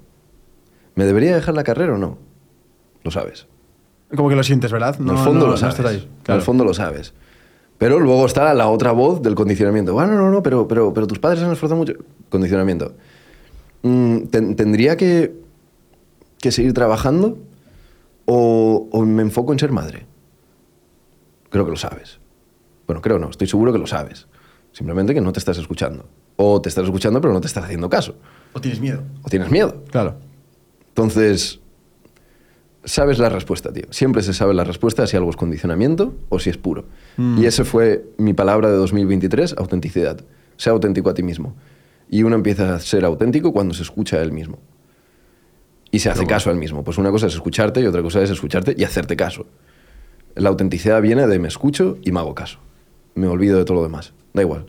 ¿Me 0.95 1.07
debería 1.07 1.35
dejar 1.35 1.55
la 1.55 1.65
carrera 1.65 1.95
o 1.95 1.99
no? 1.99 2.19
Lo 3.05 3.11
sabes. 3.11 3.47
Como 4.15 4.29
que 4.29 4.37
lo 4.37 4.43
sientes, 4.45 4.71
¿verdad? 4.71 4.97
en 5.01 5.09
el 5.09 5.17
fondo 5.19 5.41
no- 5.41 5.47
lo 5.47 5.51
no 5.53 5.57
sabes. 5.57 5.81
ahí. 5.81 6.09
En 6.29 6.35
el 6.35 6.43
fondo 6.43 6.65
lo 6.65 6.75
sabes. 6.75 7.13
Pero 7.79 7.99
luego 8.01 8.25
está 8.27 8.55
la 8.55 8.69
otra 8.69 8.93
voz 8.93 9.21
del 9.21 9.35
condicionamiento. 9.35 9.93
Bueno, 9.93 10.15
no, 10.15 10.31
no, 10.31 10.43
pero, 10.43 10.67
pero, 10.69 10.95
pero 10.95 11.07
tus 11.07 11.19
padres 11.19 11.41
se 11.41 11.47
han 11.47 11.53
esforzado 11.53 11.77
mucho. 11.79 11.95
Condicionamiento. 12.31 12.95
Mm, 13.83 14.19
ten- 14.31 14.57
¿Tendría 14.57 14.97
que, 14.97 15.35
que 16.41 16.53
seguir 16.53 16.73
trabajando 16.73 17.37
o, 18.25 18.89
o 18.91 19.05
me 19.05 19.23
enfoco 19.23 19.53
en 19.53 19.59
ser 19.59 19.73
madre? 19.73 20.07
Creo 21.51 21.65
que 21.65 21.71
lo 21.71 21.77
sabes. 21.77 22.19
Bueno, 22.87 23.03
creo 23.03 23.19
no, 23.19 23.29
estoy 23.31 23.47
seguro 23.47 23.73
que 23.73 23.79
lo 23.79 23.87
sabes. 23.87 24.27
Simplemente 24.73 25.13
que 25.15 25.21
no 25.21 25.33
te 25.33 25.39
estás 25.39 25.59
escuchando. 25.59 26.07
O 26.37 26.61
te 26.63 26.69
estás 26.69 26.85
escuchando 26.85 27.21
pero 27.21 27.35
no 27.35 27.41
te 27.41 27.47
estás 27.47 27.65
haciendo 27.65 27.89
caso. 27.91 28.15
¿O 28.53 28.61
tienes 28.61 28.81
miedo? 28.81 29.03
O 29.23 29.29
tienes 29.29 29.51
miedo. 29.51 29.83
Claro. 29.91 30.15
Entonces, 30.89 31.61
sabes 32.87 33.19
la 33.19 33.29
respuesta, 33.29 33.73
tío. 33.73 33.85
Siempre 33.91 34.23
se 34.23 34.33
sabe 34.33 34.55
la 34.55 34.65
respuesta 34.65 35.07
si 35.07 35.17
algo 35.17 35.29
es 35.29 35.37
condicionamiento 35.37 36.15
o 36.31 36.39
si 36.39 36.49
es 36.49 36.57
puro. 36.57 36.87
Mm. 37.19 37.43
Y 37.43 37.47
esa 37.47 37.65
fue 37.65 38.07
mi 38.17 38.33
palabra 38.33 38.71
de 38.71 38.77
2023, 38.77 39.57
autenticidad. 39.59 40.25
Sea 40.57 40.73
auténtico 40.73 41.11
a 41.11 41.15
ti 41.15 41.23
mismo. 41.23 41.55
Y 42.09 42.23
uno 42.23 42.37
empieza 42.37 42.75
a 42.75 42.81
ser 42.81 43.05
auténtico 43.05 43.53
cuando 43.53 43.75
se 43.75 43.83
escucha 43.83 44.17
a 44.17 44.23
él 44.23 44.33
mismo. 44.33 44.59
Y 45.91 45.99
se 45.99 46.09
hace 46.09 46.21
bueno. 46.21 46.29
caso 46.31 46.51
a 46.51 46.53
él 46.53 46.59
mismo. 46.59 46.83
Pues 46.85 46.97
una 46.97 47.11
cosa 47.11 47.27
es 47.27 47.35
escucharte 47.35 47.81
y 47.81 47.87
otra 47.87 48.03
cosa 48.03 48.23
es 48.23 48.31
escucharte 48.31 48.75
y 48.79 48.85
hacerte 48.85 49.17
caso. 49.17 49.47
La 50.35 50.49
autenticidad 50.49 51.03
viene 51.03 51.27
de 51.27 51.39
me 51.39 51.49
escucho 51.49 51.99
y 52.03 52.13
me 52.13 52.21
hago 52.21 52.35
caso. 52.35 52.61
Me 53.15 53.27
olvido 53.27 53.59
de 53.59 53.65
todo 53.65 53.79
lo 53.79 53.83
demás. 53.83 54.15
Da 54.33 54.43
igual. 54.43 54.67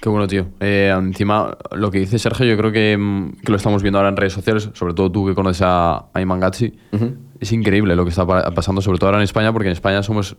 Qué 0.00 0.08
bueno, 0.08 0.26
tío. 0.26 0.46
Eh, 0.60 0.92
encima, 0.96 1.56
lo 1.72 1.90
que 1.90 1.98
dice 1.98 2.18
Sergio, 2.18 2.46
yo 2.46 2.56
creo 2.56 2.70
que, 2.70 2.96
mm, 2.98 3.38
que 3.44 3.50
lo 3.50 3.56
estamos 3.56 3.82
viendo 3.82 3.98
ahora 3.98 4.10
en 4.10 4.16
redes 4.16 4.34
sociales, 4.34 4.70
sobre 4.74 4.94
todo 4.94 5.10
tú 5.10 5.26
que 5.26 5.34
conoces 5.34 5.62
a, 5.64 6.06
a 6.12 6.20
Iman 6.20 6.38
Gatsi. 6.40 6.74
Es 7.40 7.52
increíble 7.52 7.96
lo 7.96 8.04
que 8.04 8.10
está 8.10 8.26
pa- 8.26 8.50
pasando, 8.52 8.80
sobre 8.82 8.98
todo 8.98 9.08
ahora 9.08 9.18
en 9.18 9.24
España, 9.24 9.52
porque 9.52 9.68
en 9.68 9.72
España 9.72 10.02
somos 10.02 10.36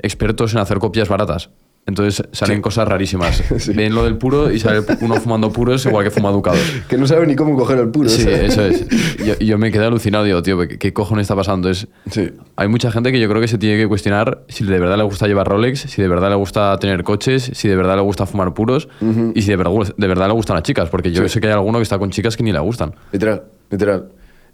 expertos 0.00 0.54
en 0.54 0.60
hacer 0.60 0.78
copias 0.78 1.08
baratas. 1.08 1.50
Entonces 1.88 2.22
salen 2.32 2.58
Sí. 2.58 2.62
cosas 2.62 2.86
rarísimas. 2.86 3.42
Sí. 3.58 3.72
Ven 3.72 3.94
lo 3.94 4.04
del 4.04 4.18
puro 4.18 4.52
y 4.52 4.60
sale 4.60 4.82
uno 5.00 5.14
fumando 5.16 5.50
puros 5.50 5.84
igual 5.86 6.04
que 6.04 6.10
fuma 6.10 6.30
ducados. 6.30 6.60
Que 6.86 6.98
no 6.98 7.06
sabe 7.06 7.26
ni 7.26 7.34
cómo 7.34 7.56
coger 7.56 7.78
el 7.78 7.88
puro. 7.88 8.08
Sí, 8.10 8.22
¿sabes? 8.22 8.52
eso 8.56 8.62
es. 8.66 8.86
Yo, 9.24 9.38
yo 9.38 9.58
me 9.58 9.72
quedé 9.72 9.86
alucinado, 9.86 10.22
digo, 10.24 10.42
tío, 10.42 10.58
¿qué, 10.68 10.78
qué 10.78 10.92
cojones 10.92 11.22
está 11.24 11.34
pasando? 11.34 11.70
Es, 11.70 11.88
Sí. 12.10 12.30
hay 12.56 12.68
mucha 12.68 12.92
gente 12.92 13.10
que 13.10 13.18
yo 13.18 13.28
creo 13.28 13.40
que 13.40 13.48
se 13.48 13.56
tiene 13.58 13.78
que 13.80 13.88
cuestionar 13.88 14.44
si 14.48 14.64
de 14.64 14.78
verdad 14.78 14.98
le 14.98 15.02
gusta 15.04 15.26
llevar 15.26 15.48
Rolex, 15.48 15.80
si 15.80 16.02
de 16.02 16.08
verdad 16.08 16.28
le 16.28 16.36
gusta 16.36 16.78
tener 16.78 17.02
coches, 17.04 17.50
si 17.54 17.68
de 17.68 17.74
verdad 17.76 17.96
le 17.96 18.02
gusta 18.02 18.26
fumar 18.26 18.52
puros 18.52 18.88
y 19.34 19.40
si 19.42 19.48
de 19.50 19.56
verdad, 19.56 19.72
de 19.96 20.06
verdad 20.06 20.26
le 20.28 20.34
gustan 20.34 20.56
las 20.56 20.62
chicas, 20.64 20.90
porque 20.90 21.10
yo 21.10 21.26
sé 21.28 21.40
que 21.40 21.46
hay 21.46 21.54
alguno 21.54 21.78
que 21.78 21.84
está 21.84 21.98
con 21.98 22.10
chicas 22.10 22.36
que 22.36 22.42
ni 22.42 22.52
le 22.52 22.58
gustan. 22.60 22.94
Literal, 23.12 23.44
literal. 23.70 24.08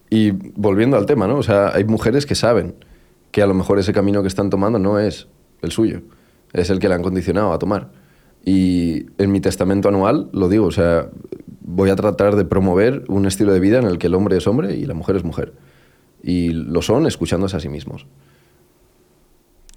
Y 0.09 0.31
volviendo 0.55 0.97
al 0.97 1.05
tema, 1.07 1.27
¿no? 1.27 1.37
O 1.39 1.43
sea, 1.43 1.73
hay 1.75 1.83
mujeres 1.85 2.27
que 2.27 2.37
saben 2.37 2.77
que 3.33 3.43
a 3.43 3.47
lo 3.49 3.55
mejor 3.55 3.81
ese 3.81 3.93
camino 3.93 4.23
que 4.23 4.29
están 4.29 4.51
tomando 4.51 4.79
no 4.79 5.01
es 5.01 5.27
el 5.63 5.73
suyo, 5.73 6.03
es 6.55 6.71
el 6.71 6.79
que 6.79 6.89
le 6.89 6.95
han 6.95 7.03
condicionado 7.03 7.53
a 7.53 7.59
tomar. 7.59 7.91
Y 8.45 9.07
en 9.19 9.33
mi 9.33 9.41
testamento 9.41 9.89
anual 9.89 10.31
lo 10.33 10.49
digo, 10.49 10.67
o 10.67 10.71
sea, 10.71 11.09
voy 11.61 11.91
a 11.91 11.97
tratar 11.97 12.37
de 12.37 12.45
promover 12.45 13.05
un 13.09 13.27
estilo 13.27 13.53
de 13.53 13.61
vida 13.61 13.79
en 13.79 13.85
el 13.85 13.99
que 13.99 14.07
el 14.07 14.15
hombre 14.15 14.37
es 14.37 14.47
hombre 14.47 14.77
y 14.77 14.87
la 14.87 14.95
mujer 14.95 15.17
es 15.17 15.25
mujer. 15.25 15.53
Y 16.23 16.51
lo 16.51 16.81
son 16.81 17.07
escuchándose 17.07 17.57
a 17.57 17.61
sí 17.61 17.69
mismos. 17.69 18.07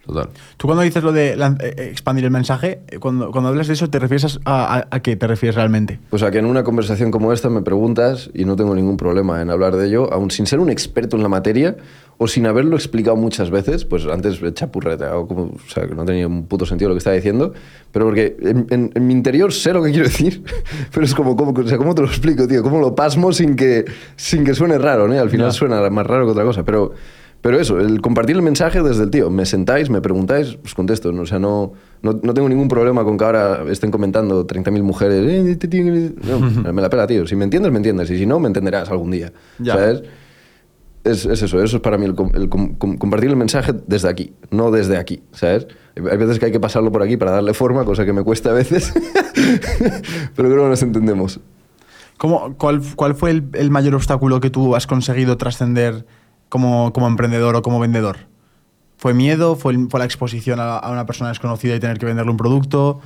Total. 0.07 0.29
Tú 0.55 0.67
cuando 0.67 0.83
dices 0.83 1.03
lo 1.03 1.11
de 1.11 1.33
eh, 1.33 1.37
eh, 1.59 1.89
expandir 1.91 2.23
el 2.23 2.31
mensaje, 2.31 2.79
eh, 2.87 2.97
cuando, 2.97 3.29
cuando 3.31 3.49
hablas 3.49 3.67
de 3.67 3.73
eso, 3.73 3.89
¿te 3.89 3.99
refieres 3.99 4.39
a, 4.45 4.77
a- 4.77 4.87
a 4.89 4.99
qué 5.01 5.17
te 5.17 5.27
refieres 5.27 5.55
realmente? 5.55 5.99
O 6.11 6.17
sea, 6.17 6.31
que 6.31 6.39
en 6.39 6.45
una 6.45 6.63
conversación 6.63 7.11
como 7.11 7.33
esta 7.33 7.49
me 7.49 7.61
preguntas 7.61 8.29
y 8.33 8.45
no 8.45 8.55
tengo 8.55 8.73
ningún 8.73 8.95
problema 8.95 9.41
en 9.41 9.49
hablar 9.49 9.75
de 9.75 9.85
ello, 9.87 10.11
aun 10.13 10.31
sin 10.31 10.45
ser 10.47 10.59
un 10.61 10.69
experto 10.69 11.17
en 11.17 11.23
la 11.23 11.29
materia 11.29 11.75
o 12.19 12.27
sin 12.27 12.47
haberlo 12.47 12.77
explicado 12.77 13.15
muchas 13.17 13.51
veces, 13.51 13.83
pues 13.85 14.05
antes 14.07 14.41
he 14.41 14.53
chapurreteado, 14.53 15.27
como, 15.27 15.41
o 15.43 15.59
sea, 15.67 15.85
que 15.85 15.93
no 15.93 16.05
tenía 16.05 16.25
un 16.25 16.45
puto 16.47 16.65
sentido 16.65 16.87
lo 16.89 16.95
que 16.95 16.99
estaba 16.99 17.15
diciendo, 17.15 17.53
pero 17.91 18.05
porque 18.05 18.37
en, 18.41 18.65
en- 18.69 18.91
en 18.95 19.07
mi 19.07 19.13
interior 19.13 19.51
sé 19.53 19.73
lo 19.73 19.83
que 19.83 19.91
quiero 19.91 20.05
decir, 20.05 20.41
pero 20.93 21.05
es 21.05 21.13
como, 21.13 21.35
como, 21.35 21.51
o 21.51 21.67
sea, 21.67 21.77
¿cómo 21.77 21.93
te 21.93 22.01
lo 22.01 22.07
explico, 22.07 22.47
tío? 22.47 22.63
¿Cómo 22.63 22.79
lo 22.79 22.95
pasmo 22.95 23.33
sin 23.33 23.55
que, 23.57 23.83
sin 24.15 24.45
que 24.45 24.53
suene 24.55 24.77
raro, 24.77 25.07
¿no? 25.07 25.19
Al 25.19 25.29
final 25.29 25.47
Ya. 25.47 25.51
suena 25.51 25.89
más 25.89 26.07
raro 26.07 26.25
que 26.25 26.31
otra 26.31 26.45
cosa, 26.45 26.63
pero... 26.63 26.93
Pero 27.41 27.59
eso, 27.59 27.79
el 27.79 28.01
compartir 28.01 28.35
el 28.35 28.41
mensaje 28.41 28.81
desde 28.81 29.03
el 29.03 29.09
tío. 29.09 29.29
Me 29.29 29.45
sentáis, 29.45 29.89
me 29.89 30.01
preguntáis, 30.01 30.57
pues 30.61 30.73
contesto. 30.73 31.11
¿no? 31.11 31.21
O 31.21 31.25
sea, 31.25 31.39
no, 31.39 31.73
no, 32.01 32.19
no 32.21 32.33
tengo 32.33 32.49
ningún 32.49 32.67
problema 32.67 33.03
con 33.03 33.17
que 33.17 33.23
ahora 33.25 33.63
estén 33.69 33.91
comentando 33.91 34.45
30.000 34.45 34.81
mujeres. 34.83 35.23
"Eh, 35.25 35.51
este 35.51 35.67
tío 35.67 35.83
que-". 35.85 36.13
No, 36.27 36.73
me 36.73 36.81
la 36.81 36.89
pela, 36.89 37.05
tío. 37.07 37.25
Si 37.27 37.35
me 37.35 37.43
entiendes, 37.45 37.71
me 37.71 37.77
entiendes. 37.77 38.09
Y 38.09 38.17
si 38.17 38.25
no, 38.25 38.39
me 38.39 38.47
entenderás 38.47 38.89
algún 38.89 39.11
día. 39.11 39.31
Ya. 39.59 39.73
¿Sabes? 39.73 40.03
Es, 41.03 41.25
es 41.25 41.41
eso, 41.41 41.63
eso 41.63 41.77
es 41.77 41.81
para 41.81 41.97
mí 41.97 42.05
el, 42.05 42.15
com- 42.15 42.31
el 42.33 42.49
com- 42.49 42.73
com- 42.75 42.97
compartir 42.97 43.29
el 43.29 43.37
mensaje 43.37 43.71
desde 43.87 44.09
aquí, 44.09 44.33
no 44.51 44.71
desde 44.71 44.97
aquí, 44.97 45.21
¿sabes? 45.31 45.67
Hay 45.95 46.17
veces 46.17 46.37
que 46.37 46.47
hay 46.47 46.51
que 46.51 46.59
pasarlo 46.59 46.91
por 46.91 47.01
aquí 47.01 47.15
para 47.15 47.31
darle 47.31 47.53
forma, 47.53 47.85
cosa 47.85 48.03
que 48.03 48.11
me 48.11 48.23
cuesta 48.23 48.49
a 48.49 48.53
veces, 48.53 48.91
pero 50.35 50.49
creo 50.49 50.63
que 50.63 50.69
nos 50.69 50.83
entendemos. 50.83 51.39
¿Cómo, 52.17 52.55
cuál, 52.57 52.81
¿Cuál 52.95 53.15
fue 53.15 53.29
el, 53.31 53.43
el 53.53 53.69
mayor 53.71 53.95
obstáculo 53.95 54.39
que 54.41 54.49
tú 54.49 54.75
has 54.75 54.85
conseguido 54.87 55.37
trascender 55.37 56.05
como, 56.49 56.93
como 56.93 57.07
emprendedor 57.07 57.55
o 57.55 57.61
como 57.61 57.79
vendedor? 57.79 58.17
¿Fue 58.97 59.13
miedo? 59.13 59.55
¿Fue, 59.55 59.77
fue 59.89 59.99
la 59.99 60.05
exposición 60.05 60.59
a, 60.59 60.77
a 60.77 60.91
una 60.91 61.05
persona 61.05 61.29
desconocida 61.29 61.75
y 61.75 61.79
tener 61.79 61.97
que 61.97 62.05
venderle 62.05 62.31
un 62.31 62.37
producto? 62.37 62.99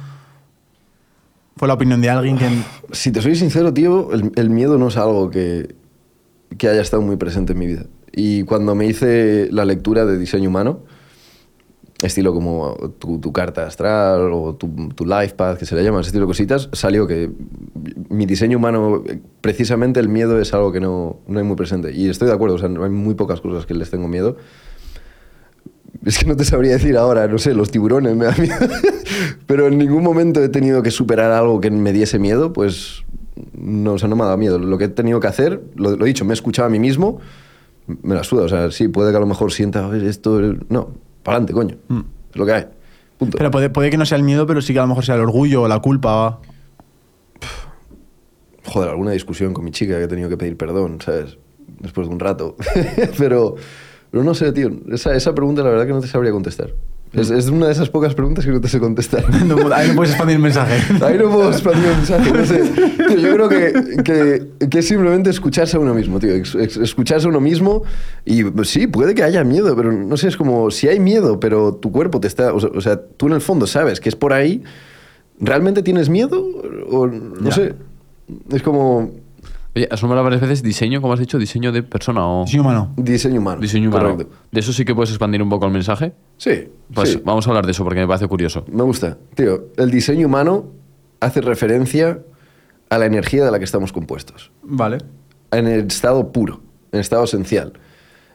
¿Fue 1.57 1.67
la 1.67 1.73
opinión 1.73 2.01
de 2.01 2.09
alguien 2.09 2.37
que... 2.37 2.47
Si 2.91 3.11
te 3.11 3.21
soy 3.21 3.35
sincero, 3.35 3.73
tío, 3.73 4.13
el, 4.13 4.31
el 4.35 4.49
miedo 4.49 4.77
no 4.77 4.87
es 4.87 4.97
algo 4.97 5.29
que, 5.29 5.75
que 6.57 6.69
haya 6.69 6.81
estado 6.81 7.01
muy 7.01 7.17
presente 7.17 7.53
en 7.53 7.59
mi 7.59 7.67
vida. 7.67 7.85
Y 8.13 8.43
cuando 8.43 8.73
me 8.73 8.85
hice 8.85 9.49
la 9.51 9.65
lectura 9.65 10.05
de 10.05 10.17
diseño 10.17 10.49
humano, 10.49 10.79
estilo 12.01 12.33
como 12.33 12.75
tu, 12.99 13.19
tu 13.19 13.31
carta 13.31 13.65
astral 13.65 14.31
o 14.33 14.55
tu, 14.55 14.89
tu 14.95 15.05
life 15.05 15.35
path, 15.35 15.57
que 15.57 15.65
se 15.65 15.75
le 15.75 15.83
llama, 15.83 16.01
ese 16.01 16.07
estilo 16.07 16.25
de 16.25 16.29
cositas, 16.29 16.69
salió 16.73 17.07
que 17.07 17.31
mi 18.09 18.25
diseño 18.25 18.57
humano, 18.57 19.03
precisamente 19.41 19.99
el 19.99 20.09
miedo 20.09 20.39
es 20.39 20.53
algo 20.53 20.71
que 20.71 20.79
no, 20.79 21.19
no 21.27 21.39
hay 21.39 21.45
muy 21.45 21.55
presente. 21.55 21.91
Y 21.93 22.09
estoy 22.09 22.27
de 22.27 22.33
acuerdo, 22.33 22.55
o 22.55 22.57
sea, 22.57 22.69
hay 22.69 22.89
muy 22.89 23.13
pocas 23.15 23.41
cosas 23.41 23.65
que 23.65 23.73
les 23.73 23.89
tengo 23.89 24.07
miedo. 24.07 24.37
Es 26.05 26.17
que 26.17 26.25
no 26.25 26.35
te 26.35 26.45
sabría 26.45 26.73
decir 26.73 26.97
ahora, 26.97 27.27
no 27.27 27.37
sé, 27.37 27.53
los 27.53 27.69
tiburones 27.69 28.15
me 28.15 28.25
da 28.25 28.35
miedo. 28.37 28.55
Pero 29.45 29.67
en 29.67 29.77
ningún 29.77 30.03
momento 30.03 30.43
he 30.43 30.49
tenido 30.49 30.81
que 30.81 30.89
superar 30.89 31.31
algo 31.31 31.61
que 31.61 31.69
me 31.69 31.93
diese 31.93 32.17
miedo, 32.17 32.53
pues 32.53 33.03
no, 33.53 33.93
o 33.93 33.97
sea, 33.99 34.09
no 34.09 34.15
me 34.15 34.23
ha 34.23 34.25
dado 34.25 34.37
miedo. 34.37 34.57
Lo 34.57 34.77
que 34.77 34.85
he 34.85 34.89
tenido 34.89 35.19
que 35.19 35.27
hacer, 35.27 35.61
lo, 35.75 35.95
lo 35.95 36.05
he 36.05 36.07
dicho, 36.07 36.25
me 36.25 36.31
he 36.31 36.33
escuchado 36.33 36.67
a 36.67 36.71
mí 36.71 36.79
mismo, 36.79 37.19
me 38.01 38.15
la 38.15 38.23
suda. 38.23 38.43
O 38.43 38.49
sea, 38.49 38.71
sí, 38.71 38.87
puede 38.87 39.11
que 39.11 39.17
a 39.17 39.19
lo 39.19 39.27
mejor 39.27 39.51
sienta, 39.51 39.85
a 39.85 39.89
ver, 39.89 40.03
esto. 40.03 40.41
No, 40.69 40.89
para 41.23 41.37
adelante, 41.37 41.53
coño. 41.53 41.75
Es 42.31 42.35
lo 42.35 42.45
que 42.45 42.53
hay. 42.53 42.65
Punto. 43.17 43.37
Pero 43.37 43.51
puede, 43.51 43.69
puede 43.69 43.89
que 43.89 43.97
no 43.97 44.05
sea 44.05 44.17
el 44.17 44.23
miedo, 44.23 44.47
pero 44.47 44.61
sí 44.61 44.73
que 44.73 44.79
a 44.79 44.83
lo 44.83 44.87
mejor 44.87 45.05
sea 45.05 45.15
el 45.15 45.21
orgullo 45.21 45.63
o 45.63 45.67
la 45.67 45.79
culpa. 45.79 46.39
Joder, 48.65 48.89
alguna 48.89 49.11
discusión 49.11 49.53
con 49.53 49.63
mi 49.63 49.71
chica 49.71 49.97
que 49.97 50.03
he 50.03 50.07
tenido 50.07 50.29
que 50.29 50.37
pedir 50.37 50.57
perdón, 50.57 50.99
¿sabes? 51.01 51.37
Después 51.79 52.07
de 52.07 52.13
un 52.13 52.19
rato. 52.19 52.55
pero, 53.17 53.55
pero 54.09 54.23
no 54.23 54.33
sé, 54.33 54.51
tío. 54.51 54.71
Esa, 54.91 55.15
esa 55.15 55.35
pregunta 55.35 55.63
la 55.63 55.69
verdad 55.69 55.85
que 55.85 55.93
no 55.93 56.01
te 56.01 56.07
sabría 56.07 56.31
contestar. 56.31 56.73
Es, 57.13 57.29
es 57.29 57.49
una 57.49 57.65
de 57.65 57.73
esas 57.73 57.89
pocas 57.89 58.13
preguntas 58.15 58.45
que 58.45 58.51
no 58.51 58.61
te 58.61 58.69
sé 58.69 58.79
contestar. 58.79 59.25
No, 59.45 59.57
ahí 59.73 59.89
no 59.89 59.95
puedes 59.95 60.11
expandir 60.11 60.37
el 60.37 60.41
mensaje. 60.41 60.75
Ahí 61.05 61.17
no 61.17 61.29
puedo 61.29 61.49
expandir 61.51 61.85
el 61.89 61.97
mensaje, 61.97 62.31
no 62.31 62.45
sé. 62.45 62.63
Tío, 63.07 63.17
yo 63.17 63.33
creo 63.35 63.49
que, 63.49 63.73
que, 64.03 64.67
que 64.69 64.79
es 64.79 64.87
simplemente 64.87 65.29
escucharse 65.29 65.75
a 65.75 65.79
uno 65.81 65.93
mismo, 65.93 66.19
tío. 66.19 66.33
Escucharse 66.33 67.25
a 67.27 67.29
uno 67.29 67.41
mismo 67.41 67.83
y 68.23 68.45
pues, 68.45 68.69
sí, 68.69 68.87
puede 68.87 69.13
que 69.13 69.23
haya 69.23 69.43
miedo, 69.43 69.75
pero 69.75 69.91
no 69.91 70.15
sé, 70.15 70.29
es 70.29 70.37
como 70.37 70.71
si 70.71 70.87
hay 70.87 70.99
miedo, 71.01 71.39
pero 71.39 71.73
tu 71.75 71.91
cuerpo 71.91 72.19
te 72.21 72.27
está... 72.27 72.53
O 72.53 72.59
sea, 72.61 72.69
o 72.73 72.79
sea, 72.81 73.01
tú 73.01 73.27
en 73.27 73.33
el 73.33 73.41
fondo 73.41 73.67
sabes 73.67 73.99
que 73.99 74.07
es 74.07 74.15
por 74.15 74.31
ahí, 74.31 74.63
¿realmente 75.39 75.83
tienes 75.83 76.07
miedo? 76.07 76.41
O 76.89 77.07
no 77.07 77.49
Ya. 77.49 77.55
sé. 77.55 77.73
Es 78.53 78.63
como 78.63 79.11
Oye, 79.75 79.87
has 79.89 80.01
nombrado 80.01 80.23
varias 80.25 80.41
veces 80.41 80.61
diseño, 80.63 80.99
como 81.01 81.13
has 81.13 81.19
dicho, 81.19 81.37
diseño 81.39 81.71
de 81.71 81.81
persona 81.83 82.27
o 82.27 82.45
Sí, 82.45 82.59
humano. 82.59 82.93
diseño 82.97 83.39
humano. 83.39 83.61
diseño 83.61 83.89
humano. 83.89 84.11
Correcto. 84.11 84.33
¿De 84.51 84.59
eso 84.59 84.73
sí 84.73 84.83
que 84.83 84.93
puedes 84.93 85.11
expandir 85.11 85.41
un 85.41 85.49
poco 85.49 85.65
el 85.65 85.71
mensaje? 85.71 86.13
Sí, 86.37 86.67
Pues 86.93 87.13
sí. 87.13 87.21
vamos 87.23 87.47
a 87.47 87.51
hablar 87.51 87.65
de 87.65 87.71
eso 87.71 87.83
porque 87.85 88.01
me 88.01 88.07
parece 88.07 88.27
curioso. 88.27 88.65
Me 88.69 88.83
gusta. 88.83 89.17
Tío, 89.33 89.67
el 89.77 89.89
diseño 89.89 90.27
humano 90.27 90.65
hace 91.21 91.39
referencia 91.39 92.19
a 92.89 92.97
la 92.97 93.05
energía 93.05 93.45
de 93.45 93.51
la 93.51 93.59
que 93.59 93.65
estamos 93.65 93.93
compuestos. 93.93 94.51
Vale. 94.63 94.97
en 95.53 95.67
el 95.67 95.87
estado 95.87 96.31
puro, 96.31 96.61
en 96.93 96.99
estado 97.01 97.25
esencial, 97.25 97.73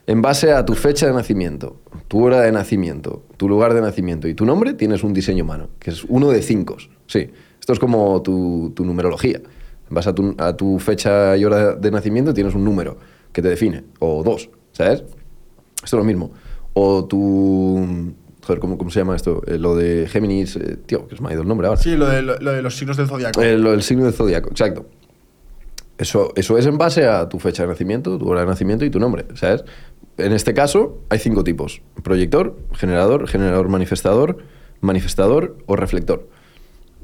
en 0.05 0.21
base 0.21 0.53
a 0.53 0.63
tu 0.65 0.73
fecha 0.75 1.07
de 1.07 1.13
nacimiento, 1.13 1.81
tu 2.07 2.23
hora 2.23 2.41
de 2.41 2.51
nacimiento, 2.51 3.23
tu 3.37 3.49
lugar 3.49 3.73
de 3.73 3.81
nacimiento 3.81 4.27
y 4.27 4.35
tu 4.35 4.45
nombre, 4.45 4.73
tienes 4.75 5.03
un 5.03 5.13
diseño 5.13 5.43
humano, 5.43 5.67
que 5.79 5.89
es 5.89 6.03
uno 6.07 6.29
de 6.29 6.41
cinco. 6.43 6.77
Sí, 7.07 7.29
esto 7.59 7.73
es 7.73 7.79
como 7.79 8.21
tu, 8.21 8.71
tu 8.75 8.85
numerología. 8.85 9.41
Base 9.89 10.09
a 10.09 10.15
tu, 10.15 10.35
a 10.37 10.55
tu 10.55 10.79
fecha 10.79 11.37
y 11.37 11.45
hora 11.45 11.75
de 11.75 11.91
nacimiento 11.91 12.33
tienes 12.33 12.55
un 12.55 12.63
número 12.63 12.97
que 13.31 13.41
te 13.41 13.49
define, 13.49 13.83
o 13.99 14.23
dos, 14.23 14.49
¿sabes? 14.71 15.03
Esto 15.83 15.85
es 15.85 15.93
lo 15.93 16.03
mismo. 16.03 16.31
O 16.73 17.05
tu... 17.05 18.13
Joder, 18.45 18.59
¿cómo, 18.59 18.77
cómo 18.77 18.89
se 18.89 18.99
llama 18.99 19.15
esto? 19.15 19.41
Eh, 19.45 19.57
lo 19.57 19.75
de 19.75 20.07
Géminis, 20.07 20.55
eh, 20.55 20.77
tío, 20.85 21.07
que 21.07 21.15
se 21.17 21.21
me 21.21 21.29
ha 21.29 21.33
ido 21.33 21.41
el 21.41 21.47
nombre 21.47 21.67
ahora. 21.67 21.79
Sí, 21.81 21.95
lo 21.95 22.07
de, 22.07 22.21
lo, 22.21 22.37
lo 22.37 22.53
de 22.53 22.61
los 22.61 22.75
signos 22.75 22.95
del 22.97 23.07
zodiaco. 23.07 23.41
Eh, 23.41 23.57
lo 23.57 23.71
del 23.71 23.83
signo 23.83 24.05
del 24.05 24.13
zodiaco, 24.13 24.49
exacto. 24.49 24.85
Eso, 25.97 26.31
eso 26.35 26.57
es 26.57 26.65
en 26.65 26.77
base 26.77 27.05
a 27.07 27.27
tu 27.27 27.39
fecha 27.39 27.63
de 27.63 27.69
nacimiento, 27.69 28.17
tu 28.17 28.29
hora 28.29 28.41
de 28.41 28.47
nacimiento 28.47 28.85
y 28.85 28.89
tu 28.89 28.99
nombre, 28.99 29.25
¿sabes? 29.33 29.63
en 30.17 30.33
este 30.33 30.53
caso 30.53 30.99
hay 31.09 31.19
cinco 31.19 31.43
tipos. 31.43 31.81
Proyector, 32.03 32.57
generador, 32.73 33.27
generador 33.27 33.69
manifestador, 33.69 34.37
manifestador 34.81 35.57
o 35.65 35.75
reflector. 35.75 36.27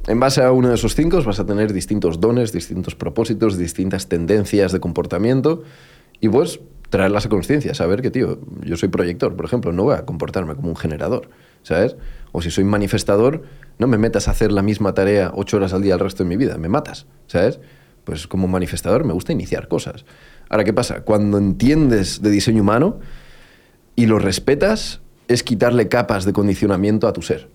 En 0.05 0.19
base 0.19 0.43
a 0.43 0.51
uno 0.51 0.67
de 0.67 0.75
esos 0.75 0.95
cinco 0.95 1.21
vas 1.23 1.39
a 1.39 1.45
tener 1.45 1.71
distintos 1.71 2.19
dones, 2.19 2.51
distintos 2.51 2.93
propósitos, 2.93 3.57
distintas 3.57 4.09
tendencias 4.09 4.73
de 4.73 4.81
comportamiento 4.81 5.63
y 6.19 6.27
pues 6.27 6.59
traerlas 6.89 7.25
a 7.25 7.29
conciencia, 7.29 7.73
saber 7.73 8.01
que, 8.01 8.11
tío, 8.11 8.39
yo 8.61 8.75
soy 8.75 8.89
proyector, 8.89 9.35
por 9.35 9.45
ejemplo, 9.45 9.71
no 9.71 9.83
voy 9.83 9.95
a 9.95 10.05
comportarme 10.05 10.55
como 10.55 10.67
un 10.67 10.75
generador, 10.75 11.29
¿sabes? 11.63 11.95
O 12.33 12.41
si 12.41 12.51
soy 12.51 12.65
manifestador, 12.65 13.43
no 13.79 13.87
me 13.87 13.97
metas 13.97 14.27
a 14.27 14.31
hacer 14.31 14.51
la 14.51 14.61
misma 14.61 14.93
tarea 14.93 15.31
ocho 15.33 15.57
horas 15.57 15.73
al 15.73 15.81
día 15.81 15.93
el 15.93 16.01
resto 16.01 16.23
de 16.23 16.29
mi 16.29 16.35
vida, 16.35 16.57
me 16.57 16.67
matas, 16.67 17.07
¿sabes? 17.27 17.61
Pues 18.03 18.27
como 18.27 18.49
manifestador 18.49 19.05
me 19.05 19.13
gusta 19.13 19.31
iniciar 19.31 19.69
cosas. 19.69 20.05
Ahora, 20.49 20.65
¿qué 20.65 20.73
pasa? 20.73 21.01
Cuando 21.01 21.37
entiendes 21.37 22.21
de 22.21 22.29
diseño 22.29 22.61
humano 22.61 22.99
y 23.95 24.05
lo 24.05 24.19
respetas, 24.19 24.99
es 25.29 25.43
quitarle 25.43 25.87
capas 25.87 26.25
de 26.25 26.33
condicionamiento 26.33 27.07
a 27.07 27.13
tu 27.13 27.21
ser. 27.21 27.47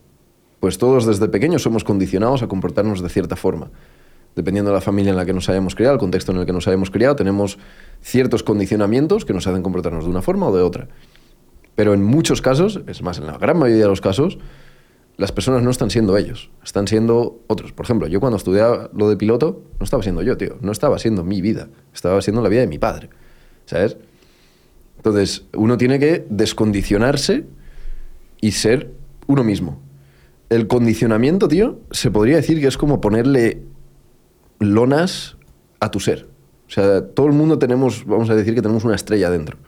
Pues 0.60 0.78
todos 0.78 1.06
desde 1.06 1.28
pequeños 1.28 1.62
somos 1.62 1.84
condicionados 1.84 2.42
a 2.42 2.48
comportarnos 2.48 3.02
de 3.02 3.08
cierta 3.08 3.36
forma. 3.36 3.70
Dependiendo 4.34 4.70
de 4.70 4.76
la 4.76 4.80
familia 4.80 5.10
en 5.10 5.16
la 5.16 5.24
que 5.24 5.32
nos 5.32 5.48
hayamos 5.48 5.74
criado, 5.74 5.94
el 5.94 6.00
contexto 6.00 6.32
en 6.32 6.38
el 6.38 6.46
que 6.46 6.52
nos 6.52 6.66
hayamos 6.68 6.90
criado, 6.90 7.16
tenemos 7.16 7.58
ciertos 8.00 8.42
condicionamientos 8.42 9.24
que 9.24 9.32
nos 9.32 9.46
hacen 9.46 9.62
comportarnos 9.62 10.04
de 10.04 10.10
una 10.10 10.22
forma 10.22 10.48
o 10.48 10.56
de 10.56 10.62
otra. 10.62 10.88
Pero 11.74 11.94
en 11.94 12.02
muchos 12.02 12.42
casos, 12.42 12.80
es 12.86 13.02
más, 13.02 13.18
en 13.18 13.26
la 13.26 13.38
gran 13.38 13.58
mayoría 13.58 13.84
de 13.84 13.88
los 13.88 14.00
casos, 14.00 14.38
las 15.16 15.32
personas 15.32 15.62
no 15.62 15.70
están 15.70 15.90
siendo 15.90 16.16
ellos, 16.16 16.50
están 16.62 16.86
siendo 16.86 17.40
otros. 17.48 17.72
Por 17.72 17.84
ejemplo, 17.84 18.06
yo 18.06 18.20
cuando 18.20 18.36
estudiaba 18.36 18.90
lo 18.94 19.08
de 19.08 19.16
piloto, 19.16 19.62
no 19.78 19.84
estaba 19.84 20.02
siendo 20.02 20.22
yo, 20.22 20.36
tío, 20.36 20.58
no 20.60 20.70
estaba 20.70 20.98
siendo 20.98 21.24
mi 21.24 21.40
vida, 21.40 21.68
estaba 21.92 22.22
siendo 22.22 22.40
la 22.40 22.48
vida 22.48 22.60
de 22.60 22.68
mi 22.68 22.78
padre, 22.78 23.10
¿sabes? 23.66 23.96
Entonces, 24.96 25.44
uno 25.54 25.76
tiene 25.76 25.98
que 25.98 26.24
descondicionarse 26.30 27.46
y 28.40 28.52
ser 28.52 28.92
uno 29.26 29.42
mismo. 29.42 29.80
El 30.50 30.66
condicionamiento, 30.66 31.48
tío, 31.48 31.80
se 31.90 32.10
podría 32.10 32.36
decir 32.36 32.60
que 32.60 32.66
es 32.66 32.78
como 32.78 33.00
ponerle 33.00 33.62
lonas 34.58 35.36
a 35.80 35.90
tu 35.90 36.00
ser. 36.00 36.26
O 36.66 36.70
sea, 36.70 37.06
todo 37.06 37.26
el 37.26 37.32
mundo 37.32 37.58
tenemos, 37.58 38.04
vamos 38.06 38.30
a 38.30 38.34
decir 38.34 38.54
que 38.54 38.62
tenemos 38.62 38.84
una 38.84 38.94
estrella 38.94 39.30
dentro 39.30 39.58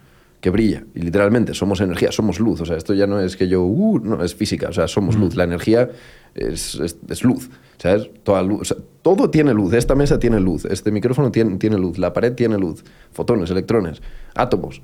que 0.40 0.50
brilla. 0.50 0.84
Y 0.94 1.00
literalmente 1.00 1.54
somos 1.54 1.80
energía, 1.80 2.12
somos 2.12 2.40
luz. 2.40 2.60
O 2.60 2.66
sea, 2.66 2.76
esto 2.76 2.94
ya 2.94 3.06
no 3.06 3.20
es 3.20 3.36
que 3.36 3.48
yo, 3.48 3.62
uh, 3.62 3.98
no, 3.98 4.24
es 4.24 4.34
física. 4.34 4.68
O 4.68 4.72
sea, 4.72 4.88
somos 4.88 5.16
luz. 5.16 5.36
La 5.36 5.44
energía 5.44 5.90
es, 6.34 6.80
es, 7.08 7.24
luz. 7.24 7.50
¿Sabes? 7.78 8.10
Toda 8.22 8.42
luz. 8.42 8.74
todo 9.02 9.30
tiene 9.30 9.54
luz. 9.54 9.74
Esta 9.74 9.94
mesa 9.94 10.18
tiene 10.18 10.40
luz. 10.40 10.64
Este 10.64 10.90
micrófono 10.90 11.30
tiene, 11.30 11.56
tiene 11.56 11.78
luz. 11.78 11.98
La 11.98 12.12
pared 12.12 12.32
tiene 12.34 12.58
luz. 12.58 12.82
Fotones, 13.12 13.50
electrones, 13.50 14.00
átomos. 14.34 14.82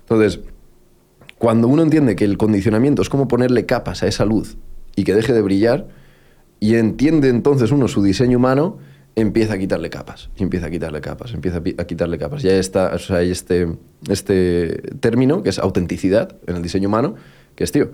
Entonces, 0.00 0.40
cuando 1.38 1.68
uno 1.68 1.82
entiende 1.82 2.16
que 2.16 2.24
el 2.24 2.36
condicionamiento 2.36 3.02
es 3.02 3.08
como 3.08 3.28
ponerle 3.28 3.66
capas 3.66 4.02
a 4.02 4.06
esa 4.06 4.24
luz 4.24 4.56
y 4.96 5.04
que 5.04 5.14
deje 5.14 5.32
de 5.32 5.42
brillar, 5.42 5.86
y 6.58 6.74
entiende 6.74 7.28
entonces 7.28 7.70
uno 7.70 7.86
su 7.86 8.02
diseño 8.02 8.38
humano, 8.38 8.78
empieza 9.14 9.54
a 9.54 9.58
quitarle 9.58 9.90
capas, 9.90 10.30
y 10.36 10.42
empieza 10.42 10.66
a 10.66 10.70
quitarle 10.70 11.00
capas, 11.00 11.32
empieza 11.32 11.58
a 11.58 11.84
quitarle 11.84 12.18
capas. 12.18 12.42
Ya 12.42 12.52
está, 12.52 12.94
o 12.94 12.98
sea, 12.98 13.18
hay 13.18 13.30
este, 13.30 13.68
este 14.08 14.82
término 15.00 15.42
que 15.42 15.50
es 15.50 15.58
autenticidad 15.58 16.36
en 16.46 16.56
el 16.56 16.62
diseño 16.62 16.88
humano, 16.88 17.14
que 17.54 17.64
es, 17.64 17.70
tío, 17.72 17.92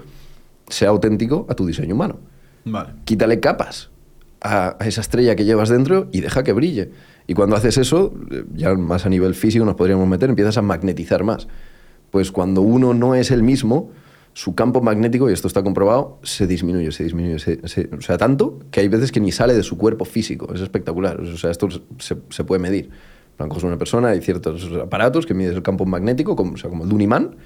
sea 0.68 0.88
auténtico 0.88 1.46
a 1.48 1.54
tu 1.54 1.66
diseño 1.66 1.94
humano. 1.94 2.18
Vale. 2.64 2.90
Quítale 3.04 3.40
capas 3.40 3.90
a, 4.40 4.76
esa 4.80 5.00
estrella 5.00 5.36
que 5.36 5.44
llevas 5.44 5.68
dentro 5.68 6.08
y 6.12 6.20
deja 6.20 6.42
que 6.42 6.52
brille. 6.52 6.90
Y 7.26 7.34
cuando 7.34 7.56
haces 7.56 7.78
eso, 7.78 8.12
ya 8.54 8.74
más 8.74 9.06
a 9.06 9.08
nivel 9.08 9.34
físico 9.34 9.64
nos 9.64 9.76
podríamos 9.76 10.08
meter, 10.08 10.28
empiezas 10.28 10.58
a 10.58 10.62
magnetizar 10.62 11.22
más. 11.24 11.48
Pues 12.10 12.32
cuando 12.32 12.60
uno 12.62 12.94
no 12.94 13.14
es 13.14 13.30
el 13.30 13.42
mismo, 13.42 13.90
su 14.34 14.54
campo 14.54 14.80
magnético, 14.80 15.28
y 15.28 15.32
esto 15.32 15.48
está 15.48 15.62
comprobado, 15.62 16.18
se 16.22 16.46
disminuye, 16.46 16.90
se 16.92 17.04
disminuye. 17.04 17.36
o 17.36 18.00
sea, 18.00 18.18
tanto 18.18 18.60
que 18.70 18.80
hay 18.80 18.88
veces 18.88 19.12
que 19.12 19.20
ni 19.20 19.32
sale 19.32 19.54
de 19.54 19.62
su 19.62 19.76
cuerpo 19.76 20.04
físico. 20.04 20.52
Es 20.54 20.60
espectacular. 20.60 21.20
O 21.20 21.36
sea, 21.36 21.50
esto 21.50 21.68
se, 21.98 22.16
se 22.28 22.44
puede 22.44 22.60
medir. 22.60 22.90
Coges 23.48 23.64
una 23.64 23.78
persona, 23.78 24.08
hay 24.08 24.20
ciertos 24.20 24.70
aparatos 24.80 25.26
que 25.26 25.34
miden 25.34 25.54
el 25.54 25.62
campo 25.62 25.84
magnético, 25.84 26.36
como, 26.36 26.52
o 26.52 26.56
sea, 26.56 26.70
como 26.70 26.84
el 26.84 26.88
de 26.88 26.94
un 26.94 27.00
imán, 27.00 27.36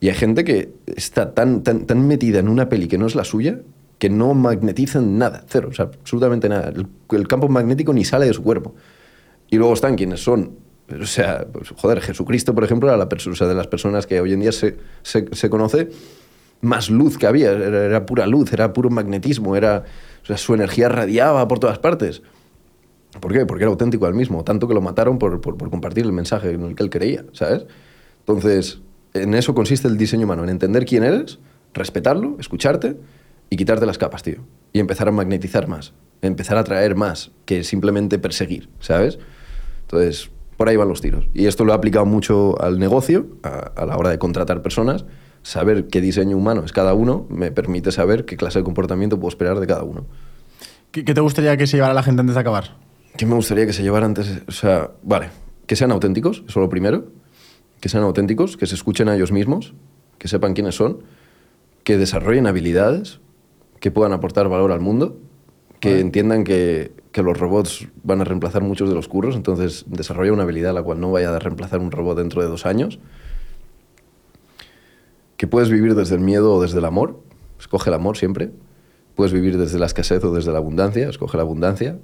y 0.00 0.08
hay 0.08 0.14
gente 0.14 0.44
que 0.44 0.74
está 0.86 1.34
tan, 1.34 1.62
tan, 1.62 1.86
tan 1.86 2.06
metida 2.06 2.38
en 2.38 2.48
una 2.48 2.68
peli 2.68 2.86
que 2.86 2.98
no 2.98 3.06
es 3.06 3.14
la 3.14 3.24
suya 3.24 3.60
que 3.98 4.10
no 4.10 4.34
magnetizan 4.34 5.16
nada, 5.16 5.44
cero, 5.48 5.68
o 5.70 5.72
sea, 5.72 5.86
absolutamente 5.86 6.50
nada. 6.50 6.70
El, 7.10 7.28
campo 7.28 7.48
magnético 7.48 7.94
ni 7.94 8.04
sale 8.04 8.26
de 8.26 8.34
su 8.34 8.42
cuerpo. 8.42 8.74
Y 9.48 9.56
luego 9.56 9.72
están 9.72 9.96
quienes 9.96 10.22
son 10.22 10.58
o 10.88 11.06
sea, 11.06 11.46
pues, 11.52 11.70
joder, 11.70 12.00
Jesucristo, 12.00 12.54
por 12.54 12.64
ejemplo, 12.64 12.88
era 12.88 12.96
la 12.96 13.04
o 13.04 13.34
sea, 13.34 13.46
de 13.46 13.54
las 13.54 13.66
personas 13.66 14.06
que 14.06 14.20
hoy 14.20 14.32
en 14.32 14.40
día 14.40 14.52
se, 14.52 14.76
se, 15.02 15.50
conoce 15.50 15.90
más 16.60 16.90
luz 16.90 17.18
que 17.18 17.26
había, 17.26 17.50
era, 17.50 18.06
pura 18.06 18.26
luz, 18.26 18.52
era 18.52 18.72
puro 18.72 18.88
magnetismo, 18.90 19.56
era, 19.56 19.84
o 20.22 20.26
sea, 20.26 20.36
su 20.36 20.54
energía 20.54 20.88
radiaba 20.88 21.46
por 21.48 21.58
todas 21.58 21.78
partes. 21.78 22.22
¿Por 23.20 23.32
qué? 23.32 23.46
Porque 23.46 23.64
era 23.64 23.70
auténtico 23.70 24.06
al 24.06 24.14
mismo, 24.14 24.44
tanto 24.44 24.68
que 24.68 24.74
lo 24.74 24.80
mataron 24.80 25.18
por, 25.18 25.40
por, 25.40 25.56
por 25.56 25.70
compartir 25.70 26.04
el 26.04 26.12
mensaje 26.12 26.52
en 26.52 26.62
el 26.62 26.74
que 26.74 26.82
él 26.82 26.90
creía, 26.90 27.24
¿sabes? 27.32 27.66
Entonces, 28.20 28.80
en 29.14 29.34
eso 29.34 29.54
consiste 29.54 29.88
el 29.88 29.96
diseño 29.96 30.24
humano, 30.24 30.44
en 30.44 30.50
entender 30.50 30.84
quién 30.84 31.02
eres, 31.02 31.38
respetarlo, 31.74 32.36
escucharte 32.38 32.96
y 33.50 33.56
quitarte 33.56 33.86
las 33.86 33.98
capas, 33.98 34.22
tío. 34.22 34.44
Y 34.72 34.80
empezar 34.80 35.08
a 35.08 35.12
magnetizar 35.12 35.68
más, 35.68 35.94
empezar 36.22 36.58
a 36.58 36.60
atraer 36.60 36.94
más 36.94 37.32
que 37.44 37.64
simplemente 37.64 38.18
perseguir, 38.18 38.68
¿sabes? 38.80 39.18
Entonces, 39.82 40.30
por 40.56 40.68
ahí 40.68 40.76
van 40.76 40.88
los 40.88 41.00
tiros. 41.00 41.28
Y 41.34 41.46
esto 41.46 41.64
lo 41.64 41.72
he 41.72 41.76
aplicado 41.76 42.06
mucho 42.06 42.60
al 42.60 42.78
negocio, 42.78 43.26
a, 43.42 43.84
la 43.84 43.96
hora 43.96 44.10
de 44.10 44.18
contratar 44.18 44.62
personas. 44.62 45.04
Saber 45.42 45.86
qué 45.88 46.00
diseño 46.00 46.36
humano 46.36 46.64
es 46.64 46.72
cada 46.72 46.94
uno 46.94 47.26
me 47.30 47.52
permite 47.52 47.92
saber 47.92 48.24
qué 48.24 48.36
clase 48.36 48.58
de 48.58 48.64
comportamiento 48.64 49.18
puedo 49.18 49.28
esperar 49.28 49.60
de 49.60 49.66
cada 49.66 49.84
uno. 49.84 50.06
¿Qué, 50.90 51.02
te 51.02 51.20
gustaría 51.20 51.56
que 51.56 51.66
se 51.66 51.76
llevara 51.76 51.94
la 51.94 52.02
gente 52.02 52.20
antes 52.20 52.34
de 52.34 52.40
acabar? 52.40 52.76
¿Qué 53.16 53.26
me 53.26 53.34
gustaría 53.34 53.66
que 53.66 53.72
se 53.72 53.82
llevara 53.82 54.06
antes? 54.06 54.42
O 54.48 54.52
sea, 54.52 54.90
vale, 55.02 55.28
que 55.66 55.76
sean 55.76 55.92
auténticos, 55.92 56.38
eso 56.38 56.46
es 56.48 56.56
lo 56.56 56.68
primero. 56.68 57.04
Que 57.80 57.88
sean 57.88 58.02
auténticos, 58.02 58.56
que 58.56 58.66
se 58.66 58.74
escuchen 58.74 59.08
a 59.08 59.14
ellos 59.14 59.30
mismos, 59.30 59.74
que 60.18 60.28
sepan 60.28 60.54
quiénes 60.54 60.74
son, 60.74 61.02
que 61.84 61.98
desarrollen 61.98 62.46
habilidades, 62.46 63.20
que 63.78 63.90
puedan 63.90 64.12
aportar 64.12 64.48
valor 64.48 64.72
al 64.72 64.80
mundo, 64.80 65.18
que 65.78 66.00
entiendan 66.00 66.42
que 66.42 66.92
que 67.16 67.22
los 67.22 67.38
robots 67.38 67.88
van 68.02 68.20
a 68.20 68.24
reemplazar 68.24 68.60
muchos 68.60 68.90
de 68.90 68.94
los 68.94 69.08
curros, 69.08 69.36
entonces 69.36 69.86
desarrolla 69.88 70.34
una 70.34 70.42
habilidad 70.42 70.74
la 70.74 70.82
cual 70.82 71.00
no 71.00 71.10
vaya 71.10 71.34
a 71.34 71.38
reemplazar 71.38 71.80
un 71.80 71.90
robot 71.90 72.18
dentro 72.18 72.42
de 72.42 72.48
dos 72.48 72.66
años. 72.66 72.98
Que 75.38 75.46
puedes 75.46 75.70
vivir 75.70 75.94
desde 75.94 76.16
el 76.16 76.20
miedo 76.20 76.52
o 76.52 76.60
desde 76.60 76.76
el 76.76 76.84
amor, 76.84 77.18
escoge 77.58 77.88
el 77.88 77.94
amor 77.94 78.18
siempre. 78.18 78.50
Puedes 79.14 79.32
vivir 79.32 79.56
desde 79.56 79.78
la 79.78 79.86
escasez 79.86 80.22
o 80.24 80.34
desde 80.34 80.52
la 80.52 80.58
abundancia, 80.58 81.08
escoge 81.08 81.38
la 81.38 81.44
abundancia. 81.44 81.98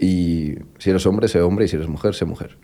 Y 0.00 0.56
si 0.78 0.90
eres 0.90 1.06
hombre, 1.06 1.28
sé 1.28 1.40
hombre, 1.40 1.66
y 1.66 1.68
si 1.68 1.76
eres 1.76 1.86
mujer, 1.86 2.16
sé 2.16 2.24
mujer. 2.24 2.58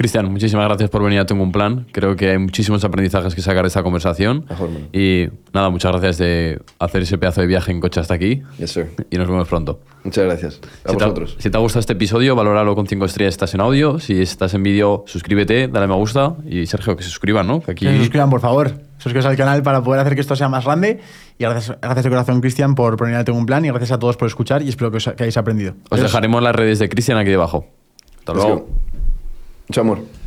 Cristian, 0.00 0.32
muchísimas 0.32 0.64
gracias 0.64 0.88
por 0.88 1.02
venir 1.02 1.20
a 1.20 1.26
Tengo 1.26 1.42
un 1.42 1.52
Plan. 1.52 1.86
Creo 1.92 2.16
que 2.16 2.30
hay 2.30 2.38
muchísimos 2.38 2.82
aprendizajes 2.84 3.34
que 3.34 3.42
sacar 3.42 3.64
de 3.64 3.68
esta 3.68 3.82
conversación. 3.82 4.46
y 4.94 5.26
nada, 5.52 5.68
muchas 5.68 5.92
gracias 5.92 6.16
de 6.16 6.58
hacer 6.78 7.02
ese 7.02 7.18
pedazo 7.18 7.42
de 7.42 7.46
viaje 7.46 7.70
en 7.70 7.80
coche 7.80 8.00
hasta 8.00 8.14
aquí. 8.14 8.42
Yes, 8.56 8.70
sir. 8.70 8.90
Y 9.10 9.18
nos 9.18 9.28
vemos 9.28 9.46
pronto. 9.46 9.80
Muchas 10.02 10.24
gracias. 10.24 10.60
A 10.86 10.88
si 10.88 10.94
vosotros. 10.94 11.36
Te, 11.36 11.42
si 11.42 11.50
te 11.50 11.58
ha 11.58 11.60
gustado 11.60 11.80
este 11.80 11.92
episodio, 11.92 12.34
valóralo 12.34 12.74
con 12.74 12.86
5 12.86 13.04
estrellas 13.04 13.34
si 13.34 13.36
estás 13.36 13.52
en 13.52 13.60
audio. 13.60 13.98
Si 13.98 14.22
estás 14.22 14.54
en 14.54 14.62
vídeo, 14.62 15.04
suscríbete, 15.06 15.68
dale 15.68 15.86
me 15.86 15.96
gusta. 15.96 16.34
Y 16.46 16.64
Sergio, 16.64 16.96
que 16.96 17.02
se 17.02 17.10
suscriban, 17.10 17.46
¿no? 17.46 17.60
Que, 17.60 17.72
aquí... 17.72 17.84
que 17.84 17.92
se 17.92 17.98
suscriban, 17.98 18.30
por 18.30 18.40
favor. 18.40 18.72
Suscríbete 18.96 19.28
al 19.28 19.36
canal 19.36 19.62
para 19.62 19.82
poder 19.82 20.00
hacer 20.00 20.14
que 20.14 20.22
esto 20.22 20.34
sea 20.34 20.48
más 20.48 20.64
grande. 20.64 21.00
Y 21.36 21.44
gracias, 21.44 21.76
gracias 21.78 22.04
de 22.04 22.08
corazón, 22.08 22.40
Cristian, 22.40 22.74
por 22.74 22.96
poner 22.96 23.16
a 23.16 23.24
Tengo 23.24 23.38
un 23.38 23.44
Plan. 23.44 23.62
Y 23.66 23.68
gracias 23.68 23.92
a 23.92 23.98
todos 23.98 24.16
por 24.16 24.28
escuchar. 24.28 24.62
Y 24.62 24.70
espero 24.70 24.90
que, 24.90 24.96
os, 24.96 25.04
que 25.04 25.24
hayáis 25.24 25.36
aprendido. 25.36 25.74
Os 25.90 26.00
dejaremos 26.00 26.42
las 26.42 26.56
redes 26.56 26.78
de 26.78 26.88
Cristian 26.88 27.18
aquí 27.18 27.28
debajo. 27.28 27.66
Hasta 28.20 28.32
luego. 28.32 28.66
Mucho 29.70 29.82
amor. 29.82 30.19